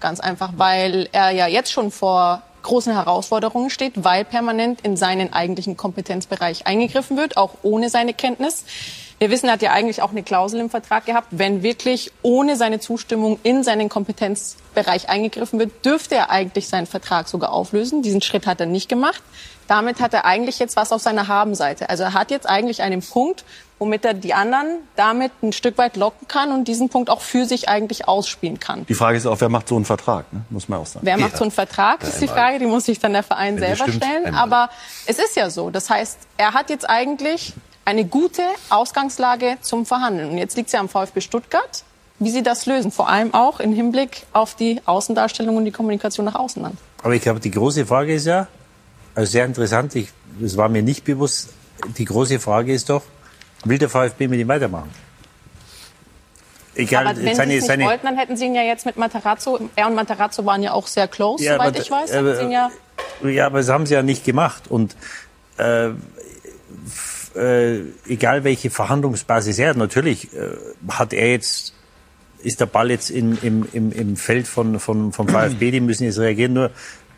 Ganz 0.00 0.20
einfach, 0.20 0.52
weil 0.56 1.08
er 1.12 1.30
ja 1.30 1.48
jetzt 1.48 1.72
schon 1.72 1.90
vor 1.90 2.42
großen 2.62 2.92
Herausforderungen 2.92 3.70
steht, 3.70 4.04
weil 4.04 4.24
permanent 4.24 4.80
in 4.82 4.96
seinen 4.96 5.32
eigentlichen 5.32 5.76
Kompetenzbereich 5.76 6.66
eingegriffen 6.66 7.16
wird, 7.16 7.36
auch 7.36 7.54
ohne 7.62 7.88
seine 7.90 8.12
Kenntnis. 8.12 8.64
Wir 9.18 9.30
wissen, 9.30 9.46
er 9.46 9.52
hat 9.52 9.62
ja 9.62 9.72
eigentlich 9.72 10.02
auch 10.02 10.10
eine 10.10 10.22
Klausel 10.22 10.60
im 10.60 10.70
Vertrag 10.70 11.06
gehabt, 11.06 11.28
wenn 11.30 11.62
wirklich 11.62 12.10
ohne 12.22 12.56
seine 12.56 12.80
Zustimmung 12.80 13.38
in 13.42 13.62
seinen 13.62 13.88
Kompetenzbereich 13.88 15.08
eingegriffen 15.08 15.58
wird, 15.58 15.84
dürfte 15.84 16.16
er 16.16 16.30
eigentlich 16.30 16.68
seinen 16.68 16.86
Vertrag 16.86 17.28
sogar 17.28 17.52
auflösen. 17.52 18.02
Diesen 18.02 18.22
Schritt 18.22 18.46
hat 18.46 18.60
er 18.60 18.66
nicht 18.66 18.88
gemacht. 18.88 19.22
Damit 19.66 20.00
hat 20.00 20.14
er 20.14 20.24
eigentlich 20.24 20.58
jetzt 20.58 20.76
was 20.76 20.92
auf 20.92 21.00
seiner 21.00 21.28
Habenseite. 21.28 21.88
Also 21.88 22.04
er 22.04 22.12
hat 22.12 22.30
jetzt 22.30 22.48
eigentlich 22.48 22.82
einen 22.82 23.02
Punkt, 23.02 23.44
womit 23.78 24.04
er 24.04 24.14
die 24.14 24.34
anderen 24.34 24.78
damit 24.96 25.32
ein 25.42 25.52
Stück 25.52 25.78
weit 25.78 25.96
locken 25.96 26.28
kann 26.28 26.52
und 26.52 26.68
diesen 26.68 26.88
Punkt 26.88 27.10
auch 27.10 27.20
für 27.20 27.44
sich 27.44 27.68
eigentlich 27.68 28.06
ausspielen 28.06 28.60
kann. 28.60 28.86
Die 28.86 28.94
Frage 28.94 29.16
ist 29.16 29.26
auch, 29.26 29.40
wer 29.40 29.48
macht 29.48 29.68
so 29.68 29.76
einen 29.76 29.84
Vertrag, 29.84 30.32
ne? 30.32 30.42
muss 30.50 30.68
man 30.68 30.80
auch 30.80 30.86
sagen. 30.86 31.04
Wer 31.06 31.18
macht 31.18 31.36
so 31.36 31.44
einen 31.44 31.50
Vertrag, 31.50 32.02
ist 32.02 32.20
die 32.20 32.28
Frage, 32.28 32.58
die 32.58 32.66
muss 32.66 32.84
sich 32.84 32.98
dann 32.98 33.12
der 33.12 33.22
Verein 33.22 33.60
Wenn 33.60 33.76
selber 33.76 33.92
stellen. 33.92 34.26
Einmal. 34.26 34.42
Aber 34.42 34.70
es 35.06 35.18
ist 35.18 35.36
ja 35.36 35.50
so. 35.50 35.70
Das 35.70 35.90
heißt, 35.90 36.18
er 36.36 36.54
hat 36.54 36.70
jetzt 36.70 36.88
eigentlich 36.88 37.52
eine 37.84 38.04
gute 38.04 38.42
Ausgangslage 38.70 39.58
zum 39.60 39.86
Verhandeln. 39.86 40.30
Und 40.30 40.38
jetzt 40.38 40.56
liegt 40.56 40.68
es 40.68 40.72
ja 40.72 40.80
am 40.80 40.88
VfB 40.88 41.20
Stuttgart, 41.20 41.84
wie 42.18 42.30
sie 42.30 42.42
das 42.42 42.66
lösen. 42.66 42.90
Vor 42.90 43.08
allem 43.08 43.34
auch 43.34 43.60
im 43.60 43.72
Hinblick 43.74 44.24
auf 44.32 44.54
die 44.54 44.80
Außendarstellung 44.86 45.56
und 45.56 45.64
die 45.64 45.72
Kommunikation 45.72 46.24
nach 46.24 46.34
außen 46.34 46.62
dann. 46.62 46.78
Aber 47.02 47.14
ich 47.14 47.22
glaube, 47.22 47.40
die 47.40 47.50
große 47.50 47.84
Frage 47.84 48.14
ist 48.14 48.26
ja, 48.26 48.46
also 49.14 49.30
sehr 49.30 49.44
interessant, 49.44 49.94
ich, 49.94 50.08
das 50.40 50.56
war 50.56 50.68
mir 50.68 50.82
nicht 50.82 51.04
bewusst. 51.04 51.50
Die 51.98 52.04
große 52.04 52.40
Frage 52.40 52.72
ist 52.72 52.90
doch, 52.90 53.02
will 53.64 53.78
der 53.78 53.88
VfB 53.88 54.28
mit 54.28 54.40
ihm 54.40 54.48
weitermachen? 54.48 54.90
Egal, 56.76 57.06
aber 57.06 57.22
wenn 57.22 57.36
seine, 57.36 57.52
Sie 57.52 57.58
es 57.58 57.62
nicht 57.62 57.66
seine 57.68 57.84
wollten, 57.84 58.06
dann 58.06 58.16
hätten 58.16 58.36
Sie 58.36 58.46
ihn 58.46 58.54
ja 58.54 58.62
jetzt 58.62 58.84
mit 58.84 58.96
Materazzo, 58.96 59.60
er 59.76 59.86
und 59.86 59.94
Materazzo 59.94 60.44
waren 60.44 60.62
ja 60.62 60.72
auch 60.72 60.88
sehr 60.88 61.06
close, 61.06 61.44
ja, 61.44 61.54
soweit 61.54 61.78
ich 61.78 61.90
weiß. 61.90 62.10
Äh, 62.10 62.50
ja, 62.50 62.70
ja, 63.22 63.46
aber 63.46 63.58
das 63.58 63.68
haben 63.68 63.86
sie 63.86 63.94
ja 63.94 64.02
nicht 64.02 64.24
gemacht. 64.24 64.64
Und 64.68 64.96
äh, 65.58 65.90
äh, 67.36 67.80
egal 68.06 68.44
welche 68.44 68.70
Verhandlungsbasis 68.70 69.58
er 69.58 69.70
hat, 69.70 69.76
natürlich 69.76 70.32
äh, 70.34 70.56
hat 70.88 71.12
er 71.12 71.30
jetzt, 71.30 71.74
ist 72.42 72.60
der 72.60 72.66
Ball 72.66 72.90
jetzt 72.90 73.10
in, 73.10 73.38
im, 73.42 73.66
im, 73.72 73.92
im 73.92 74.16
Feld 74.16 74.46
von, 74.46 74.78
von, 74.78 75.12
vom 75.12 75.28
VfB, 75.28 75.70
die 75.70 75.80
müssen 75.80 76.04
jetzt 76.04 76.18
reagieren. 76.18 76.52
Nur 76.52 76.70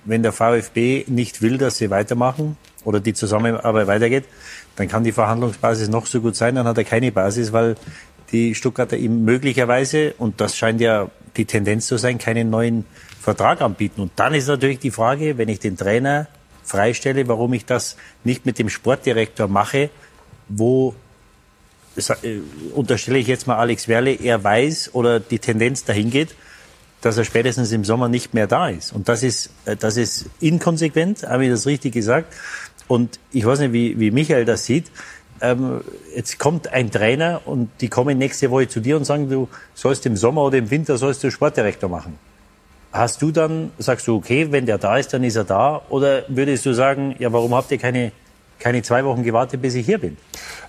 wenn 0.06 0.22
der 0.22 0.32
VfB 0.32 1.04
nicht 1.08 1.42
will, 1.42 1.58
dass 1.58 1.78
sie 1.78 1.90
weitermachen 1.90 2.56
oder 2.84 3.00
die 3.00 3.14
Zusammenarbeit 3.14 3.86
weitergeht, 3.86 4.24
dann 4.76 4.88
kann 4.88 5.04
die 5.04 5.12
Verhandlungsbasis 5.12 5.88
noch 5.88 6.06
so 6.06 6.20
gut 6.20 6.36
sein, 6.36 6.54
dann 6.54 6.66
hat 6.66 6.78
er 6.78 6.84
keine 6.84 7.12
Basis, 7.12 7.52
weil 7.52 7.76
die 8.32 8.54
Stuttgarter 8.54 8.96
ihm 8.96 9.24
möglicherweise, 9.24 10.14
und 10.18 10.40
das 10.40 10.56
scheint 10.56 10.80
ja 10.80 11.10
die 11.36 11.44
Tendenz 11.44 11.86
zu 11.86 11.96
sein, 11.96 12.18
keinen 12.18 12.50
neuen 12.50 12.84
Vertrag 13.20 13.60
anbieten. 13.60 14.00
Und 14.00 14.12
dann 14.16 14.34
ist 14.34 14.48
natürlich 14.48 14.78
die 14.78 14.90
Frage, 14.90 15.38
wenn 15.38 15.48
ich 15.48 15.60
den 15.60 15.76
Trainer 15.76 16.28
freistelle, 16.64 17.28
warum 17.28 17.52
ich 17.52 17.64
das 17.64 17.96
nicht 18.24 18.46
mit 18.46 18.58
dem 18.58 18.68
Sportdirektor 18.68 19.48
mache, 19.48 19.90
wo 20.48 20.94
äh, 21.96 22.38
unterstelle 22.74 23.18
ich 23.18 23.26
jetzt 23.26 23.46
mal 23.46 23.56
Alex 23.56 23.88
Werle, 23.88 24.12
er 24.12 24.42
weiß 24.42 24.94
oder 24.94 25.20
die 25.20 25.38
Tendenz 25.38 25.84
dahin 25.84 26.10
geht, 26.10 26.34
dass 27.06 27.16
er 27.16 27.24
spätestens 27.24 27.70
im 27.70 27.84
Sommer 27.84 28.08
nicht 28.08 28.34
mehr 28.34 28.48
da 28.48 28.68
ist. 28.68 28.92
Und 28.92 29.08
das 29.08 29.22
ist, 29.22 29.50
äh, 29.64 29.76
das 29.76 29.96
ist 29.96 30.26
inkonsequent, 30.40 31.22
habe 31.22 31.44
ich 31.44 31.50
das 31.50 31.64
richtig 31.64 31.94
gesagt. 31.94 32.34
Und 32.88 33.20
ich 33.30 33.46
weiß 33.46 33.60
nicht, 33.60 33.72
wie, 33.72 33.98
wie 34.00 34.10
Michael 34.10 34.44
das 34.44 34.66
sieht. 34.66 34.90
Ähm, 35.40 35.82
jetzt 36.14 36.38
kommt 36.38 36.72
ein 36.72 36.90
Trainer 36.90 37.42
und 37.44 37.70
die 37.80 37.88
kommen 37.88 38.18
nächste 38.18 38.50
Woche 38.50 38.66
zu 38.66 38.80
dir 38.80 38.96
und 38.96 39.04
sagen, 39.04 39.30
du 39.30 39.48
sollst 39.74 40.04
im 40.06 40.16
Sommer 40.16 40.42
oder 40.42 40.58
im 40.58 40.70
Winter 40.70 40.96
sollst 40.96 41.22
du 41.22 41.30
Sportdirektor 41.30 41.88
machen. 41.88 42.18
Hast 42.90 43.22
du 43.22 43.30
dann, 43.30 43.70
sagst 43.78 44.08
du, 44.08 44.16
okay, 44.16 44.50
wenn 44.50 44.66
der 44.66 44.78
da 44.78 44.96
ist, 44.96 45.12
dann 45.12 45.22
ist 45.22 45.36
er 45.36 45.44
da? 45.44 45.82
Oder 45.90 46.24
würdest 46.26 46.66
du 46.66 46.72
sagen, 46.72 47.14
ja, 47.20 47.32
warum 47.32 47.54
habt 47.54 47.70
ihr 47.70 47.78
keine, 47.78 48.10
keine 48.58 48.82
zwei 48.82 49.04
Wochen 49.04 49.22
gewartet, 49.22 49.62
bis 49.62 49.74
ich 49.76 49.86
hier 49.86 49.98
bin? 49.98 50.16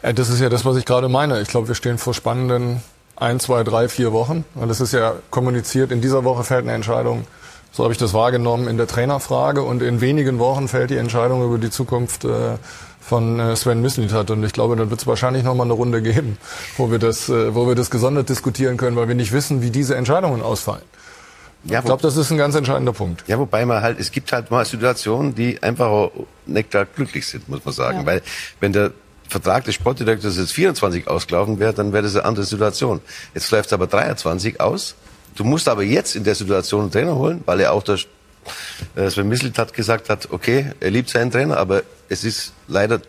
Äh, 0.03 0.13
das 0.13 0.29
ist 0.29 0.39
ja 0.39 0.49
das, 0.49 0.65
was 0.65 0.77
ich 0.77 0.85
gerade 0.85 1.09
meine. 1.09 1.41
Ich 1.41 1.47
glaube, 1.47 1.67
wir 1.67 1.75
stehen 1.75 1.97
vor 1.97 2.13
spannenden 2.13 2.81
ein, 3.19 3.39
zwei, 3.39 3.63
drei, 3.63 3.89
vier 3.89 4.13
Wochen. 4.13 4.45
Und 4.55 4.69
das 4.69 4.79
ist 4.79 4.93
ja 4.93 5.13
kommuniziert. 5.31 5.91
In 5.91 6.01
dieser 6.01 6.23
Woche 6.23 6.43
fällt 6.43 6.63
eine 6.63 6.73
Entscheidung, 6.73 7.25
so 7.71 7.83
habe 7.83 7.91
ich 7.91 7.99
das 7.99 8.13
wahrgenommen, 8.13 8.67
in 8.67 8.77
der 8.77 8.87
Trainerfrage. 8.87 9.63
Und 9.63 9.81
in 9.81 10.01
wenigen 10.01 10.39
Wochen 10.39 10.67
fällt 10.67 10.89
die 10.89 10.97
Entscheidung 10.97 11.43
über 11.43 11.57
die 11.57 11.69
Zukunft 11.69 12.25
äh, 12.25 12.57
von 13.01 13.39
äh, 13.39 13.55
Sven 13.55 13.81
Mislintat. 13.81 14.29
Und 14.31 14.43
ich 14.43 14.53
glaube, 14.53 14.75
dann 14.75 14.89
wird 14.89 15.01
es 15.01 15.07
wahrscheinlich 15.07 15.43
noch 15.43 15.55
mal 15.55 15.63
eine 15.63 15.73
Runde 15.73 16.01
geben, 16.01 16.37
wo 16.77 16.91
wir 16.91 16.99
das, 16.99 17.29
äh, 17.29 17.55
wo 17.55 17.67
wir 17.67 17.75
das 17.75 17.89
gesondert 17.89 18.29
diskutieren 18.29 18.77
können, 18.77 18.95
weil 18.95 19.07
wir 19.07 19.15
nicht 19.15 19.31
wissen, 19.31 19.61
wie 19.61 19.71
diese 19.71 19.95
Entscheidungen 19.95 20.41
ausfallen. 20.41 20.83
Ja, 21.63 21.79
ich 21.79 21.85
glaube, 21.85 22.01
das 22.01 22.15
ist 22.15 22.31
ein 22.31 22.37
ganz 22.37 22.55
entscheidender 22.55 22.93
Punkt. 22.93 23.23
Ja, 23.27 23.39
wobei 23.39 23.65
man 23.65 23.81
halt, 23.81 23.99
es 23.99 24.11
gibt 24.11 24.31
halt 24.31 24.51
mal 24.51 24.63
Situationen, 24.63 25.35
die 25.35 25.61
einfach 25.61 26.11
nicht 26.45 26.69
glücklich 26.95 27.27
sind, 27.27 27.49
muss 27.49 27.65
man 27.65 27.73
sagen. 27.73 27.99
Ja. 27.99 28.05
Weil 28.05 28.21
wenn 28.59 28.73
der 28.73 28.91
Vertrag 29.29 29.65
des 29.65 29.75
Sportdirektors 29.75 30.37
jetzt 30.37 30.53
24 30.53 31.07
ausgelaufen 31.07 31.59
wäre, 31.59 31.73
dann 31.73 31.93
wäre 31.93 32.03
das 32.03 32.15
eine 32.15 32.25
andere 32.25 32.45
Situation. 32.45 33.01
Jetzt 33.33 33.51
läuft 33.51 33.67
es 33.67 33.73
aber 33.73 33.87
23 33.87 34.59
aus. 34.61 34.95
Du 35.35 35.43
musst 35.43 35.67
aber 35.67 35.83
jetzt 35.83 36.15
in 36.15 36.23
der 36.23 36.35
Situation 36.35 36.81
einen 36.83 36.91
Trainer 36.91 37.15
holen, 37.15 37.41
weil 37.45 37.59
er 37.59 37.73
auch 37.73 37.83
der 37.83 37.97
äh, 38.95 39.09
Sven 39.09 39.27
Misselt 39.27 39.73
gesagt 39.73 40.09
hat, 40.09 40.29
okay, 40.31 40.71
er 40.79 40.91
liebt 40.91 41.09
seinen 41.09 41.31
Trainer, 41.31 41.57
aber 41.57 41.83
es 42.09 42.23
ist 42.23 42.53
leider, 42.67 43.01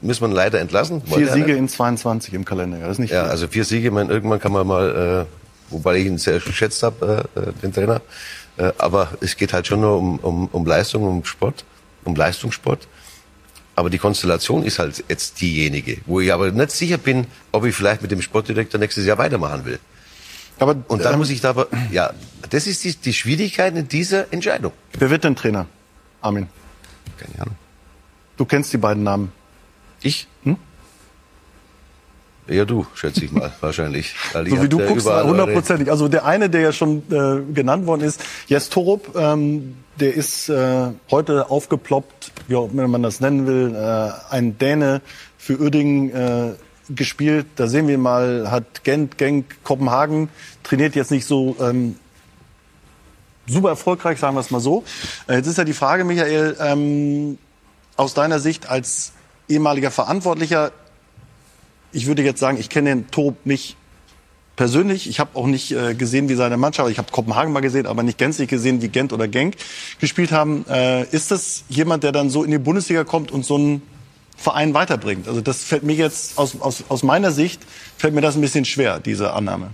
muss 0.00 0.20
man 0.20 0.32
leider 0.32 0.60
entlassen. 0.60 1.02
Vier 1.02 1.32
Siege 1.32 1.54
in 1.54 1.68
22 1.68 2.34
im 2.34 2.44
Kalender, 2.44 2.78
das 2.80 2.92
ist 2.92 2.98
nicht 2.98 3.10
Ja, 3.12 3.22
viel. 3.22 3.30
also 3.30 3.48
vier 3.48 3.64
Siege, 3.64 3.90
man, 3.90 4.10
irgendwann 4.10 4.38
kann 4.40 4.52
man 4.52 4.66
mal, 4.66 5.26
äh, 5.26 5.72
wobei 5.72 5.96
ich 5.96 6.06
ihn 6.06 6.18
sehr 6.18 6.38
geschätzt 6.38 6.82
habe, 6.82 7.24
äh, 7.34 7.40
äh, 7.40 7.52
den 7.62 7.72
Trainer, 7.72 8.00
äh, 8.58 8.70
aber 8.78 9.08
es 9.20 9.36
geht 9.36 9.52
halt 9.52 9.66
schon 9.66 9.80
nur 9.80 9.96
um, 9.96 10.18
um, 10.18 10.48
um 10.52 10.66
Leistung, 10.66 11.04
um 11.04 11.24
Sport, 11.24 11.64
um 12.04 12.14
Leistungssport. 12.14 12.86
Aber 13.82 13.90
die 13.90 13.98
Konstellation 13.98 14.62
ist 14.62 14.78
halt 14.78 15.02
jetzt 15.08 15.40
diejenige, 15.40 15.98
wo 16.06 16.20
ich 16.20 16.32
aber 16.32 16.52
nicht 16.52 16.70
sicher 16.70 16.98
bin, 16.98 17.26
ob 17.50 17.64
ich 17.64 17.74
vielleicht 17.74 18.00
mit 18.00 18.12
dem 18.12 18.22
Sportdirektor 18.22 18.78
nächstes 18.78 19.04
Jahr 19.04 19.18
weitermachen 19.18 19.64
will. 19.64 19.80
Aber, 20.60 20.76
und 20.86 21.04
dann 21.04 21.14
ähm, 21.14 21.18
muss 21.18 21.30
ich 21.30 21.40
da 21.40 21.50
aber, 21.50 21.66
ja, 21.90 22.12
das 22.48 22.68
ist 22.68 22.84
die, 22.84 22.94
die 22.94 23.12
Schwierigkeit 23.12 23.76
in 23.76 23.88
dieser 23.88 24.32
Entscheidung. 24.32 24.70
Wer 24.96 25.10
wird 25.10 25.24
denn 25.24 25.34
Trainer? 25.34 25.66
Armin. 26.20 26.46
Keine 27.18 27.42
Ahnung. 27.42 27.56
Du 28.36 28.44
kennst 28.44 28.72
die 28.72 28.76
beiden 28.76 29.02
Namen. 29.02 29.32
Ich? 30.00 30.28
Hm? 30.44 30.56
Ja, 32.46 32.64
du, 32.64 32.86
schätze 32.94 33.24
ich 33.24 33.32
mal, 33.32 33.52
wahrscheinlich. 33.60 34.14
so 34.32 34.62
wie 34.62 34.68
du 34.68 34.78
guckst, 34.78 35.08
hundertprozentig. 35.08 35.90
Also 35.90 36.06
der 36.06 36.24
eine, 36.24 36.48
der 36.48 36.60
ja 36.60 36.72
schon 36.72 37.02
äh, 37.10 37.52
genannt 37.52 37.86
worden 37.86 38.02
ist, 38.02 38.22
Jes 38.46 38.68
Torup, 38.68 39.16
ähm, 39.16 39.74
der 40.00 40.14
ist 40.14 40.48
äh, 40.48 40.88
heute 41.10 41.50
aufgeploppt, 41.50 42.32
wie 42.48 42.56
auch 42.56 42.70
immer 42.70 42.88
man 42.88 43.02
das 43.02 43.20
nennen 43.20 43.46
will, 43.46 43.74
äh, 43.74 44.10
ein 44.30 44.58
Däne 44.58 45.00
für 45.38 45.58
Uerdingen 45.58 46.10
äh, 46.10 46.52
gespielt. 46.88 47.46
Da 47.56 47.66
sehen 47.66 47.88
wir 47.88 47.98
mal, 47.98 48.50
hat 48.50 48.84
Gent, 48.84 49.18
Genk, 49.18 49.62
Kopenhagen 49.64 50.28
trainiert 50.62 50.94
jetzt 50.94 51.10
nicht 51.10 51.26
so 51.26 51.56
ähm, 51.60 51.96
super 53.46 53.70
erfolgreich, 53.70 54.18
sagen 54.18 54.34
wir 54.36 54.40
es 54.40 54.50
mal 54.50 54.60
so. 54.60 54.84
Äh, 55.28 55.36
jetzt 55.36 55.46
ist 55.46 55.58
ja 55.58 55.64
die 55.64 55.72
Frage, 55.72 56.04
Michael, 56.04 56.56
ähm, 56.60 57.38
aus 57.96 58.14
deiner 58.14 58.38
Sicht 58.38 58.68
als 58.68 59.12
ehemaliger 59.48 59.90
Verantwortlicher, 59.90 60.72
ich 61.92 62.06
würde 62.06 62.22
jetzt 62.22 62.40
sagen, 62.40 62.58
ich 62.58 62.70
kenne 62.70 62.90
den 62.90 63.10
Tob 63.10 63.44
nicht 63.44 63.76
persönlich. 64.56 65.08
Ich 65.08 65.20
habe 65.20 65.30
auch 65.34 65.46
nicht 65.46 65.72
äh, 65.72 65.94
gesehen, 65.94 66.28
wie 66.28 66.34
seine 66.34 66.56
Mannschaft, 66.56 66.90
ich 66.90 66.98
habe 66.98 67.10
Kopenhagen 67.10 67.52
mal 67.52 67.60
gesehen, 67.60 67.86
aber 67.86 68.02
nicht 68.02 68.18
gänzlich 68.18 68.48
gesehen, 68.48 68.82
wie 68.82 68.88
Gent 68.88 69.12
oder 69.12 69.28
Genk 69.28 69.56
gespielt 70.00 70.32
haben. 70.32 70.64
Äh, 70.68 71.04
ist 71.10 71.30
das 71.30 71.64
jemand, 71.68 72.04
der 72.04 72.12
dann 72.12 72.30
so 72.30 72.44
in 72.44 72.50
die 72.50 72.58
Bundesliga 72.58 73.04
kommt 73.04 73.30
und 73.30 73.44
so 73.44 73.56
einen 73.56 73.82
Verein 74.36 74.74
weiterbringt? 74.74 75.28
Also 75.28 75.40
das 75.40 75.64
fällt 75.64 75.82
mir 75.82 75.94
jetzt 75.94 76.38
aus, 76.38 76.60
aus, 76.60 76.84
aus 76.88 77.02
meiner 77.02 77.32
Sicht, 77.32 77.62
fällt 77.96 78.14
mir 78.14 78.20
das 78.20 78.36
ein 78.36 78.40
bisschen 78.40 78.64
schwer, 78.64 79.00
diese 79.00 79.32
Annahme. 79.32 79.70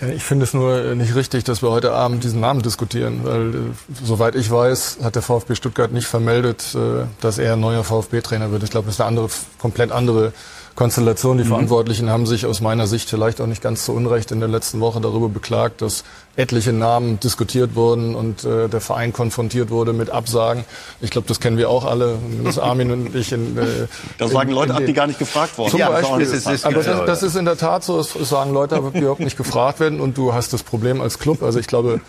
Ja, 0.00 0.08
ich 0.08 0.24
finde 0.24 0.44
es 0.44 0.52
nur 0.54 0.94
nicht 0.96 1.14
richtig, 1.14 1.44
dass 1.44 1.62
wir 1.62 1.70
heute 1.70 1.92
Abend 1.92 2.24
diesen 2.24 2.40
Namen 2.40 2.62
diskutieren, 2.62 3.20
weil 3.22 3.54
äh, 3.54 3.58
soweit 4.02 4.34
ich 4.34 4.50
weiß, 4.50 4.98
hat 5.02 5.14
der 5.14 5.22
VfB 5.22 5.54
Stuttgart 5.54 5.92
nicht 5.92 6.06
vermeldet, 6.06 6.74
äh, 6.74 7.04
dass 7.20 7.38
er 7.38 7.56
neuer 7.56 7.84
VfB-Trainer 7.84 8.50
wird. 8.50 8.64
Ich 8.64 8.70
glaube, 8.70 8.86
das 8.86 8.96
ist 8.96 9.00
eine 9.00 9.08
andere, 9.08 9.28
komplett 9.58 9.92
andere 9.92 10.32
Konstellation. 10.74 11.38
Die 11.38 11.44
mhm. 11.44 11.48
Verantwortlichen 11.48 12.10
haben 12.10 12.26
sich 12.26 12.46
aus 12.46 12.60
meiner 12.60 12.86
Sicht 12.86 13.08
vielleicht 13.08 13.40
auch 13.40 13.46
nicht 13.46 13.62
ganz 13.62 13.84
zu 13.84 13.92
Unrecht 13.92 14.32
in 14.32 14.40
der 14.40 14.48
letzten 14.48 14.80
Woche 14.80 15.00
darüber 15.00 15.28
beklagt, 15.28 15.82
dass 15.82 16.04
etliche 16.36 16.72
Namen 16.72 17.20
diskutiert 17.20 17.76
wurden 17.76 18.14
und 18.14 18.44
äh, 18.44 18.68
der 18.68 18.80
Verein 18.80 19.12
konfrontiert 19.12 19.70
wurde 19.70 19.92
mit 19.92 20.10
Absagen. 20.10 20.64
Ich 21.00 21.10
glaube, 21.10 21.28
das 21.28 21.38
kennen 21.38 21.58
wir 21.58 21.70
auch 21.70 21.84
alle, 21.84 22.18
das 22.42 22.58
Armin 22.58 22.90
und 22.90 23.14
ich. 23.14 23.32
In, 23.32 23.56
äh, 23.56 23.86
das 24.18 24.32
sagen 24.32 24.50
in, 24.50 24.54
Leute 24.54 24.72
in 24.72 24.76
ab, 24.78 24.86
die 24.86 24.92
gar 24.92 25.06
nicht 25.06 25.18
gefragt 25.18 25.56
wurden. 25.58 25.70
Zum 25.70 25.80
ja, 25.80 25.90
Beispiel, 25.90 26.26
das 26.26 26.46
ist, 26.46 26.64
aber 26.64 26.82
das, 26.82 27.06
das, 27.06 27.22
ist 27.22 27.36
in 27.36 27.44
der 27.44 27.56
Tat 27.56 27.84
so, 27.84 28.00
es 28.00 28.12
sagen 28.12 28.52
Leute, 28.52 28.82
die 28.92 28.98
überhaupt 28.98 29.20
nicht 29.20 29.36
gefragt 29.36 29.80
werden 29.80 30.00
und 30.00 30.18
du 30.18 30.34
hast 30.34 30.52
das 30.52 30.62
Problem 30.62 31.00
als 31.00 31.18
Club. 31.18 31.42
Also 31.42 31.60
ich 31.60 31.68
glaube, 31.68 32.00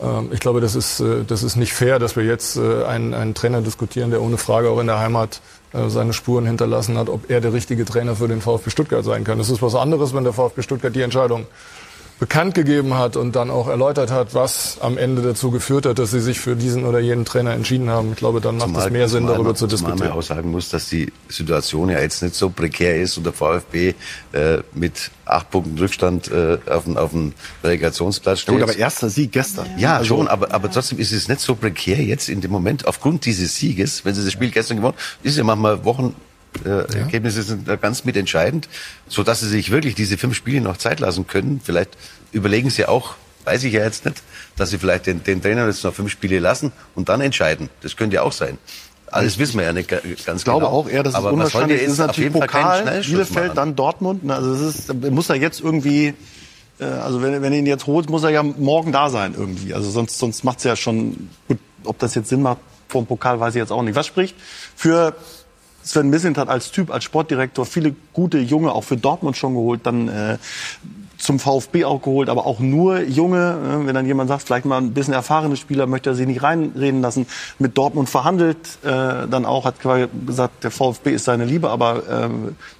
ähm, 0.00 0.30
ich 0.32 0.40
glaube, 0.40 0.60
das 0.60 0.74
ist, 0.74 1.00
äh, 1.00 1.24
das 1.26 1.42
ist 1.42 1.56
nicht 1.56 1.72
fair, 1.72 1.98
dass 1.98 2.16
wir 2.16 2.24
jetzt 2.24 2.56
äh, 2.56 2.84
einen, 2.84 3.14
einen 3.14 3.34
Trainer 3.34 3.60
diskutieren, 3.60 4.10
der 4.10 4.22
ohne 4.22 4.38
Frage 4.38 4.70
auch 4.70 4.80
in 4.80 4.86
der 4.86 4.98
Heimat 4.98 5.40
seine 5.72 6.12
Spuren 6.12 6.46
hinterlassen 6.46 6.98
hat, 6.98 7.08
ob 7.08 7.30
er 7.30 7.40
der 7.40 7.52
richtige 7.52 7.84
Trainer 7.84 8.14
für 8.14 8.28
den 8.28 8.40
VfB 8.40 8.70
Stuttgart 8.70 9.04
sein 9.04 9.24
kann. 9.24 9.38
Das 9.38 9.48
ist 9.48 9.62
was 9.62 9.74
anderes, 9.74 10.14
wenn 10.14 10.24
der 10.24 10.32
VfB 10.32 10.62
Stuttgart 10.62 10.94
die 10.94 11.00
Entscheidung 11.00 11.46
bekannt 12.18 12.54
gegeben 12.54 12.94
hat 12.94 13.16
und 13.16 13.34
dann 13.34 13.50
auch 13.50 13.68
erläutert 13.68 14.10
hat, 14.10 14.34
was 14.34 14.78
am 14.80 14.96
Ende 14.96 15.22
dazu 15.22 15.50
geführt 15.50 15.86
hat, 15.86 15.98
dass 15.98 16.12
sie 16.12 16.20
sich 16.20 16.38
für 16.38 16.54
diesen 16.54 16.84
oder 16.84 17.00
jenen 17.00 17.24
Trainer 17.24 17.52
entschieden 17.52 17.90
haben. 17.90 18.12
Ich 18.12 18.18
glaube, 18.18 18.40
dann 18.40 18.58
macht 18.58 18.76
es 18.76 18.90
mehr 18.90 19.08
Sinn, 19.08 19.26
darüber 19.26 19.50
man, 19.50 19.56
zu 19.56 19.66
diskutieren. 19.66 19.98
Zumal 19.98 20.10
man 20.10 20.18
auch 20.18 20.22
sagen 20.22 20.50
muss, 20.50 20.68
dass 20.68 20.88
die 20.88 21.12
Situation 21.28 21.88
ja 21.88 22.00
jetzt 22.00 22.22
nicht 22.22 22.34
so 22.34 22.50
prekär 22.50 23.00
ist 23.00 23.16
und 23.16 23.24
der 23.24 23.32
VfB 23.32 23.94
äh, 24.32 24.58
mit 24.72 25.10
acht 25.24 25.50
Punkten 25.50 25.78
Rückstand 25.78 26.30
äh, 26.30 26.58
auf, 26.68 26.84
dem, 26.84 26.96
auf 26.96 27.10
dem 27.10 27.32
Relegationsplatz 27.64 28.40
steht. 28.40 28.54
Ja, 28.54 28.60
gut, 28.60 28.70
aber 28.70 28.78
erster 28.78 29.08
Sieg 29.08 29.32
gestern. 29.32 29.66
Ja, 29.76 29.96
also, 29.96 30.16
schon, 30.16 30.28
aber, 30.28 30.52
aber 30.52 30.70
trotzdem 30.70 30.98
ist 30.98 31.12
es 31.12 31.28
nicht 31.28 31.40
so 31.40 31.54
prekär 31.54 32.02
jetzt 32.02 32.28
in 32.28 32.40
dem 32.40 32.50
Moment 32.50 32.86
aufgrund 32.86 33.24
dieses 33.24 33.56
Sieges, 33.56 34.04
wenn 34.04 34.14
sie 34.14 34.24
das 34.24 34.32
Spiel 34.32 34.50
gestern 34.50 34.76
gewonnen, 34.78 34.96
ist 35.22 35.36
ja 35.36 35.44
manchmal 35.44 35.84
Wochen 35.84 36.14
äh, 36.64 36.68
ja. 36.68 36.80
Ergebnisse 36.82 37.42
sind 37.42 37.68
da 37.68 37.76
ganz 37.76 38.04
mitentscheidend, 38.04 38.68
so 39.08 39.22
dass 39.22 39.40
sie 39.40 39.48
sich 39.48 39.70
wirklich 39.70 39.94
diese 39.94 40.18
fünf 40.18 40.36
Spiele 40.36 40.60
noch 40.60 40.76
Zeit 40.76 41.00
lassen 41.00 41.26
können. 41.26 41.60
Vielleicht 41.62 41.96
überlegen 42.32 42.70
sie 42.70 42.86
auch, 42.86 43.14
weiß 43.44 43.64
ich 43.64 43.72
ja 43.72 43.82
jetzt 43.82 44.04
nicht, 44.04 44.22
dass 44.56 44.70
sie 44.70 44.78
vielleicht 44.78 45.06
den, 45.06 45.22
den 45.22 45.42
Trainer 45.42 45.66
jetzt 45.66 45.84
noch 45.84 45.94
fünf 45.94 46.10
Spiele 46.10 46.38
lassen 46.38 46.72
und 46.94 47.08
dann 47.08 47.20
entscheiden. 47.20 47.70
Das 47.80 47.96
könnte 47.96 48.16
ja 48.16 48.22
auch 48.22 48.32
sein. 48.32 48.58
Alles 49.12 49.38
wissen 49.38 49.58
wir 49.58 49.66
ja 49.66 49.72
nicht 49.74 49.88
ganz 49.88 50.02
genau. 50.02 50.36
Ich 50.36 50.44
glaube 50.44 50.68
auch 50.68 50.88
eher, 50.88 51.02
dass 51.02 51.14
es 51.14 51.20
unwahrscheinlich 51.20 51.82
ist. 51.82 51.98
natürlich 51.98 52.32
Pokal, 52.32 53.02
Bielefeld, 53.02 53.56
dann 53.56 53.76
Dortmund. 53.76 54.28
Also 54.30 54.54
es 54.54 54.88
ist, 54.88 54.94
muss 54.94 55.28
er 55.28 55.36
jetzt 55.36 55.60
irgendwie, 55.60 56.14
äh, 56.80 56.84
also 56.84 57.20
wenn, 57.20 57.42
wenn 57.42 57.52
er 57.52 57.58
ihn 57.58 57.66
jetzt 57.66 57.86
holt, 57.86 58.08
muss 58.08 58.22
er 58.22 58.30
ja 58.30 58.42
morgen 58.42 58.90
da 58.90 59.10
sein 59.10 59.34
irgendwie. 59.36 59.74
Also 59.74 59.90
sonst, 59.90 60.18
sonst 60.18 60.44
macht 60.44 60.58
es 60.58 60.64
ja 60.64 60.76
schon, 60.76 61.28
gut, 61.46 61.58
ob 61.84 61.98
das 61.98 62.14
jetzt 62.14 62.30
Sinn 62.30 62.40
macht 62.40 62.58
vor 62.88 63.02
dem 63.02 63.06
Pokal, 63.06 63.38
weiß 63.38 63.54
ich 63.54 63.58
jetzt 63.58 63.70
auch 63.70 63.82
nicht. 63.82 63.96
Was 63.96 64.06
spricht 64.06 64.34
für 64.76 65.14
Sven 65.82 66.10
Mislintat 66.10 66.48
als 66.48 66.70
Typ, 66.70 66.90
als 66.90 67.04
Sportdirektor, 67.04 67.66
viele 67.66 67.94
gute 68.12 68.38
Junge 68.38 68.72
auch 68.72 68.84
für 68.84 68.96
Dortmund 68.96 69.36
schon 69.36 69.54
geholt, 69.54 69.80
dann 69.84 70.08
äh, 70.08 70.38
zum 71.22 71.38
VfB 71.38 71.84
auch 71.84 72.02
geholt, 72.02 72.28
aber 72.28 72.46
auch 72.46 72.58
nur 72.58 73.00
junge. 73.02 73.82
Äh, 73.82 73.86
wenn 73.86 73.94
dann 73.94 74.06
jemand 74.06 74.28
sagt, 74.28 74.42
vielleicht 74.42 74.64
mal 74.64 74.78
ein 74.78 74.92
bisschen 74.92 75.14
erfahrene 75.14 75.56
Spieler, 75.56 75.86
möchte 75.86 76.10
er 76.10 76.14
sie 76.14 76.26
nicht 76.26 76.42
reinreden 76.42 77.00
lassen. 77.00 77.26
Mit 77.58 77.78
Dortmund 77.78 78.08
verhandelt 78.08 78.58
äh, 78.82 78.88
dann 79.28 79.46
auch, 79.46 79.64
hat 79.64 79.76
gesagt, 80.26 80.64
der 80.64 80.70
VfB 80.70 81.12
ist 81.12 81.24
seine 81.24 81.44
Liebe, 81.44 81.70
aber 81.70 81.98
äh, 81.98 82.28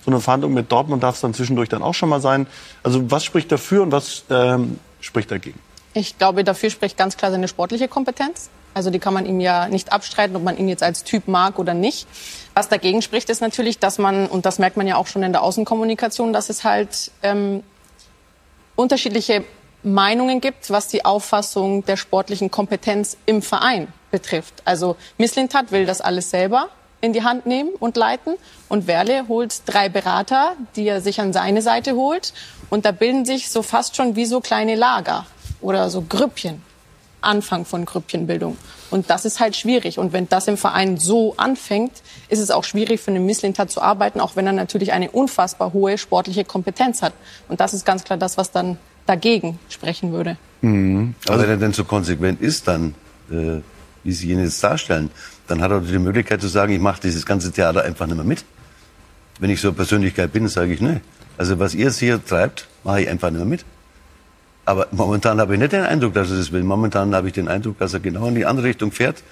so 0.05 0.11
eine 0.11 0.21
Verhandlung 0.21 0.53
mit 0.53 0.71
Dortmund 0.71 1.03
darf 1.03 1.15
es 1.15 1.21
dann 1.21 1.35
zwischendurch 1.35 1.69
dann 1.69 1.83
auch 1.83 1.95
schon 1.95 2.09
mal 2.09 2.21
sein. 2.21 2.47
Also 2.83 3.11
was 3.11 3.25
spricht 3.25 3.51
dafür 3.53 3.83
und 3.83 3.93
was 3.93 4.25
ähm, 4.29 4.79
spricht 5.01 5.31
dagegen? 5.31 5.59
Ich 5.95 6.19
glaube, 6.19 6.43
dafür 6.43 6.71
spricht 6.71 6.97
ganz 6.97 7.17
klar 7.17 7.31
seine 7.31 7.49
sportliche 7.49 7.87
Kompetenz. 7.87 8.51
Also 8.75 8.91
die 8.91 8.99
kann 8.99 9.15
man 9.15 9.27
ihm 9.27 9.41
ja 9.41 9.69
nicht 9.69 9.93
abstreiten, 9.93 10.37
ob 10.37 10.43
man 10.43 10.57
ihn 10.57 10.69
jetzt 10.69 10.83
als 10.83 11.05
Typ 11.05 11.29
mag 11.29 11.59
oder 11.59 11.75
nicht. 11.75 12.07
Was 12.55 12.69
dagegen 12.69 13.03
spricht, 13.03 13.31
ist 13.31 13.41
natürlich, 13.41 13.79
dass 13.79 13.99
man, 13.99 14.27
und 14.27 14.47
das 14.47 14.59
merkt 14.59 14.77
man 14.77 14.87
ja 14.87 14.97
auch 14.97 15.07
schon 15.07 15.23
in 15.23 15.33
der 15.33 15.43
Außenkommunikation, 15.43 16.33
dass 16.33 16.51
es 16.51 16.65
halt 16.65 17.11
ähm, 17.23 17.63
unterschiedliche 18.77 19.45
Meinungen 19.83 20.41
gibt, 20.41 20.71
was 20.71 20.89
die 20.89 21.05
Auffassung 21.05 21.85
der 21.85 21.97
sportlichen 21.97 22.51
Kompetenz 22.51 23.17
im 23.27 23.43
Verein 23.43 23.89
betrifft. 24.11 24.63
Also 24.65 24.97
Misslintat 25.19 25.73
will 25.73 25.87
das 25.87 26.01
alles 26.01 26.31
selber 26.31 26.69
in 27.01 27.13
die 27.13 27.25
Hand 27.25 27.47
nehmen 27.47 27.71
und 27.79 27.97
leiten. 27.97 28.37
Und 28.69 28.87
Werle 28.87 29.27
holt 29.29 29.63
drei 29.67 29.89
Berater, 29.89 30.57
die 30.77 30.87
er 30.87 31.01
sich 31.01 31.21
an 31.21 31.33
seine 31.33 31.61
Seite 31.61 31.97
holt. 31.97 32.33
Und 32.71 32.85
da 32.85 32.93
bilden 32.93 33.25
sich 33.25 33.51
so 33.51 33.63
fast 33.63 33.97
schon 33.97 34.17
wie 34.17 34.25
so 34.25 34.41
kleine 34.41 34.77
Lager 34.77 35.27
oder 35.61 35.91
so 35.91 36.03
Grüppchen. 36.09 36.63
Anfang 37.23 37.65
von 37.65 37.85
Grüppchenbildung. 37.85 38.57
Und 38.91 39.11
das 39.11 39.25
ist 39.25 39.41
halt 39.41 39.57
schwierig. 39.57 39.99
Und 39.99 40.13
wenn 40.13 40.29
das 40.29 40.49
im 40.49 40.57
Verein 40.57 40.99
so 40.99 41.35
anfängt, 41.37 42.03
ist 42.29 42.41
es 42.41 42.51
auch 42.51 42.65
schwierig 42.65 43.01
für 43.01 43.11
einen 43.11 43.25
Misslintat 43.25 43.71
zu 43.71 43.81
arbeiten, 43.81 44.21
auch 44.21 44.37
wenn 44.37 44.47
er 44.47 44.53
natürlich 44.53 44.93
eine 44.93 45.11
unfassbar 45.11 45.73
hohe 45.73 45.99
sportliche 45.99 46.45
Kompetenz 46.45 47.03
hat. 47.03 47.15
Und 47.49 47.61
das 47.61 47.75
ist 47.75 47.85
ganz 47.87 48.05
klar 48.05 48.19
das, 48.19 48.37
was 48.37 48.51
dann 48.51 48.77
dagegen 49.07 49.59
sprechen 49.69 50.13
würde. 50.13 50.37
Mhm. 50.61 51.15
Also 51.29 51.43
wenn 51.43 51.51
er 51.51 51.57
denn 51.57 51.73
so 51.73 51.85
konsequent 51.85 52.41
ist, 52.41 52.69
dann, 52.69 52.95
äh, 53.31 53.61
wie 54.05 54.13
Sie 54.13 54.31
ihn 54.31 54.41
jetzt 54.41 54.63
darstellen, 54.63 55.11
dann 55.49 55.61
hat 55.61 55.71
er 55.71 55.81
die 55.81 55.99
Möglichkeit 55.99 56.41
zu 56.41 56.49
sagen, 56.49 56.73
ich 56.73 56.81
mache 56.81 57.01
dieses 57.01 57.27
ganze 57.27 57.53
Theater 57.53 57.83
einfach 57.83 58.07
nicht 58.07 58.17
mehr 58.17 58.25
mit. 58.25 58.45
Wenn 59.41 59.51
ich 59.51 59.61
so 59.61 59.69
eine 59.69 59.77
Persönlichkeit 59.77 60.33
bin, 60.33 60.47
sage 60.49 60.73
ich, 60.73 60.81
ne. 60.81 61.01
Also 61.39 61.59
was 61.59 61.75
ihr 61.75 61.91
hier 61.91 62.25
treibt, 62.25 62.69
mache 62.85 63.03
ich 63.03 63.09
einfach 63.09 63.31
nicht 63.31 63.39
mehr 63.39 63.47
mit. 63.47 63.65
Aber 64.65 64.87
momentan 64.93 65.41
habe 65.41 65.55
ich 65.55 65.61
nicht 65.61 65.73
den 65.73 65.85
Eindruck, 65.85 66.15
dass 66.15 66.31
er 66.31 66.39
das 66.39 66.53
will. 66.53 66.63
Momentan 66.63 67.15
habe 67.15 67.29
ich 67.29 67.33
den 67.33 67.49
Eindruck, 67.49 67.79
dass 67.79 67.95
er 67.95 68.01
genau 68.01 68.27
in 68.27 68.35
die 68.35 68.47
andere 68.47 68.67
Richtung 68.67 68.93
fährt. 68.93 69.23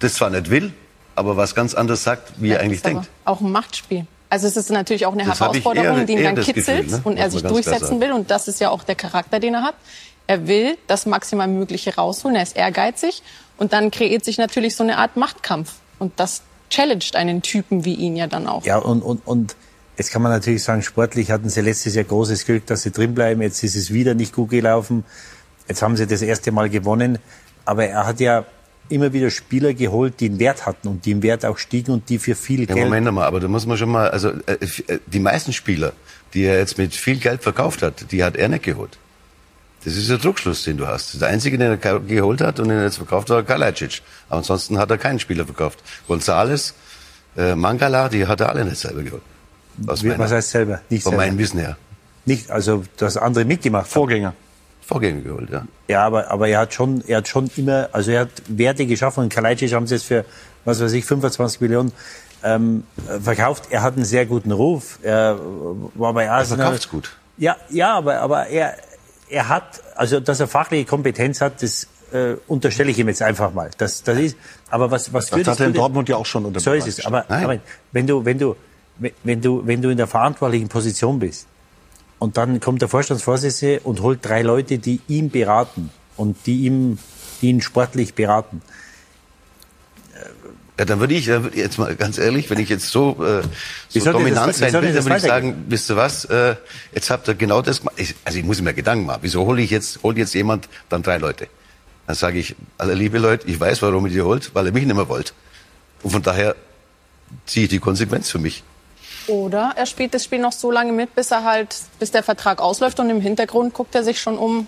Das 0.00 0.14
zwar 0.14 0.30
nicht 0.30 0.50
will, 0.50 0.72
aber 1.14 1.36
was 1.36 1.54
ganz 1.54 1.74
anderes 1.74 2.04
sagt, 2.04 2.32
wie 2.36 2.48
ja, 2.48 2.56
er 2.56 2.60
eigentlich 2.60 2.82
denkt. 2.82 3.08
Auch 3.24 3.40
ein 3.40 3.50
Machtspiel. 3.50 4.06
Also 4.28 4.46
es 4.46 4.56
ist 4.56 4.70
natürlich 4.70 5.06
auch 5.06 5.12
eine 5.12 5.24
das 5.24 5.40
Herausforderung, 5.40 5.98
eher, 5.98 6.04
die 6.04 6.12
ihn 6.14 6.24
dann 6.24 6.34
kitzelt 6.34 6.84
Gefühl, 6.84 6.98
ne? 6.98 7.00
und 7.04 7.16
er 7.16 7.30
sich 7.30 7.42
durchsetzen 7.42 8.00
will. 8.00 8.12
Und 8.12 8.30
das 8.30 8.48
ist 8.48 8.60
ja 8.60 8.70
auch 8.70 8.84
der 8.84 8.96
Charakter, 8.96 9.40
den 9.40 9.54
er 9.54 9.62
hat. 9.62 9.74
Er 10.26 10.48
will 10.48 10.76
das 10.88 11.06
maximal 11.06 11.46
Mögliche 11.46 11.94
rausholen. 11.94 12.36
Er 12.36 12.42
ist 12.42 12.56
ehrgeizig. 12.56 13.22
Und 13.56 13.72
dann 13.72 13.90
kreiert 13.90 14.24
sich 14.24 14.36
natürlich 14.36 14.76
so 14.76 14.82
eine 14.82 14.98
Art 14.98 15.16
Machtkampf. 15.16 15.74
Und 15.98 16.12
das 16.16 16.42
challenged 16.68 17.16
einen 17.16 17.42
Typen 17.42 17.84
wie 17.84 17.94
ihn 17.94 18.16
ja 18.16 18.26
dann 18.26 18.46
auch. 18.46 18.64
Ja, 18.64 18.78
und, 18.78 19.02
und, 19.02 19.26
und 19.26 19.56
Jetzt 19.96 20.10
kann 20.10 20.22
man 20.22 20.30
natürlich 20.30 20.62
sagen, 20.62 20.82
sportlich 20.82 21.30
hatten 21.30 21.48
sie 21.48 21.62
letztes 21.62 21.94
Jahr 21.94 22.04
großes 22.04 22.44
Glück, 22.44 22.66
dass 22.66 22.82
sie 22.82 22.90
drinbleiben. 22.90 23.42
Jetzt 23.42 23.62
ist 23.62 23.76
es 23.76 23.92
wieder 23.92 24.14
nicht 24.14 24.34
gut 24.34 24.50
gelaufen. 24.50 25.04
Jetzt 25.68 25.82
haben 25.82 25.96
sie 25.96 26.06
das 26.06 26.22
erste 26.22 26.52
Mal 26.52 26.68
gewonnen. 26.68 27.18
Aber 27.64 27.86
er 27.86 28.06
hat 28.06 28.20
ja 28.20 28.44
immer 28.88 29.12
wieder 29.12 29.30
Spieler 29.30 29.74
geholt, 29.74 30.20
die 30.20 30.26
einen 30.26 30.38
Wert 30.38 30.66
hatten 30.66 30.88
und 30.88 31.04
die 31.04 31.12
im 31.12 31.22
Wert 31.22 31.44
auch 31.44 31.58
stiegen 31.58 31.92
und 31.92 32.08
die 32.08 32.18
für 32.18 32.34
viel 32.34 32.60
ja, 32.60 32.66
Geld. 32.66 32.86
Moment 32.86 33.10
mal, 33.12 33.24
aber 33.24 33.40
da 33.40 33.48
muss 33.48 33.66
man 33.66 33.76
schon 33.76 33.90
mal, 33.90 34.10
also 34.10 34.30
äh, 34.46 34.58
äh, 34.86 34.98
die 35.06 35.18
meisten 35.18 35.52
Spieler, 35.52 35.92
die 36.34 36.44
er 36.44 36.58
jetzt 36.58 36.78
mit 36.78 36.94
viel 36.94 37.16
Geld 37.16 37.42
verkauft 37.42 37.82
hat, 37.82 38.12
die 38.12 38.22
hat 38.22 38.36
er 38.36 38.48
nicht 38.48 38.64
geholt. 38.64 38.98
Das 39.84 39.96
ist 39.96 40.10
der 40.10 40.18
Druckschluss, 40.18 40.64
den 40.64 40.76
du 40.76 40.86
hast. 40.86 41.20
Der 41.20 41.28
einzige, 41.28 41.58
den 41.58 41.78
er 41.80 42.00
geholt 42.00 42.40
hat 42.40 42.58
und 42.60 42.68
den 42.68 42.78
er 42.78 42.84
jetzt 42.84 42.96
verkauft, 42.96 43.30
war 43.30 43.42
Kalajdzic. 43.42 44.02
Aber 44.28 44.38
ansonsten 44.38 44.78
hat 44.78 44.90
er 44.90 44.98
keinen 44.98 45.20
Spieler 45.20 45.44
verkauft. 45.44 45.78
Gonzales, 46.08 46.74
äh, 47.36 47.54
Mangala, 47.54 48.08
die 48.08 48.26
hat 48.26 48.40
er 48.40 48.48
alle 48.50 48.64
nicht 48.64 48.78
selber 48.78 49.02
geholt. 49.02 49.22
Aus 49.86 50.02
Wie, 50.02 50.18
was 50.18 50.32
heißt 50.32 50.50
selber? 50.50 50.80
Nicht 50.88 51.02
von 51.02 51.10
selber. 51.10 51.26
meinem 51.26 51.38
Wissen 51.38 51.58
her. 51.58 51.76
Nicht, 52.24 52.50
also 52.50 52.84
das 52.96 53.16
andere 53.16 53.44
mitgemacht. 53.44 53.86
Vorgänger. 53.86 54.34
Vorgänger 54.80 55.20
geholt, 55.22 55.50
ja. 55.50 55.66
Ja, 55.88 56.04
aber, 56.04 56.30
aber 56.30 56.48
er 56.48 56.60
hat 56.60 56.74
schon, 56.74 57.02
er 57.06 57.18
hat 57.18 57.28
schon 57.28 57.50
immer, 57.56 57.88
also 57.92 58.10
er 58.10 58.22
hat 58.22 58.30
Werte 58.48 58.86
geschaffen 58.86 59.24
und 59.24 59.32
Kalajdzic 59.32 59.72
haben 59.72 59.86
sie 59.86 59.94
jetzt 59.94 60.04
für, 60.04 60.24
was 60.64 60.80
weiß 60.80 60.92
ich, 60.92 61.04
25 61.04 61.60
Millionen 61.60 61.92
ähm, 62.44 62.84
verkauft. 63.22 63.64
Er 63.70 63.82
hat 63.82 63.94
einen 63.94 64.04
sehr 64.04 64.26
guten 64.26 64.52
Ruf. 64.52 64.98
Er 65.02 65.38
war 65.94 66.12
bei 66.12 66.30
Arsenal. 66.30 66.60
Er 66.60 66.64
verkauft's 66.64 66.88
gut. 66.88 67.16
Ja, 67.38 67.56
ja, 67.70 67.94
aber, 67.94 68.20
aber 68.20 68.46
er, 68.46 68.76
er 69.28 69.48
hat, 69.48 69.82
also 69.94 70.20
dass 70.20 70.40
er 70.40 70.48
fachliche 70.48 70.84
Kompetenz 70.84 71.40
hat, 71.40 71.62
das 71.62 71.88
äh, 72.12 72.34
unterstelle 72.46 72.90
ich 72.90 72.98
ihm 72.98 73.08
jetzt 73.08 73.22
einfach 73.22 73.52
mal. 73.52 73.70
Das, 73.78 74.02
das 74.02 74.18
ist, 74.18 74.36
aber 74.70 74.90
was, 74.90 75.12
was 75.12 75.30
das 75.30 75.46
hat 75.46 75.60
er 75.60 75.66
in 75.66 75.74
Dortmund 75.74 76.08
ja 76.08 76.16
auch 76.16 76.26
schon 76.26 76.44
unter 76.44 76.60
So 76.60 76.72
ist 76.72 76.86
es. 76.86 77.04
Aber, 77.04 77.28
aber 77.28 77.58
wenn 77.92 78.06
du, 78.06 78.24
wenn 78.24 78.38
du, 78.38 78.56
wenn 79.24 79.40
du, 79.40 79.66
wenn 79.66 79.82
du 79.82 79.90
in 79.90 79.96
der 79.96 80.06
verantwortlichen 80.06 80.68
Position 80.68 81.18
bist 81.18 81.46
und 82.18 82.36
dann 82.36 82.60
kommt 82.60 82.82
der 82.82 82.88
Vorstandsvorsitzende 82.88 83.80
und 83.80 84.00
holt 84.00 84.20
drei 84.22 84.42
Leute, 84.42 84.78
die 84.78 85.00
ihm 85.08 85.30
beraten 85.30 85.90
und 86.16 86.36
die 86.46 86.64
ihm 86.64 86.98
die 87.40 87.50
ihn 87.50 87.60
sportlich 87.60 88.14
beraten. 88.14 88.62
Ja, 90.78 90.84
dann 90.84 91.00
würde 91.00 91.14
ich, 91.14 91.24
dann 91.26 91.50
jetzt 91.54 91.78
mal 91.78 91.94
ganz 91.96 92.18
ehrlich, 92.18 92.50
wenn 92.50 92.58
ich 92.58 92.68
jetzt 92.68 92.90
so, 92.90 93.16
äh, 93.24 93.42
so 93.88 94.12
dominant 94.12 94.48
das, 94.48 94.58
sein 94.58 94.72
will, 94.74 94.92
dann 94.92 95.04
würde 95.04 95.16
ich 95.16 95.22
sagen, 95.22 95.64
wisst 95.68 95.88
ihr 95.88 95.96
was, 95.96 96.26
äh, 96.26 96.56
jetzt 96.94 97.08
habt 97.08 97.28
ihr 97.28 97.34
genau 97.34 97.62
das 97.62 97.78
gemacht. 97.78 97.94
Ich, 97.98 98.14
also 98.24 98.38
ich 98.38 98.44
muss 98.44 98.60
mir 98.60 98.74
Gedanken 98.74 99.06
machen, 99.06 99.20
wieso 99.22 99.46
hole 99.46 99.62
ich 99.62 99.70
jetzt, 99.70 100.02
holt 100.02 100.18
jetzt 100.18 100.34
jemand 100.34 100.68
dann 100.90 101.02
drei 101.02 101.16
Leute? 101.16 101.48
Dann 102.06 102.14
sage 102.14 102.38
ich, 102.38 102.54
alle 102.76 102.92
liebe 102.92 103.18
Leute, 103.18 103.48
ich 103.48 103.58
weiß, 103.58 103.80
warum 103.82 104.06
ihr 104.06 104.12
die 104.12 104.20
holt, 104.20 104.54
weil 104.54 104.66
ihr 104.66 104.72
mich 104.72 104.84
nicht 104.84 104.94
mehr 104.94 105.08
wollt. 105.08 105.32
Und 106.02 106.10
von 106.10 106.22
daher 106.22 106.54
ziehe 107.46 107.64
ich 107.64 107.70
die 107.70 107.78
Konsequenz 107.78 108.30
für 108.30 108.38
mich. 108.38 108.62
Oder 109.28 109.72
er 109.76 109.86
spielt 109.86 110.14
das 110.14 110.24
Spiel 110.24 110.38
noch 110.38 110.52
so 110.52 110.70
lange 110.70 110.92
mit, 110.92 111.14
bis 111.14 111.30
er 111.30 111.44
halt, 111.44 111.76
bis 111.98 112.10
der 112.10 112.22
Vertrag 112.22 112.60
ausläuft 112.60 113.00
und 113.00 113.10
im 113.10 113.20
Hintergrund 113.20 113.74
guckt 113.74 113.94
er 113.94 114.04
sich 114.04 114.20
schon 114.20 114.38
um, 114.38 114.66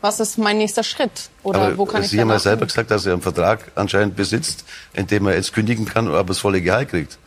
was 0.00 0.20
ist 0.20 0.38
mein 0.38 0.58
nächster 0.58 0.84
Schritt? 0.84 1.30
Oder 1.42 1.60
aber 1.60 1.78
wo 1.78 1.84
kann 1.84 2.02
ich 2.02 2.10
Sie 2.10 2.20
haben 2.20 2.30
ja 2.30 2.38
selber 2.38 2.66
gesagt, 2.66 2.90
dass 2.90 3.04
er 3.06 3.14
einen 3.14 3.22
Vertrag 3.22 3.72
anscheinend 3.74 4.16
besitzt, 4.16 4.64
in 4.92 5.06
dem 5.06 5.26
er 5.26 5.34
jetzt 5.34 5.52
kündigen 5.52 5.86
kann, 5.86 6.08
aber 6.08 6.24
das 6.24 6.38
volle 6.38 6.60
Gehalt 6.62 6.90
kriegt. 6.90 7.18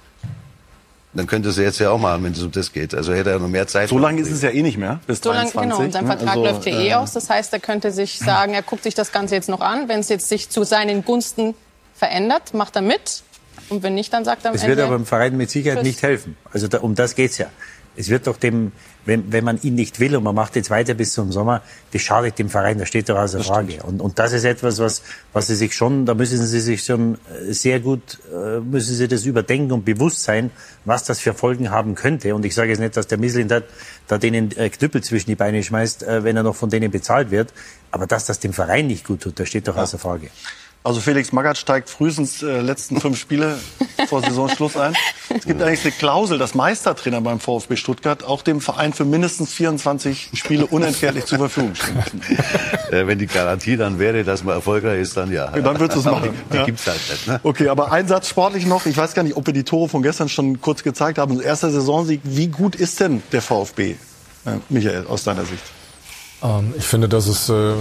Dann 1.14 1.28
könnte 1.28 1.52
sie 1.52 1.64
jetzt 1.64 1.80
ja 1.80 1.90
auch 1.90 1.98
machen, 1.98 2.24
wenn 2.24 2.32
es 2.32 2.42
um 2.42 2.52
das 2.52 2.72
geht. 2.72 2.96
Also 2.96 3.14
hätte 3.14 3.32
er 3.32 3.40
noch 3.40 3.50
mehr 3.50 3.68
Zeit. 3.68 3.90
So 3.90 3.98
lange 3.98 4.22
ist 4.22 4.32
es 4.32 4.42
ja 4.42 4.50
eh 4.50 4.62
nicht 4.62 4.78
mehr, 4.78 5.02
bis 5.08 5.20
so 5.20 5.34
lange, 5.34 5.52
Genau, 5.52 5.80
und 5.80 5.92
sein 5.92 6.06
Vertrag 6.06 6.30
also, 6.30 6.46
läuft 6.46 6.66
ja 6.66 6.80
eh 6.80 6.90
äh, 6.90 6.94
aus. 6.94 7.12
Das 7.12 7.30
heißt, 7.30 7.52
er 7.52 7.60
könnte 7.60 7.92
sich 7.92 8.18
sagen, 8.18 8.54
er 8.54 8.62
guckt 8.62 8.84
sich 8.84 8.96
das 8.96 9.12
Ganze 9.12 9.36
jetzt 9.36 9.50
noch 9.50 9.60
an. 9.60 9.90
Wenn 9.90 10.00
es 10.00 10.08
jetzt 10.08 10.30
sich 10.30 10.50
zu 10.50 10.64
seinen 10.64 11.04
Gunsten 11.04 11.54
verändert, 11.94 12.54
macht 12.54 12.78
er 12.78 12.82
mit. 12.82 13.24
Und 13.72 13.84
wenn 13.84 13.96
nicht, 13.96 14.12
dann 14.12 14.26
sagt 14.26 14.44
er 14.44 14.50
am 14.50 14.54
Das 14.54 14.64
Ende, 14.64 14.76
wird 14.76 14.86
aber 14.86 14.98
dem 14.98 15.06
Verein 15.06 15.38
mit 15.38 15.50
Sicherheit 15.50 15.84
nicht 15.84 16.04
helfen. 16.04 16.36
Also 16.52 16.68
da, 16.68 16.80
um 16.80 16.94
das 16.94 17.16
geht's 17.16 17.38
ja. 17.38 17.48
Es 17.96 18.10
wird 18.10 18.28
doch 18.28 18.38
dem, 18.38 18.72
wenn, 19.06 19.32
wenn 19.32 19.44
man 19.44 19.62
ihn 19.62 19.76
nicht 19.76 20.00
will 20.00 20.16
und 20.16 20.24
man 20.24 20.36
macht 20.36 20.56
jetzt 20.56 20.70
weiter 20.70 20.94
bis 20.94 21.14
zum 21.14 21.32
Sommer, 21.32 21.62
das 21.92 22.02
schadet 22.02 22.40
dem 22.40 22.50
Verein, 22.50 22.80
das 22.80 22.88
steht 22.88 23.10
doch 23.10 23.18
außer 23.18 23.44
Frage. 23.44 23.84
Und, 23.84 24.02
und 24.02 24.18
das 24.18 24.32
ist 24.32 24.46
etwas, 24.46 24.80
was, 24.80 25.04
was 25.34 25.48
Sie 25.48 25.56
sich 25.56 25.74
schon, 25.74 26.06
da 26.06 26.14
müssen 26.14 26.46
Sie 26.46 26.60
sich 26.62 26.84
schon 26.84 27.16
äh, 27.16 27.52
sehr 27.52 27.80
gut, 27.82 28.20
äh, 28.34 28.60
müssen 28.60 28.96
Sie 28.96 29.08
das 29.10 29.26
überdenken 29.26 29.72
und 29.74 29.86
bewusst 29.86 30.24
sein, 30.24 30.52
was 30.86 31.04
das 31.04 31.20
für 31.20 31.34
Folgen 31.34 31.70
haben 31.70 31.96
könnte. 31.96 32.34
Und 32.34 32.46
ich 32.46 32.56
sage 32.56 32.70
jetzt 32.70 32.80
nicht, 32.80 32.96
dass 32.96 33.08
der 33.08 33.18
Misslin 33.18 33.50
da, 33.50 33.62
da 34.08 34.18
denen 34.18 34.56
äh, 34.58 34.70
Knüppel 34.70 35.02
zwischen 35.02 35.30
die 35.30 35.36
Beine 35.36 35.64
schmeißt, 35.64 36.06
wenn 36.08 36.38
er 36.38 36.44
noch 36.44 36.56
von 36.56 36.70
denen 36.70 36.92
bezahlt 36.92 37.32
wird. 37.32 37.54
Aber 37.92 38.08
dass 38.08 38.26
das 38.26 38.40
dem 38.40 38.54
Verein 38.54 38.88
nicht 38.88 39.06
gut 39.06 39.22
tut, 39.22 39.40
das 39.40 39.50
steht 39.50 39.68
doch 39.68 39.76
außer 39.76 39.98
Frage. 39.98 40.30
Also 40.84 41.00
Felix 41.00 41.32
Magath 41.32 41.60
steigt 41.60 41.92
frühestens 41.92 42.42
äh, 42.42 42.60
letzten 42.60 43.00
fünf 43.00 43.20
Spiele 43.20 43.60
vor 44.08 44.22
Saisonschluss 44.22 44.76
ein. 44.78 44.96
Es 45.30 45.46
gibt 45.46 45.62
eigentlich 45.62 45.84
eine 45.84 45.92
Klausel, 45.92 46.40
dass 46.40 46.56
Meistertrainer 46.56 47.22
beim 47.22 47.40
VfB 47.40 47.76
Stuttgart 47.76 48.24
auch 48.24 48.42
dem 48.42 48.62
Verein 48.62 48.92
für 48.92 49.06
mindestens 49.06 49.54
24 49.54 50.32
Spiele 50.34 50.66
unentgeltlich 50.66 51.26
zur 51.26 51.38
Verfügung 51.38 51.76
stehen 51.76 51.96
müssen. 51.96 52.22
Äh, 52.92 53.08
wenn 53.08 53.20
die 53.20 53.28
Garantie 53.28 53.78
dann 53.78 54.00
wäre, 54.00 54.26
dass 54.26 54.44
man 54.44 54.56
erfolgreich 54.56 55.00
ist, 55.00 55.16
dann 55.16 55.32
ja. 55.32 55.46
ja 55.56 55.62
dann 55.62 55.80
würdest 55.80 55.96
du 55.96 56.00
es 56.02 56.06
machen. 56.06 56.32
Die, 56.34 56.52
die 56.52 56.58
ja. 56.58 56.66
gibt's 56.66 56.86
halt 56.86 57.00
nicht. 57.10 57.26
Ne? 57.26 57.40
Okay, 57.42 57.70
aber 57.70 57.90
ein 57.94 58.06
Satz 58.06 58.28
sportlich 58.28 58.66
noch. 58.66 58.86
Ich 58.86 58.98
weiß 58.98 59.14
gar 59.14 59.24
nicht, 59.24 59.38
ob 59.38 59.46
wir 59.46 59.54
die 59.54 59.64
Tore 59.64 59.88
von 59.88 60.02
gestern 60.04 60.28
schon 60.28 60.60
kurz 60.60 60.84
gezeigt 60.84 61.18
haben. 61.18 61.40
Erster 61.40 61.72
Saisonsieg. 61.72 62.20
Wie 62.26 62.48
gut 62.50 62.76
ist 62.76 63.00
denn 63.00 63.24
der 63.32 63.42
VfB, 63.42 63.92
äh, 64.46 64.58
Michael, 64.68 65.08
aus 65.08 65.24
deiner 65.24 65.46
Sicht? 65.46 65.64
Ähm, 66.44 66.74
ich 66.78 66.86
finde, 66.86 67.08
dass 67.08 67.28
es, 67.28 67.50
äh, 67.50 67.74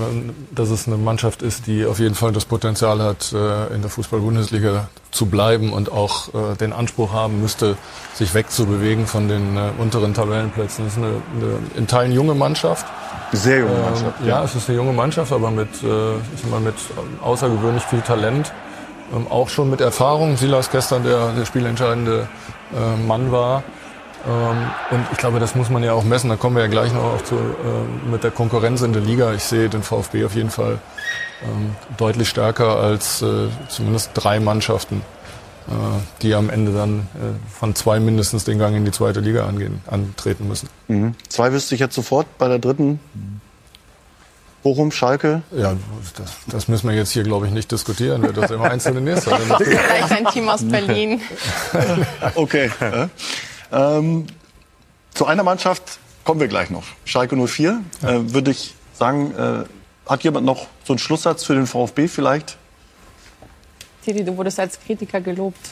dass 0.52 0.70
es 0.70 0.86
eine 0.86 0.96
Mannschaft 0.96 1.42
ist, 1.42 1.66
die 1.66 1.86
auf 1.86 1.98
jeden 1.98 2.14
Fall 2.14 2.32
das 2.32 2.44
Potenzial 2.44 3.00
hat, 3.02 3.32
äh, 3.32 3.74
in 3.74 3.82
der 3.82 3.90
Fußball-Bundesliga 3.90 4.88
zu 5.10 5.26
bleiben 5.26 5.72
und 5.72 5.90
auch 5.90 6.28
äh, 6.28 6.56
den 6.56 6.72
Anspruch 6.72 7.12
haben 7.12 7.40
müsste, 7.40 7.76
sich 8.14 8.34
wegzubewegen 8.34 9.06
von 9.06 9.28
den 9.28 9.58
unteren 9.78 10.14
Tabellenplätzen. 10.14 10.86
Es 10.86 10.92
ist 10.92 10.98
eine, 10.98 11.08
eine 11.08 11.58
in 11.76 11.86
Teilen 11.86 12.12
junge 12.12 12.34
Mannschaft. 12.34 12.86
Sehr 13.32 13.60
junge 13.60 13.78
Mannschaft. 13.78 14.20
Ähm, 14.20 14.28
ja, 14.28 14.44
es 14.44 14.54
ist 14.54 14.68
eine 14.68 14.76
junge 14.78 14.92
Mannschaft, 14.92 15.32
aber 15.32 15.50
mit, 15.50 15.68
ich 15.72 16.40
sag 16.40 16.50
mal, 16.50 16.60
mit 16.60 16.74
außergewöhnlich 17.22 17.82
viel 17.84 18.02
Talent. 18.02 18.52
Ähm, 19.14 19.26
auch 19.28 19.48
schon 19.48 19.70
mit 19.70 19.80
Erfahrung. 19.80 20.36
Silas 20.36 20.70
gestern 20.70 21.02
der, 21.02 21.32
der 21.32 21.44
spielentscheidende 21.44 22.28
Mann 23.06 23.32
war. 23.32 23.64
Ähm, 24.26 24.70
und 24.90 25.06
ich 25.12 25.18
glaube, 25.18 25.38
das 25.40 25.54
muss 25.54 25.70
man 25.70 25.82
ja 25.82 25.92
auch 25.92 26.04
messen. 26.04 26.28
Da 26.28 26.36
kommen 26.36 26.56
wir 26.56 26.62
ja 26.62 26.68
gleich 26.68 26.92
noch 26.92 27.04
auch 27.04 27.24
zu, 27.24 27.36
äh, 27.36 28.10
mit 28.10 28.24
der 28.24 28.30
Konkurrenz 28.30 28.82
in 28.82 28.92
der 28.92 29.02
Liga. 29.02 29.32
Ich 29.32 29.44
sehe 29.44 29.68
den 29.68 29.82
VfB 29.82 30.24
auf 30.24 30.34
jeden 30.34 30.50
Fall 30.50 30.78
ähm, 31.42 31.74
deutlich 31.96 32.28
stärker 32.28 32.76
als 32.76 33.22
äh, 33.22 33.48
zumindest 33.68 34.10
drei 34.14 34.40
Mannschaften, 34.40 35.02
äh, 35.68 35.72
die 36.22 36.34
am 36.34 36.50
Ende 36.50 36.72
dann 36.72 37.08
äh, 37.14 37.50
von 37.50 37.74
zwei 37.74 37.98
mindestens 37.98 38.44
den 38.44 38.58
Gang 38.58 38.76
in 38.76 38.84
die 38.84 38.90
zweite 38.90 39.20
Liga 39.20 39.46
angehen, 39.46 39.80
antreten 39.86 40.48
müssen. 40.48 40.68
Mhm. 40.88 41.14
Zwei 41.28 41.52
wüsste 41.52 41.74
ich 41.74 41.80
jetzt 41.80 41.94
sofort 41.94 42.26
bei 42.36 42.48
der 42.48 42.58
dritten. 42.58 43.00
Bochum, 44.62 44.92
Schalke? 44.92 45.40
Ja, 45.52 45.74
das, 46.18 46.32
das 46.46 46.68
müssen 46.68 46.86
wir 46.86 46.94
jetzt 46.94 47.12
hier, 47.12 47.22
glaube 47.22 47.46
ich, 47.46 47.52
nicht 47.52 47.72
diskutieren, 47.72 48.20
wer 48.22 48.34
das 48.34 48.50
im 48.50 48.60
Einzelnen 48.60 49.06
ist. 49.06 49.24
Vielleicht 49.24 50.12
ein 50.12 50.26
Team 50.26 50.50
aus 50.50 50.62
Berlin. 50.62 51.22
okay. 52.34 52.70
Ähm, 53.72 54.26
zu 55.14 55.26
einer 55.26 55.42
Mannschaft 55.42 55.98
kommen 56.24 56.40
wir 56.40 56.48
gleich 56.48 56.70
noch. 56.70 56.84
Schalke 57.04 57.36
04. 57.36 57.80
Ja. 58.02 58.08
Äh, 58.08 58.32
Würde 58.32 58.50
ich 58.50 58.74
sagen, 58.94 59.34
äh, 59.34 59.64
hat 60.08 60.24
jemand 60.24 60.46
noch 60.46 60.66
so 60.84 60.92
einen 60.92 60.98
Schlusssatz 60.98 61.44
für 61.44 61.54
den 61.54 61.66
VfB 61.66 62.08
vielleicht? 62.08 62.56
Titi, 64.04 64.24
du 64.24 64.36
wurdest 64.36 64.58
als 64.58 64.78
Kritiker 64.80 65.20
gelobt. 65.20 65.70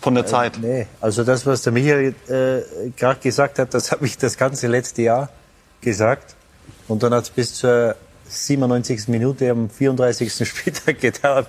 Von 0.00 0.14
der 0.14 0.26
Zeit? 0.26 0.56
Äh, 0.56 0.60
nee, 0.60 0.86
also 1.00 1.22
das, 1.22 1.46
was 1.46 1.62
der 1.62 1.72
Michael 1.72 2.14
äh, 2.28 2.90
gerade 2.96 3.20
gesagt 3.20 3.58
hat, 3.58 3.74
das 3.74 3.92
habe 3.92 4.06
ich 4.06 4.18
das 4.18 4.36
ganze 4.36 4.66
letzte 4.66 5.02
Jahr 5.02 5.28
gesagt. 5.80 6.34
Und 6.88 7.02
dann 7.02 7.14
hat 7.14 7.24
es 7.24 7.30
bis 7.30 7.54
zur 7.54 7.96
97. 8.32 9.08
Minute 9.08 9.50
am 9.50 9.70
34. 9.70 10.32
Spieltag 10.48 11.00
gedauert, 11.00 11.48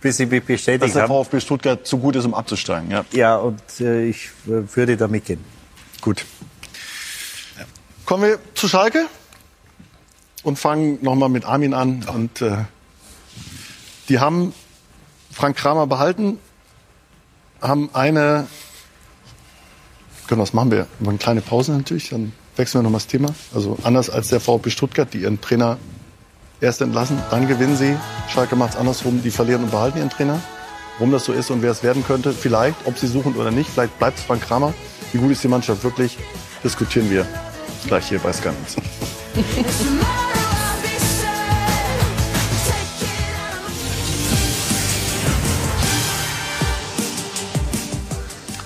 bis 0.00 0.16
sie 0.16 0.26
mich 0.26 0.44
bestätigt 0.44 0.82
haben. 0.82 0.92
Dass 0.92 0.92
der 0.92 1.08
VfB 1.08 1.40
Stuttgart 1.40 1.86
zu 1.86 1.98
gut 1.98 2.16
ist, 2.16 2.24
um 2.24 2.34
abzusteigen, 2.34 2.90
ja. 2.90 3.04
Ja, 3.12 3.36
und 3.36 3.62
äh, 3.80 4.06
ich 4.06 4.30
äh, 4.46 4.62
würde 4.74 4.96
da 4.96 5.08
mitgehen. 5.08 5.40
Gut. 6.00 6.24
Kommen 8.04 8.24
wir 8.24 8.38
zu 8.54 8.68
Schalke 8.68 9.06
und 10.42 10.58
fangen 10.58 10.98
nochmal 11.00 11.30
mit 11.30 11.44
Armin 11.44 11.72
an. 11.72 12.04
Und 12.04 12.42
äh, 12.42 12.58
die 14.08 14.18
haben 14.18 14.52
Frank 15.32 15.56
Kramer 15.56 15.86
behalten, 15.86 16.38
haben 17.60 17.88
eine, 17.94 18.46
können 20.26 20.40
was 20.40 20.52
machen 20.52 20.70
wir? 20.70 20.86
Eine 21.04 21.18
kleine 21.18 21.40
Pause 21.40 21.72
natürlich, 21.72 22.10
dann 22.10 22.32
wechseln 22.56 22.80
wir 22.80 22.82
nochmal 22.84 23.00
das 23.00 23.06
Thema. 23.06 23.34
Also 23.54 23.78
anders 23.82 24.10
als 24.10 24.28
der 24.28 24.40
VfB 24.40 24.70
Stuttgart, 24.70 25.12
die 25.12 25.22
ihren 25.22 25.40
Trainer 25.40 25.78
erst 26.60 26.80
entlassen, 26.80 27.18
dann 27.30 27.48
gewinnen 27.48 27.76
sie. 27.76 27.96
Schalke 28.28 28.56
macht 28.56 28.74
es 28.74 28.76
andersrum, 28.76 29.22
die 29.22 29.30
verlieren 29.30 29.64
und 29.64 29.70
behalten 29.70 29.98
ihren 29.98 30.10
Trainer. 30.10 30.40
Warum 30.98 31.12
das 31.12 31.24
so 31.24 31.32
ist 31.32 31.50
und 31.50 31.62
wer 31.62 31.72
es 31.72 31.82
werden 31.82 32.04
könnte, 32.06 32.32
vielleicht, 32.32 32.86
ob 32.86 32.98
sie 32.98 33.08
suchen 33.08 33.34
oder 33.34 33.50
nicht, 33.50 33.68
vielleicht 33.70 33.98
bleibt 33.98 34.18
es 34.18 34.24
Frank 34.24 34.42
Kramer. 34.42 34.72
Wie 35.12 35.18
gut 35.18 35.32
ist 35.32 35.42
die 35.42 35.48
Mannschaft 35.48 35.82
wirklich, 35.82 36.18
diskutieren 36.62 37.10
wir 37.10 37.26
gleich 37.86 38.08
hier 38.08 38.20
bei 38.20 38.32
Sky. 38.32 38.50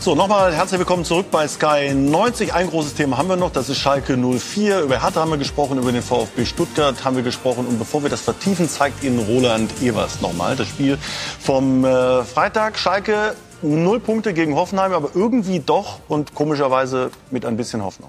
So, 0.08 0.14
nochmal 0.14 0.54
herzlich 0.54 0.78
willkommen 0.78 1.04
zurück 1.04 1.26
bei 1.30 1.46
Sky 1.46 1.92
90. 1.92 2.54
Ein 2.54 2.70
großes 2.70 2.94
Thema 2.94 3.18
haben 3.18 3.28
wir 3.28 3.36
noch, 3.36 3.52
das 3.52 3.68
ist 3.68 3.76
Schalke 3.76 4.16
04. 4.16 4.80
Über 4.80 5.02
Hertha 5.02 5.20
haben 5.20 5.32
wir 5.32 5.36
gesprochen, 5.36 5.76
über 5.76 5.92
den 5.92 6.00
VfB 6.00 6.46
Stuttgart 6.46 7.04
haben 7.04 7.16
wir 7.16 7.22
gesprochen. 7.22 7.66
Und 7.66 7.78
bevor 7.78 8.02
wir 8.02 8.08
das 8.08 8.22
vertiefen, 8.22 8.70
zeigt 8.70 9.04
Ihnen 9.04 9.18
Roland 9.18 9.70
Evers 9.82 10.22
nochmal 10.22 10.56
das 10.56 10.66
Spiel 10.68 10.96
vom 11.40 11.84
äh, 11.84 12.24
Freitag. 12.24 12.78
Schalke 12.78 13.34
null 13.60 14.00
Punkte 14.00 14.32
gegen 14.32 14.56
Hoffenheim, 14.56 14.94
aber 14.94 15.10
irgendwie 15.14 15.60
doch 15.60 15.98
und 16.08 16.34
komischerweise 16.34 17.10
mit 17.30 17.44
ein 17.44 17.58
bisschen 17.58 17.84
Hoffnung. 17.84 18.08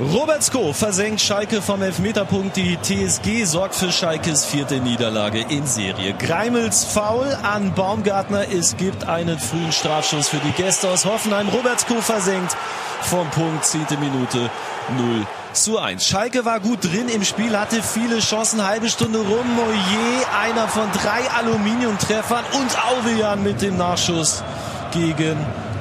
Robert 0.00 0.44
Sko 0.44 0.72
versenkt 0.72 1.20
Schalke 1.20 1.60
vom 1.60 1.82
Elfmeterpunkt. 1.82 2.56
Die 2.56 2.78
TSG 2.80 3.44
sorgt 3.44 3.74
für 3.74 3.90
Schalkes 3.90 4.44
vierte 4.44 4.76
Niederlage 4.76 5.40
in 5.40 5.66
Serie. 5.66 6.14
Greimels 6.14 6.84
Foul 6.84 7.26
an 7.42 7.74
Baumgartner. 7.74 8.44
Es 8.48 8.76
gibt 8.76 9.08
einen 9.08 9.40
frühen 9.40 9.72
Strafschuss 9.72 10.28
für 10.28 10.36
die 10.36 10.52
Gäste 10.52 10.88
aus 10.88 11.04
Hoffenheim. 11.04 11.48
Robert 11.48 11.80
Sko 11.80 12.00
versenkt 12.00 12.56
vom 13.02 13.28
Punkt. 13.30 13.64
Zehnte 13.64 13.96
Minute 13.96 14.50
0 14.96 15.26
zu 15.52 15.80
1. 15.80 16.06
Schalke 16.06 16.44
war 16.44 16.60
gut 16.60 16.84
drin 16.84 17.08
im 17.08 17.24
Spiel, 17.24 17.58
hatte 17.58 17.82
viele 17.82 18.20
Chancen, 18.20 18.64
halbe 18.64 18.88
Stunde 18.88 19.18
rum. 19.18 19.56
Moyer, 19.56 20.44
einer 20.44 20.68
von 20.68 20.86
drei 20.92 21.28
Aluminiumtreffern 21.40 22.44
und 22.52 22.84
Auvejan 22.84 23.42
mit 23.42 23.62
dem 23.62 23.76
Nachschuss 23.76 24.44
gegen 24.92 25.36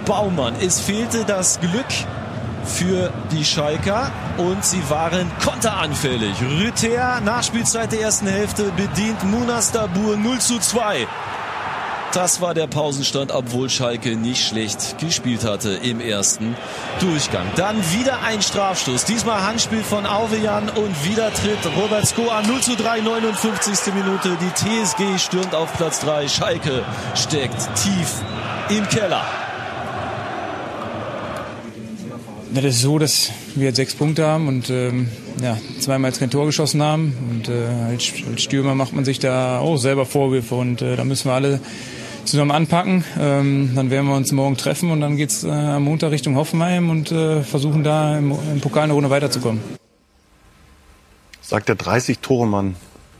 Baumann. 0.06 0.56
Es 0.60 0.80
fehlte 0.80 1.24
das 1.24 1.60
Glück 1.60 1.86
für 2.64 3.12
die 3.32 3.46
Schalker 3.46 4.12
und 4.38 4.64
sie 4.64 4.90
waren 4.90 5.32
konteranfällig. 5.44 6.36
Rüther, 6.42 7.22
Nachspielzeit 7.22 7.92
der 7.92 8.02
ersten 8.02 8.28
Hälfte, 8.28 8.72
bedient 8.76 9.24
Munas 9.24 9.72
Dabur 9.72 10.18
0 10.18 10.40
zu 10.40 10.60
2. 10.60 11.08
Das 12.14 12.42
war 12.42 12.54
der 12.54 12.68
Pausenstand, 12.68 13.32
obwohl 13.32 13.70
Schalke 13.70 14.16
nicht 14.16 14.48
schlecht 14.48 14.98
gespielt 14.98 15.44
hatte 15.44 15.74
im 15.84 16.00
ersten 16.00 16.56
Durchgang. 17.00 17.46
Dann 17.58 17.78
wieder 17.94 18.24
ein 18.24 18.42
Strafstoß. 18.42 19.06
Diesmal 19.06 19.44
Handspiel 19.44 19.84
von 19.84 20.06
Auvejan 20.06 20.70
und 20.70 21.06
wieder 21.06 21.34
tritt 21.34 21.60
Robert 21.76 22.08
Sko 22.08 22.30
an 22.30 22.48
0 22.48 22.62
zu 22.62 22.76
3, 22.76 23.02
59. 23.02 23.94
Minute. 23.94 24.38
Die 24.42 24.84
TSG 24.84 25.20
stürmt 25.20 25.54
auf 25.54 25.72
Platz 25.78 26.00
3. 26.00 26.28
Schalke 26.28 26.84
steckt 27.14 27.60
tief 27.76 28.22
im 28.70 28.88
Keller. 28.90 29.47
Das 32.54 32.64
ist 32.64 32.82
so, 32.82 32.98
dass 32.98 33.32
wir 33.56 33.66
jetzt 33.66 33.76
sechs 33.76 33.94
Punkte 33.94 34.26
haben 34.26 34.48
und 34.48 34.70
ähm, 34.70 35.10
ja, 35.42 35.58
zweimal 35.80 36.12
kein 36.14 36.30
Tor 36.30 36.46
geschossen 36.46 36.82
haben. 36.82 37.14
Und 37.30 37.50
äh, 37.50 37.66
als, 37.90 38.04
Stürmer 38.42 38.74
macht 38.74 38.94
man 38.94 39.06
sich 39.06 39.20
da 39.20 39.60
auch 39.60 39.78
selber 39.78 40.06
Vorwürfe 40.06 40.56
und 40.56 40.82
äh, 40.82 40.96
da 40.96 41.04
müssen 41.04 41.30
wir 41.30 41.34
alle 41.34 41.60
zusammen 42.24 42.52
anpacken. 42.52 43.04
Ähm, 43.20 43.72
dann 43.76 43.90
werden 43.90 44.08
wir 44.08 44.16
uns 44.16 44.32
morgen 44.32 44.56
treffen 44.56 44.92
und 44.92 45.02
dann 45.02 45.18
geht's 45.18 45.44
äh, 45.44 45.50
am 45.50 45.84
Montag 45.84 46.12
Richtung 46.12 46.36
Hoffenheim 46.36 46.90
und 46.90 47.12
äh, 47.12 47.44
versuchen 47.44 47.84
da 47.84 48.18
im, 48.18 48.32
im 48.32 48.62
Pokal 48.62 48.84
eine 48.84 48.94
Runde 48.94 49.10
weiterzukommen. 49.10 49.62
Sagt 51.42 51.70
der 51.70 51.78
30-Tore-Mann 51.78 52.76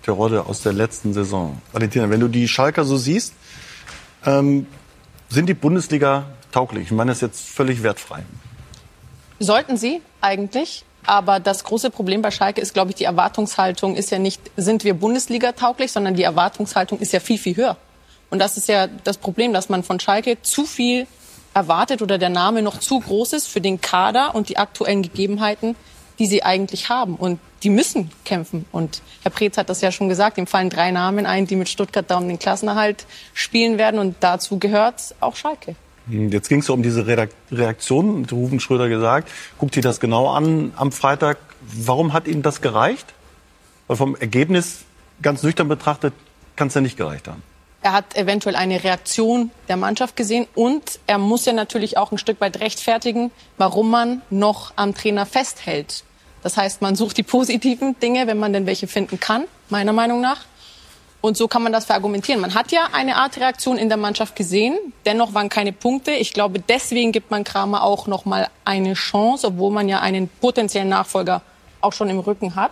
der 0.06 0.14
Rolle 0.14 0.46
aus 0.46 0.62
der 0.62 0.74
letzten 0.74 1.14
Saison. 1.14 1.62
Valentina, 1.74 2.10
wenn 2.10 2.22
du 2.22 2.30
die 2.30 2.48
Schalker 2.48 2.86
so 2.86 2.98
siehst, 2.98 3.34
ähm, 4.26 4.68
sind 5.30 5.48
die 5.50 5.54
Bundesliga 5.54 6.28
tauglich? 6.52 6.86
Ich 6.86 6.92
meine 6.92 7.12
das 7.12 7.22
jetzt 7.22 7.46
völlig 7.46 7.84
wertfrei. 7.84 8.24
Sollten 9.40 9.78
sie 9.78 10.02
eigentlich. 10.22 10.84
Aber 11.06 11.40
das 11.40 11.64
große 11.64 11.90
Problem 11.90 12.22
bei 12.22 12.32
Schalke 12.32 12.60
ist, 12.60 12.74
glaube 12.74 12.92
ich, 12.92 12.96
die 12.98 13.06
Erwartungshaltung 13.06 13.96
ist 13.96 14.12
ja 14.12 14.20
nicht, 14.20 14.42
sind 14.58 14.84
wir 14.84 14.94
Bundesliga 14.94 15.54
tauglich, 15.54 15.94
sondern 15.94 16.16
die 16.16 16.24
Erwartungshaltung 16.24 17.00
ist 17.00 17.14
ja 17.14 17.22
viel, 17.22 17.38
viel 17.38 17.56
höher. 17.56 17.78
Und 18.30 18.40
das 18.40 18.58
ist 18.58 18.68
ja 18.68 18.88
das 18.88 19.18
Problem, 19.18 19.54
dass 19.54 19.70
man 19.70 19.84
von 19.84 20.02
Schalke 20.02 20.42
zu 20.42 20.66
viel 20.66 21.08
erwartet 21.54 22.02
oder 22.02 22.18
der 22.18 22.30
Name 22.30 22.62
noch 22.62 22.78
zu 22.80 23.00
groß 23.00 23.34
ist 23.34 23.48
für 23.48 23.62
den 23.62 23.80
Kader 23.80 24.36
und 24.36 24.50
die 24.50 24.58
aktuellen 24.58 25.02
Gegebenheiten, 25.02 25.78
die 26.20 26.28
sie 26.28 26.44
eigentlich 26.44 26.90
haben. 26.90 27.16
Und 27.16 27.40
die 27.64 27.70
müssen 27.70 28.12
kämpfen. 28.26 28.66
Und 28.74 29.02
Herr 29.24 29.32
Preetz 29.32 29.58
hat 29.58 29.70
das 29.70 29.82
ja 29.82 29.92
schon 29.92 30.10
gesagt, 30.10 30.38
ihm 30.38 30.46
fallen 30.46 30.70
drei 30.70 30.92
Namen 30.92 31.26
ein, 31.26 31.48
die 31.48 31.56
mit 31.56 31.70
Stuttgart 31.70 32.06
da 32.08 32.18
um 32.18 32.28
den 32.28 32.38
Klassenerhalt 32.38 33.06
spielen 33.34 33.78
werden. 33.78 34.00
Und 34.00 34.18
dazu 34.20 34.60
gehört 34.60 35.16
auch 35.22 35.36
Schalke. 35.36 35.76
Jetzt 36.10 36.48
ging 36.48 36.60
es 36.60 36.70
um 36.70 36.84
diese 36.84 37.06
Reaktion, 37.52 38.24
hat 38.24 38.32
Rufen 38.32 38.60
Schröder 38.60 38.88
gesagt. 38.88 39.30
Guckt 39.58 39.76
ihr 39.76 39.82
das 39.82 40.00
genau 40.00 40.30
an 40.30 40.72
am 40.76 40.92
Freitag. 40.92 41.38
Warum 41.62 42.14
hat 42.14 42.28
Ihnen 42.28 42.42
das 42.42 42.62
gereicht? 42.62 43.14
Weil 43.88 43.98
vom 43.98 44.16
Ergebnis 44.16 44.86
ganz 45.22 45.44
nüchtern 45.44 45.68
betrachtet 45.68 46.14
kann 46.56 46.70
es 46.70 46.74
ja 46.74 46.82
nicht 46.82 46.98
gereicht 46.98 47.28
haben. 47.28 47.44
Er 47.82 47.94
hat 47.94 48.18
eventuell 48.18 48.56
eine 48.56 48.84
Reaktion 48.84 49.52
der 49.68 49.78
Mannschaft 49.78 50.16
gesehen 50.16 50.48
und 50.56 51.00
er 51.08 51.20
muss 51.20 51.46
ja 51.46 51.54
natürlich 51.54 51.98
auch 51.98 52.12
ein 52.12 52.18
Stück 52.18 52.42
weit 52.42 52.60
rechtfertigen, 52.60 53.32
warum 53.58 53.90
man 53.90 54.22
noch 54.30 54.74
am 54.76 54.96
Trainer 54.96 55.26
festhält. 55.26 56.04
Das 56.42 56.58
heißt, 56.58 56.82
man 56.82 56.96
sucht 56.96 57.18
die 57.18 57.24
positiven 57.24 58.00
Dinge, 58.00 58.28
wenn 58.28 58.40
man 58.40 58.54
denn 58.54 58.66
welche 58.66 58.88
finden 58.88 59.20
kann, 59.20 59.46
meiner 59.70 59.94
Meinung 59.94 60.22
nach. 60.22 60.46
Und 61.28 61.36
so 61.36 61.50
kann 61.50 61.62
man 61.62 61.74
das 61.74 61.86
verargumentieren. 61.86 62.40
Man 62.40 62.56
hat 62.56 62.72
ja 62.72 62.88
eine 62.94 63.18
Art 63.18 63.38
Reaktion 63.38 63.78
in 63.78 63.90
der 63.90 63.98
Mannschaft 63.98 64.38
gesehen. 64.38 64.78
Dennoch 65.06 65.34
waren 65.34 65.50
keine 65.50 65.74
Punkte. 65.74 66.12
Ich 66.12 66.34
glaube, 66.34 66.60
deswegen 66.60 67.12
gibt 67.12 67.32
man 67.32 67.44
Kramer 67.44 67.84
auch 67.84 68.08
noch 68.08 68.24
mal 68.24 68.48
eine 68.64 68.94
Chance, 68.94 69.48
obwohl 69.48 69.72
man 69.72 69.90
ja 69.90 70.00
einen 70.00 70.30
potenziellen 70.30 70.88
Nachfolger 70.88 71.42
auch 71.82 71.92
schon 71.92 72.10
im 72.10 72.20
Rücken 72.20 72.56
hat. 72.56 72.72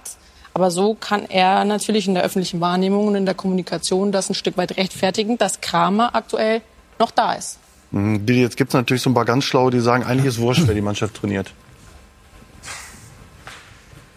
Aber 0.54 0.72
so 0.72 0.94
kann 0.96 1.26
er 1.26 1.66
natürlich 1.66 2.08
in 2.08 2.14
der 2.14 2.24
öffentlichen 2.24 2.62
Wahrnehmung 2.62 3.08
und 3.08 3.16
in 3.16 3.26
der 3.26 3.36
Kommunikation 3.36 4.14
das 4.14 4.30
ein 4.30 4.36
Stück 4.36 4.56
weit 4.56 4.78
rechtfertigen, 4.78 5.38
dass 5.38 5.60
Kramer 5.60 6.16
aktuell 6.16 6.62
noch 6.98 7.12
da 7.12 7.34
ist. 7.34 7.60
Mhm, 7.92 8.26
jetzt 8.26 8.56
gibt 8.56 8.70
es 8.70 8.74
natürlich 8.74 9.02
so 9.02 9.10
ein 9.10 9.14
paar 9.14 9.26
ganz 9.26 9.44
Schlaue, 9.44 9.70
die 9.70 9.82
sagen, 9.82 10.06
eigentlich 10.06 10.28
ist 10.28 10.40
wurscht, 10.40 10.64
wer 10.66 10.76
die 10.76 10.82
Mannschaft 10.82 11.16
trainiert. 11.16 11.52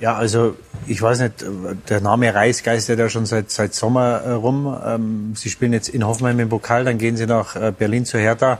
Ja, 0.00 0.14
also 0.14 0.54
ich 0.86 1.02
weiß 1.02 1.20
nicht, 1.20 1.44
der 1.88 2.00
Name 2.00 2.32
Reis 2.32 2.62
geistert 2.62 3.00
ja 3.00 3.08
schon 3.08 3.26
seit, 3.26 3.50
seit 3.50 3.74
Sommer 3.74 4.20
äh, 4.20 4.30
rum. 4.30 4.76
Ähm, 4.84 5.34
sie 5.34 5.50
spielen 5.50 5.72
jetzt 5.72 5.88
in 5.88 6.06
Hoffenheim 6.06 6.38
im 6.38 6.48
Pokal, 6.48 6.84
dann 6.84 6.98
gehen 6.98 7.16
sie 7.16 7.26
nach 7.26 7.56
äh, 7.56 7.72
Berlin 7.76 8.04
zur 8.04 8.20
Hertha. 8.20 8.58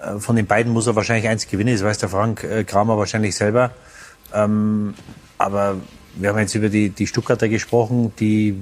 Äh, 0.00 0.18
von 0.18 0.36
den 0.36 0.46
beiden 0.46 0.72
muss 0.72 0.86
er 0.86 0.96
wahrscheinlich 0.96 1.28
eins 1.28 1.46
gewinnen, 1.46 1.74
das 1.74 1.84
weiß 1.84 1.98
der 1.98 2.08
Frank 2.08 2.46
Kramer 2.66 2.96
wahrscheinlich 2.96 3.36
selber. 3.36 3.72
Ähm, 4.32 4.94
aber 5.36 5.76
wir 6.16 6.30
haben 6.30 6.38
jetzt 6.38 6.54
über 6.54 6.70
die, 6.70 6.88
die 6.88 7.06
Stuttgarter 7.06 7.48
gesprochen, 7.48 8.12
die 8.18 8.58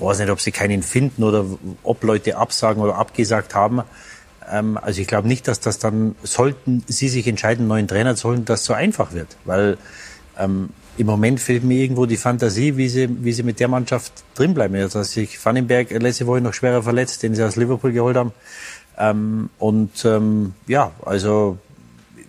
weiß 0.00 0.18
nicht, 0.18 0.30
ob 0.30 0.40
sie 0.40 0.50
keinen 0.50 0.82
finden 0.82 1.22
oder 1.22 1.44
ob 1.84 2.02
Leute 2.02 2.36
absagen 2.36 2.82
oder 2.82 2.96
abgesagt 2.96 3.54
haben. 3.54 3.82
Ähm, 4.50 4.76
also 4.76 5.00
ich 5.00 5.06
glaube 5.06 5.28
nicht, 5.28 5.46
dass 5.46 5.60
das 5.60 5.78
dann, 5.78 6.16
sollten 6.24 6.82
sie 6.88 7.08
sich 7.08 7.28
entscheiden, 7.28 7.62
einen 7.62 7.68
neuen 7.68 7.88
Trainer 7.88 8.16
zu 8.16 8.28
holen, 8.28 8.44
das 8.44 8.64
so 8.64 8.72
einfach 8.72 9.12
wird. 9.12 9.36
Weil 9.44 9.78
ähm, 10.38 10.70
im 11.02 11.08
Moment 11.08 11.40
fehlt 11.40 11.64
mir 11.64 11.78
irgendwo 11.78 12.06
die 12.06 12.16
Fantasie, 12.16 12.76
wie 12.76 12.88
sie, 12.88 13.08
wie 13.24 13.32
sie 13.32 13.42
mit 13.42 13.60
der 13.60 13.68
Mannschaft 13.68 14.12
drinbleiben. 14.34 14.76
Also, 14.76 15.00
dass 15.00 15.12
sich 15.12 15.44
Vandenberg 15.44 15.90
letzte 15.90 16.26
Woche 16.26 16.40
noch 16.40 16.54
schwerer 16.54 16.82
verletzt, 16.82 17.22
den 17.22 17.34
sie 17.34 17.44
aus 17.44 17.56
Liverpool 17.56 17.92
geholt 17.92 18.16
haben. 18.16 18.32
Ähm, 18.96 19.50
und 19.58 20.04
ähm, 20.04 20.54
ja, 20.66 20.92
also 21.04 21.58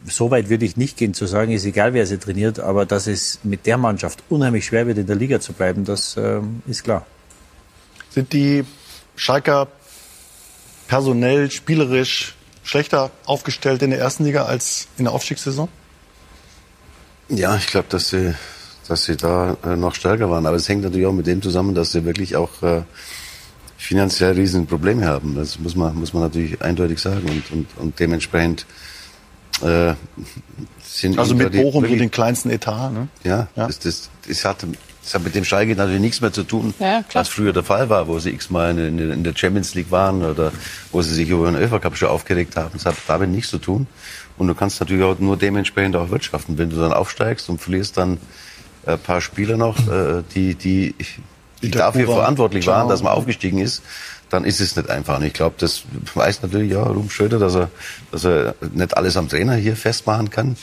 so 0.06 0.32
weit 0.32 0.50
würde 0.50 0.66
ich 0.66 0.76
nicht 0.76 0.98
gehen 0.98 1.14
zu 1.14 1.28
sagen, 1.28 1.52
ist 1.52 1.66
egal, 1.66 1.94
wer 1.94 2.06
sie 2.06 2.18
trainiert, 2.18 2.60
aber 2.60 2.86
dass 2.86 3.06
es 3.08 3.40
mit 3.44 3.66
der 3.66 3.78
Mannschaft 3.78 4.24
unheimlich 4.30 4.66
schwer 4.66 4.88
wird, 4.88 4.98
in 4.98 5.06
der 5.06 5.16
Liga 5.16 5.40
zu 5.40 5.54
bleiben, 5.54 5.86
das 5.86 6.18
ähm, 6.18 6.62
ist 6.66 6.84
klar. 6.84 7.06
Sind 8.10 8.34
die 8.34 8.66
Schalker 9.16 9.68
personell, 10.88 11.52
spielerisch 11.52 12.36
schlechter 12.64 13.12
aufgestellt 13.26 13.84
in 13.84 13.92
der 13.92 14.00
ersten 14.00 14.26
Liga 14.26 14.46
als 14.46 14.88
in 14.98 15.06
der 15.06 15.14
Aufstiegssaison? 15.14 15.70
Ja, 17.30 17.56
ich 17.56 17.68
glaube, 17.68 17.88
dass 17.90 18.10
sie 18.10 18.36
dass 18.88 19.06
sie 19.06 19.16
da 19.16 19.58
äh, 19.64 19.76
noch 19.76 19.96
stärker 19.96 20.30
waren. 20.30 20.46
Aber 20.46 20.58
es 20.58 20.68
hängt 20.68 20.84
natürlich 20.84 21.08
auch 21.08 21.14
mit 21.14 21.28
dem 21.28 21.42
zusammen, 21.42 21.76
dass 21.76 21.92
sie 21.92 22.06
wirklich 22.06 22.36
auch 22.36 22.62
äh, 22.64 22.82
finanziell 23.78 24.34
riesen 24.34 24.68
Probleme 24.68 25.06
haben. 25.06 25.36
Das 25.36 25.60
muss 25.60 25.76
man, 25.76 25.96
muss 25.96 26.14
man 26.14 26.24
natürlich 26.24 26.62
eindeutig 26.62 27.00
sagen. 27.00 27.28
Und, 27.30 27.52
und, 27.52 27.68
und 27.78 28.00
dementsprechend 28.00 28.66
äh, 29.62 29.94
sind 30.82 31.18
Also 31.18 31.36
mit 31.36 31.52
Bochum 31.52 31.86
so 31.86 31.96
den 31.96 32.12
kleinsten 32.12 32.50
Etat, 32.50 32.92
ne? 32.92 33.08
Ja, 33.24 33.48
ja. 33.56 33.68
Das, 33.68 33.80
das, 33.80 34.10
das, 34.28 34.46
hat, 34.46 34.66
das 35.04 35.14
hat 35.14 35.24
mit 35.24 35.36
dem 35.36 35.44
Schalke 35.44 35.76
natürlich 35.76 36.02
nichts 36.02 36.22
mehr 36.22 36.32
zu 36.32 36.44
tun, 36.44 36.74
ja, 36.80 37.04
was 37.14 37.30
früher 37.30 37.54
der 37.54 37.64
Fall 37.64 37.90
war, 37.90 38.08
wo 38.08 38.20
sie 38.20 38.32
x-mal 38.32 38.78
in, 38.78 39.00
in, 39.00 39.24
der 39.24 39.36
Champions 39.36 39.76
League 39.76 39.92
waren 39.92 40.24
oder 40.24 40.52
wo 40.92 41.02
sie 41.02 41.14
sich 41.14 41.30
über 41.30 41.52
den 41.52 41.56
UEFA 41.56 41.80
Cup 41.80 41.98
schon 41.98 42.10
aufgeregt 42.10 42.56
haben. 42.56 42.72
Das 42.74 42.86
hat 42.86 42.96
damit 43.08 43.30
nichts 43.30 43.50
zu 43.50 43.58
tun. 43.58 43.88
Und 44.38 44.48
du 44.48 44.56
kannst 44.56 44.80
natürlich 44.80 45.04
auch 45.04 45.20
nur 45.20 45.38
dementsprechend 45.38 45.96
auch 45.96 46.10
wirtschaften. 46.10 46.58
Wenn 46.58 46.70
du 46.70 46.78
dann 46.78 46.94
aufsteigst 46.94 47.50
und 47.50 47.62
verlierst 47.62 47.98
dann 47.98 48.18
ein 48.86 49.00
paar 49.00 49.22
Spieler 49.22 49.58
noch, 49.58 49.78
äh, 49.88 50.24
die, 50.36 50.56
die, 50.56 50.96
die 51.62 51.72
dafür 51.72 52.06
verantwortlich 52.06 52.68
waren, 52.68 52.90
dass 52.90 53.04
man 53.04 53.14
aufgestiegen 53.14 53.60
ist, 53.60 53.82
dann 54.30 54.46
ist 54.46 54.60
es 54.60 54.76
nicht 54.76 54.90
einfach. 54.90 55.20
Und 55.20 55.26
ich 55.26 55.34
glaube, 55.34 55.56
das 55.60 55.84
weiß 56.14 56.42
natürlich 56.42 56.72
ja 56.72 56.84
Ruhm 56.84 57.10
Schröder, 57.10 57.40
dass 57.40 57.56
er, 57.56 57.70
dass 58.12 58.26
er 58.26 58.56
nicht 58.74 58.98
alles 58.98 59.16
am 59.16 59.30
Trainer 59.30 59.56
hier 59.56 59.76
festmachen 59.76 60.30
kann. 60.30 60.58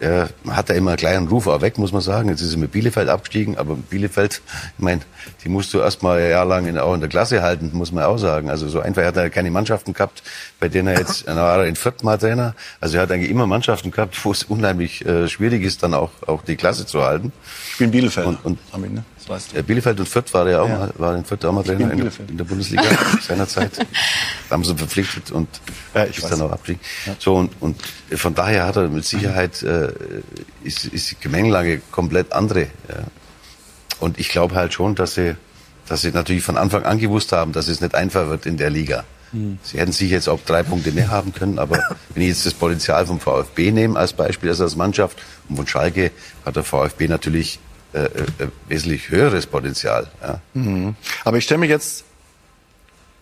Er 0.00 0.28
hat 0.48 0.68
ja 0.68 0.76
immer 0.76 0.96
einen 1.02 1.28
Ruf 1.28 1.46
auch 1.46 1.60
weg, 1.60 1.76
muss 1.78 1.92
man 1.92 2.02
sagen. 2.02 2.28
Jetzt 2.28 2.40
ist 2.40 2.52
er 2.52 2.58
mit 2.58 2.72
Bielefeld 2.72 3.08
abgestiegen, 3.08 3.58
aber 3.58 3.74
Bielefeld, 3.74 4.40
ich 4.76 4.82
meine, 4.84 5.00
die 5.42 5.48
musst 5.48 5.74
du 5.74 5.78
erst 5.78 6.02
mal 6.02 6.18
ein 6.20 6.30
Jahr 6.30 6.44
lang 6.44 6.66
in, 6.66 6.78
auch 6.78 6.94
in 6.94 7.00
der 7.00 7.08
Klasse 7.08 7.42
halten, 7.42 7.70
muss 7.72 7.90
man 7.90 8.04
auch 8.04 8.18
sagen. 8.18 8.48
Also 8.48 8.68
so 8.68 8.80
einfach 8.80 9.04
hat 9.04 9.16
er 9.16 9.28
keine 9.30 9.50
Mannschaften 9.50 9.92
gehabt, 9.92 10.22
bei 10.60 10.68
denen 10.68 10.88
er 10.88 10.98
jetzt, 11.00 11.26
er 11.26 11.36
war 11.36 11.66
in 11.66 11.76
vierten 11.76 12.06
Mal 12.06 12.18
Trainer. 12.18 12.54
Also 12.80 12.96
er 12.96 13.02
hat 13.02 13.10
eigentlich 13.10 13.30
immer 13.30 13.46
Mannschaften 13.46 13.90
gehabt, 13.90 14.24
wo 14.24 14.30
es 14.30 14.44
unheimlich 14.44 15.04
äh, 15.04 15.28
schwierig 15.28 15.62
ist, 15.62 15.82
dann 15.82 15.94
auch, 15.94 16.10
auch 16.26 16.42
die 16.42 16.56
Klasse 16.56 16.86
zu 16.86 17.02
halten. 17.02 17.32
Ich 17.72 17.78
bin 17.78 17.90
Bielefeld. 17.90 18.26
Und, 18.26 18.44
und 18.44 18.58
am 18.72 18.84
Ende. 18.84 19.04
Weißt 19.28 19.54
du. 19.54 19.62
Bielefeld 19.62 20.00
und 20.00 20.08
Fürth 20.08 20.32
war 20.32 20.46
er 20.46 20.52
ja 20.52 20.62
auch, 20.62 20.68
ja. 20.68 20.78
Mal, 20.78 20.92
war 20.96 21.16
in 21.16 21.24
Fürth 21.24 21.44
auch 21.44 21.52
mal 21.52 21.62
Trainer 21.62 21.92
in, 21.92 22.00
in, 22.28 22.36
der 22.36 22.44
Bundesliga 22.44 22.84
seinerzeit. 23.20 23.78
Da 23.78 24.54
haben 24.54 24.64
sie 24.64 24.74
verpflichtet 24.74 25.30
und 25.30 25.48
ja, 25.94 26.04
ich 26.04 26.18
ist 26.18 26.30
dann 26.30 26.40
auch 26.40 26.50
abgestiegen. 26.50 26.80
Ja. 27.06 27.14
So 27.18 27.34
und, 27.34 27.52
und 27.60 27.76
von 28.14 28.34
daher 28.34 28.66
hat 28.66 28.76
er 28.76 28.88
mit 28.88 29.04
Sicherheit 29.04 29.62
äh, 29.62 29.92
ist, 30.64 30.86
ist 30.86 31.10
die 31.10 31.16
Gemengelage 31.20 31.82
komplett 31.90 32.32
andere. 32.32 32.62
Ja. 32.88 33.04
Und 34.00 34.18
ich 34.18 34.28
glaube 34.30 34.54
halt 34.54 34.72
schon, 34.72 34.94
dass 34.94 35.14
sie, 35.14 35.36
dass 35.88 36.02
sie 36.02 36.10
natürlich 36.10 36.42
von 36.42 36.56
Anfang 36.56 36.84
an 36.84 36.98
gewusst 36.98 37.32
haben, 37.32 37.52
dass 37.52 37.68
es 37.68 37.80
nicht 37.80 37.94
einfach 37.94 38.28
wird 38.28 38.46
in 38.46 38.56
der 38.56 38.70
Liga. 38.70 39.04
Mhm. 39.32 39.58
Sie 39.62 39.78
hätten 39.78 39.92
sich 39.92 40.10
jetzt 40.10 40.28
auch 40.28 40.40
drei 40.46 40.62
Punkte 40.62 40.92
mehr 40.92 41.10
haben 41.10 41.34
können, 41.34 41.58
aber 41.58 41.76
wenn 42.14 42.22
ich 42.22 42.28
jetzt 42.28 42.46
das 42.46 42.54
Potenzial 42.54 43.06
vom 43.06 43.20
VfB 43.20 43.72
nehme 43.72 43.98
als 43.98 44.12
Beispiel, 44.12 44.48
also 44.48 44.64
als 44.64 44.76
Mannschaft, 44.76 45.18
und 45.48 45.56
von 45.56 45.66
Schalke 45.66 46.12
hat 46.44 46.56
der 46.56 46.64
VfB 46.64 47.08
natürlich 47.08 47.58
äh, 47.92 48.04
äh, 48.04 48.48
wesentlich 48.68 49.10
höheres 49.10 49.46
Potenzial. 49.46 50.08
Ja. 50.20 50.40
Mhm. 50.54 50.94
Aber 51.24 51.38
ich 51.38 51.44
stelle 51.44 51.58
mir 51.58 51.68
jetzt 51.68 52.04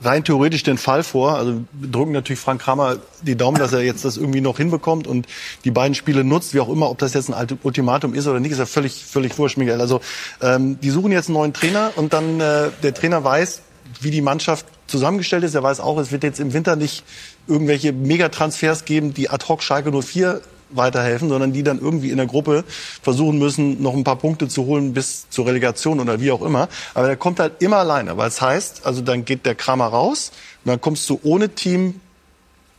rein 0.02 0.24
theoretisch 0.24 0.62
den 0.62 0.76
Fall 0.76 1.02
vor, 1.02 1.36
also 1.36 1.62
wir 1.72 1.90
drücken 1.90 2.12
natürlich 2.12 2.40
Frank 2.40 2.60
Kramer 2.60 2.96
die 3.22 3.36
Daumen, 3.36 3.58
dass 3.58 3.72
er 3.72 3.80
jetzt 3.80 4.04
das 4.04 4.16
irgendwie 4.16 4.40
noch 4.40 4.58
hinbekommt 4.58 5.06
und 5.06 5.26
die 5.64 5.70
beiden 5.70 5.94
Spiele 5.94 6.22
nutzt, 6.22 6.52
wie 6.52 6.60
auch 6.60 6.68
immer, 6.68 6.90
ob 6.90 6.98
das 6.98 7.14
jetzt 7.14 7.32
ein 7.32 7.58
Ultimatum 7.62 8.14
ist 8.14 8.26
oder 8.26 8.40
nicht, 8.40 8.52
ist 8.52 8.58
ja 8.58 8.66
völlig, 8.66 9.04
völlig 9.04 9.38
wurscht, 9.38 9.56
Miguel. 9.56 9.80
Also 9.80 10.00
ähm, 10.42 10.78
die 10.80 10.90
suchen 10.90 11.12
jetzt 11.12 11.28
einen 11.28 11.38
neuen 11.38 11.54
Trainer 11.54 11.92
und 11.96 12.12
dann 12.12 12.40
äh, 12.40 12.70
der 12.82 12.92
Trainer 12.92 13.24
weiß, 13.24 13.62
wie 14.00 14.10
die 14.10 14.20
Mannschaft 14.20 14.66
zusammengestellt 14.86 15.44
ist. 15.44 15.54
Er 15.54 15.62
weiß 15.62 15.80
auch, 15.80 15.98
es 15.98 16.12
wird 16.12 16.22
jetzt 16.24 16.40
im 16.40 16.52
Winter 16.52 16.76
nicht 16.76 17.04
irgendwelche 17.46 17.92
Megatransfers 17.92 18.84
geben, 18.84 19.14
die 19.14 19.30
ad 19.30 19.46
hoc 19.48 19.62
Schalke 19.62 19.90
04 19.92 20.42
weiterhelfen, 20.70 21.28
sondern 21.28 21.52
die 21.52 21.62
dann 21.62 21.80
irgendwie 21.80 22.10
in 22.10 22.16
der 22.16 22.26
Gruppe 22.26 22.64
versuchen 23.02 23.38
müssen, 23.38 23.82
noch 23.82 23.94
ein 23.94 24.04
paar 24.04 24.16
Punkte 24.16 24.48
zu 24.48 24.66
holen 24.66 24.94
bis 24.94 25.28
zur 25.30 25.46
Relegation 25.46 26.00
oder 26.00 26.20
wie 26.20 26.30
auch 26.30 26.42
immer. 26.42 26.68
Aber 26.94 27.06
der 27.06 27.16
kommt 27.16 27.40
halt 27.40 27.62
immer 27.62 27.78
alleine, 27.78 28.16
weil 28.16 28.28
es 28.28 28.40
heißt, 28.40 28.86
also 28.86 29.00
dann 29.00 29.24
geht 29.24 29.46
der 29.46 29.54
Kramer 29.54 29.86
raus 29.86 30.32
und 30.64 30.70
dann 30.70 30.80
kommst 30.80 31.08
du 31.08 31.20
ohne 31.22 31.50
Team 31.50 32.00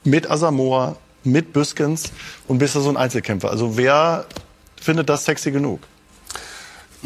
mit 0.04 0.30
Asamoah, 0.30 0.98
mit 1.24 1.54
Büskens 1.54 2.12
und 2.48 2.58
bist 2.58 2.76
da 2.76 2.80
so 2.80 2.90
ein 2.90 2.98
Einzelkämpfer. 2.98 3.50
Also 3.50 3.78
wer 3.78 4.26
findet 4.80 5.10
das 5.10 5.26
sexy 5.26 5.52
genug? 5.52 5.82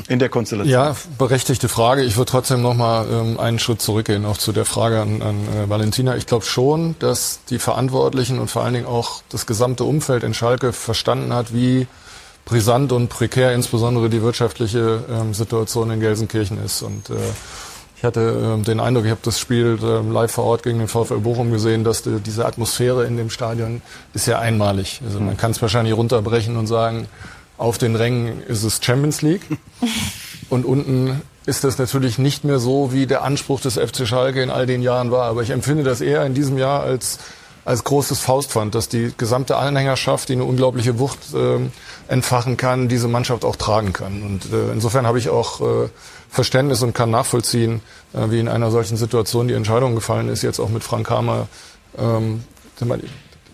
In 0.07 0.19
der 0.19 0.29
Konstellation? 0.29 0.71
Ja, 0.71 0.95
berechtigte 1.17 1.69
Frage. 1.69 2.03
Ich 2.03 2.17
würde 2.17 2.31
trotzdem 2.31 2.61
noch 2.61 2.73
mal 2.73 3.05
ähm, 3.09 3.39
einen 3.39 3.59
Schritt 3.59 3.81
zurückgehen, 3.81 4.25
auch 4.25 4.37
zu 4.37 4.51
der 4.51 4.65
Frage 4.65 5.01
an, 5.01 5.21
an 5.21 5.35
äh, 5.47 5.69
Valentina. 5.69 6.15
Ich 6.15 6.27
glaube 6.27 6.45
schon, 6.45 6.95
dass 6.99 7.39
die 7.49 7.59
Verantwortlichen 7.59 8.39
und 8.39 8.49
vor 8.49 8.63
allen 8.63 8.73
Dingen 8.73 8.85
auch 8.87 9.21
das 9.29 9.45
gesamte 9.45 9.83
Umfeld 9.83 10.23
in 10.23 10.33
Schalke 10.33 10.73
verstanden 10.73 11.33
hat, 11.33 11.53
wie 11.53 11.87
brisant 12.45 12.91
und 12.91 13.09
prekär 13.09 13.53
insbesondere 13.53 14.09
die 14.09 14.21
wirtschaftliche 14.21 15.03
ähm, 15.09 15.33
Situation 15.33 15.91
in 15.91 15.99
Gelsenkirchen 15.99 16.63
ist. 16.63 16.81
Und 16.81 17.09
äh, 17.09 17.13
ich 18.01 18.03
hatte 18.03 18.57
äh, 18.59 18.63
den 18.63 18.79
Eindruck, 18.79 19.05
ich 19.05 19.11
habe 19.11 19.21
das 19.23 19.39
Spiel 19.39 19.77
äh, 19.81 20.11
live 20.11 20.31
vor 20.31 20.45
Ort 20.45 20.63
gegen 20.63 20.79
den 20.79 20.87
VfL 20.87 21.19
Bochum 21.19 21.51
gesehen, 21.51 21.83
dass 21.83 22.01
die, 22.01 22.19
diese 22.19 22.45
Atmosphäre 22.45 23.05
in 23.05 23.15
dem 23.15 23.29
Stadion 23.29 23.83
ist 24.15 24.25
ja 24.25 24.39
einmalig. 24.39 25.01
Also 25.05 25.19
man 25.19 25.37
kann 25.37 25.51
es 25.51 25.61
wahrscheinlich 25.61 25.95
runterbrechen 25.95 26.57
und 26.57 26.65
sagen, 26.65 27.07
auf 27.61 27.77
den 27.77 27.95
Rängen 27.95 28.41
ist 28.41 28.63
es 28.63 28.79
Champions 28.83 29.21
League. 29.21 29.43
Und 30.49 30.65
unten 30.65 31.21
ist 31.45 31.63
das 31.63 31.77
natürlich 31.77 32.17
nicht 32.17 32.43
mehr 32.43 32.59
so, 32.59 32.91
wie 32.91 33.07
der 33.07 33.23
Anspruch 33.23 33.61
des 33.61 33.75
FC 33.75 34.07
Schalke 34.07 34.41
in 34.41 34.49
all 34.49 34.65
den 34.65 34.81
Jahren 34.81 35.11
war. 35.11 35.25
Aber 35.25 35.43
ich 35.43 35.51
empfinde 35.51 35.83
das 35.83 36.01
eher 36.01 36.25
in 36.25 36.33
diesem 36.33 36.57
Jahr 36.57 36.81
als, 36.81 37.19
als 37.63 37.83
großes 37.83 38.19
Faustpfand, 38.19 38.75
dass 38.75 38.89
die 38.89 39.13
gesamte 39.15 39.57
Anhängerschaft, 39.57 40.29
die 40.29 40.33
eine 40.33 40.43
unglaubliche 40.43 40.99
Wucht 40.99 41.33
äh, 41.33 41.59
entfachen 42.07 42.57
kann, 42.57 42.89
diese 42.89 43.07
Mannschaft 43.07 43.45
auch 43.45 43.55
tragen 43.55 43.93
kann. 43.93 44.23
Und 44.23 44.51
äh, 44.51 44.71
insofern 44.71 45.05
habe 45.05 45.19
ich 45.19 45.29
auch 45.29 45.61
äh, 45.61 45.89
Verständnis 46.29 46.81
und 46.81 46.93
kann 46.93 47.11
nachvollziehen, 47.11 47.81
äh, 48.13 48.31
wie 48.31 48.39
in 48.39 48.47
einer 48.47 48.71
solchen 48.71 48.97
Situation 48.97 49.47
die 49.47 49.53
Entscheidung 49.53 49.95
gefallen 49.95 50.29
ist, 50.29 50.41
jetzt 50.41 50.59
auch 50.59 50.69
mit 50.69 50.83
Frank 50.83 51.09
Hamer 51.09 51.47
ähm, 51.97 52.43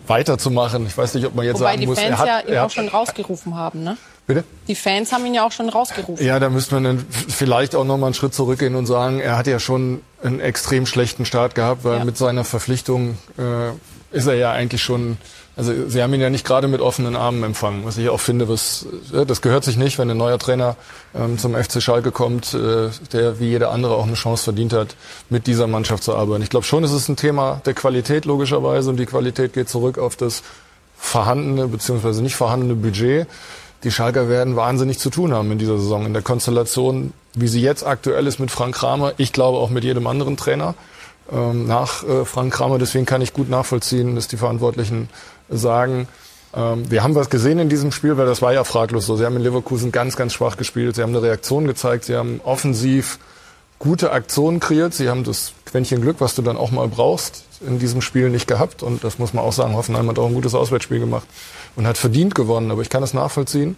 weiterzumachen. 0.08 0.86
Ich 0.86 0.96
weiß 0.96 1.14
nicht, 1.14 1.26
ob 1.26 1.34
man 1.34 1.44
jetzt 1.44 1.60
Wobei 1.60 1.72
sagen 1.76 1.86
muss, 1.86 1.96
die 1.98 2.02
Fans 2.04 2.14
er 2.14 2.18
hat, 2.18 2.26
ja 2.28 2.40
ihn 2.48 2.54
er 2.54 2.66
auch 2.66 2.70
schon 2.70 2.88
rausgerufen 2.88 3.54
haben, 3.54 3.82
ne? 3.82 3.96
Bitte? 4.26 4.44
Die 4.66 4.74
Fans 4.74 5.10
haben 5.12 5.24
ihn 5.24 5.34
ja 5.34 5.46
auch 5.46 5.52
schon 5.52 5.68
rausgerufen. 5.70 6.24
Ja, 6.24 6.38
da 6.38 6.50
müsste 6.50 6.74
man 6.74 6.84
dann 6.84 7.06
vielleicht 7.28 7.74
auch 7.74 7.84
noch 7.84 7.96
mal 7.96 8.06
einen 8.06 8.14
Schritt 8.14 8.34
zurückgehen 8.34 8.74
und 8.74 8.84
sagen, 8.86 9.20
er 9.20 9.38
hat 9.38 9.46
ja 9.46 9.58
schon 9.58 10.02
einen 10.22 10.40
extrem 10.40 10.84
schlechten 10.84 11.24
Start 11.24 11.54
gehabt, 11.54 11.84
weil 11.84 11.98
Ja. 11.98 12.04
mit 12.04 12.18
seiner 12.18 12.44
Verpflichtung 12.44 13.16
äh, 13.38 13.70
ist 14.10 14.26
er 14.26 14.34
ja 14.34 14.52
eigentlich 14.52 14.82
schon, 14.82 15.18
also 15.56 15.72
sie 15.88 16.02
haben 16.02 16.14
ihn 16.14 16.20
ja 16.20 16.30
nicht 16.30 16.46
gerade 16.46 16.68
mit 16.68 16.80
offenen 16.80 17.16
Armen 17.16 17.42
empfangen, 17.42 17.84
was 17.84 17.98
ich 17.98 18.08
auch 18.08 18.20
finde, 18.20 18.48
was 18.48 18.86
äh, 19.12 19.26
das 19.26 19.42
gehört 19.42 19.64
sich 19.64 19.76
nicht, 19.76 19.98
wenn 19.98 20.10
ein 20.10 20.16
neuer 20.16 20.38
Trainer 20.38 20.76
ähm, 21.14 21.38
zum 21.38 21.54
FC 21.54 21.82
Schalke 21.82 22.10
kommt, 22.10 22.54
äh, 22.54 22.90
der 23.12 23.40
wie 23.40 23.48
jeder 23.48 23.70
andere 23.70 23.94
auch 23.94 24.06
eine 24.06 24.14
Chance 24.14 24.44
verdient 24.44 24.72
hat, 24.72 24.96
mit 25.28 25.46
dieser 25.46 25.66
Mannschaft 25.66 26.02
zu 26.02 26.14
arbeiten. 26.14 26.42
Ich 26.42 26.50
glaube 26.50 26.66
schon, 26.66 26.84
es 26.84 26.92
ist 26.92 27.08
ein 27.08 27.16
Thema 27.16 27.60
der 27.66 27.74
Qualität 27.74 28.24
logischerweise 28.24 28.90
und 28.90 28.96
die 28.96 29.06
Qualität 29.06 29.52
geht 29.52 29.68
zurück 29.68 29.98
auf 29.98 30.16
das 30.16 30.42
vorhandene 30.96 31.68
beziehungsweise 31.68 32.22
nicht 32.22 32.36
vorhandene 32.36 32.74
Budget. 32.74 33.26
Die 33.84 33.92
Schalker 33.92 34.28
werden 34.28 34.56
wahnsinnig 34.56 34.98
zu 34.98 35.10
tun 35.10 35.32
haben 35.32 35.52
in 35.52 35.58
dieser 35.58 35.78
Saison. 35.78 36.04
In 36.04 36.12
der 36.12 36.22
Konstellation, 36.22 37.12
wie 37.34 37.46
sie 37.46 37.60
jetzt 37.60 37.86
aktuell 37.86 38.26
ist 38.26 38.40
mit 38.40 38.50
Frank 38.50 38.74
Kramer, 38.74 39.12
ich 39.18 39.32
glaube 39.32 39.58
auch 39.58 39.70
mit 39.70 39.84
jedem 39.84 40.08
anderen 40.08 40.36
Trainer 40.36 40.74
ähm, 41.30 41.66
nach 41.66 42.04
äh, 42.04 42.24
Frank 42.24 42.52
Kramer. 42.54 42.78
Deswegen 42.78 43.06
kann 43.06 43.20
ich 43.22 43.32
gut 43.32 43.48
nachvollziehen, 43.48 44.14
dass 44.14 44.28
die 44.28 44.36
Verantwortlichen 44.36 45.08
sagen, 45.48 46.08
ähm, 46.54 46.90
wir 46.90 47.02
haben 47.02 47.14
was 47.14 47.28
gesehen 47.30 47.58
in 47.58 47.68
diesem 47.68 47.92
Spiel, 47.92 48.16
weil 48.16 48.26
das 48.26 48.40
war 48.42 48.52
ja 48.52 48.64
fraglos 48.64 49.06
so. 49.06 49.16
Sie 49.16 49.24
haben 49.24 49.36
in 49.36 49.42
Leverkusen 49.42 49.92
ganz, 49.92 50.16
ganz 50.16 50.32
schwach 50.32 50.56
gespielt. 50.56 50.96
Sie 50.96 51.02
haben 51.02 51.10
eine 51.10 51.22
Reaktion 51.22 51.66
gezeigt. 51.66 52.04
Sie 52.04 52.16
haben 52.16 52.40
offensiv 52.44 53.18
gute 53.78 54.12
Aktionen 54.12 54.58
kreiert. 54.60 54.94
Sie 54.94 55.08
haben 55.08 55.24
das 55.24 55.52
Quäntchen 55.66 56.00
Glück, 56.00 56.16
was 56.20 56.34
du 56.34 56.42
dann 56.42 56.56
auch 56.56 56.70
mal 56.70 56.88
brauchst, 56.88 57.44
in 57.66 57.78
diesem 57.78 58.00
Spiel 58.00 58.30
nicht 58.30 58.46
gehabt. 58.48 58.82
Und 58.82 59.04
das 59.04 59.18
muss 59.18 59.34
man 59.34 59.44
auch 59.44 59.52
sagen. 59.52 59.74
Hoffenheim 59.76 60.08
hat 60.08 60.18
auch 60.18 60.26
ein 60.26 60.34
gutes 60.34 60.54
Auswärtsspiel 60.54 60.98
gemacht 61.00 61.26
und 61.76 61.86
hat 61.86 61.98
verdient 61.98 62.34
gewonnen. 62.34 62.70
Aber 62.70 62.80
ich 62.82 62.88
kann 62.88 63.02
es 63.02 63.12
nachvollziehen. 63.14 63.76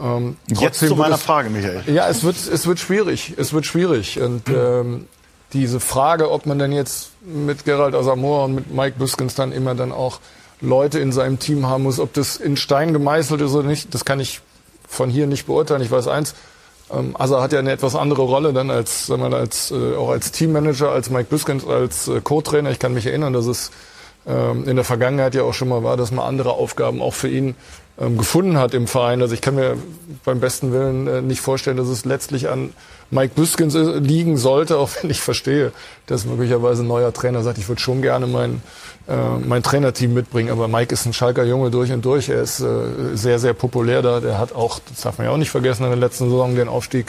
Ähm, 0.00 0.36
Jetzt 0.48 0.78
zu 0.80 0.96
meiner 0.96 1.16
es- 1.16 1.22
Frage, 1.22 1.50
Michael. 1.50 1.82
Ja, 1.86 2.08
es 2.08 2.22
wird, 2.24 2.36
es 2.36 2.66
wird 2.66 2.78
schwierig. 2.78 3.34
Es 3.36 3.52
wird 3.52 3.66
schwierig. 3.66 4.18
Und 4.20 4.48
ähm, 4.48 5.06
diese 5.52 5.80
Frage, 5.80 6.30
ob 6.30 6.46
man 6.46 6.58
denn 6.58 6.72
jetzt 6.72 7.10
mit 7.22 7.64
Gerald 7.64 7.94
Asamoah 7.94 8.44
und 8.44 8.54
mit 8.54 8.74
Mike 8.74 8.98
Büskens 8.98 9.34
dann 9.34 9.52
immer 9.52 9.74
dann 9.74 9.92
auch 9.92 10.20
Leute 10.60 10.98
in 10.98 11.12
seinem 11.12 11.38
Team 11.38 11.66
haben 11.66 11.84
muss, 11.84 11.98
ob 11.98 12.12
das 12.12 12.36
in 12.36 12.56
Stein 12.56 12.92
gemeißelt 12.92 13.40
ist 13.40 13.54
oder 13.54 13.66
nicht, 13.66 13.94
das 13.94 14.04
kann 14.04 14.20
ich 14.20 14.40
von 14.86 15.08
hier 15.08 15.26
nicht 15.26 15.46
beurteilen. 15.46 15.82
Ich 15.82 15.90
weiß 15.90 16.08
eins, 16.08 16.34
ähm, 16.92 17.14
Asa 17.18 17.40
hat 17.40 17.52
ja 17.52 17.58
eine 17.58 17.72
etwas 17.72 17.94
andere 17.94 18.22
Rolle 18.22 18.52
dann 18.52 18.70
als, 18.70 19.06
sagen 19.06 19.22
wir 19.22 19.30
mal, 19.30 19.38
als 19.40 19.70
äh, 19.70 19.96
auch 19.96 20.10
als 20.10 20.32
Teammanager, 20.32 20.90
als 20.90 21.10
Mike 21.10 21.28
Büskens 21.30 21.66
als 21.66 22.08
äh, 22.08 22.20
Co-Trainer. 22.20 22.70
Ich 22.70 22.78
kann 22.78 22.94
mich 22.94 23.06
erinnern, 23.06 23.32
dass 23.32 23.46
es 23.46 23.70
ähm, 24.26 24.68
in 24.68 24.76
der 24.76 24.84
Vergangenheit 24.84 25.34
ja 25.34 25.42
auch 25.42 25.54
schon 25.54 25.68
mal 25.68 25.82
war, 25.82 25.96
dass 25.96 26.10
man 26.10 26.26
andere 26.26 26.52
Aufgaben 26.52 27.00
auch 27.00 27.14
für 27.14 27.28
ihn 27.28 27.54
ähm, 27.98 28.18
gefunden 28.18 28.58
hat 28.58 28.74
im 28.74 28.86
Verein. 28.86 29.22
Also 29.22 29.34
ich 29.34 29.40
kann 29.40 29.54
mir 29.54 29.76
beim 30.24 30.40
besten 30.40 30.72
Willen 30.72 31.06
äh, 31.06 31.22
nicht 31.22 31.40
vorstellen, 31.40 31.76
dass 31.76 31.88
es 31.88 32.04
letztlich 32.04 32.48
an 32.48 32.72
Mike 33.10 33.34
Büskens 33.34 33.74
äh, 33.74 33.98
liegen 33.98 34.36
sollte, 34.36 34.78
auch 34.78 34.90
wenn 35.00 35.10
ich 35.10 35.20
verstehe, 35.20 35.72
dass 36.06 36.24
möglicherweise 36.24 36.82
ein 36.82 36.88
neuer 36.88 37.12
Trainer 37.12 37.42
sagt, 37.42 37.58
ich 37.58 37.68
würde 37.68 37.80
schon 37.80 38.02
gerne 38.02 38.26
mein, 38.26 38.62
äh, 39.08 39.14
mein 39.46 39.62
Trainerteam 39.62 40.14
mitbringen. 40.14 40.50
Aber 40.50 40.68
Mike 40.68 40.92
ist 40.92 41.06
ein 41.06 41.12
Schalker 41.12 41.44
Junge 41.44 41.70
durch 41.70 41.92
und 41.92 42.04
durch. 42.04 42.28
Er 42.28 42.42
ist 42.42 42.60
äh, 42.60 42.66
sehr, 43.14 43.38
sehr 43.38 43.52
populär 43.52 44.02
da. 44.02 44.20
Der 44.20 44.38
hat 44.38 44.54
auch, 44.54 44.80
das 44.88 45.00
darf 45.02 45.18
man 45.18 45.26
ja 45.26 45.32
auch 45.32 45.38
nicht 45.38 45.50
vergessen, 45.50 45.84
in 45.84 45.90
der 45.90 45.98
letzten 45.98 46.30
Saison 46.30 46.54
den 46.54 46.68
Aufstieg 46.68 47.06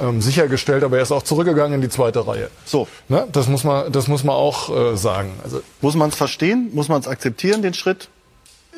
ähm, 0.00 0.20
sichergestellt, 0.20 0.82
aber 0.82 0.96
er 0.96 1.02
ist 1.02 1.12
auch 1.12 1.22
zurückgegangen 1.22 1.74
in 1.74 1.80
die 1.80 1.88
zweite 1.88 2.26
Reihe. 2.26 2.50
So. 2.64 2.88
Ne? 3.08 3.28
Das 3.32 3.48
muss 3.48 3.64
man, 3.64 3.92
das 3.92 4.08
muss 4.08 4.24
man 4.24 4.34
auch 4.34 4.74
äh, 4.74 4.96
sagen. 4.96 5.32
Also 5.44 5.60
Muss 5.80 5.94
man 5.94 6.08
es 6.08 6.16
verstehen? 6.16 6.70
Muss 6.72 6.88
man 6.88 7.00
es 7.00 7.08
akzeptieren, 7.08 7.62
den 7.62 7.74
Schritt? 7.74 8.08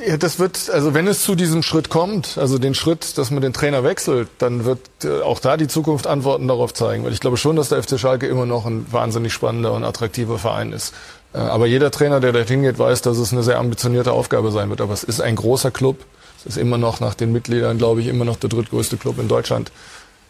Ja, 0.06 0.16
das 0.16 0.38
wird, 0.38 0.70
also 0.70 0.94
wenn 0.94 1.06
es 1.06 1.22
zu 1.22 1.34
diesem 1.34 1.62
Schritt 1.62 1.90
kommt, 1.90 2.38
also 2.38 2.58
den 2.58 2.74
Schritt, 2.74 3.18
dass 3.18 3.30
man 3.30 3.42
den 3.42 3.52
Trainer 3.52 3.84
wechselt, 3.84 4.28
dann 4.38 4.64
wird 4.64 4.80
äh, 5.04 5.20
auch 5.20 5.38
da 5.38 5.56
die 5.56 5.68
Zukunft 5.68 6.06
Antworten 6.06 6.48
darauf 6.48 6.72
zeigen. 6.72 7.04
Weil 7.04 7.12
ich 7.12 7.20
glaube 7.20 7.36
schon, 7.36 7.56
dass 7.56 7.68
der 7.68 7.82
FC 7.82 8.00
Schalke 8.00 8.26
immer 8.26 8.46
noch 8.46 8.64
ein 8.64 8.86
wahnsinnig 8.90 9.32
spannender 9.32 9.72
und 9.72 9.84
attraktiver 9.84 10.38
Verein 10.38 10.72
ist. 10.72 10.94
Äh, 11.34 11.38
Aber 11.38 11.66
jeder 11.66 11.90
Trainer, 11.90 12.20
der 12.20 12.32
dorthin 12.32 12.62
geht, 12.62 12.78
weiß, 12.78 13.02
dass 13.02 13.18
es 13.18 13.32
eine 13.32 13.42
sehr 13.42 13.58
ambitionierte 13.58 14.12
Aufgabe 14.12 14.50
sein 14.50 14.70
wird. 14.70 14.80
Aber 14.80 14.94
es 14.94 15.04
ist 15.04 15.20
ein 15.20 15.36
großer 15.36 15.70
Club. 15.70 15.98
Es 16.38 16.46
ist 16.46 16.56
immer 16.56 16.78
noch 16.78 17.00
nach 17.00 17.14
den 17.14 17.30
Mitgliedern, 17.30 17.78
glaube 17.78 18.00
ich, 18.00 18.06
immer 18.08 18.24
noch 18.24 18.36
der 18.36 18.50
drittgrößte 18.50 18.96
Club 18.96 19.18
in 19.18 19.28
Deutschland. 19.28 19.70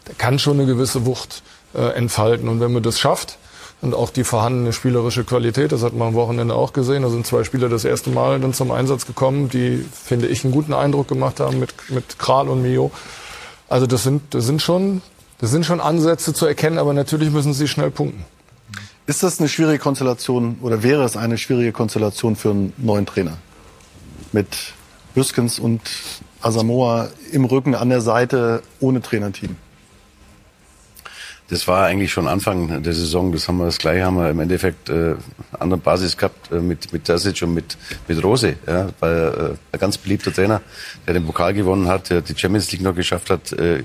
Der 0.08 0.14
kann 0.16 0.38
schon 0.38 0.58
eine 0.58 0.66
gewisse 0.66 1.06
Wucht 1.06 1.42
äh, 1.74 1.94
entfalten. 1.94 2.48
Und 2.48 2.60
wenn 2.60 2.72
man 2.72 2.82
das 2.82 2.98
schafft, 2.98 3.38
und 3.82 3.94
auch 3.94 4.10
die 4.10 4.22
vorhandene 4.22 4.72
spielerische 4.72 5.24
Qualität, 5.24 5.72
das 5.72 5.82
hat 5.82 5.92
man 5.92 6.08
am 6.08 6.14
Wochenende 6.14 6.54
auch 6.54 6.72
gesehen. 6.72 7.02
Da 7.02 7.10
sind 7.10 7.26
zwei 7.26 7.42
Spieler 7.42 7.68
das 7.68 7.84
erste 7.84 8.10
Mal 8.10 8.38
dann 8.40 8.54
zum 8.54 8.70
Einsatz 8.70 9.06
gekommen, 9.06 9.50
die, 9.50 9.84
finde 9.92 10.28
ich, 10.28 10.44
einen 10.44 10.52
guten 10.52 10.72
Eindruck 10.72 11.08
gemacht 11.08 11.40
haben 11.40 11.58
mit, 11.58 11.74
mit 11.90 12.18
Kral 12.18 12.48
und 12.48 12.62
Mio. 12.62 12.92
Also 13.68 13.86
das 13.88 14.04
sind, 14.04 14.34
das 14.34 14.46
sind 14.46 14.62
schon, 14.62 15.02
das 15.40 15.50
sind 15.50 15.66
schon 15.66 15.80
Ansätze 15.80 16.32
zu 16.32 16.46
erkennen, 16.46 16.78
aber 16.78 16.94
natürlich 16.94 17.30
müssen 17.30 17.54
sie 17.54 17.66
schnell 17.66 17.90
punkten. 17.90 18.24
Ist 19.06 19.24
das 19.24 19.40
eine 19.40 19.48
schwierige 19.48 19.80
Konstellation 19.80 20.58
oder 20.62 20.84
wäre 20.84 21.02
es 21.02 21.16
eine 21.16 21.36
schwierige 21.36 21.72
Konstellation 21.72 22.36
für 22.36 22.50
einen 22.50 22.72
neuen 22.76 23.04
Trainer? 23.04 23.36
Mit 24.30 24.74
Büskens 25.12 25.58
und 25.58 25.80
Asamoah 26.40 27.10
im 27.32 27.44
Rücken 27.44 27.74
an 27.74 27.88
der 27.88 28.00
Seite 28.00 28.62
ohne 28.78 29.02
Trainerteam. 29.02 29.56
Das 31.52 31.68
war 31.68 31.84
eigentlich 31.84 32.10
schon 32.10 32.28
Anfang 32.28 32.82
der 32.82 32.94
Saison. 32.94 33.30
Das 33.30 33.46
haben 33.46 33.58
wir 33.58 33.66
das 33.66 33.76
gleiche 33.76 34.06
haben 34.06 34.16
wir 34.16 34.30
im 34.30 34.40
Endeffekt 34.40 34.88
äh, 34.88 35.16
an 35.60 35.68
der 35.68 35.76
Basis 35.76 36.16
gehabt 36.16 36.50
äh, 36.50 36.54
mit 36.54 36.90
mit 36.94 37.04
Terzic 37.04 37.42
und 37.42 37.52
mit 37.52 37.76
mit 38.08 38.24
Rose, 38.24 38.56
ja, 38.66 38.88
weil 39.00 39.58
äh, 39.70 39.74
ein 39.74 39.78
ganz 39.78 39.98
beliebter 39.98 40.32
Trainer, 40.32 40.62
der 41.06 41.12
den 41.12 41.26
Pokal 41.26 41.52
gewonnen 41.52 41.88
hat, 41.88 42.08
der 42.08 42.22
die 42.22 42.34
Champions 42.34 42.72
League 42.72 42.80
noch 42.80 42.94
geschafft 42.94 43.28
hat, 43.28 43.52
äh, 43.52 43.82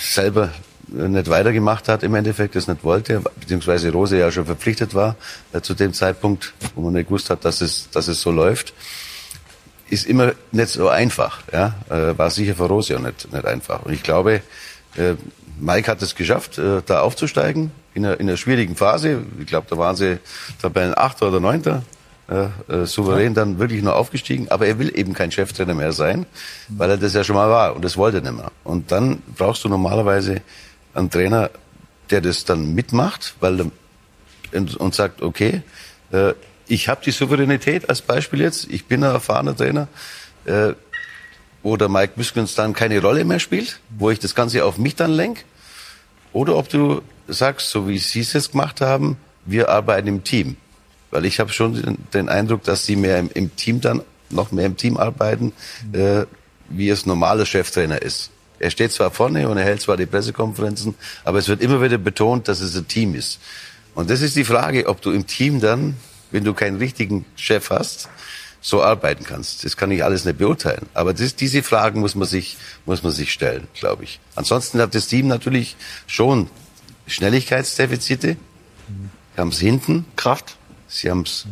selber 0.00 0.48
nicht 0.88 1.28
weitergemacht 1.28 1.88
hat 1.88 2.02
im 2.02 2.14
Endeffekt, 2.14 2.54
das 2.54 2.68
nicht 2.68 2.84
wollte, 2.84 3.22
beziehungsweise 3.38 3.92
Rose 3.92 4.16
ja 4.16 4.32
schon 4.32 4.46
verpflichtet 4.46 4.94
war 4.94 5.16
äh, 5.52 5.60
zu 5.60 5.74
dem 5.74 5.92
Zeitpunkt, 5.92 6.54
wo 6.74 6.80
man 6.80 6.94
nicht 6.94 7.08
gewusst 7.08 7.28
hat, 7.28 7.44
dass 7.44 7.60
es 7.60 7.90
dass 7.90 8.08
es 8.08 8.22
so 8.22 8.30
läuft 8.30 8.72
ist 9.90 10.06
immer 10.06 10.32
nicht 10.52 10.68
so 10.68 10.88
einfach. 10.88 11.42
Ja? 11.52 11.74
Äh, 11.90 12.16
war 12.16 12.30
sicher 12.30 12.54
für 12.54 12.66
Rose 12.66 12.96
auch 12.96 13.02
nicht, 13.02 13.30
nicht 13.30 13.44
einfach. 13.44 13.82
Und 13.82 13.92
ich 13.92 14.04
glaube, 14.04 14.40
äh, 14.96 15.16
Mike 15.60 15.90
hat 15.90 16.02
es 16.02 16.14
geschafft, 16.14 16.58
äh, 16.58 16.82
da 16.84 17.00
aufzusteigen 17.00 17.70
in 17.94 18.04
einer, 18.04 18.18
in 18.20 18.28
einer 18.28 18.36
schwierigen 18.36 18.76
Phase. 18.76 19.22
Ich 19.38 19.46
glaube, 19.46 19.66
da 19.70 19.76
waren 19.78 19.96
sie 19.96 20.18
Tabellen 20.60 20.96
Achter 20.96 21.28
oder 21.28 21.40
Neunter. 21.40 21.82
Äh, 22.30 22.46
äh, 22.72 22.86
souverän 22.86 23.34
dann 23.34 23.58
wirklich 23.58 23.82
nur 23.82 23.96
aufgestiegen. 23.96 24.48
Aber 24.50 24.64
er 24.64 24.78
will 24.78 24.96
eben 24.96 25.14
kein 25.14 25.32
Cheftrainer 25.32 25.74
mehr 25.74 25.90
sein, 25.90 26.26
weil 26.68 26.90
er 26.90 26.96
das 26.96 27.12
ja 27.12 27.24
schon 27.24 27.34
mal 27.34 27.50
war 27.50 27.74
und 27.74 27.84
das 27.84 27.96
wollte 27.96 28.18
er 28.18 28.22
nicht 28.22 28.36
mehr. 28.36 28.52
Und 28.62 28.92
dann 28.92 29.20
brauchst 29.36 29.64
du 29.64 29.68
normalerweise 29.68 30.40
einen 30.94 31.10
Trainer, 31.10 31.50
der 32.10 32.20
das 32.20 32.44
dann 32.44 32.72
mitmacht, 32.72 33.34
weil 33.40 33.72
und, 34.52 34.94
sagt, 34.94 35.22
okay, 35.22 35.62
äh, 36.12 36.34
ich 36.68 36.88
habe 36.88 37.00
die 37.04 37.10
Souveränität 37.10 37.88
als 37.88 38.00
Beispiel 38.00 38.40
jetzt, 38.40 38.68
ich 38.70 38.86
bin 38.86 39.02
ein 39.02 39.12
erfahrener 39.12 39.56
Trainer, 39.56 39.88
äh, 40.44 40.74
wo 41.64 41.76
der 41.76 41.88
Mike 41.88 42.12
Büskens 42.14 42.54
dann 42.54 42.74
keine 42.74 43.00
Rolle 43.00 43.24
mehr 43.24 43.40
spielt, 43.40 43.80
wo 43.98 44.08
ich 44.10 44.20
das 44.20 44.36
Ganze 44.36 44.64
auf 44.64 44.78
mich 44.78 44.94
dann 44.94 45.10
lenk, 45.10 45.44
oder 46.32 46.56
ob 46.56 46.68
du 46.68 47.02
sagst, 47.28 47.70
so 47.70 47.88
wie 47.88 47.98
Sie 47.98 48.20
es 48.20 48.32
jetzt 48.32 48.52
gemacht 48.52 48.80
haben, 48.80 49.16
wir 49.44 49.68
arbeiten 49.68 50.08
im 50.08 50.24
Team. 50.24 50.56
Weil 51.10 51.24
ich 51.24 51.40
habe 51.40 51.52
schon 51.52 51.98
den, 52.14 52.28
Eindruck, 52.28 52.62
dass 52.64 52.86
Sie 52.86 52.96
mehr 52.96 53.18
im, 53.18 53.30
im, 53.34 53.56
Team 53.56 53.80
dann, 53.80 54.02
noch 54.30 54.52
mehr 54.52 54.66
im 54.66 54.76
Team 54.76 54.96
arbeiten, 54.96 55.52
äh, 55.92 56.24
wie 56.68 56.88
es 56.88 57.06
normaler 57.06 57.46
Cheftrainer 57.46 58.00
ist. 58.00 58.30
Er 58.60 58.70
steht 58.70 58.92
zwar 58.92 59.10
vorne 59.10 59.48
und 59.48 59.56
er 59.56 59.64
hält 59.64 59.80
zwar 59.80 59.96
die 59.96 60.06
Pressekonferenzen, 60.06 60.94
aber 61.24 61.38
es 61.38 61.48
wird 61.48 61.62
immer 61.62 61.82
wieder 61.82 61.98
betont, 61.98 62.46
dass 62.46 62.60
es 62.60 62.76
ein 62.76 62.86
Team 62.86 63.14
ist. 63.14 63.40
Und 63.94 64.10
das 64.10 64.20
ist 64.20 64.36
die 64.36 64.44
Frage, 64.44 64.86
ob 64.86 65.00
du 65.00 65.10
im 65.10 65.26
Team 65.26 65.60
dann, 65.60 65.96
wenn 66.30 66.44
du 66.44 66.54
keinen 66.54 66.76
richtigen 66.76 67.24
Chef 67.34 67.70
hast, 67.70 68.08
so 68.60 68.82
arbeiten 68.82 69.24
kannst. 69.24 69.64
Das 69.64 69.76
kann 69.76 69.90
ich 69.90 70.04
alles 70.04 70.24
nicht 70.24 70.38
beurteilen. 70.38 70.86
Aber 70.94 71.14
das, 71.14 71.34
diese 71.34 71.62
Fragen 71.62 72.00
muss 72.00 72.14
man 72.14 72.28
sich, 72.28 72.56
muss 72.86 73.02
man 73.02 73.12
sich 73.12 73.32
stellen, 73.32 73.66
glaube 73.74 74.04
ich. 74.04 74.20
Ansonsten 74.34 74.80
hat 74.80 74.94
das 74.94 75.06
Team 75.06 75.28
natürlich 75.28 75.76
schon 76.06 76.48
Schnelligkeitsdefizite. 77.06 78.36
Sie 79.34 79.40
haben 79.40 79.48
es 79.48 79.58
hinten. 79.58 80.04
Kraft. 80.16 80.56
Sie 80.88 81.10
haben 81.10 81.22
es. 81.22 81.46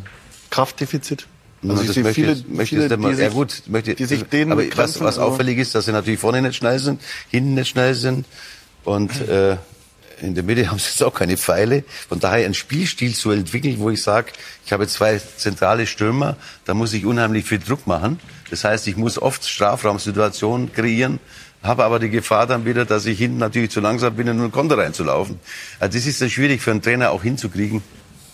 Kraftdefizit. 0.50 1.26
Also 1.62 1.82
das 1.82 1.96
möchte, 1.96 2.14
viele, 2.14 2.36
möchte 2.48 2.82
viele, 2.82 2.96
mal, 2.96 3.18
ja 3.18 3.30
gut, 3.30 3.62
möchte, 3.66 3.94
die 3.94 4.04
sich 4.04 4.22
denen 4.24 4.52
aber 4.52 4.62
was, 4.76 5.00
was 5.00 5.18
auffällig 5.18 5.58
ist, 5.58 5.74
dass 5.74 5.86
sie 5.86 5.92
natürlich 5.92 6.20
vorne 6.20 6.40
nicht 6.40 6.54
schnell 6.54 6.78
sind, 6.78 7.00
hinten 7.30 7.54
nicht 7.54 7.68
schnell 7.68 7.94
sind 7.94 8.26
und 8.84 9.10
äh, 9.28 9.56
in 10.20 10.34
der 10.34 10.44
Mitte 10.44 10.70
haben 10.70 10.78
sie 10.78 10.88
jetzt 10.90 11.02
auch 11.02 11.14
keine 11.14 11.36
Pfeile. 11.36 11.84
Von 12.08 12.20
daher 12.20 12.46
ein 12.46 12.54
Spielstil 12.54 13.14
zu 13.14 13.30
entwickeln, 13.30 13.78
wo 13.78 13.90
ich 13.90 14.02
sage, 14.02 14.32
ich 14.64 14.72
habe 14.72 14.86
zwei 14.86 15.18
zentrale 15.18 15.86
Stürmer, 15.86 16.36
da 16.64 16.74
muss 16.74 16.92
ich 16.92 17.06
unheimlich 17.06 17.44
viel 17.46 17.58
Druck 17.58 17.86
machen. 17.86 18.18
Das 18.50 18.64
heißt, 18.64 18.86
ich 18.88 18.96
muss 18.96 19.20
oft 19.20 19.46
Strafraumsituationen 19.46 20.72
kreieren, 20.72 21.20
habe 21.62 21.84
aber 21.84 21.98
die 21.98 22.10
Gefahr 22.10 22.46
dann 22.46 22.64
wieder, 22.64 22.84
dass 22.84 23.06
ich 23.06 23.18
hinten 23.18 23.38
natürlich 23.38 23.70
zu 23.70 23.80
langsam 23.80 24.14
bin, 24.16 24.26
in 24.26 24.38
einen 24.38 24.52
Konter 24.52 24.78
reinzulaufen. 24.78 25.38
Also 25.80 25.98
das 25.98 26.06
ist 26.06 26.20
dann 26.20 26.30
schwierig 26.30 26.62
für 26.62 26.70
einen 26.70 26.82
Trainer 26.82 27.10
auch 27.10 27.22
hinzukriegen, 27.22 27.82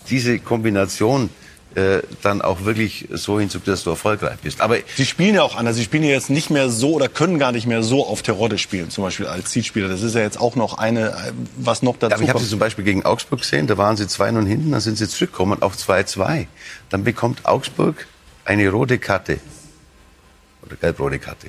diese 0.08 0.38
Kombination 0.38 1.30
äh, 1.74 2.02
dann 2.22 2.40
auch 2.40 2.64
wirklich 2.64 3.08
so 3.10 3.40
hinzukriegen, 3.40 3.72
dass 3.72 3.82
du 3.82 3.90
erfolgreich 3.90 4.38
bist. 4.42 4.60
Aber 4.60 4.76
Sie 4.94 5.04
spielen 5.04 5.34
ja 5.34 5.42
auch 5.42 5.56
anders. 5.56 5.76
Sie 5.76 5.84
spielen 5.84 6.04
ja 6.04 6.10
jetzt 6.10 6.30
nicht 6.30 6.50
mehr 6.50 6.70
so 6.70 6.92
oder 6.92 7.08
können 7.08 7.38
gar 7.38 7.52
nicht 7.52 7.66
mehr 7.66 7.82
so 7.82 8.06
auf 8.06 8.22
Terodde 8.22 8.58
spielen, 8.58 8.90
zum 8.90 9.02
Beispiel 9.02 9.26
als 9.26 9.50
Zielspieler. 9.50 9.88
Das 9.88 10.02
ist 10.02 10.14
ja 10.14 10.20
jetzt 10.20 10.40
auch 10.40 10.54
noch 10.54 10.78
eine, 10.78 11.32
was 11.56 11.82
noch 11.82 11.96
dazu 11.98 12.16
ja, 12.16 12.22
Ich 12.22 12.28
habe 12.28 12.38
Sie 12.38 12.48
zum 12.48 12.58
Beispiel 12.58 12.84
gegen 12.84 13.04
Augsburg 13.04 13.40
gesehen, 13.40 13.66
da 13.66 13.76
waren 13.76 13.96
Sie 13.96 14.04
2-0 14.04 14.46
hinten, 14.46 14.70
dann 14.70 14.80
sind 14.80 14.98
Sie 14.98 15.08
zurückgekommen 15.08 15.62
auf 15.62 15.74
2-2. 15.74 16.46
Dann 16.90 17.04
bekommt 17.04 17.44
Augsburg 17.44 18.06
eine 18.44 18.68
rote 18.68 18.98
Karte. 18.98 19.40
Oder 20.64 20.76
gelb-rote 20.76 21.18
Karte. 21.18 21.48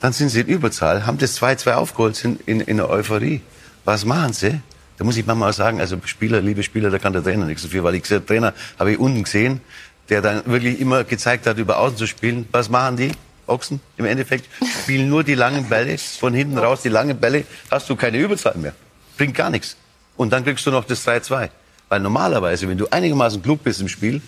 Dann 0.00 0.12
sind 0.12 0.28
Sie 0.28 0.40
in 0.40 0.46
Überzahl, 0.46 1.06
haben 1.06 1.18
das 1.18 1.40
2-2 1.40 1.72
aufgeholt, 1.72 2.16
sind 2.16 2.40
in, 2.46 2.60
in 2.60 2.76
der 2.76 2.90
Euphorie. 2.90 3.40
Was 3.84 4.04
machen 4.04 4.32
Sie? 4.32 4.60
Da 4.98 5.04
muss 5.04 5.16
ich 5.16 5.26
manchmal 5.26 5.50
auch 5.50 5.54
sagen, 5.54 5.80
also 5.80 5.98
Spieler, 6.04 6.40
liebe 6.40 6.62
Spieler, 6.62 6.90
da 6.90 6.98
kann 6.98 7.12
der 7.12 7.22
Trainer 7.22 7.44
nichts 7.44 7.62
dafür, 7.62 7.84
weil 7.84 7.94
ich 7.96 8.02
der 8.04 8.24
Trainer 8.24 8.54
habe 8.78 8.92
ich 8.92 8.98
unten 8.98 9.24
gesehen, 9.24 9.60
der 10.08 10.22
dann 10.22 10.46
wirklich 10.46 10.80
immer 10.80 11.04
gezeigt 11.04 11.46
hat, 11.46 11.58
über 11.58 11.78
Außen 11.78 11.96
zu 11.96 12.06
spielen. 12.06 12.48
Was 12.52 12.68
machen 12.68 12.96
die? 12.96 13.12
Ochsen 13.48 13.80
im 13.96 14.06
Endeffekt 14.06 14.48
spielen 14.82 15.08
nur 15.08 15.22
die 15.22 15.34
langen 15.34 15.68
Bälle 15.68 15.96
von 15.98 16.34
hinten 16.34 16.58
raus. 16.58 16.82
Die 16.82 16.88
langen 16.88 17.18
Bälle 17.18 17.44
hast 17.70 17.88
du 17.88 17.96
keine 17.96 18.18
Überzahl 18.18 18.56
mehr. 18.56 18.72
Bringt 19.16 19.34
gar 19.34 19.50
nichts. 19.50 19.76
Und 20.16 20.32
dann 20.32 20.44
kriegst 20.44 20.66
du 20.66 20.70
noch 20.70 20.84
das 20.84 21.06
3-2. 21.06 21.50
Weil 21.88 22.00
normalerweise, 22.00 22.68
wenn 22.68 22.78
du 22.78 22.88
einigermaßen 22.90 23.42
klug 23.42 23.62
bist 23.62 23.80
im 23.80 23.88
Spiel 23.88 24.20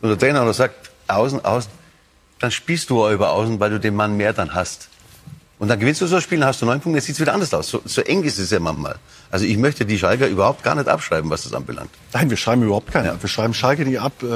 und 0.00 0.08
der 0.08 0.18
Trainer 0.18 0.44
noch 0.44 0.54
sagt, 0.54 0.90
außen, 1.08 1.44
außen, 1.44 1.70
dann 2.38 2.50
spielst 2.50 2.90
du 2.90 3.04
auch 3.04 3.10
über 3.10 3.30
außen, 3.30 3.58
weil 3.58 3.70
du 3.70 3.80
den 3.80 3.96
Mann 3.96 4.16
mehr 4.16 4.32
dann 4.32 4.54
hast. 4.54 4.88
Und 5.58 5.68
dann 5.68 5.78
gewinnst 5.78 6.00
du 6.00 6.06
so 6.06 6.16
ein 6.16 6.22
Spiel, 6.22 6.40
dann 6.40 6.48
hast 6.48 6.60
du 6.62 6.66
neun 6.66 6.80
Punkte, 6.80 6.98
jetzt 6.98 7.06
sieht 7.06 7.14
es 7.14 7.20
wieder 7.20 7.32
anders 7.32 7.54
aus. 7.54 7.68
So, 7.68 7.80
so 7.84 8.00
eng 8.00 8.24
ist 8.24 8.38
es 8.38 8.50
ja 8.50 8.58
manchmal. 8.58 8.96
Also 9.30 9.46
ich 9.46 9.56
möchte 9.56 9.86
die 9.86 9.98
Schalker 9.98 10.26
überhaupt 10.26 10.64
gar 10.64 10.74
nicht 10.74 10.88
abschreiben, 10.88 11.30
was 11.30 11.44
das 11.44 11.54
anbelangt. 11.54 11.90
Nein, 12.12 12.28
wir 12.28 12.36
schreiben 12.36 12.62
überhaupt 12.62 12.90
keinen 12.90 13.06
ja. 13.06 13.16
Wir 13.20 13.28
schreiben 13.28 13.54
Schalke 13.54 13.84
nicht 13.84 14.00
ab, 14.00 14.12
äh, 14.22 14.26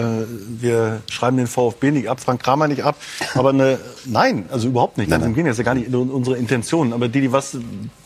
wir 0.61 1.03
schreiben 1.11 1.37
den 1.37 1.49
VfB 1.49 1.91
nicht 1.91 2.09
ab, 2.09 2.21
Frank 2.21 2.43
Kramer 2.43 2.69
nicht 2.69 2.85
ab. 2.85 2.97
Aber 3.35 3.51
eine, 3.51 3.79
nein, 4.05 4.47
also 4.51 4.69
überhaupt 4.69 4.97
nicht. 4.97 5.11
Nein, 5.11 5.21
nein. 5.21 5.35
Das 5.35 5.53
ist 5.53 5.59
ja 5.59 5.65
gar 5.65 5.75
nicht 5.75 5.93
unsere 5.93 6.37
Intention. 6.37 6.93
Aber 6.93 7.09
die, 7.09 7.21
die 7.21 7.33
was, 7.33 7.59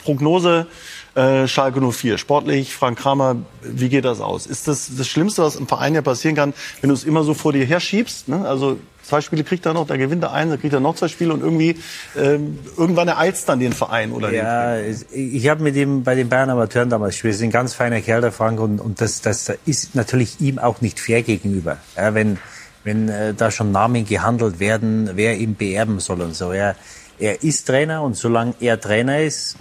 Prognose, 0.05 0.67
äh, 1.15 1.47
Schalke 1.47 1.81
04. 1.81 2.17
Sportlich, 2.17 2.75
Frank 2.75 2.99
Kramer, 2.99 3.37
wie 3.63 3.89
geht 3.91 4.05
das 4.05 4.21
aus? 4.21 4.47
Ist 4.47 4.69
das 4.69 4.91
das 4.97 5.07
Schlimmste, 5.07 5.43
was 5.43 5.57
im 5.57 5.67
Verein 5.67 5.95
ja 5.95 6.03
passieren 6.03 6.35
kann, 6.35 6.55
wenn 6.81 6.89
du 6.89 6.95
es 6.95 7.05
immer 7.05 7.25
so 7.25 7.35
vor 7.35 7.53
dir 7.53 7.67
herschiebst? 7.67 8.29
Ne? 8.29 8.49
Also 8.49 8.79
zwei 9.03 9.21
Spiele 9.21 9.45
kriegt 9.45 9.67
er 9.67 9.75
noch, 9.75 9.87
da 9.87 9.97
gewinnt 9.97 10.23
er 10.23 10.33
einen, 10.33 10.51
dann 10.51 10.61
kriegt 10.61 10.75
er 10.75 10.81
noch 10.81 10.97
zwei 10.97 11.09
Spiele 11.09 11.33
und 11.33 11.41
irgendwie 11.41 11.77
ähm, 12.17 12.59
irgendwann 12.77 13.09
ereilt 13.09 13.37
dann 13.47 13.61
den 13.61 13.73
Verein 13.73 14.13
oder 14.13 14.33
Ja, 14.33 14.79
ich 14.79 15.49
habe 15.49 15.63
mit 15.63 15.77
ihm 15.77 16.03
bei 16.03 16.15
den 16.15 16.29
Bayern 16.29 16.51
Amateuren 16.51 16.91
damals 16.91 17.15
gespielt. 17.15 17.35
Das 17.35 17.41
ist 17.41 17.45
ein 17.45 17.51
ganz 17.51 17.75
feiner 17.75 18.01
Kerl, 18.01 18.21
der 18.21 18.33
Frank, 18.33 18.61
und, 18.61 18.81
und 18.81 19.01
das, 19.01 19.21
das 19.21 19.53
ist 19.67 19.95
natürlich 19.95 20.41
ihm 20.41 20.59
auch 20.59 20.81
nicht 20.81 21.01
fair 21.01 21.23
gegenüber. 21.23 21.79
Ja, 21.97 22.15
wenn 22.15 22.39
wenn 22.85 23.09
äh, 23.09 23.35
da 23.35 23.51
schon 23.51 23.73
Namen 23.73 24.05
gehandelt 24.05 24.61
werden, 24.61 25.11
wer 25.15 25.37
ihn 25.37 25.55
beerben 25.55 26.01
soll 26.01 26.21
und 26.21 26.35
so. 26.35 26.53
Er, 26.53 26.77
er 27.19 27.43
ist 27.43 27.67
Trainer 27.67 28.03
und 28.03 28.17
solange 28.17 28.55
er 28.61 28.81
Trainer 28.81 29.21
ist, 29.21 29.57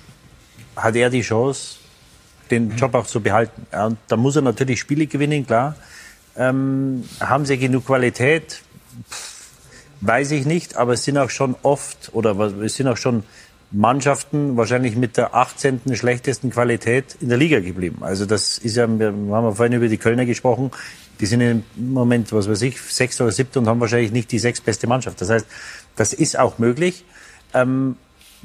hat 0.76 0.96
er 0.96 1.10
die 1.10 1.22
Chance, 1.22 1.78
den 2.50 2.76
Job 2.76 2.96
auch 2.96 3.06
zu 3.06 3.22
behalten. 3.22 3.68
Ja, 3.72 3.86
und 3.88 3.98
da 4.08 4.18
muss 4.18 4.36
er 4.36 4.42
natürlich 4.42 4.80
Spiele 4.80 5.08
gewinnen, 5.08 5.46
klar. 5.46 5.76
Ähm, 6.36 7.04
haben 7.20 7.46
sie 7.46 7.58
genug 7.58 7.86
Qualität? 7.86 8.62
Pff, 9.10 9.31
weiß 10.02 10.32
ich 10.32 10.46
nicht, 10.46 10.76
aber 10.78 10.94
es 10.94 11.04
sind 11.04 11.18
auch 11.18 11.30
schon 11.30 11.56
oft 11.64 12.10
oder 12.14 12.38
es 12.62 12.76
sind 12.76 12.88
auch 12.88 12.98
schon 12.98 13.24
Mannschaften 13.72 14.58
wahrscheinlich 14.58 14.98
mit 14.98 15.16
der 15.16 15.34
18. 15.34 15.82
schlechtesten 15.94 16.50
Qualität 16.50 17.16
in 17.22 17.30
der 17.30 17.38
Liga 17.38 17.60
geblieben. 17.62 18.00
Also 18.02 18.26
das 18.26 18.58
ist 18.58 18.76
ja, 18.76 18.88
wir 18.88 19.08
haben 19.08 19.30
ja 19.30 19.52
vorhin 19.52 19.74
über 19.74 19.88
die 19.88 19.98
Kölner 19.98 20.26
gesprochen, 20.26 20.72
die 21.22 21.26
sind 21.26 21.42
im 21.42 21.64
Moment, 21.78 22.34
was 22.34 22.50
weiß 22.50 22.64
ich, 22.64 22.82
sechs 22.82 23.22
oder 23.22 23.32
siebte 23.32 23.60
und 23.60 23.68
haben 23.68 23.80
wahrscheinlich 23.80 24.12
nicht 24.12 24.32
die 24.32 24.40
sechstbeste 24.40 24.88
Mannschaft. 24.88 25.22
Das 25.22 25.30
heißt, 25.30 25.46
das 25.96 26.14
ist 26.14 26.38
auch 26.38 26.58
möglich. 26.58 27.06
Ähm, 27.54 27.96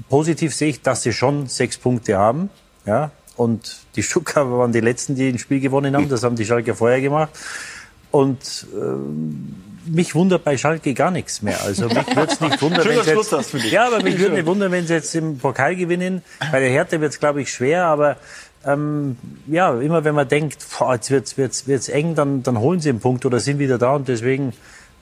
positiv 0.08 0.54
sehe 0.54 0.68
ich, 0.68 0.82
dass 0.82 1.02
sie 1.02 1.12
schon 1.12 1.46
sechs 1.46 1.78
Punkte 1.78 2.18
haben. 2.18 2.50
Ja, 2.84 3.10
und 3.36 3.78
die 3.96 4.02
Stuttgarter 4.02 4.58
waren 4.58 4.72
die 4.72 4.80
Letzten, 4.80 5.14
die 5.14 5.28
ein 5.28 5.38
Spiel 5.38 5.60
gewonnen 5.60 5.96
haben. 5.96 6.08
Das 6.08 6.22
haben 6.22 6.36
die 6.36 6.44
Schalke 6.44 6.74
vorher 6.74 7.00
gemacht. 7.00 7.30
Und 8.10 8.66
ähm, 8.74 9.54
mich 9.86 10.14
wundert 10.14 10.44
bei 10.44 10.56
Schalke 10.56 10.94
gar 10.94 11.10
nichts 11.10 11.42
mehr. 11.42 11.62
Also 11.62 11.88
mich 11.88 12.16
würde 12.16 12.32
es 12.32 12.40
nicht 12.40 12.62
wundern, 12.62 12.86
wenn 12.86 13.02
sie 13.02 13.10
jetzt, 13.10 13.70
ja, 13.70 13.86
aber 13.86 14.02
mich 14.02 14.18
würde 14.18 14.34
nicht 14.34 14.46
wundern, 14.46 14.72
wenn 14.72 14.86
sie 14.86 14.94
jetzt 14.94 15.14
im 15.14 15.38
Pokal 15.38 15.76
gewinnen. 15.76 16.22
Bei 16.52 16.60
der 16.60 16.70
Härte 16.70 17.00
wird 17.00 17.12
es, 17.12 17.20
glaube 17.20 17.42
ich, 17.42 17.52
schwer, 17.52 17.84
aber 17.84 18.16
ähm, 18.64 19.16
ja, 19.46 19.78
immer 19.80 20.04
wenn 20.04 20.14
man 20.14 20.28
denkt, 20.28 20.64
boah, 20.78 20.94
jetzt 20.94 21.10
wird's 21.10 21.36
wird's 21.36 21.66
wird's 21.66 21.88
eng, 21.88 22.14
dann 22.14 22.42
dann 22.42 22.58
holen 22.58 22.80
sie 22.80 22.88
einen 22.88 23.00
Punkt 23.00 23.24
oder 23.24 23.40
sind 23.40 23.58
wieder 23.58 23.78
da 23.78 23.94
und 23.94 24.08
deswegen 24.08 24.52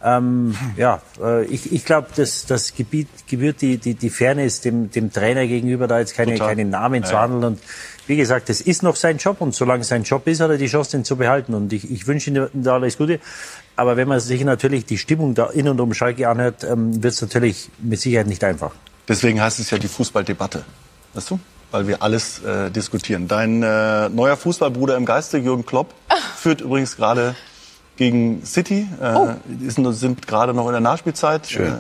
ähm, 0.04 0.54
ja, 0.76 1.00
äh, 1.22 1.46
ich, 1.46 1.72
ich 1.72 1.86
glaube, 1.86 2.08
dass 2.14 2.44
das 2.44 2.74
Gebiet 2.74 3.08
gebührt 3.26 3.62
die, 3.62 3.78
die, 3.78 3.94
die 3.94 4.10
Fairness 4.10 4.60
dem, 4.60 4.90
dem 4.90 5.10
Trainer 5.10 5.46
gegenüber, 5.46 5.86
da 5.88 5.98
jetzt 5.98 6.14
keine, 6.14 6.36
keine 6.36 6.66
Namen 6.66 7.04
ja. 7.04 7.08
zu 7.08 7.18
handeln. 7.18 7.44
Und 7.44 7.60
wie 8.06 8.16
gesagt, 8.16 8.50
das 8.50 8.60
ist 8.60 8.82
noch 8.82 8.96
sein 8.96 9.16
Job 9.16 9.40
und 9.40 9.54
solange 9.54 9.80
es 9.80 9.88
sein 9.88 10.02
Job 10.02 10.26
ist, 10.26 10.40
hat 10.40 10.50
er 10.50 10.58
die 10.58 10.66
Chance, 10.66 10.90
den 10.90 11.04
zu 11.04 11.16
behalten. 11.16 11.54
Und 11.54 11.72
ich, 11.72 11.90
ich 11.90 12.06
wünsche 12.06 12.30
ihm 12.30 12.48
da 12.52 12.74
alles 12.74 12.98
Gute. 12.98 13.18
Aber 13.76 13.96
wenn 13.96 14.08
man 14.08 14.20
sich 14.20 14.44
natürlich 14.44 14.86
die 14.86 14.98
Stimmung 14.98 15.34
da 15.34 15.46
in 15.46 15.68
und 15.68 15.80
um 15.80 15.94
Schalke 15.94 16.28
anhört, 16.28 16.64
ähm, 16.64 17.02
wird 17.02 17.14
es 17.14 17.22
natürlich 17.22 17.70
mit 17.78 18.00
Sicherheit 18.00 18.26
nicht 18.26 18.44
einfach. 18.44 18.72
Deswegen 19.08 19.40
heißt 19.40 19.58
es 19.58 19.70
ja 19.70 19.78
die 19.78 19.88
Fußballdebatte. 19.88 20.64
Weißt 21.14 21.30
du? 21.30 21.40
Weil 21.70 21.88
wir 21.88 22.02
alles 22.02 22.42
äh, 22.44 22.70
diskutieren. 22.70 23.26
Dein 23.26 23.62
äh, 23.62 24.08
neuer 24.08 24.36
Fußballbruder 24.36 24.96
im 24.96 25.04
Geiste, 25.04 25.38
Jürgen 25.38 25.66
Klopp, 25.66 25.92
führt 26.36 26.60
übrigens 26.60 26.96
gerade 26.96 27.34
gegen 27.96 28.44
City. 28.44 28.88
Äh, 29.00 29.14
oh. 29.14 29.28
sind, 29.66 29.92
sind 29.94 30.26
gerade 30.26 30.54
noch 30.54 30.66
in 30.66 30.72
der 30.72 30.80
Nachspielzeit. 30.80 31.48
Schön. 31.48 31.72
Äh, 31.72 31.76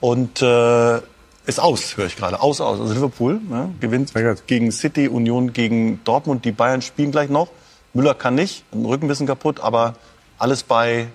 und 0.00 0.42
äh, 0.42 0.98
ist 1.46 1.60
aus, 1.60 1.96
höre 1.96 2.06
ich 2.06 2.16
gerade. 2.16 2.40
Aus, 2.40 2.60
aus. 2.60 2.80
Also 2.80 2.92
Liverpool 2.92 3.40
ne, 3.48 3.72
gewinnt 3.80 4.12
gegen 4.46 4.72
City, 4.72 5.08
Union 5.08 5.52
gegen 5.52 6.02
Dortmund. 6.04 6.44
Die 6.44 6.52
Bayern 6.52 6.82
spielen 6.82 7.12
gleich 7.12 7.30
noch. 7.30 7.48
Müller 7.92 8.14
kann 8.14 8.34
nicht, 8.34 8.64
den 8.72 8.84
Rücken 8.84 9.06
ein 9.06 9.08
bisschen 9.08 9.26
kaputt, 9.26 9.60
aber 9.60 9.94
alles 10.38 10.62
bei 10.62 11.08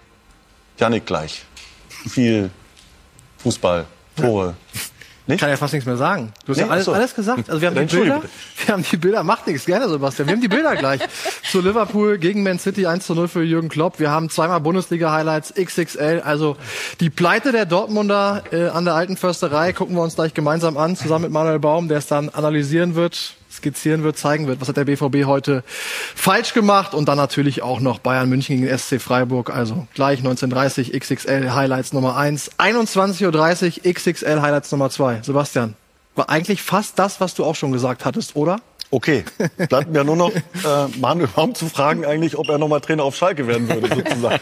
Janik 0.78 1.06
gleich. 1.06 1.44
Viel 2.08 2.50
Fußball, 3.38 3.86
Tore. 4.16 4.56
Nicht? 5.28 5.38
Ich 5.38 5.42
kann 5.42 5.50
ja 5.50 5.58
fast 5.58 5.74
nichts 5.74 5.88
mehr 5.88 5.98
sagen. 5.98 6.32
Du 6.46 6.52
hast 6.52 6.58
nee, 6.58 6.66
ja 6.66 6.70
alles, 6.70 6.86
so. 6.86 6.94
alles 6.94 7.16
gesagt. 7.16 7.50
Also 7.50 7.60
wir 7.60 7.70
haben 7.70 7.88
die 7.88 7.96
Bilder. 7.96 8.22
Wir 8.64 8.74
haben 8.74 8.86
die 8.92 8.98
Bilder. 8.98 9.24
Macht 9.24 9.48
nichts, 9.48 9.66
gerne, 9.66 9.90
Sebastian. 9.90 10.28
Wir 10.28 10.36
haben 10.36 10.42
die 10.42 10.48
Bilder 10.48 10.76
gleich. 10.78 11.02
Zu 11.50 11.62
Liverpool 11.62 12.20
gegen 12.20 12.44
Man 12.44 12.60
City 12.60 12.86
1 12.86 13.08
zu 13.08 13.16
0 13.16 13.28
für 13.28 13.42
Jürgen 13.42 13.70
Klopp. 13.70 14.00
Wir 14.00 14.12
haben 14.12 14.30
zweimal 14.30 14.60
Bundesliga-Highlights, 14.60 15.56
XXL. 15.56 16.22
Also 16.24 16.58
die 17.00 17.10
Pleite 17.10 17.52
der 17.52 17.66
Dortmunder 17.66 18.44
äh, 18.52 18.68
an 18.68 18.86
der 18.86 18.94
alten 18.94 19.18
Försterei 19.18 19.74
gucken 19.74 19.96
wir 19.96 20.04
uns 20.04 20.14
gleich 20.14 20.36
gemeinsam 20.36 20.78
an, 20.78 20.96
zusammen 20.96 21.24
mit 21.24 21.32
Manuel 21.32 21.58
Baum, 21.58 21.88
der 21.88 21.98
es 21.98 22.08
dann 22.08 22.30
analysieren 22.30 22.94
wird. 22.94 23.34
Skizzieren 23.56 24.04
wird, 24.04 24.18
zeigen 24.18 24.48
wird, 24.48 24.62
was 24.62 24.68
hat 24.68 24.78
der 24.78 24.86
BVB 24.86 25.26
heute 25.26 25.64
falsch 26.16 26.54
gemacht 26.54 26.94
und 26.94 27.08
dann 27.08 27.18
natürlich 27.18 27.62
auch 27.62 27.80
noch 27.80 28.00
Bayern 28.00 28.30
München 28.30 28.62
gegen 28.62 28.78
SC 28.78 29.02
Freiburg, 29.02 29.50
also 29.50 29.88
gleich 29.94 30.20
1930 30.20 30.92
XXL 31.00 31.54
Highlights 31.54 31.94
Nummer 31.94 32.16
1, 32.16 32.52
21.30 32.58 33.86
Uhr 33.86 33.94
XXL 33.94 34.42
Highlights 34.42 34.72
Nummer 34.72 34.90
2. 34.90 35.22
Sebastian, 35.24 35.76
war 36.16 36.30
eigentlich 36.30 36.62
fast 36.62 36.98
das, 37.00 37.20
was 37.20 37.34
du 37.36 37.44
auch 37.44 37.56
schon 37.56 37.72
gesagt 37.72 38.06
hattest, 38.06 38.36
oder? 38.36 38.60
Okay, 38.92 39.26
bleibt 39.70 39.92
mir 39.92 40.04
nur 40.04 40.16
noch 40.16 40.32
äh, 40.34 40.40
Manuel 41.00 41.28
Baum 41.28 41.56
zu 41.56 41.68
fragen, 41.68 42.06
eigentlich, 42.06 42.38
ob 42.38 42.48
er 42.50 42.58
nochmal 42.58 42.82
Trainer 42.82 43.04
auf 43.04 43.16
Schalke 43.16 43.48
werden 43.48 43.68
würde, 43.68 43.88
sozusagen. 43.94 44.40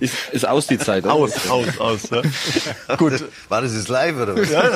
Ist, 0.00 0.14
ist 0.32 0.46
aus 0.46 0.66
die 0.66 0.78
Zeit. 0.78 1.04
Oder? 1.04 1.14
Aus, 1.14 1.48
aus, 1.48 1.78
aus. 1.78 2.10
Ja. 2.10 2.96
Gut. 2.96 3.24
War 3.48 3.62
das 3.62 3.72
jetzt 3.74 3.88
live 3.88 4.16
oder 4.16 4.36
was? 4.36 4.50
Ja, 4.50 4.64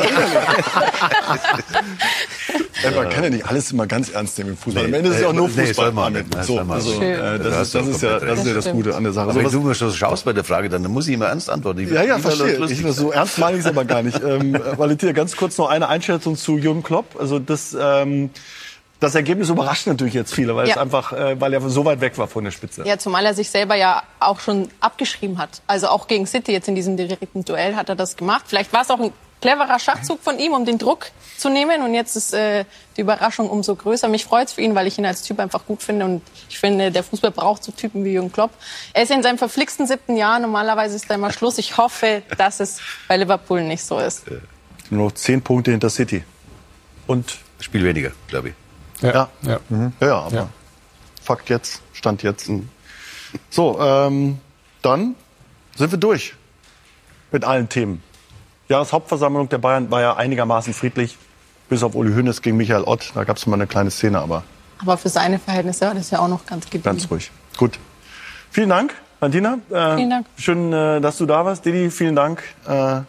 ja, 2.84 2.90
man 2.92 3.08
kann 3.10 3.24
ja 3.24 3.30
nicht 3.30 3.46
alles 3.46 3.72
immer 3.72 3.86
ganz 3.86 4.10
ernst 4.10 4.38
nehmen 4.38 4.50
im 4.50 4.56
Fußball. 4.56 4.84
Am 4.84 4.94
Ende 4.94 5.10
ist 5.10 5.16
es 5.16 5.22
ja 5.22 5.28
auch 5.28 5.32
nur 5.32 5.48
Nee, 5.48 5.66
Fußball. 5.66 5.86
soll 5.86 5.92
man 5.92 6.26
so, 6.42 6.58
also, 6.60 7.02
äh, 7.02 7.16
Da 7.16 7.38
das, 7.38 7.62
ist, 7.68 7.74
das, 7.74 7.86
ist 7.88 8.02
ja, 8.02 8.20
das 8.20 8.38
ist 8.40 8.46
ja 8.46 8.54
das 8.54 8.70
Gute 8.70 8.94
an 8.94 9.02
der 9.04 9.12
Sache. 9.12 9.30
Aber 9.30 9.42
wenn 9.42 9.50
du 9.50 9.60
mir 9.60 9.74
schon 9.74 9.92
schaust 9.92 10.24
bei 10.24 10.32
der 10.32 10.44
Frage, 10.44 10.68
dann 10.68 10.82
muss 10.84 11.08
ich 11.08 11.14
immer 11.14 11.26
ernst 11.26 11.50
antworten. 11.50 11.80
Ich 11.80 11.90
Ja, 11.90 12.02
ja, 12.04 12.18
verstehe. 12.18 12.64
Ich, 12.66 12.82
so 12.94 13.10
ernst 13.10 13.38
meine 13.38 13.56
ich 13.56 13.64
es 13.64 13.66
aber 13.66 13.84
gar 13.84 14.02
nicht. 14.02 14.20
Ähm, 14.22 14.56
Valentina, 14.76 15.12
ganz 15.12 15.36
kurz 15.36 15.58
noch 15.58 15.68
eine 15.68 15.88
Einschätzung 15.88 16.36
zu 16.36 16.56
Jürgen 16.56 16.82
Klopp. 16.82 17.16
Also 17.18 17.38
das, 17.38 17.76
ähm, 17.78 18.30
das 19.00 19.14
Ergebnis 19.14 19.48
überrascht 19.48 19.86
natürlich 19.86 20.14
jetzt 20.14 20.34
viele, 20.34 20.56
weil 20.56 20.68
es 20.68 20.74
Ja. 20.74 20.80
einfach, 20.82 21.12
äh, 21.12 21.40
weil 21.40 21.52
er 21.52 21.60
so 21.68 21.84
weit 21.84 22.00
weg 22.00 22.18
war 22.18 22.26
von 22.26 22.44
der 22.44 22.50
Spitze. 22.50 22.82
Ja, 22.86 22.98
zumal 22.98 23.24
er 23.26 23.34
sich 23.34 23.50
selber 23.50 23.74
ja 23.76 24.02
auch 24.18 24.40
schon 24.40 24.68
abgeschrieben 24.80 25.38
hat. 25.38 25.62
Also 25.66 25.88
auch 25.88 26.08
gegen 26.08 26.26
City 26.26 26.52
jetzt 26.52 26.68
in 26.68 26.74
diesem 26.74 26.96
direkten 26.96 27.44
Duell 27.44 27.76
hat 27.76 27.88
er 27.88 27.94
das 27.96 28.16
gemacht. 28.16 28.44
Vielleicht 28.48 28.72
war 28.72 28.82
es 28.82 28.90
auch 28.90 28.98
ein 28.98 29.12
cleverer 29.40 29.78
Schachzug 29.78 30.20
von 30.20 30.40
ihm, 30.40 30.52
um 30.52 30.64
den 30.64 30.78
Druck 30.78 31.06
zu 31.36 31.48
nehmen. 31.48 31.82
Und 31.82 31.94
jetzt 31.94 32.16
ist 32.16 32.34
äh, 32.34 32.64
die 32.96 33.02
Überraschung 33.02 33.48
umso 33.48 33.76
größer. 33.76 34.08
Mich 34.08 34.24
freut's 34.24 34.52
für 34.54 34.62
ihn, 34.62 34.74
weil 34.74 34.88
ich 34.88 34.98
ihn 34.98 35.06
als 35.06 35.22
Typ 35.22 35.38
einfach 35.38 35.64
gut 35.64 35.80
finde. 35.80 36.04
Und 36.04 36.22
ich 36.48 36.58
finde, 36.58 36.90
der 36.90 37.04
Fußball 37.04 37.30
braucht 37.30 37.62
so 37.62 37.70
Typen 37.70 38.04
wie 38.04 38.14
Jürgen 38.14 38.32
Klopp. 38.32 38.50
Er 38.94 39.04
ist 39.04 39.10
ja 39.10 39.14
in 39.16 39.22
seinem 39.22 39.38
verflixten 39.38 39.86
siebten 39.86 40.16
Jahr. 40.16 40.40
Normalerweise 40.40 40.96
ist 40.96 41.08
da 41.08 41.14
immer 41.14 41.30
Schluss. 41.32 41.58
Ich 41.58 41.76
hoffe, 41.76 42.22
dass 42.36 42.58
es 42.58 42.80
bei 43.06 43.16
Liverpool 43.16 43.62
nicht 43.62 43.84
so 43.84 44.00
ist. 44.00 44.24
Nur 44.90 45.04
noch 45.04 45.12
zehn 45.12 45.40
Punkte 45.40 45.70
hinter 45.70 45.88
City. 45.90 46.24
Und 47.06 47.38
Spiel 47.60 47.84
weniger, 47.84 48.10
glaube 48.26 48.48
ich. 48.48 48.54
Ja, 49.00 49.28
Ja. 49.42 49.60
Mhm. 49.68 49.92
ja, 50.00 50.18
aber 50.18 50.34
Ja. 50.34 50.48
Fakt 51.22 51.48
jetzt, 51.50 51.82
Stand 51.92 52.22
jetzt. 52.22 52.50
So, 53.50 53.78
ähm, 53.80 54.38
dann 54.82 55.14
sind 55.76 55.90
wir 55.90 55.98
durch 55.98 56.34
mit 57.30 57.44
allen 57.44 57.68
Themen. 57.68 58.02
Jahreshauptversammlung 58.68 59.48
der 59.48 59.58
Bayern 59.58 59.90
war 59.90 60.00
ja 60.00 60.16
einigermaßen 60.16 60.72
friedlich, 60.74 61.16
bis 61.68 61.82
auf 61.82 61.94
Uli 61.94 62.12
Hoeneß 62.14 62.42
gegen 62.42 62.56
Michael 62.56 62.84
Ott. 62.84 63.12
Da 63.14 63.24
gab 63.24 63.36
es 63.36 63.46
mal 63.46 63.54
eine 63.56 63.66
kleine 63.66 63.90
Szene, 63.90 64.18
aber 64.20 64.42
Aber 64.80 64.96
für 64.96 65.08
seine 65.08 65.38
Verhältnisse 65.38 65.86
war 65.86 65.94
das 65.94 66.10
ja 66.10 66.20
auch 66.20 66.28
noch 66.28 66.46
ganz 66.46 66.64
gediegen. 66.66 66.84
ganz 66.84 67.10
ruhig. 67.10 67.30
Gut. 67.56 67.78
Vielen 68.50 68.68
Dank, 68.70 68.94
Valentina. 69.20 69.58
Äh, 69.70 69.96
Vielen 69.96 70.10
Dank. 70.10 70.26
Schön, 70.38 70.72
äh, 70.72 71.00
dass 71.00 71.18
du 71.18 71.26
da 71.26 71.44
warst. 71.44 71.64
Didi, 71.64 71.90
vielen 71.90 72.16
Dank. 72.16 72.42
Äh, 72.66 73.00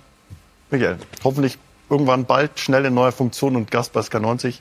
Michael, 0.72 0.98
hoffentlich 1.24 1.58
irgendwann 1.90 2.26
bald 2.26 2.60
schnell 2.60 2.86
in 2.86 2.94
neuer 2.94 3.12
Funktion 3.14 3.56
und 3.56 3.72
Gast 3.72 3.94
bei 3.94 4.02
SK90. 4.02 4.60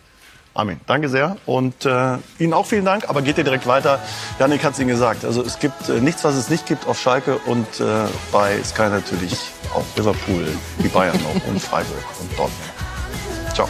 Amen. 0.58 0.80
Danke 0.88 1.08
sehr. 1.08 1.36
Und 1.46 1.86
äh, 1.86 2.16
Ihnen 2.40 2.52
auch 2.52 2.66
vielen 2.66 2.84
Dank. 2.84 3.08
Aber 3.08 3.22
geht 3.22 3.38
ihr 3.38 3.44
direkt 3.44 3.68
weiter. 3.68 4.00
Janik 4.40 4.64
hat 4.64 4.72
es 4.72 4.80
Ihnen 4.80 4.88
gesagt. 4.88 5.24
Also 5.24 5.40
es 5.40 5.60
gibt 5.60 5.88
äh, 5.88 6.00
nichts, 6.00 6.24
was 6.24 6.34
es 6.34 6.50
nicht 6.50 6.66
gibt 6.66 6.88
auf 6.88 7.00
Schalke 7.00 7.36
und 7.46 7.78
äh, 7.78 7.84
bei 8.32 8.60
Sky 8.64 8.88
natürlich 8.88 9.38
auch 9.72 9.84
Liverpool, 9.94 10.48
die 10.82 10.88
Bayern 10.88 11.16
noch 11.22 11.46
und 11.46 11.60
Freiburg 11.60 12.04
und 12.20 12.30
Dortmund. 12.36 12.72
Ciao. 13.54 13.68